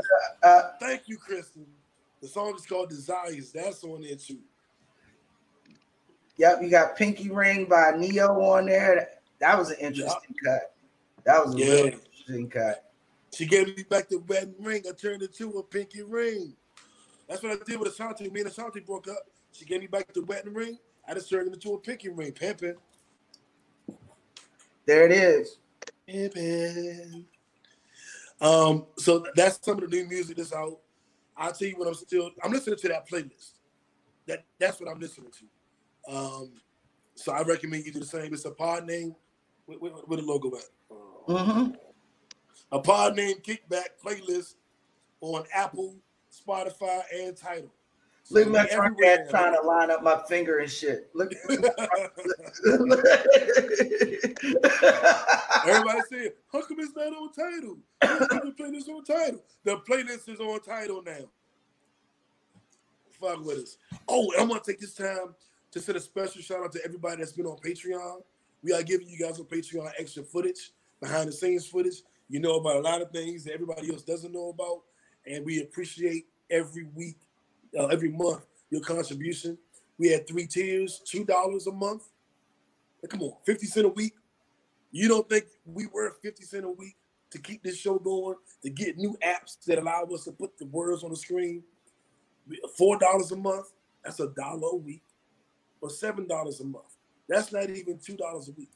Uh, 0.44 0.48
uh, 0.48 0.62
Thank 0.80 1.04
you, 1.08 1.18
Kristen. 1.18 1.66
The 2.22 2.28
song 2.28 2.56
is 2.56 2.66
called 2.66 2.90
Desires. 2.90 3.52
That's 3.52 3.84
on 3.84 4.02
there 4.02 4.16
too. 4.16 4.40
Yep, 6.38 6.64
you 6.64 6.70
got 6.70 6.96
Pinky 6.96 7.30
Ring 7.30 7.66
by 7.66 7.92
Ne-Yo 7.96 8.28
on 8.42 8.66
there. 8.66 9.10
That 9.40 9.58
was 9.58 9.70
an 9.70 9.78
interesting 9.80 10.36
cut. 10.44 10.74
That 11.26 11.46
was 11.46 11.56
a 11.56 11.58
yeah. 11.58 11.66
really 11.66 11.92
interesting 11.92 12.50
cut. 12.50 12.92
She 13.34 13.46
gave 13.46 13.76
me 13.76 13.84
back 13.84 14.10
the 14.10 14.20
wedding 14.20 14.56
ring. 14.60 14.84
I 14.88 14.94
turned 14.94 15.24
it 15.24 15.34
to 15.36 15.50
a 15.60 15.64
pinky 15.64 16.04
ring. 16.04 16.56
That's 17.28 17.42
what 17.42 17.52
I 17.52 17.64
did 17.66 17.80
with 17.80 17.92
Ashanti. 17.92 18.30
Me 18.30 18.42
and 18.42 18.50
Ashanti 18.50 18.80
broke 18.80 19.08
up. 19.08 19.24
She 19.52 19.66
gave 19.66 19.82
me 19.82 19.88
back 19.88 20.14
the 20.14 20.24
wedding 20.24 20.54
ring. 20.54 20.78
I 21.08 21.14
just 21.14 21.30
turned 21.30 21.48
it 21.48 21.54
into 21.54 21.74
a 21.74 21.80
pinky 21.80 22.10
ring, 22.10 22.32
pimping. 22.32 22.76
There 24.86 25.06
it 25.06 25.12
is. 25.12 25.58
Pimping. 26.08 27.26
Um, 28.42 28.86
so 28.98 29.26
that's 29.36 29.64
some 29.64 29.82
of 29.82 29.90
the 29.90 29.96
new 29.96 30.08
music 30.08 30.38
that's 30.38 30.54
out. 30.54 30.80
I'll 31.36 31.54
tell 31.54 31.68
you 31.68 31.76
what 31.78 31.88
I'm 31.88 31.94
still 31.94 32.32
I'm 32.44 32.52
listening 32.52 32.78
to 32.78 32.88
that 32.90 33.10
playlist. 33.10 33.52
That 34.28 34.44
that's 34.60 34.80
what 34.80 34.90
I'm 34.90 35.00
listening 35.00 35.32
to. 35.32 36.14
Um, 36.14 36.52
so 37.16 37.32
I 37.32 37.42
recommend 37.44 37.86
you 37.86 37.92
do 37.92 38.00
the 38.00 38.06
same. 38.06 38.34
It's 38.34 38.46
a 38.46 38.52
pod 38.52 38.86
name 38.86 39.16
with, 39.68 39.80
with, 39.80 39.94
with 40.08 40.20
a 40.20 40.24
logo 40.24 40.52
at. 40.56 40.64
Mm-hmm. 41.28 41.72
A 42.72 42.80
pod 42.80 43.16
name 43.16 43.38
kickback 43.38 43.90
playlist 44.04 44.56
on 45.22 45.44
Apple, 45.54 45.96
Spotify, 46.32 47.02
and 47.14 47.38
Tidal. 47.38 47.72
Look 48.30 48.46
at 48.46 48.52
my 48.52 48.66
front 48.68 48.98
dad 48.98 49.30
trying 49.30 49.54
to 49.54 49.62
line 49.62 49.92
up 49.92 50.02
my 50.02 50.22
finger 50.28 50.60
and 50.60 50.72
shit. 50.72 51.10
Look. 51.14 51.34
Everybody 55.66 56.02
saying, 56.10 56.32
"How 56.52 56.62
come 56.62 56.80
it's 56.80 56.96
not 56.96 57.14
on 57.14 57.32
Tidal? 57.34 57.78
the 58.02 58.54
playlist 58.58 58.90
on 58.90 59.04
Tidal. 59.04 59.44
The 59.64 59.78
playlist 59.78 60.30
is 60.30 60.40
on 60.40 60.60
Tidal 60.62 61.04
now. 61.04 61.30
Fuck 63.12 63.46
with 63.46 63.60
us. 63.60 63.78
Oh, 64.08 64.32
I'm 64.40 64.48
gonna 64.48 64.62
take 64.66 64.80
this 64.80 64.94
time 64.94 65.36
to 65.72 65.82
send 65.82 65.98
a 65.98 66.02
special 66.02 66.42
shout 66.42 66.64
out 66.64 66.72
to 66.74 66.86
everybody 66.86 67.18
that's 67.18 67.34
been 67.34 67.46
on 67.46 67.58
Patreon. 67.58 68.24
We 68.62 68.72
are 68.74 68.84
giving 68.84 69.10
you 69.10 69.18
guys 69.18 69.40
on 69.40 69.46
Patreon 69.46 69.92
extra 69.98 70.24
footage, 70.24 70.72
behind 71.02 71.28
the 71.28 71.34
scenes 71.34 71.68
footage. 71.68 72.04
You 72.30 72.40
know 72.40 72.56
about 72.56 72.78
a 72.78 72.80
lot 72.80 73.02
of 73.02 73.12
things 73.12 73.44
that 73.44 73.54
everybody 73.54 73.92
else 73.92 74.04
doesn't 74.04 74.32
know 74.32 74.50
about, 74.50 74.84
and 75.26 75.46
we 75.46 75.62
appreciate 75.62 76.28
every 76.50 76.86
week 76.96 77.18
uh, 77.78 77.88
every 77.88 78.10
month 78.10 78.46
your 78.74 78.82
contribution. 78.82 79.58
We 80.00 80.10
had 80.10 80.28
three 80.28 80.48
tiers, 80.48 81.02
two 81.06 81.24
dollars 81.24 81.68
a 81.68 81.72
month. 81.72 82.04
come 83.08 83.22
on, 83.22 83.34
fifty 83.46 83.68
cent 83.68 83.86
a 83.86 83.90
week. 83.90 84.14
You 84.92 85.08
don't 85.08 85.30
think 85.30 85.46
we 85.66 85.86
worth 85.88 86.18
fifty 86.22 86.44
cent 86.44 86.66
a 86.66 86.70
week 86.70 86.96
to 87.30 87.40
keep 87.40 87.64
this 87.64 87.78
show 87.78 88.00
going? 88.00 88.36
To 88.64 88.70
get 88.70 88.98
new 88.98 89.16
apps 89.24 89.64
that 89.66 89.78
allow 89.78 90.04
us 90.14 90.24
to 90.26 90.32
put 90.32 90.58
the 90.58 90.66
words 90.66 91.04
on 91.04 91.12
the 91.12 91.16
screen. 91.16 91.64
Four 92.78 92.98
dollars 92.98 93.32
a 93.32 93.36
month. 93.36 93.68
That's 94.04 94.20
a 94.20 94.30
dollar 94.30 94.70
a 94.74 94.76
week, 94.76 95.04
or 95.80 95.90
seven 95.90 96.28
dollars 96.28 96.60
a 96.60 96.66
month. 96.66 96.98
That's 97.30 97.54
not 97.54 97.70
even 97.70 98.00
two 98.00 98.18
dollars 98.18 98.50
a 98.50 98.54
week. 98.54 98.72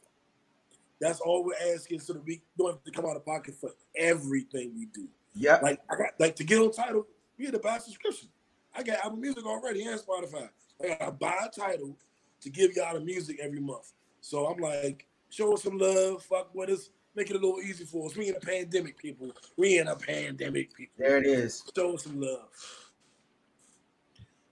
That's 1.02 1.20
all 1.20 1.44
we're 1.44 1.74
asking, 1.74 2.00
so 2.00 2.14
that 2.14 2.26
we 2.26 2.42
don't 2.58 2.72
have 2.72 2.84
to 2.84 2.92
come 2.92 3.06
out 3.06 3.16
of 3.16 3.26
pocket 3.26 3.56
for 3.60 3.72
everything 3.96 4.74
we 4.76 4.86
do. 4.94 5.08
Yeah, 5.34 5.60
like 5.62 5.80
I 5.92 5.96
got 5.96 6.10
like 6.20 6.36
to 6.38 6.44
get 6.44 6.60
on 6.60 6.72
Tidal, 6.72 7.08
You 7.38 7.46
had 7.46 7.56
to 7.56 7.60
buy 7.60 7.78
a 7.78 7.80
subscription. 7.82 8.30
I 8.78 8.84
got 8.84 9.00
Apple 9.00 9.18
Music 9.18 9.44
already 9.46 9.86
and 9.86 10.00
Spotify. 10.00 10.50
I 10.82 10.96
gotta 10.96 11.12
buy 11.12 11.48
a 11.48 11.50
Tidal 11.50 11.98
to 12.42 12.50
give 12.50 12.76
y'all 12.76 12.94
the 12.94 13.00
music 13.00 13.40
every 13.42 13.60
month. 13.60 13.92
So 14.22 14.46
I'm 14.46 14.60
like, 14.60 15.08
show 15.30 15.54
us 15.54 15.64
some 15.64 15.80
love, 15.80 16.22
fuck 16.22 16.54
with 16.54 16.70
us, 16.70 16.92
make 17.16 17.32
it 17.32 17.36
a 17.36 17.40
little 17.40 17.60
easy 17.60 17.86
for 17.86 18.06
us. 18.06 18.16
We 18.16 18.30
in 18.30 18.36
a 18.36 18.40
pandemic, 18.40 18.98
people. 19.00 19.32
We 19.58 19.80
in 19.80 19.88
a 19.88 19.96
pandemic, 19.96 20.76
people. 20.76 20.94
There 21.00 21.18
it 21.18 21.26
is. 21.26 21.64
Show 21.76 21.96
us 21.96 22.04
some 22.04 22.22
love. 22.22 22.50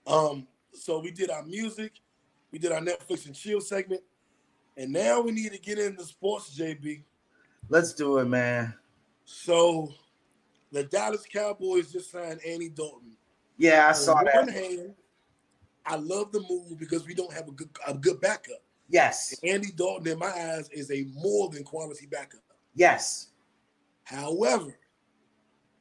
Um, 0.08 0.48
so 0.72 0.98
we 0.98 1.12
did 1.12 1.30
our 1.30 1.44
music, 1.44 1.92
we 2.50 2.58
did 2.58 2.72
our 2.72 2.80
Netflix 2.80 3.26
and 3.26 3.34
chill 3.34 3.60
segment, 3.60 4.02
and 4.76 4.92
now 4.92 5.20
we 5.20 5.30
need 5.30 5.52
to 5.52 5.58
get 5.58 5.78
into 5.78 6.04
sports, 6.04 6.58
JB. 6.58 7.02
Let's 7.68 7.94
do 7.94 8.18
it, 8.18 8.24
man. 8.24 8.74
So 9.24 9.92
the 10.72 10.82
Dallas 10.82 11.24
Cowboys 11.32 11.92
just 11.92 12.10
signed 12.10 12.40
Andy 12.44 12.68
Dalton. 12.68 13.16
Yeah, 13.58 13.88
I 13.88 13.92
saw 13.92 14.16
On 14.18 14.24
that. 14.24 14.34
one 14.34 14.48
hand, 14.48 14.94
I 15.84 15.96
love 15.96 16.32
the 16.32 16.40
move 16.48 16.78
because 16.78 17.06
we 17.06 17.14
don't 17.14 17.32
have 17.32 17.48
a 17.48 17.52
good 17.52 17.70
a 17.86 17.94
good 17.94 18.20
backup. 18.20 18.62
Yes, 18.88 19.34
Andy 19.42 19.68
Dalton, 19.74 20.06
in 20.12 20.18
my 20.18 20.28
eyes, 20.30 20.68
is 20.70 20.90
a 20.90 21.04
more 21.14 21.48
than 21.48 21.64
quality 21.64 22.06
backup. 22.06 22.40
yes. 22.74 23.28
However, 24.04 24.78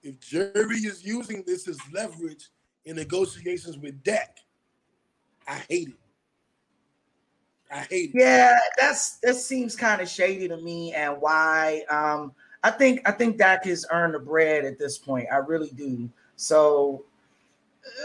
if 0.01 0.19
Jerry 0.19 0.77
is 0.77 1.05
using 1.05 1.43
this 1.45 1.67
as 1.67 1.77
leverage 1.93 2.49
in 2.85 2.95
negotiations 2.95 3.77
with 3.77 4.01
Dak, 4.03 4.39
I 5.47 5.61
hate 5.69 5.89
it. 5.89 5.95
I 7.71 7.79
hate 7.81 8.11
it. 8.15 8.19
Yeah, 8.19 8.57
that's 8.79 9.17
that 9.19 9.35
seems 9.35 9.75
kind 9.75 10.01
of 10.01 10.09
shady 10.09 10.47
to 10.47 10.57
me, 10.57 10.93
and 10.93 11.21
why? 11.21 11.83
Um, 11.89 12.33
I 12.63 12.71
think 12.71 13.07
I 13.07 13.11
think 13.11 13.37
Dak 13.37 13.65
has 13.65 13.85
earned 13.91 14.15
the 14.15 14.19
bread 14.19 14.65
at 14.65 14.79
this 14.79 14.97
point. 14.97 15.27
I 15.31 15.35
really 15.37 15.69
do. 15.75 16.09
So, 16.35 17.05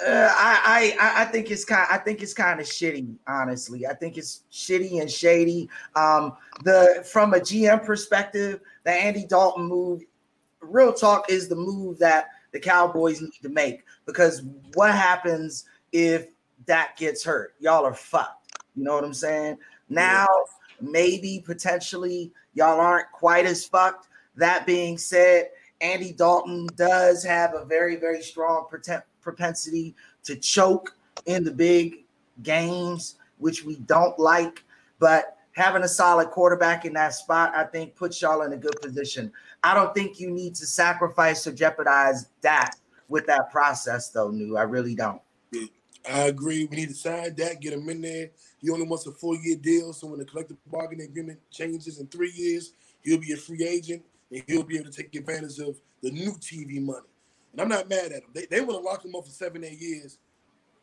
uh, 0.07 0.33
I, 0.37 0.95
I 1.01 1.23
I 1.23 1.25
think 1.27 1.51
it's 1.51 1.65
kind 1.65 1.87
I 1.91 1.99
think 1.99 2.23
it's 2.23 2.35
kind 2.35 2.61
of 2.61 2.67
shitty. 2.67 3.17
Honestly, 3.27 3.87
I 3.87 3.95
think 3.95 4.19
it's 4.19 4.43
shitty 4.53 5.01
and 5.01 5.11
shady. 5.11 5.69
Um, 5.97 6.35
the 6.65 7.07
from 7.11 7.35
a 7.35 7.39
GM 7.39 7.85
perspective, 7.85 8.61
the 8.85 8.91
Andy 8.91 9.27
Dalton 9.27 9.65
move, 9.65 10.03
real 10.61 10.93
talk, 10.93 11.31
is 11.31 11.49
the 11.49 11.57
move 11.57 11.99
that 11.99 12.29
the 12.53 12.61
Cowboys 12.61 13.21
need 13.21 13.33
to 13.43 13.49
make 13.49 13.85
because 14.07 14.43
what 14.75 14.93
happens 14.93 15.65
if 15.93 16.29
that 16.67 16.97
gets 16.97 17.25
hurt? 17.25 17.55
Y'all 17.59 17.85
are 17.85 17.95
fucked. 17.95 18.53
You 18.77 18.85
know 18.85 18.95
what 18.95 19.05
I'm 19.05 19.15
saying? 19.15 19.59
Now, 19.89 20.27
maybe 20.81 21.43
potentially 21.45 22.33
y'all 22.55 22.81
aren't 22.81 23.11
quite 23.13 23.47
as 23.47 23.65
fucked. 23.65 24.09
That 24.37 24.67
being 24.67 24.99
said, 24.99 25.51
Andy 25.81 26.13
Dalton 26.13 26.69
does 26.77 27.25
have 27.25 27.55
a 27.55 27.65
very, 27.65 27.97
very 27.97 28.23
strong 28.23 28.67
propensity 29.21 29.95
to 30.25 30.37
choke 30.37 30.97
in 31.27 31.45
the 31.45 31.51
big 31.51 32.05
games, 32.43 33.17
which 33.39 33.65
we 33.65 33.77
don't 33.77 34.19
like. 34.19 34.65
But 34.99 35.37
having 35.53 35.83
a 35.83 35.89
solid 35.89 36.31
quarterback 36.31 36.85
in 36.85 36.93
that 36.95 37.15
spot, 37.15 37.53
I 37.55 37.65
think, 37.65 37.95
puts 37.95 38.21
y'all 38.23 38.43
in 38.43 38.53
a 38.53 38.57
good 38.57 38.81
position. 38.81 39.33
I 39.63 39.75
don't 39.75 39.95
think 39.95 40.21
you 40.21 40.31
need 40.31 40.55
to 40.57 40.67
sacrifice 40.67 41.47
or 41.47 41.53
jeopardize 41.53 42.27
that 42.43 42.77
with 43.09 43.27
that 43.27 43.51
process, 43.51 44.11
though, 44.11 44.31
New. 44.31 44.57
I 44.57 44.63
really 44.63 44.95
don't. 44.95 45.21
I 46.09 46.21
agree. 46.29 46.65
We 46.65 46.77
need 46.77 46.89
to 46.89 46.95
sign 46.95 47.35
that, 47.35 47.61
get 47.61 47.75
him 47.75 47.89
in 47.89 48.01
there. 48.01 48.31
He 48.59 48.71
only 48.71 48.87
wants 48.87 49.07
a 49.07 49.13
four 49.13 49.37
year 49.37 49.57
deal. 49.57 49.93
So 49.93 50.07
when 50.07 50.19
the 50.19 50.25
collective 50.25 50.57
bargaining 50.71 51.07
agreement 51.07 51.39
changes 51.51 51.99
in 51.99 52.07
three 52.07 52.33
years, 52.35 52.73
he'll 53.03 53.21
be 53.21 53.33
a 53.33 53.37
free 53.37 53.67
agent 53.67 54.03
and 54.31 54.43
he'll 54.47 54.63
be 54.63 54.79
able 54.79 54.91
to 54.91 54.97
take 54.97 55.15
advantage 55.15 55.59
of 55.59 55.79
the 56.03 56.11
new 56.11 56.33
TV 56.33 56.81
money. 56.81 57.07
And 57.53 57.61
I'm 57.61 57.69
not 57.69 57.89
mad 57.89 58.13
at 58.13 58.23
them. 58.23 58.31
They, 58.33 58.47
they 58.47 58.61
want 58.61 58.81
to 58.83 58.89
lock 58.89 59.05
him 59.05 59.15
up 59.15 59.25
for 59.25 59.31
seven, 59.31 59.65
eight 59.65 59.81
years. 59.81 60.19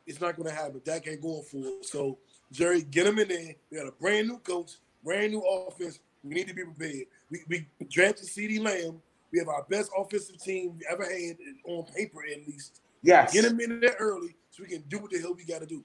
It's 0.06 0.22
not 0.22 0.36
going 0.36 0.50
to 0.50 0.56
happen. 0.56 0.82
Dak 0.84 1.08
ain't 1.08 1.22
going 1.22 1.44
for 1.44 1.58
it. 1.58 1.86
So, 1.86 2.18
Jerry, 2.52 2.82
get 2.84 3.08
him 3.08 3.20
in 3.20 3.28
there. 3.28 3.56
We 3.70 3.78
got 3.78 3.88
a 3.88 3.92
brand 3.92 4.28
new 4.28 4.38
coach, 4.40 4.74
brand 5.04 5.34
new 5.34 5.42
offense. 5.42 6.00
We 6.24 6.34
need 6.34 6.48
to 6.48 6.54
be 6.54 6.64
prepared. 6.64 7.06
We, 7.30 7.40
we 7.48 7.68
drafted 7.90 8.28
CeeDee 8.28 8.62
Lamb. 8.62 9.02
We 9.32 9.40
have 9.40 9.50
our 9.50 9.66
best 9.70 9.92
offensive 9.98 10.42
team 10.42 10.78
we 10.78 10.86
ever 10.90 11.04
had 11.04 11.38
on 11.66 11.86
paper, 11.94 12.20
at 12.32 12.48
least. 12.48 12.82
Yes. 13.04 13.34
Get 13.34 13.46
him 13.46 13.60
in 13.60 13.80
there 13.80 13.96
early 14.00 14.36
so 14.52 14.64
we 14.64 14.70
can 14.70 14.84
do 14.88 15.00
what 15.00 15.12
the 15.12 15.20
hell 15.20 15.34
we 15.34 15.44
got 15.44 15.60
to 15.60 15.66
do. 15.66 15.84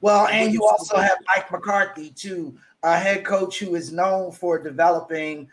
Well, 0.00 0.26
and 0.28 0.52
you 0.52 0.64
also 0.64 0.96
have 0.96 1.18
Mike 1.36 1.50
McCarthy, 1.52 2.10
too, 2.10 2.56
a 2.82 2.96
head 2.96 3.24
coach 3.24 3.58
who 3.58 3.74
is 3.74 3.92
known 3.92 4.32
for 4.32 4.58
developing 4.58 5.48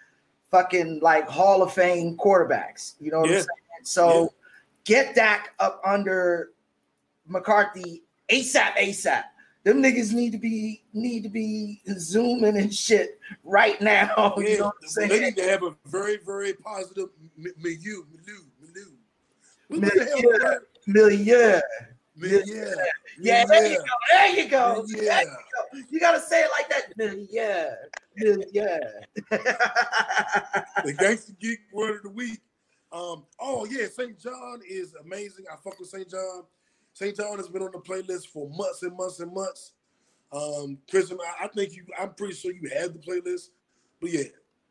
fucking 0.49 1.01
like 1.01 1.27
Hall 1.27 1.61
of 1.61 1.73
Fame 1.73 2.15
quarterbacks. 2.15 2.93
You 3.01 3.11
know 3.11 3.19
what 3.21 3.29
Yeah. 3.29 3.37
I'm 3.37 3.41
saying? 3.41 3.49
So. 3.83 4.33
Get 4.87 5.15
Dak 5.15 5.49
up 5.59 5.81
under 5.85 6.51
McCarthy 7.27 8.03
ASAP, 8.31 8.73
ASAP. 8.77 9.23
Them 9.65 9.83
niggas 9.83 10.13
need 10.13 10.31
to 10.31 10.37
be 10.37 10.81
need 10.93 11.23
to 11.23 11.29
be 11.29 11.81
zooming 11.99 12.57
and 12.57 12.73
shit 12.73 13.19
right 13.43 13.79
now. 13.81 14.33
You 14.37 14.47
Yeah, 14.47 14.57
know 14.59 14.65
what 14.67 14.75
I'm 15.03 15.09
they 15.09 15.19
need 15.19 15.35
to 15.35 15.43
have 15.43 15.63
a 15.63 15.75
very, 15.87 16.19
very 16.25 16.53
positive 16.53 17.09
milieu, 17.35 18.05
milieu, 18.09 18.43
milieu. 18.61 18.91
Milieu. 19.69 19.89
the 19.89 20.39
hell? 20.41 20.59
Milieu. 20.87 21.59
Milieu. 22.15 22.75
Yeah, 23.19 23.45
there 23.45 23.67
you 23.67 23.77
go. 23.77 23.83
There 24.11 24.29
you 24.37 24.49
go. 24.49 24.85
Milieu. 24.87 25.05
There 25.05 25.21
you 25.21 25.27
go. 25.27 25.79
You 25.91 25.99
gotta 25.99 26.21
say 26.21 26.43
it 26.43 26.49
like 26.57 26.69
that. 26.69 26.95
Milieu. 26.95 27.75
Milieu. 28.15 28.79
The 30.85 30.93
Gangsta 30.93 31.37
Geek 31.39 31.59
word 31.73 31.97
of 31.97 32.03
the 32.03 32.09
week. 32.09 32.39
Um, 32.91 33.25
oh 33.39 33.67
yeah, 33.69 33.87
St. 33.87 34.17
John 34.19 34.61
is 34.67 34.95
amazing. 35.03 35.45
I 35.51 35.55
fuck 35.63 35.79
with 35.79 35.89
St. 35.89 36.09
John. 36.09 36.43
St. 36.93 37.15
John 37.15 37.37
has 37.37 37.49
been 37.49 37.61
on 37.61 37.71
the 37.71 37.79
playlist 37.79 38.27
for 38.27 38.49
months 38.49 38.83
and 38.83 38.95
months 38.95 39.19
and 39.19 39.33
months. 39.33 39.73
Um, 40.31 40.77
Christian, 40.89 41.17
I, 41.21 41.45
I 41.45 41.47
think 41.49 41.75
you. 41.75 41.85
I'm 41.99 42.13
pretty 42.13 42.33
sure 42.33 42.51
you 42.51 42.69
have 42.77 42.93
the 42.93 42.99
playlist, 42.99 43.49
but 44.01 44.11
yeah, 44.11 44.23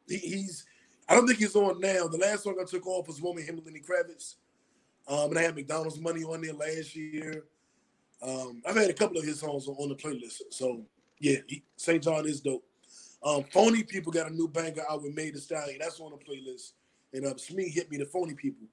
he, 0.08 0.16
he's. 0.16 0.64
I 1.08 1.14
don't 1.14 1.26
think 1.26 1.38
he's 1.38 1.54
on 1.54 1.80
now. 1.80 2.08
The 2.08 2.18
last 2.18 2.44
song 2.44 2.56
I 2.60 2.64
took 2.64 2.86
off 2.86 3.06
was 3.06 3.20
with 3.22 3.46
him 3.46 3.58
and 3.58 3.66
Lenny 3.66 3.80
Kravitz. 3.80 4.34
Um, 5.06 5.30
and 5.30 5.38
I 5.38 5.42
had 5.42 5.54
McDonald's 5.54 6.00
money 6.00 6.24
on 6.24 6.40
there 6.40 6.52
last 6.52 6.96
year. 6.96 7.44
Um, 8.20 8.60
I've 8.66 8.74
had 8.74 8.90
a 8.90 8.94
couple 8.94 9.18
of 9.18 9.24
his 9.24 9.38
songs 9.38 9.68
on, 9.68 9.76
on 9.76 9.88
the 9.88 9.94
playlist. 9.94 10.40
So 10.50 10.84
yeah, 11.20 11.38
he, 11.46 11.62
St. 11.76 12.02
John 12.02 12.26
is 12.26 12.40
dope. 12.40 12.64
Um, 13.22 13.44
phony 13.52 13.82
people 13.82 14.12
got 14.12 14.30
a 14.30 14.34
new 14.34 14.48
banger 14.48 14.82
out 14.90 15.02
with 15.02 15.14
Meg 15.14 15.34
Thee 15.34 15.40
Stallion. 15.40 15.78
That's 15.80 16.00
on 16.00 16.12
the 16.12 16.16
playlist. 16.16 16.72
And 17.16 17.26
um, 17.26 17.38
Smee 17.38 17.70
hit 17.70 17.90
me 17.90 17.96
the 17.96 18.04
phony 18.04 18.34
people. 18.34 18.66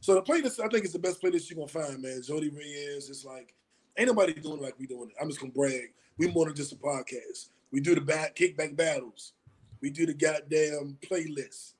So 0.00 0.14
the 0.14 0.22
playlist, 0.22 0.64
I 0.64 0.68
think, 0.68 0.84
is 0.84 0.92
the 0.92 0.98
best 0.98 1.20
playlist 1.20 1.50
you're 1.50 1.56
gonna 1.56 1.86
find, 1.86 2.00
man. 2.00 2.22
Jody 2.22 2.48
Reyes, 2.48 3.10
it's 3.10 3.24
like 3.24 3.54
ain't 3.98 4.08
nobody 4.08 4.32
doing 4.32 4.58
it 4.58 4.62
like 4.62 4.78
we 4.78 4.86
doing 4.86 5.10
it. 5.10 5.16
I'm 5.20 5.28
just 5.28 5.40
gonna 5.40 5.52
brag. 5.52 5.92
We 6.16 6.28
more 6.28 6.46
than 6.46 6.54
just 6.54 6.72
a 6.72 6.76
podcast. 6.76 7.48
We 7.72 7.80
do 7.80 7.94
the 7.94 8.00
back 8.00 8.36
kickback 8.36 8.76
battles. 8.76 9.32
We 9.80 9.90
do 9.90 10.06
the 10.06 10.14
goddamn 10.14 10.98
playlist. 11.02 11.74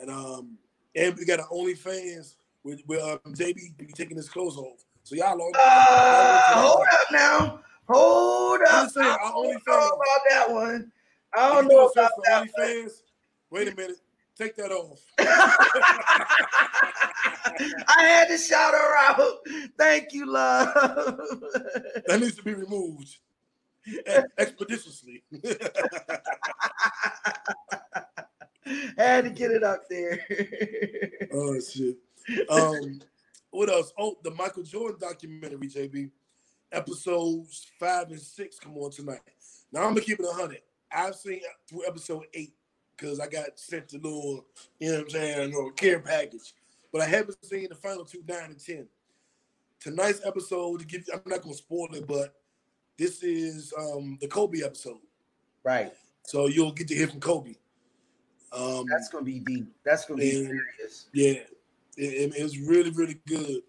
And 0.00 0.10
um, 0.10 0.58
and 0.96 1.16
we 1.16 1.24
got 1.24 1.40
an 1.40 1.46
OnlyFans 1.52 2.36
with 2.62 2.80
where 2.86 3.02
um, 3.04 3.18
JB 3.28 3.76
be 3.76 3.92
taking 3.94 4.16
his 4.16 4.28
clothes 4.28 4.56
off. 4.56 4.84
So 5.02 5.14
y'all 5.14 5.40
all 5.40 5.52
Uh, 5.54 6.40
hold 6.54 6.86
up 6.90 7.12
now. 7.12 7.60
Hold 7.88 8.60
up. 8.70 8.90
saying, 8.90 9.06
I 9.06 9.30
don't 9.30 9.62
know 9.66 9.88
about 9.88 10.20
that 10.30 10.50
one. 10.50 10.92
I 11.36 11.52
don't 11.52 11.64
you 11.64 11.76
know 11.76 11.90
search 11.94 12.08
about 12.18 12.22
that 12.24 12.40
one. 12.40 12.68
OnlyFans, 12.68 13.02
wait 13.50 13.68
a 13.68 13.76
minute. 13.76 13.98
Take 14.36 14.56
that 14.56 14.72
off. 14.72 15.00
I 17.88 18.02
had 18.02 18.28
to 18.28 18.38
shout 18.38 18.74
her 18.74 18.96
out. 18.98 19.38
Thank 19.78 20.12
you, 20.12 20.26
love. 20.26 20.74
That 22.06 22.20
needs 22.20 22.36
to 22.36 22.42
be 22.42 22.54
removed 22.54 23.18
ex- 24.06 24.32
expeditiously. 24.38 25.22
had 28.96 29.24
to 29.24 29.30
get 29.30 29.50
it 29.50 29.62
up 29.62 29.88
there. 29.88 30.20
oh 31.32 31.58
shit. 31.60 31.96
Um, 32.48 33.00
what 33.50 33.68
else? 33.68 33.92
Oh, 33.98 34.16
the 34.22 34.30
Michael 34.32 34.62
Jordan 34.62 34.98
documentary, 35.00 35.68
JB. 35.68 36.10
Episodes 36.72 37.66
five 37.78 38.10
and 38.10 38.20
six 38.20 38.58
come 38.58 38.76
on 38.78 38.90
tonight. 38.90 39.20
Now 39.70 39.82
I'm 39.82 39.90
gonna 39.90 40.00
keep 40.00 40.18
it 40.18 40.26
hundred. 40.28 40.62
I've 40.90 41.14
seen 41.14 41.40
through 41.68 41.86
episode 41.86 42.24
eight 42.34 42.54
because 42.96 43.20
I 43.20 43.26
got 43.26 43.58
sent 43.58 43.92
a 43.92 43.96
little, 43.96 44.44
you 44.78 44.90
know 44.90 44.98
what 44.98 45.04
I'm 45.04 45.10
saying, 45.10 45.38
a 45.40 45.44
little 45.44 45.70
care 45.72 46.00
package. 46.00 46.52
But 46.92 47.02
I 47.02 47.06
haven't 47.06 47.44
seen 47.44 47.68
the 47.68 47.74
final 47.74 48.04
two, 48.04 48.22
nine 48.28 48.50
and 48.50 48.58
ten. 48.64 48.86
Tonight's 49.80 50.20
episode, 50.24 50.80
to 50.80 50.86
give 50.86 51.04
I'm 51.12 51.20
not 51.26 51.42
gonna 51.42 51.54
spoil 51.54 51.88
it, 51.94 52.06
but 52.06 52.34
this 52.96 53.22
is 53.22 53.72
um 53.76 54.18
the 54.20 54.28
Kobe 54.28 54.62
episode. 54.62 54.98
right. 55.64 55.92
So 56.26 56.46
you'll 56.46 56.72
get 56.72 56.88
to 56.88 56.94
hear 56.94 57.06
from 57.08 57.20
Kobe. 57.20 57.54
Um, 58.50 58.86
That's 58.88 59.10
gonna 59.10 59.24
be 59.26 59.40
deep. 59.40 59.66
That's 59.84 60.06
gonna 60.06 60.20
be 60.22 60.30
And- 60.38 60.46
serious. 60.46 61.06
yeah, 61.12 61.32
it, 61.32 61.50
it, 61.96 62.36
it 62.38 62.42
was 62.42 62.56
really, 62.58 62.90
really 62.90 63.20
good. 63.26 63.60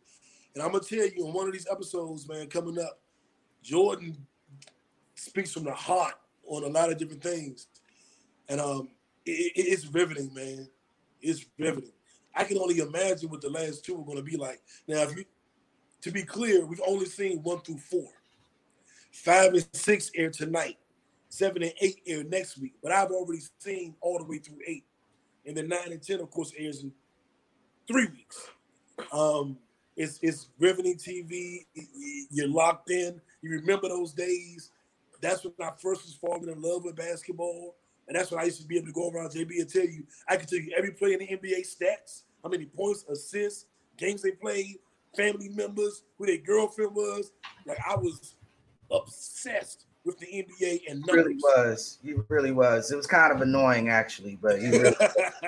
And 0.54 0.64
I'm 0.64 0.72
gonna 0.72 0.84
tell 0.84 1.00
you, 1.06 1.26
in 1.28 1.34
one 1.34 1.48
of 1.48 1.54
these 1.54 1.68
episodes, 1.70 2.30
man, 2.30 2.48
coming 2.48 2.80
up, 2.80 3.02
Jordan 3.62 4.16
speaks 5.16 5.52
from 5.52 5.64
the 5.66 5.74
heart 5.74 6.14
on 6.48 6.64
a 6.64 6.68
lot 6.68 6.92
of 6.92 6.98
different 6.98 7.24
things, 7.24 7.68
and 8.48 8.62
um, 8.62 8.90
it, 9.26 9.54
it- 9.56 9.68
it's 9.74 9.88
riveting, 9.88 10.34
man. 10.34 10.70
It's 11.22 11.46
riveting. 11.60 11.92
I 12.36 12.44
can 12.46 12.58
only 12.60 12.80
imagine 12.80 13.30
what 13.30 13.42
the 13.42 13.50
last 13.50 13.86
two 13.86 14.00
are 14.00 14.06
gonna 14.06 14.22
be 14.24 14.38
like. 14.38 14.62
Now, 14.88 15.04
if 15.04 15.16
you 15.18 15.26
to 16.02 16.12
be 16.12 16.24
clear, 16.24 16.66
we've 16.66 16.82
only 16.88 17.06
seen 17.08 17.40
one 17.44 17.62
through 17.62 17.80
four. 17.80 18.10
Five 19.12 19.54
and 19.54 19.68
six 19.74 20.12
air 20.16 20.30
tonight. 20.32 20.78
Seven 21.30 21.64
and 21.64 21.74
eight 21.82 22.02
air 22.08 22.24
next 22.24 22.58
week. 22.60 22.76
But 22.84 22.92
I've 22.94 23.12
already 23.12 23.42
seen 23.60 23.96
all 24.02 24.20
the 24.20 24.26
way 24.26 24.40
through 24.40 24.60
eight. 24.68 24.86
And 25.46 25.58
then 25.58 25.70
nine 25.70 25.92
and 25.92 26.02
ten, 26.02 26.20
of 26.22 26.32
course, 26.32 26.54
airs 26.58 26.84
in 26.84 26.92
three 27.88 28.08
weeks. 28.08 28.50
Um, 29.12 29.58
it's 29.98 30.20
it's 30.22 30.50
riveting 30.60 30.98
TV. 30.98 31.66
You're 32.32 32.50
locked 32.50 32.92
in. 32.92 33.22
You 33.42 33.52
remember 33.52 33.90
those 33.90 34.14
days. 34.14 34.72
That's 35.22 35.44
when 35.44 35.54
I 35.62 35.72
first 35.82 36.04
was 36.06 36.16
falling 36.16 36.50
in 36.50 36.62
love 36.62 36.84
with 36.86 36.96
basketball. 36.96 37.76
And 38.08 38.16
that's 38.16 38.32
when 38.32 38.40
I 38.40 38.46
used 38.46 38.62
to 38.62 38.68
be 38.68 38.78
able 38.78 38.88
to 38.88 38.94
go 38.94 39.10
around 39.10 39.32
JB 39.32 39.60
and 39.60 39.70
tell 39.70 39.84
you, 39.86 40.04
I 40.30 40.38
could 40.38 40.48
tell 40.48 40.60
you 40.60 40.74
every 40.78 40.92
player 40.92 41.14
in 41.14 41.20
the 41.20 41.28
NBA 41.28 41.66
stats, 41.66 42.24
how 42.44 42.50
many 42.50 42.66
points, 42.66 43.04
assists, 43.10 43.66
games 43.98 44.22
they 44.22 44.32
played, 44.32 44.76
family 45.16 45.50
members, 45.50 46.04
who 46.18 46.26
their 46.26 46.38
girlfriend 46.38 46.94
was. 46.94 47.32
Like 47.66 47.80
I 47.88 47.96
was 47.96 48.36
obsessed 48.92 49.86
with 50.06 50.20
the 50.20 50.28
NBA 50.28 50.82
and 50.88 51.00
numbers. 51.06 51.26
Really 51.26 51.36
was. 51.36 51.98
He 52.04 52.14
really 52.30 52.52
was. 52.52 52.92
It 52.92 52.96
was 52.96 53.08
kind 53.08 53.34
of 53.34 53.42
annoying 53.42 53.90
actually, 53.90 54.38
but 54.42 54.62
he 54.62 54.70
really, 54.70 54.96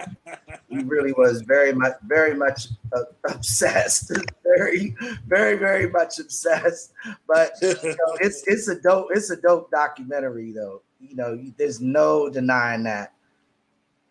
he 0.69 0.79
really 0.79 1.13
was 1.13 1.41
very 1.41 1.73
much, 1.73 1.93
very 2.07 2.33
much 2.33 2.69
uh, 2.93 3.03
obsessed. 3.29 4.11
very, 4.43 4.95
very, 5.27 5.57
very 5.57 5.89
much 5.89 6.19
obsessed. 6.19 6.93
But 7.27 7.53
you 7.61 7.75
know, 7.83 8.17
it's 8.19 8.43
it's 8.47 8.67
a 8.67 8.79
dope 8.79 9.09
it's 9.11 9.29
a 9.29 9.37
dope 9.37 9.69
documentary 9.71 10.51
though. 10.51 10.81
You 10.99 11.15
know, 11.15 11.51
there's 11.57 11.81
no 11.81 12.29
denying 12.29 12.83
that. 12.83 13.13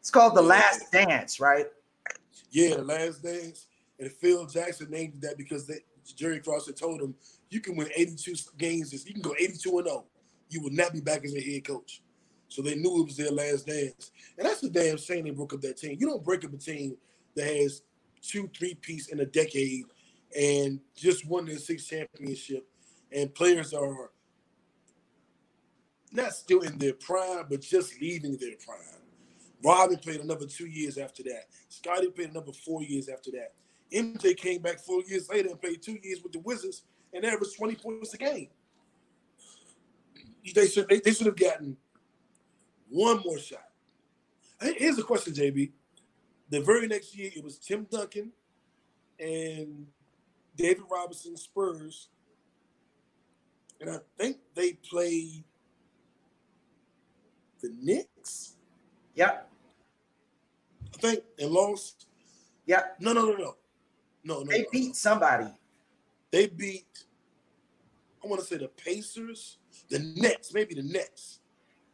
It's 0.00 0.10
called 0.10 0.36
The 0.36 0.42
Last 0.42 0.92
Dance, 0.92 1.40
right? 1.40 1.66
Yeah, 2.50 2.76
The 2.76 2.84
Last 2.84 3.22
Dance. 3.22 3.66
And 3.98 4.10
Phil 4.12 4.46
Jackson 4.46 4.90
named 4.90 5.20
that 5.22 5.36
because 5.36 5.66
they, 5.66 5.78
Jerry 6.14 6.40
Krause 6.40 6.66
had 6.66 6.76
told 6.76 7.00
him 7.00 7.14
you 7.50 7.60
can 7.60 7.76
win 7.76 7.88
82 7.94 8.34
games. 8.58 8.92
You 9.06 9.12
can 9.12 9.22
go 9.22 9.34
82 9.38 9.78
and 9.78 9.86
0. 9.86 10.04
You 10.48 10.60
will 10.60 10.70
not 10.70 10.92
be 10.92 11.00
back 11.00 11.24
as 11.24 11.34
a 11.34 11.40
head 11.40 11.64
coach. 11.64 12.02
So 12.48 12.62
they 12.62 12.76
knew 12.76 13.00
it 13.00 13.06
was 13.06 13.16
their 13.16 13.32
last 13.32 13.66
dance. 13.66 14.12
And 14.38 14.46
that's 14.46 14.60
the 14.60 14.68
damn 14.70 14.96
shame 14.96 15.24
they 15.24 15.30
broke 15.30 15.54
up 15.54 15.60
that 15.62 15.76
team. 15.76 15.96
You 15.98 16.06
don't 16.06 16.24
break 16.24 16.44
up 16.44 16.52
a 16.52 16.56
team 16.56 16.96
that 17.34 17.46
has 17.46 17.82
two, 18.22 18.48
three 18.56 18.74
piece 18.74 19.08
in 19.08 19.20
a 19.20 19.26
decade 19.26 19.84
and 20.38 20.80
just 20.94 21.26
won 21.26 21.46
their 21.46 21.58
sixth 21.58 21.88
championship. 21.88 22.66
And 23.12 23.34
players 23.34 23.72
are 23.72 24.10
not 26.12 26.32
still 26.32 26.60
in 26.60 26.78
their 26.78 26.94
prime, 26.94 27.46
but 27.48 27.60
just 27.60 28.00
leaving 28.00 28.36
their 28.36 28.56
prime. 28.64 28.78
Robin 29.64 29.98
played 29.98 30.20
another 30.20 30.46
two 30.46 30.66
years 30.66 30.98
after 30.98 31.22
that. 31.24 31.44
Scottie 31.68 32.10
played 32.10 32.30
another 32.30 32.52
four 32.52 32.82
years 32.82 33.08
after 33.08 33.30
that. 33.32 33.54
MJ 33.92 34.36
came 34.36 34.60
back 34.62 34.78
four 34.80 35.02
years 35.06 35.28
later 35.28 35.48
and 35.50 35.60
played 35.60 35.82
two 35.82 35.98
years 36.02 36.22
with 36.22 36.32
the 36.32 36.40
Wizards 36.40 36.82
and 37.12 37.24
averaged 37.24 37.56
20 37.56 37.74
points 37.76 38.14
a 38.14 38.18
game. 38.18 38.48
They 40.54 40.68
should 40.68 40.88
they, 40.88 41.00
they 41.00 41.12
should 41.12 41.26
have 41.26 41.36
gotten 41.36 41.76
one 42.88 43.20
more 43.24 43.38
shot. 43.38 43.68
Here's 44.60 44.96
the 44.96 45.02
question, 45.02 45.32
JB. 45.34 45.72
The 46.50 46.60
very 46.60 46.86
next 46.86 47.16
year, 47.16 47.30
it 47.34 47.42
was 47.42 47.58
Tim 47.58 47.86
Duncan 47.90 48.30
and 49.18 49.86
David 50.54 50.84
Robinson 50.90 51.36
Spurs. 51.36 52.08
And 53.80 53.90
I 53.90 53.98
think 54.16 54.38
they 54.54 54.74
played 54.74 55.44
the 57.60 57.72
Knicks. 57.80 58.54
Yep. 59.14 59.48
I 60.94 60.98
think 60.98 61.24
and 61.38 61.50
lost. 61.50 62.06
Yep. 62.66 62.96
No, 63.00 63.12
no, 63.12 63.26
no, 63.26 63.36
no. 63.36 63.54
No, 64.24 64.40
no. 64.40 64.44
They 64.44 64.62
no. 64.62 64.68
beat 64.72 64.96
somebody. 64.96 65.46
They 66.30 66.48
beat, 66.48 67.04
I 68.22 68.26
want 68.26 68.40
to 68.40 68.46
say 68.46 68.56
the 68.56 68.68
Pacers, 68.68 69.58
the 69.88 70.00
Nets, 70.16 70.52
maybe 70.52 70.74
the 70.74 70.82
Nets. 70.82 71.40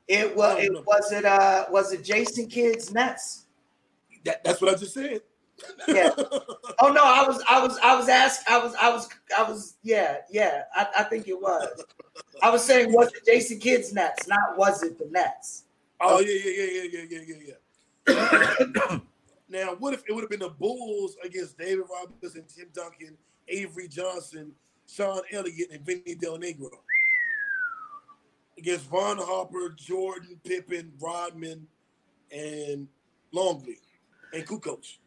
It 0.09 0.34
was 0.34 0.59
it 0.59 0.72
was 0.86 1.12
it 1.12 1.24
uh 1.24 1.66
was 1.70 1.93
it 1.93 2.02
Jason 2.02 2.48
Kidd's 2.48 2.93
Nets? 2.93 3.47
That, 4.24 4.43
that's 4.43 4.60
what 4.60 4.74
I 4.74 4.78
just 4.78 4.94
said. 4.94 5.20
Yeah. 5.89 6.10
oh 6.80 6.93
no, 6.93 7.02
I 7.02 7.24
was 7.26 7.43
I 7.48 7.62
was 7.64 7.78
I 7.82 7.97
was 7.97 8.09
asked 8.09 8.48
I 8.48 8.59
was 8.59 8.74
I 8.80 8.90
was 8.90 9.09
I 9.36 9.43
was 9.43 9.76
yeah, 9.82 10.18
yeah. 10.30 10.62
I, 10.74 10.86
I 10.98 11.02
think 11.05 11.28
it 11.28 11.40
was. 11.40 11.84
I 12.43 12.51
was 12.51 12.64
saying 12.64 12.93
was 12.93 13.09
it 13.12 13.24
Jason 13.26 13.59
Kidd's 13.59 13.93
Nets, 13.93 14.28
not 14.28 14.56
was 14.56 14.82
it 14.82 14.98
the 14.98 15.06
Nets? 15.10 15.64
Oh 16.01 16.20
yeah, 16.20 16.39
yeah, 16.44 16.66
yeah, 16.72 16.89
yeah, 16.93 17.05
yeah, 17.10 17.20
yeah, 17.26 17.36
yeah. 17.47 18.98
now, 19.48 19.76
what 19.78 19.94
if 19.94 20.02
it 20.09 20.12
would 20.12 20.22
have 20.22 20.30
been 20.30 20.40
the 20.40 20.48
Bulls 20.48 21.16
against 21.24 21.59
David 21.59 21.84
Robinson, 21.90 22.44
Tim 22.55 22.68
Duncan, 22.74 23.16
Avery 23.48 23.89
Johnson, 23.89 24.52
Sean 24.89 25.20
Elliott, 25.32 25.70
and 25.72 25.84
Vinny 25.84 26.14
Del 26.14 26.39
Negro? 26.39 26.70
Against 28.59 28.90
Ron 28.90 29.18
Harper, 29.18 29.74
Jordan, 29.76 30.39
Pippen, 30.44 30.93
Rodman, 31.01 31.66
and 32.30 32.89
Longley, 33.32 33.78
and 34.32 34.47
Kukoc. 34.47 34.98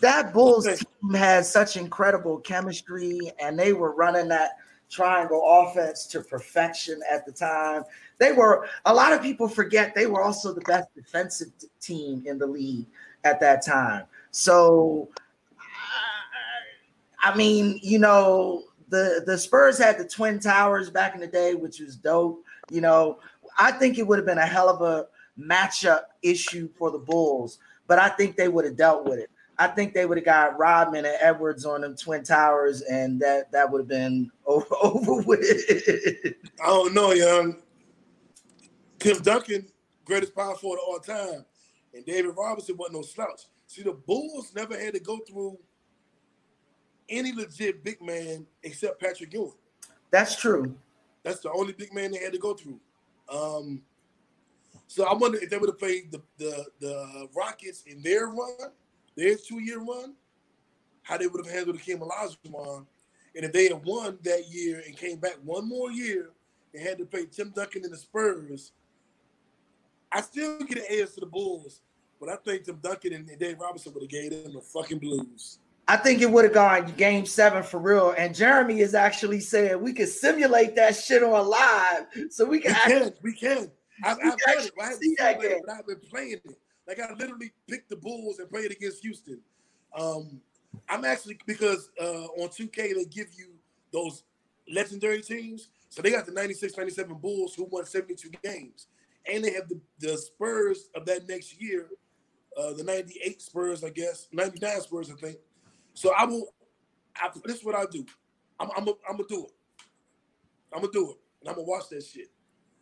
That 0.00 0.32
Bulls 0.32 0.64
team 0.64 1.14
had 1.14 1.44
such 1.44 1.76
incredible 1.76 2.38
chemistry, 2.38 3.18
and 3.40 3.58
they 3.58 3.72
were 3.72 3.94
running 3.94 4.28
that 4.28 4.58
triangle 4.90 5.42
offense 5.44 6.06
to 6.06 6.22
perfection 6.22 7.00
at 7.10 7.26
the 7.26 7.32
time. 7.32 7.82
They 8.18 8.32
were 8.32 8.68
a 8.84 8.94
lot 8.94 9.12
of 9.12 9.22
people 9.22 9.48
forget 9.48 9.94
they 9.94 10.06
were 10.06 10.22
also 10.22 10.54
the 10.54 10.62
best 10.62 10.94
defensive 10.94 11.48
team 11.80 12.22
in 12.26 12.38
the 12.38 12.46
league 12.46 12.86
at 13.24 13.40
that 13.40 13.64
time. 13.64 14.04
So 14.30 15.08
I 17.22 17.36
mean, 17.36 17.80
you 17.82 17.98
know, 17.98 18.64
the 18.88 19.22
the 19.26 19.36
Spurs 19.36 19.78
had 19.78 19.98
the 19.98 20.08
twin 20.08 20.40
towers 20.40 20.90
back 20.90 21.14
in 21.14 21.20
the 21.20 21.26
day, 21.26 21.54
which 21.54 21.80
was 21.80 21.96
dope. 21.96 22.42
You 22.70 22.80
know, 22.80 23.18
I 23.58 23.72
think 23.72 23.98
it 23.98 24.06
would 24.06 24.18
have 24.18 24.26
been 24.26 24.38
a 24.38 24.46
hell 24.46 24.68
of 24.68 24.82
a 24.82 25.06
matchup 25.38 26.02
issue 26.22 26.68
for 26.78 26.90
the 26.90 26.98
Bulls, 26.98 27.58
but 27.86 27.98
I 27.98 28.08
think 28.08 28.36
they 28.36 28.48
would 28.48 28.64
have 28.64 28.76
dealt 28.76 29.04
with 29.04 29.18
it. 29.18 29.30
I 29.58 29.66
think 29.66 29.92
they 29.92 30.06
would 30.06 30.18
have 30.18 30.24
got 30.24 30.58
Rodman 30.58 31.04
and 31.04 31.16
Edwards 31.20 31.64
on 31.64 31.80
them 31.80 31.96
twin 31.96 32.22
towers, 32.22 32.82
and 32.82 33.20
that 33.20 33.50
that 33.52 33.70
would 33.70 33.80
have 33.80 33.88
been 33.88 34.30
over, 34.46 34.74
over 34.82 35.22
with. 35.22 35.42
I 36.62 36.66
don't 36.66 36.94
know, 36.94 37.12
young. 37.12 37.56
Tim 38.98 39.18
Duncan, 39.18 39.66
greatest 40.04 40.34
power 40.34 40.54
forward 40.56 40.78
of 40.78 40.88
all 40.88 40.98
time, 40.98 41.44
and 41.94 42.04
David 42.04 42.34
Robinson 42.36 42.76
wasn't 42.76 42.96
no 42.96 43.02
slouch. 43.02 43.42
See, 43.66 43.82
the 43.82 43.92
Bulls 43.92 44.52
never 44.54 44.78
had 44.78 44.94
to 44.94 45.00
go 45.00 45.18
through 45.28 45.58
any 47.08 47.32
legit 47.32 47.84
big 47.84 48.00
man 48.00 48.46
except 48.62 49.00
Patrick 49.00 49.32
Ewing. 49.32 49.52
That's 50.10 50.36
true. 50.36 50.74
That's 51.22 51.40
the 51.40 51.50
only 51.52 51.72
big 51.72 51.92
man 51.92 52.12
they 52.12 52.18
had 52.18 52.32
to 52.32 52.38
go 52.38 52.54
through. 52.54 52.80
Um, 53.30 53.82
so 54.86 55.04
I 55.04 55.14
wonder 55.14 55.38
if 55.38 55.50
they 55.50 55.58
would 55.58 55.68
have 55.68 55.78
played 55.78 56.10
the, 56.10 56.22
the 56.38 56.66
the 56.80 57.28
Rockets 57.36 57.82
in 57.86 58.02
their 58.02 58.28
run, 58.28 58.72
their 59.18 59.34
two 59.34 59.60
year 59.60 59.80
run, 59.80 60.14
how 61.02 61.18
they 61.18 61.26
would 61.26 61.44
have 61.44 61.52
handled 61.52 61.76
Hakeem 61.76 61.98
Olajuwon, 61.98 62.86
and 63.34 63.44
if 63.44 63.52
they 63.52 63.64
had 63.64 63.84
won 63.84 64.18
that 64.22 64.48
year 64.48 64.82
and 64.86 64.96
came 64.96 65.18
back 65.18 65.36
one 65.44 65.68
more 65.68 65.90
year 65.90 66.30
and 66.72 66.82
had 66.82 66.98
to 66.98 67.04
play 67.04 67.26
Tim 67.26 67.50
Duncan 67.50 67.84
and 67.84 67.92
the 67.92 67.96
Spurs, 67.96 68.72
I 70.12 70.20
still 70.22 70.60
get 70.60 70.78
an 70.78 71.02
ass 71.02 71.14
to 71.14 71.20
the 71.20 71.26
Bulls, 71.26 71.80
but 72.20 72.28
I 72.28 72.36
think 72.36 72.64
Tim 72.64 72.76
Duncan 72.76 73.12
and 73.12 73.38
Dave 73.38 73.58
Robinson 73.58 73.92
would 73.92 74.04
have 74.04 74.10
gave 74.10 74.30
them 74.30 74.54
the 74.54 74.60
fucking 74.60 74.98
blues. 74.98 75.58
I 75.90 75.96
think 75.96 76.20
it 76.20 76.30
would 76.30 76.44
have 76.44 76.54
gone 76.54 76.92
game 76.96 77.24
seven 77.24 77.62
for 77.62 77.78
real. 77.78 78.14
And 78.16 78.34
Jeremy 78.34 78.80
is 78.80 78.94
actually 78.94 79.40
saying 79.40 79.80
we 79.80 79.94
could 79.94 80.08
simulate 80.08 80.76
that 80.76 80.94
shit 80.94 81.22
on 81.22 81.48
live, 81.48 82.30
so 82.30 82.44
we 82.44 82.60
can. 82.60 82.72
We 82.72 82.76
actually, 82.76 83.10
can. 83.10 83.14
We 83.22 83.32
can. 83.32 83.70
I've, 84.04 84.18
I've 84.18 84.38
done 84.38 84.58
it. 84.58 84.72
I 84.80 84.92
seen 84.92 85.14
that 85.18 85.40
game. 85.40 85.58
but 85.66 85.74
I've 85.74 85.86
been 85.86 86.00
playing 86.10 86.32
it. 86.44 86.58
Like 86.88 87.00
I 87.00 87.12
literally 87.12 87.52
picked 87.68 87.90
the 87.90 87.96
Bulls 87.96 88.38
and 88.38 88.48
played 88.48 88.72
against 88.72 89.02
Houston. 89.02 89.40
Um, 89.94 90.40
I'm 90.88 91.04
actually 91.04 91.38
because 91.46 91.90
uh, 92.00 92.24
on 92.38 92.48
2K 92.48 92.94
they 92.94 93.04
give 93.04 93.28
you 93.36 93.50
those 93.92 94.24
legendary 94.72 95.20
teams. 95.20 95.68
So 95.90 96.00
they 96.02 96.10
got 96.10 96.24
the 96.26 96.32
96 96.32 96.76
97 96.76 97.14
Bulls 97.16 97.54
who 97.54 97.64
won 97.70 97.84
72 97.84 98.30
games. 98.42 98.86
And 99.30 99.44
they 99.44 99.52
have 99.52 99.68
the, 99.68 99.80
the 100.00 100.16
Spurs 100.16 100.88
of 100.94 101.04
that 101.06 101.28
next 101.28 101.60
year, 101.60 101.88
uh, 102.56 102.72
the 102.72 102.84
98 102.84 103.42
Spurs, 103.42 103.84
I 103.84 103.90
guess, 103.90 104.28
99 104.32 104.80
Spurs, 104.80 105.10
I 105.10 105.14
think. 105.14 105.36
So 105.92 106.12
I 106.16 106.24
will, 106.24 106.54
I, 107.16 107.28
this 107.44 107.58
is 107.58 107.64
what 107.64 107.74
I 107.74 107.84
do. 107.90 108.06
I'm, 108.58 108.70
I'm, 108.76 108.88
I'm 109.08 109.16
going 109.16 109.28
to 109.28 109.34
do 109.34 109.44
it. 109.44 109.52
I'm 110.72 110.80
going 110.80 110.92
to 110.92 110.98
do 110.98 111.10
it. 111.10 111.16
And 111.40 111.48
I'm 111.50 111.54
going 111.56 111.66
to 111.66 111.70
watch 111.70 111.88
that 111.90 112.04
shit. 112.04 112.30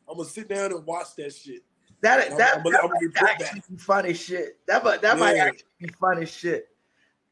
I'm 0.09 0.17
going 0.17 0.29
to 0.29 0.33
sit 0.33 0.49
down 0.49 0.73
and 0.73 0.85
watch 0.87 1.09
that 1.17 1.35
shit. 1.35 1.63
That 2.03 2.31
I'm, 2.31 2.39
that, 2.39 2.59
I'm, 2.59 2.63
that 2.73 2.85
I'm 2.85 2.91
might 2.91 3.31
actually 3.31 3.61
back. 3.61 3.69
be 3.69 3.77
funny 3.77 4.15
shit. 4.15 4.59
That 4.67 4.85
might 4.85 5.03
that 5.03 5.19
might 5.19 5.37
actually 5.37 5.65
be 5.81 5.89
funny 6.01 6.27
shit. 6.27 6.69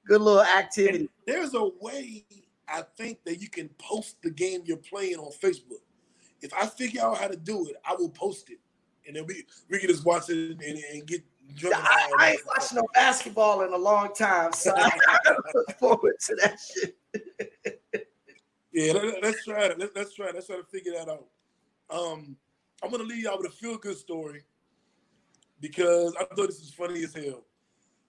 Good 0.06 0.20
little 0.20 0.42
activity. 0.42 0.98
And 0.98 1.08
there's 1.26 1.54
a 1.54 1.70
way 1.80 2.24
I 2.68 2.82
think 2.96 3.24
that 3.24 3.40
you 3.40 3.48
can 3.48 3.68
post 3.78 4.16
the 4.22 4.30
game 4.30 4.62
you're 4.64 4.76
playing 4.76 5.16
on 5.16 5.30
Facebook. 5.32 5.82
If 6.40 6.52
I 6.54 6.66
figure 6.66 7.02
out 7.02 7.18
how 7.18 7.28
to 7.28 7.36
do 7.36 7.68
it, 7.68 7.76
I 7.84 7.94
will 7.94 8.10
post 8.10 8.50
it, 8.50 8.58
and 9.06 9.16
then 9.16 9.26
we 9.26 9.44
we 9.70 9.78
can 9.78 9.88
just 9.88 10.04
watch 10.04 10.28
it 10.30 10.50
and, 10.50 10.60
and 10.60 11.06
get 11.06 11.22
I, 11.66 12.10
I 12.18 12.30
ain't 12.32 12.46
watched 12.46 12.72
no 12.72 12.82
basketball 12.94 13.62
in 13.62 13.72
a 13.72 13.76
long 13.76 14.14
time, 14.14 14.52
so 14.52 14.72
I 14.74 14.90
look 15.54 15.78
forward 15.78 16.14
to 16.26 16.36
that 16.36 16.58
shit. 16.58 16.96
Yeah, 18.72 18.94
let, 18.94 19.24
us 19.24 19.36
try 19.44 19.66
it. 19.66 19.78
Let, 19.78 19.96
us 19.96 20.14
try 20.14 20.28
it. 20.28 20.34
Let's 20.34 20.48
try 20.48 20.56
to 20.56 20.64
figure 20.64 20.92
that 20.94 21.08
out. 21.08 21.26
Um, 21.90 22.36
I'm 22.82 22.90
gonna 22.90 23.04
leave 23.04 23.22
y'all 23.22 23.38
with 23.38 23.52
a 23.52 23.54
feel 23.54 23.78
good 23.78 23.96
story 23.96 24.42
because 25.60 26.14
I 26.16 26.24
thought 26.24 26.48
this 26.48 26.60
is 26.60 26.72
funny 26.72 27.02
as 27.04 27.14
hell. 27.14 27.44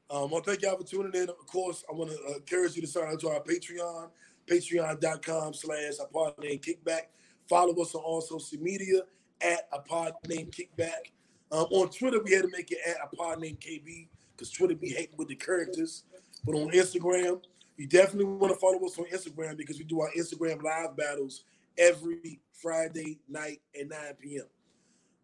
Um, 0.10 0.30
well, 0.30 0.42
thank 0.42 0.62
y'all 0.62 0.78
for 0.78 0.84
tuning 0.84 1.14
in. 1.14 1.30
Of 1.30 1.48
course, 1.48 1.84
I 1.90 1.94
want 1.94 2.12
to 2.12 2.18
uh, 2.30 2.36
encourage 2.36 2.76
you 2.76 2.82
to 2.82 2.88
sign 2.88 3.12
up 3.12 3.20
to 3.22 3.30
our 3.30 3.40
Patreon, 3.40 4.10
patreon.com 4.48 5.54
slash 5.54 5.94
a 6.02 6.06
pod 6.06 6.34
named 6.40 6.62
Kickback. 6.62 7.08
Follow 7.50 7.74
us 7.82 7.96
on 7.96 8.02
all 8.04 8.22
social 8.22 8.60
media 8.60 9.02
at 9.42 9.68
a 9.74 9.80
pod 9.80 10.14
named 10.28 10.54
Kickback. 10.54 11.12
Um, 11.52 11.66
on 11.72 11.90
Twitter, 11.90 12.20
we 12.24 12.34
had 12.34 12.44
to 12.44 12.50
make 12.50 12.72
it 12.72 12.80
at 12.88 12.98
a 13.04 13.16
pod 13.16 13.40
named 13.40 13.60
KB 13.60 14.08
because 14.36 14.52
Twitter 14.52 14.76
be 14.76 14.90
hating 14.90 15.18
with 15.18 15.28
the 15.28 15.36
characters. 15.36 16.04
But 16.44 16.56
on 16.56 16.70
Instagram, 16.72 17.42
you 17.78 17.88
definitely 17.88 18.26
want 18.26 18.54
to 18.54 18.60
follow 18.60 18.84
us 18.86 18.98
on 18.98 19.06
Instagram 19.06 19.58
because 19.58 19.78
we 19.80 19.86
do 19.86 20.02
our 20.02 20.10
Instagram 20.18 20.62
live 20.62 20.96
battles 20.96 21.44
every 21.78 22.40
Friday 22.54 23.20
night 23.28 23.62
at 23.80 23.90
9 23.90 24.00
p.m. 24.20 24.46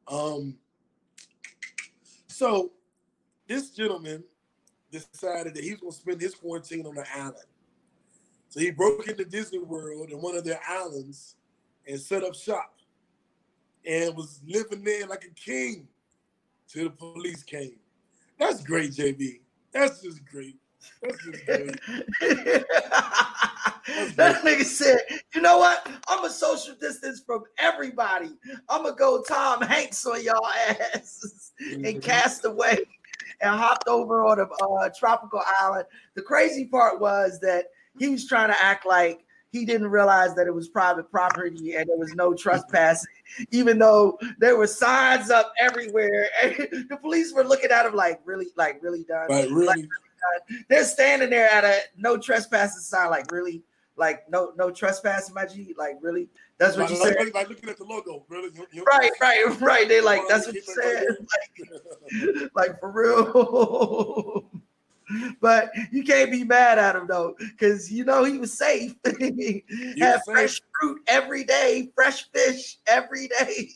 Um, 0.08 0.58
so 2.42 2.72
this 3.48 3.70
gentleman 3.70 4.24
decided 4.92 5.54
that 5.54 5.64
he 5.64 5.74
was 5.74 5.80
going 5.80 5.92
to 5.92 5.98
spend 6.00 6.22
his 6.22 6.34
quarantine 6.34 6.88
on 6.88 6.96
the 6.96 7.06
island. 7.16 7.36
So 8.50 8.60
he 8.60 8.72
broke 8.72 9.08
into 9.08 9.26
Disney 9.26 9.60
World 9.60 10.10
in 10.10 10.20
one 10.20 10.36
of 10.36 10.44
their 10.44 10.60
islands 10.68 11.36
and 11.88 12.00
set 12.00 12.24
up 12.24 12.34
shop 12.34 12.74
and 13.86 14.18
was 14.18 14.42
living 14.48 14.84
there 14.84 15.06
like 15.06 15.24
a 15.24 15.30
king 15.40 15.88
till 16.68 16.86
the 16.86 16.90
police 16.90 17.44
came. 17.44 17.78
That's 18.40 18.64
great, 18.64 18.94
JB. 18.94 19.42
That's 19.72 20.02
just 20.02 20.26
great. 20.26 20.56
That's 21.04 21.24
just 21.24 21.46
great. 21.46 21.80
that 24.16 24.44
nigga 24.44 24.64
said, 24.64 25.00
you 25.34 25.42
know 25.42 25.58
what? 25.58 25.90
I'm 26.08 26.24
a 26.26 26.30
social 26.30 26.76
distance 26.76 27.22
from 27.26 27.44
everybody. 27.58 28.32
I'm 28.70 28.84
gonna 28.84 28.96
go 28.96 29.24
Tom 29.28 29.62
Hanks 29.62 30.06
on 30.06 30.24
y'all 30.24 30.46
asses 30.94 31.52
and 31.60 31.84
mm-hmm. 31.84 32.00
cast 32.00 32.46
away 32.46 32.80
and 33.42 33.56
hopped 33.56 33.88
over 33.88 34.26
on 34.26 34.40
a 34.40 34.44
uh, 34.44 34.90
tropical 34.98 35.42
island. 35.60 35.86
The 36.16 36.22
crazy 36.22 36.66
part 36.66 37.00
was 37.00 37.40
that 37.42 37.66
he 38.00 38.10
was 38.10 38.28
trying 38.28 38.50
to 38.50 38.64
act 38.64 38.86
like 38.86 39.26
he 39.52 39.66
didn't 39.66 39.90
realize 39.90 40.34
that 40.36 40.48
it 40.48 40.54
was 40.54 40.70
private 40.70 41.12
property 41.12 41.76
and 41.76 41.90
there 41.90 41.98
was 41.98 42.14
no 42.16 42.34
trespassing, 42.34 43.12
even 43.52 43.78
though 43.78 44.18
there 44.40 44.56
were 44.56 44.68
signs 44.68 45.30
up 45.30 45.52
everywhere. 45.60 46.30
And 46.42 46.56
the 46.90 46.98
police 46.98 47.34
were 47.34 47.44
looking 47.44 47.72
at 47.72 47.86
him 47.86 47.94
like, 47.94 48.22
really, 48.24 48.48
like, 48.56 48.82
really 48.82 49.04
done. 49.04 49.28
Right, 49.30 49.50
really. 49.50 49.66
Like, 49.66 49.86
they're 50.70 50.86
standing 50.86 51.32
there 51.32 51.50
at 51.50 51.66
a 51.66 51.80
no 51.98 52.18
trespassing 52.18 52.82
sign, 52.82 53.10
like, 53.10 53.30
really, 53.32 53.64
like, 53.96 54.30
no, 54.30 54.54
no 54.58 54.72
trespassing, 54.72 55.34
my 55.34 55.46
G, 55.46 55.76
like, 55.78 55.98
really. 56.02 56.30
That's 56.58 56.78
what 56.78 56.90
like, 56.90 56.98
you 56.98 57.04
like, 57.04 57.14
said. 57.18 57.34
Like, 57.34 57.50
looking 57.50 57.70
at 57.70 57.78
the 57.78 57.84
logo, 57.84 58.26
really. 58.30 58.50
You, 58.54 58.66
you, 58.72 58.84
right, 58.84 59.12
right, 59.20 59.46
right. 59.62 59.88
They 59.88 60.02
like, 60.02 60.22
that's 60.28 60.46
what 60.46 60.56
you 60.56 60.62
said. 60.62 61.06
Like, 61.32 62.52
like 62.56 62.80
for 62.80 62.92
real. 62.92 64.46
but 65.42 65.72
you 65.92 66.04
can't 66.04 66.32
be 66.32 66.44
mad 66.44 66.80
at 66.80 66.96
him 66.96 67.06
though, 67.08 67.36
because 67.38 67.92
you 67.92 68.06
know 68.06 68.24
he 68.24 68.38
was 68.38 68.58
safe. 68.58 68.96
he 69.20 69.64
had 70.00 70.22
fresh 70.26 70.62
fruit 70.80 71.02
every 71.08 71.44
day, 71.44 71.92
fresh 71.94 72.30
fish 72.32 72.78
every 72.88 73.28
day. 73.28 73.70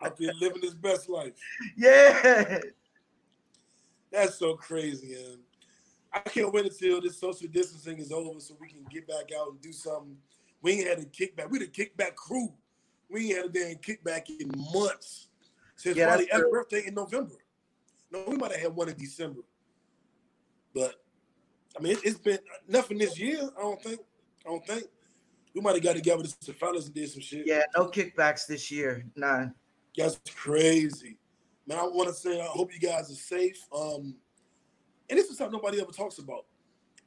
I've 0.00 0.16
been 0.16 0.38
living 0.38 0.62
his 0.62 0.74
best 0.74 1.08
life. 1.08 1.32
Yeah. 1.76 2.58
That's 4.12 4.38
so 4.38 4.54
crazy, 4.54 5.14
man. 5.14 5.38
I 6.16 6.28
can't 6.30 6.52
wait 6.52 6.64
until 6.64 7.00
this 7.00 7.18
social 7.18 7.46
distancing 7.48 7.98
is 7.98 8.10
over 8.10 8.40
so 8.40 8.56
we 8.58 8.68
can 8.68 8.84
get 8.90 9.06
back 9.06 9.30
out 9.38 9.50
and 9.50 9.60
do 9.60 9.72
something. 9.72 10.16
We 10.62 10.72
ain't 10.72 10.88
had 10.88 10.98
a 10.98 11.04
kickback. 11.04 11.50
We 11.50 11.58
the 11.58 11.66
kickback 11.66 12.14
crew. 12.14 12.52
We 13.10 13.26
ain't 13.26 13.36
had 13.36 13.46
a 13.46 13.48
damn 13.50 13.76
kickback 13.76 14.28
in 14.30 14.50
months. 14.72 15.28
Since 15.76 15.98
yeah, 15.98 16.16
F's 16.16 16.44
birthday 16.50 16.84
in 16.86 16.94
November. 16.94 17.34
No, 18.10 18.24
we 18.26 18.36
might 18.36 18.52
have 18.52 18.60
had 18.60 18.74
one 18.74 18.88
in 18.88 18.96
December. 18.96 19.42
But 20.74 20.94
I 21.78 21.82
mean, 21.82 21.92
it, 21.92 22.04
has 22.04 22.18
been 22.18 22.38
nothing 22.66 22.96
this 22.96 23.18
year. 23.18 23.50
I 23.56 23.60
don't 23.60 23.82
think. 23.82 24.00
I 24.46 24.48
don't 24.48 24.66
think 24.66 24.84
we 25.54 25.60
might 25.60 25.74
have 25.74 25.84
got 25.84 25.96
together 25.96 26.22
with 26.22 26.34
some 26.40 26.54
fellas 26.54 26.86
and 26.86 26.94
did 26.94 27.10
some 27.10 27.20
shit. 27.20 27.46
Yeah, 27.46 27.62
no 27.76 27.88
kickbacks 27.88 28.46
this 28.46 28.70
year. 28.70 29.04
None. 29.16 29.54
That's 29.96 30.18
crazy, 30.34 31.18
man. 31.66 31.78
I 31.78 31.82
want 31.82 32.08
to 32.08 32.14
say 32.14 32.40
I 32.40 32.46
hope 32.46 32.72
you 32.72 32.80
guys 32.80 33.10
are 33.10 33.14
safe. 33.14 33.66
Um, 33.74 34.14
and 35.08 35.18
this 35.18 35.28
is 35.28 35.38
something 35.38 35.58
nobody 35.58 35.80
ever 35.80 35.92
talks 35.92 36.18
about. 36.18 36.46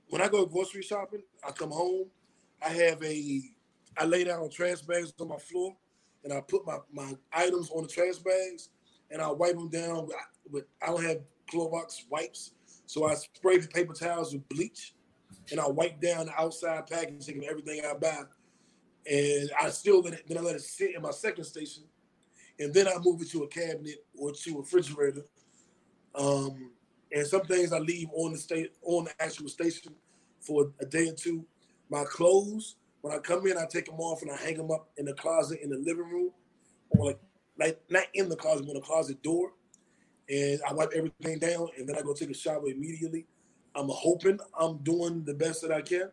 When 0.09 0.21
I 0.21 0.27
go 0.27 0.45
grocery 0.45 0.81
shopping, 0.81 1.21
I 1.47 1.51
come 1.51 1.71
home. 1.71 2.07
I 2.61 2.69
have 2.69 3.03
a. 3.03 3.41
I 3.97 4.05
lay 4.05 4.23
down 4.23 4.49
trash 4.49 4.81
bags 4.81 5.13
on 5.19 5.27
my 5.27 5.38
floor, 5.38 5.76
and 6.23 6.34
I 6.34 6.41
put 6.41 6.65
my 6.65 6.77
my 6.91 7.13
items 7.34 7.69
on 7.71 7.84
the 7.84 7.89
trash 7.89 8.17
bags, 8.17 8.69
and 9.11 9.21
I 9.21 9.31
wipe 9.31 9.55
them 9.55 9.69
down. 9.69 10.07
With, 10.49 10.65
I 10.81 10.88
don't 10.88 11.03
have 11.03 11.19
Clorox 11.51 12.03
wipes. 12.09 12.51
So 12.85 13.05
I 13.05 13.13
spray 13.13 13.59
the 13.59 13.67
paper 13.67 13.93
towels 13.93 14.34
with 14.34 14.47
bleach 14.49 14.93
and 15.51 15.59
I 15.59 15.67
wipe 15.67 16.01
down 16.01 16.27
the 16.27 16.41
outside 16.41 16.88
packaging 16.88 17.39
of 17.39 17.43
everything 17.43 17.81
I 17.85 17.93
buy. 17.93 18.23
And 19.09 19.51
I 19.59 19.69
still 19.69 20.01
let 20.01 20.13
it, 20.13 20.26
then 20.27 20.38
I 20.38 20.41
let 20.41 20.55
it 20.55 20.61
sit 20.61 20.95
in 20.95 21.01
my 21.01 21.11
second 21.11 21.43
station. 21.45 21.84
And 22.59 22.73
then 22.73 22.88
I 22.88 22.95
move 23.01 23.21
it 23.21 23.30
to 23.31 23.43
a 23.43 23.47
cabinet 23.47 24.05
or 24.17 24.31
to 24.31 24.55
a 24.55 24.59
refrigerator. 24.59 25.26
Um, 26.13 26.71
and 27.11 27.26
some 27.26 27.41
things 27.41 27.73
I 27.73 27.80
leave 27.80 28.10
on 28.14 28.34
the 28.34 28.38
state 28.38 28.72
on 28.84 29.06
the 29.06 29.11
actual 29.19 29.49
station 29.49 29.94
for 30.41 30.72
a 30.80 30.86
day 30.86 31.10
or 31.10 31.14
two. 31.14 31.45
My 31.90 32.03
clothes, 32.06 32.76
when 33.02 33.14
I 33.14 33.19
come 33.19 33.48
in, 33.48 33.57
I 33.57 33.65
take 33.65 33.86
them 33.86 33.99
off 33.99 34.22
and 34.22 34.31
I 34.31 34.38
hang 34.38 34.57
them 34.57 34.72
up 34.72 34.90
in 34.98 35.06
the 35.06 35.14
closet 35.14 35.60
in 35.61 35.69
the 35.69 35.77
living 35.77 36.10
room, 36.10 36.31
or 36.91 37.06
like 37.06 37.19
like 37.57 37.80
not 37.90 38.03
in 38.14 38.30
the 38.30 38.36
closet, 38.36 38.65
but 38.65 38.76
the 38.76 38.81
closet 38.81 39.22
door 39.23 39.52
and 40.30 40.60
I 40.68 40.73
wipe 40.73 40.91
everything 40.95 41.40
down, 41.40 41.69
and 41.77 41.88
then 41.88 41.95
I 41.95 42.02
go 42.02 42.14
take 42.14 42.30
a 42.30 42.36
shower 42.36 42.68
immediately. 42.68 43.26
I'm 43.76 43.90
hoping 43.90 44.40
I'm 44.57 44.77
doing 44.77 45.23
the 45.26 45.34
best 45.34 45.61
that 45.64 45.72
I 45.72 45.81
can, 45.81 46.10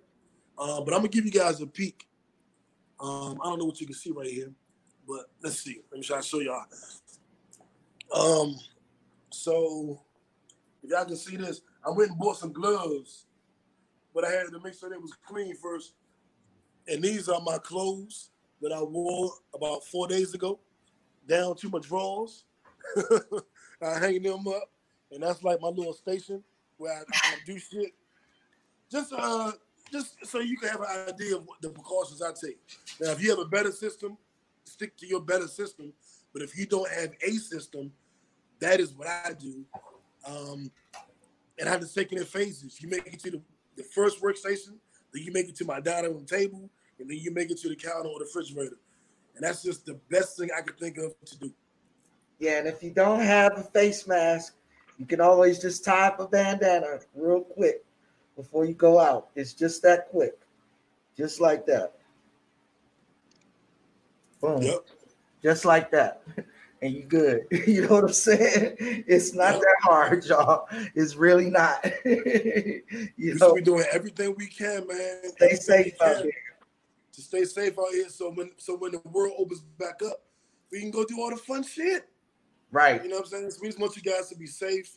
uh, 0.58 0.80
but 0.80 0.94
I'm 0.94 1.00
gonna 1.00 1.08
give 1.08 1.26
you 1.26 1.30
guys 1.30 1.60
a 1.60 1.66
peek. 1.66 2.08
Um, 2.98 3.38
I 3.42 3.48
don't 3.48 3.58
know 3.58 3.66
what 3.66 3.80
you 3.80 3.86
can 3.86 3.94
see 3.94 4.10
right 4.10 4.26
here, 4.26 4.52
but 5.06 5.26
let's 5.42 5.58
see. 5.58 5.82
Let 5.90 5.98
me 5.98 6.04
try 6.04 6.18
to 6.18 6.22
show 6.22 6.40
y'all. 6.40 6.64
Um, 8.14 8.56
so 9.30 10.00
if 10.86 10.92
y'all 10.92 11.04
can 11.04 11.16
see 11.16 11.36
this, 11.36 11.62
I 11.84 11.90
went 11.90 12.10
and 12.10 12.18
bought 12.18 12.36
some 12.36 12.52
gloves, 12.52 13.26
but 14.14 14.24
I 14.24 14.30
had 14.30 14.46
to 14.52 14.60
make 14.62 14.74
sure 14.74 14.88
they 14.88 14.96
was 14.96 15.12
clean 15.26 15.54
first. 15.56 15.94
And 16.86 17.02
these 17.02 17.28
are 17.28 17.40
my 17.40 17.58
clothes 17.58 18.30
that 18.62 18.72
I 18.72 18.80
wore 18.82 19.32
about 19.52 19.84
four 19.84 20.06
days 20.06 20.32
ago, 20.32 20.60
down 21.28 21.56
to 21.56 21.68
my 21.68 21.80
drawers. 21.80 22.44
I 23.82 23.98
hang 23.98 24.22
them 24.22 24.46
up, 24.46 24.70
and 25.10 25.22
that's 25.22 25.42
like 25.42 25.60
my 25.60 25.68
little 25.68 25.92
station 25.92 26.42
where 26.76 26.92
I, 26.94 27.02
I 27.24 27.34
do 27.44 27.58
shit. 27.58 27.92
Just 28.88 29.12
uh, 29.12 29.50
just 29.92 30.24
so 30.24 30.38
you 30.38 30.56
can 30.56 30.68
have 30.68 30.80
an 30.80 31.08
idea 31.14 31.36
of 31.36 31.48
the 31.60 31.70
precautions 31.70 32.22
I 32.22 32.30
take. 32.30 32.58
Now, 33.00 33.10
if 33.10 33.20
you 33.20 33.30
have 33.30 33.40
a 33.40 33.44
better 33.44 33.72
system, 33.72 34.16
stick 34.64 34.96
to 34.98 35.06
your 35.06 35.20
better 35.20 35.48
system. 35.48 35.92
But 36.32 36.42
if 36.42 36.56
you 36.56 36.66
don't 36.66 36.88
have 36.90 37.10
a 37.26 37.30
system, 37.32 37.92
that 38.60 38.78
is 38.78 38.92
what 38.92 39.08
I 39.08 39.32
do. 39.32 39.64
Um, 40.28 40.70
and 41.58 41.68
I 41.68 41.78
just 41.78 41.94
take 41.94 42.12
it 42.12 42.18
in 42.18 42.24
phases. 42.24 42.80
You 42.80 42.88
make 42.88 43.06
it 43.06 43.20
to 43.20 43.30
the, 43.30 43.40
the 43.76 43.82
first 43.82 44.22
workstation, 44.22 44.74
then 45.12 45.22
you 45.22 45.32
make 45.32 45.48
it 45.48 45.56
to 45.56 45.64
my 45.64 45.80
dining 45.80 46.12
room 46.12 46.26
table, 46.26 46.68
and 46.98 47.08
then 47.08 47.18
you 47.18 47.32
make 47.32 47.50
it 47.50 47.58
to 47.60 47.68
the 47.68 47.76
counter 47.76 48.08
or 48.08 48.18
the 48.18 48.24
refrigerator. 48.24 48.76
And 49.34 49.44
that's 49.44 49.62
just 49.62 49.86
the 49.86 49.94
best 50.10 50.38
thing 50.38 50.50
I 50.56 50.62
could 50.62 50.78
think 50.78 50.98
of 50.98 51.14
to 51.24 51.38
do. 51.38 51.52
Yeah, 52.38 52.58
and 52.58 52.68
if 52.68 52.82
you 52.82 52.90
don't 52.90 53.20
have 53.20 53.52
a 53.56 53.62
face 53.62 54.06
mask, 54.06 54.54
you 54.98 55.06
can 55.06 55.20
always 55.20 55.58
just 55.58 55.84
tie 55.84 56.08
up 56.08 56.20
a 56.20 56.26
bandana 56.26 57.00
real 57.14 57.40
quick 57.42 57.84
before 58.34 58.64
you 58.64 58.74
go 58.74 58.98
out. 58.98 59.28
It's 59.34 59.52
just 59.52 59.82
that 59.82 60.08
quick, 60.08 60.38
just 61.16 61.40
like 61.40 61.66
that. 61.66 61.94
Boom. 64.40 64.62
Yep. 64.62 64.86
Just 65.42 65.64
like 65.64 65.90
that. 65.90 66.22
And 66.86 66.94
you 66.94 67.02
good. 67.02 67.46
You 67.66 67.82
know 67.82 67.94
what 67.94 68.04
I'm 68.04 68.12
saying? 68.12 68.76
It's 68.78 69.34
not 69.34 69.60
that 69.60 69.76
hard, 69.82 70.24
y'all. 70.24 70.68
It's 70.94 71.16
really 71.16 71.50
not. 71.50 71.84
you 72.04 72.82
we 73.18 73.34
know, 73.34 73.54
be 73.54 73.60
doing 73.60 73.84
everything 73.92 74.34
we 74.36 74.46
can, 74.46 74.86
man. 74.86 75.30
Stay 75.30 75.54
safe 75.54 76.00
out 76.00 76.22
here. 76.22 76.32
To 77.14 77.20
stay 77.22 77.44
safe 77.44 77.78
out 77.78 77.90
here, 77.92 78.08
so 78.08 78.30
when 78.30 78.50
so 78.56 78.76
when 78.76 78.92
the 78.92 79.00
world 79.04 79.34
opens 79.38 79.62
back 79.78 80.00
up, 80.04 80.22
we 80.70 80.80
can 80.80 80.90
go 80.90 81.04
do 81.04 81.20
all 81.20 81.30
the 81.30 81.36
fun 81.36 81.64
shit. 81.64 82.08
Right. 82.70 83.02
You 83.02 83.08
know 83.08 83.16
what 83.16 83.24
I'm 83.24 83.30
saying? 83.30 83.50
So 83.50 83.58
we 83.62 83.68
just 83.68 83.80
want 83.80 83.96
you 83.96 84.02
guys 84.02 84.28
to 84.28 84.36
be 84.36 84.46
safe, 84.46 84.96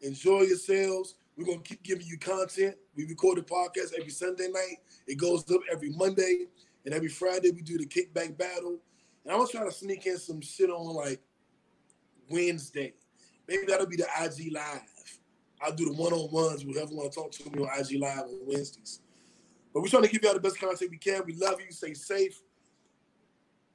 enjoy 0.00 0.42
yourselves. 0.42 1.16
We're 1.36 1.46
gonna 1.46 1.60
keep 1.60 1.82
giving 1.82 2.06
you 2.06 2.16
content. 2.16 2.76
We 2.96 3.04
record 3.04 3.38
a 3.38 3.42
podcast 3.42 3.92
every 3.98 4.10
Sunday 4.10 4.48
night. 4.48 4.78
It 5.06 5.18
goes 5.18 5.50
up 5.52 5.60
every 5.70 5.90
Monday, 5.90 6.46
and 6.84 6.94
every 6.94 7.08
Friday 7.08 7.50
we 7.50 7.62
do 7.62 7.76
the 7.76 7.86
kickback 7.86 8.38
battle. 8.38 8.78
And 9.28 9.34
I'm 9.34 9.40
gonna 9.40 9.52
try 9.52 9.64
to 9.64 9.70
sneak 9.70 10.06
in 10.06 10.16
some 10.16 10.40
shit 10.40 10.70
on 10.70 10.94
like 10.94 11.20
Wednesday. 12.30 12.94
Maybe 13.46 13.66
that'll 13.66 13.86
be 13.86 13.96
the 13.96 14.06
IG 14.22 14.54
live. 14.54 14.80
I'll 15.60 15.74
do 15.74 15.84
the 15.84 15.92
one 15.92 16.14
on 16.14 16.30
ones 16.32 16.64
with 16.64 16.76
whoever 16.76 16.94
want 16.94 17.12
to 17.12 17.20
talk 17.20 17.32
to 17.32 17.50
me 17.50 17.62
on 17.62 17.68
IG 17.78 18.00
live 18.00 18.20
on 18.20 18.38
Wednesdays. 18.46 19.00
But 19.74 19.82
we're 19.82 19.88
trying 19.88 20.04
to 20.04 20.08
give 20.08 20.22
y'all 20.22 20.32
the 20.32 20.40
best 20.40 20.58
content 20.58 20.90
we 20.90 20.96
can. 20.96 21.24
We 21.26 21.34
love 21.34 21.60
you. 21.60 21.70
Stay 21.70 21.92
safe. 21.92 22.40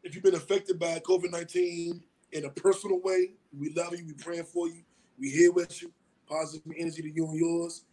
If 0.02 0.16
you've 0.16 0.24
been 0.24 0.34
affected 0.34 0.80
by 0.80 0.98
COVID 1.00 1.30
19 1.32 2.02
in 2.32 2.46
a 2.46 2.50
personal 2.50 3.00
way, 3.02 3.34
we 3.56 3.72
love 3.76 3.96
you. 3.96 4.08
We 4.08 4.14
praying 4.14 4.46
for 4.46 4.68
you. 4.68 4.82
We 5.20 5.30
here 5.30 5.52
with 5.52 5.84
you. 5.84 5.92
Positive 6.28 6.64
energy 6.76 7.04
to 7.04 7.12
you 7.12 7.28
and 7.28 7.40
yours. 7.40 7.86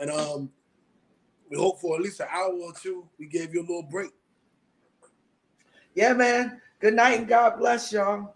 And 0.00 0.12
um, 0.12 0.50
we 1.50 1.58
hope 1.58 1.80
for 1.80 1.96
at 1.96 2.02
least 2.02 2.20
an 2.20 2.28
hour 2.30 2.52
or 2.52 2.72
two. 2.72 3.08
We 3.18 3.26
gave 3.26 3.52
you 3.52 3.62
a 3.62 3.66
little 3.66 3.88
break. 3.90 4.12
Yeah, 6.00 6.14
man. 6.14 6.62
Good 6.78 6.94
night 6.94 7.18
and 7.18 7.28
God 7.28 7.58
bless 7.58 7.92
y'all. 7.92 8.34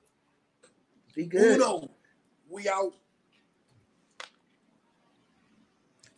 Be 1.14 1.24
good. 1.24 1.58
Uno, 1.62 1.88
we 2.50 2.68
out. 2.68 2.92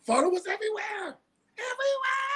Follow 0.05 0.27
everywhere. 0.45 1.15
Everywhere. 1.55 2.27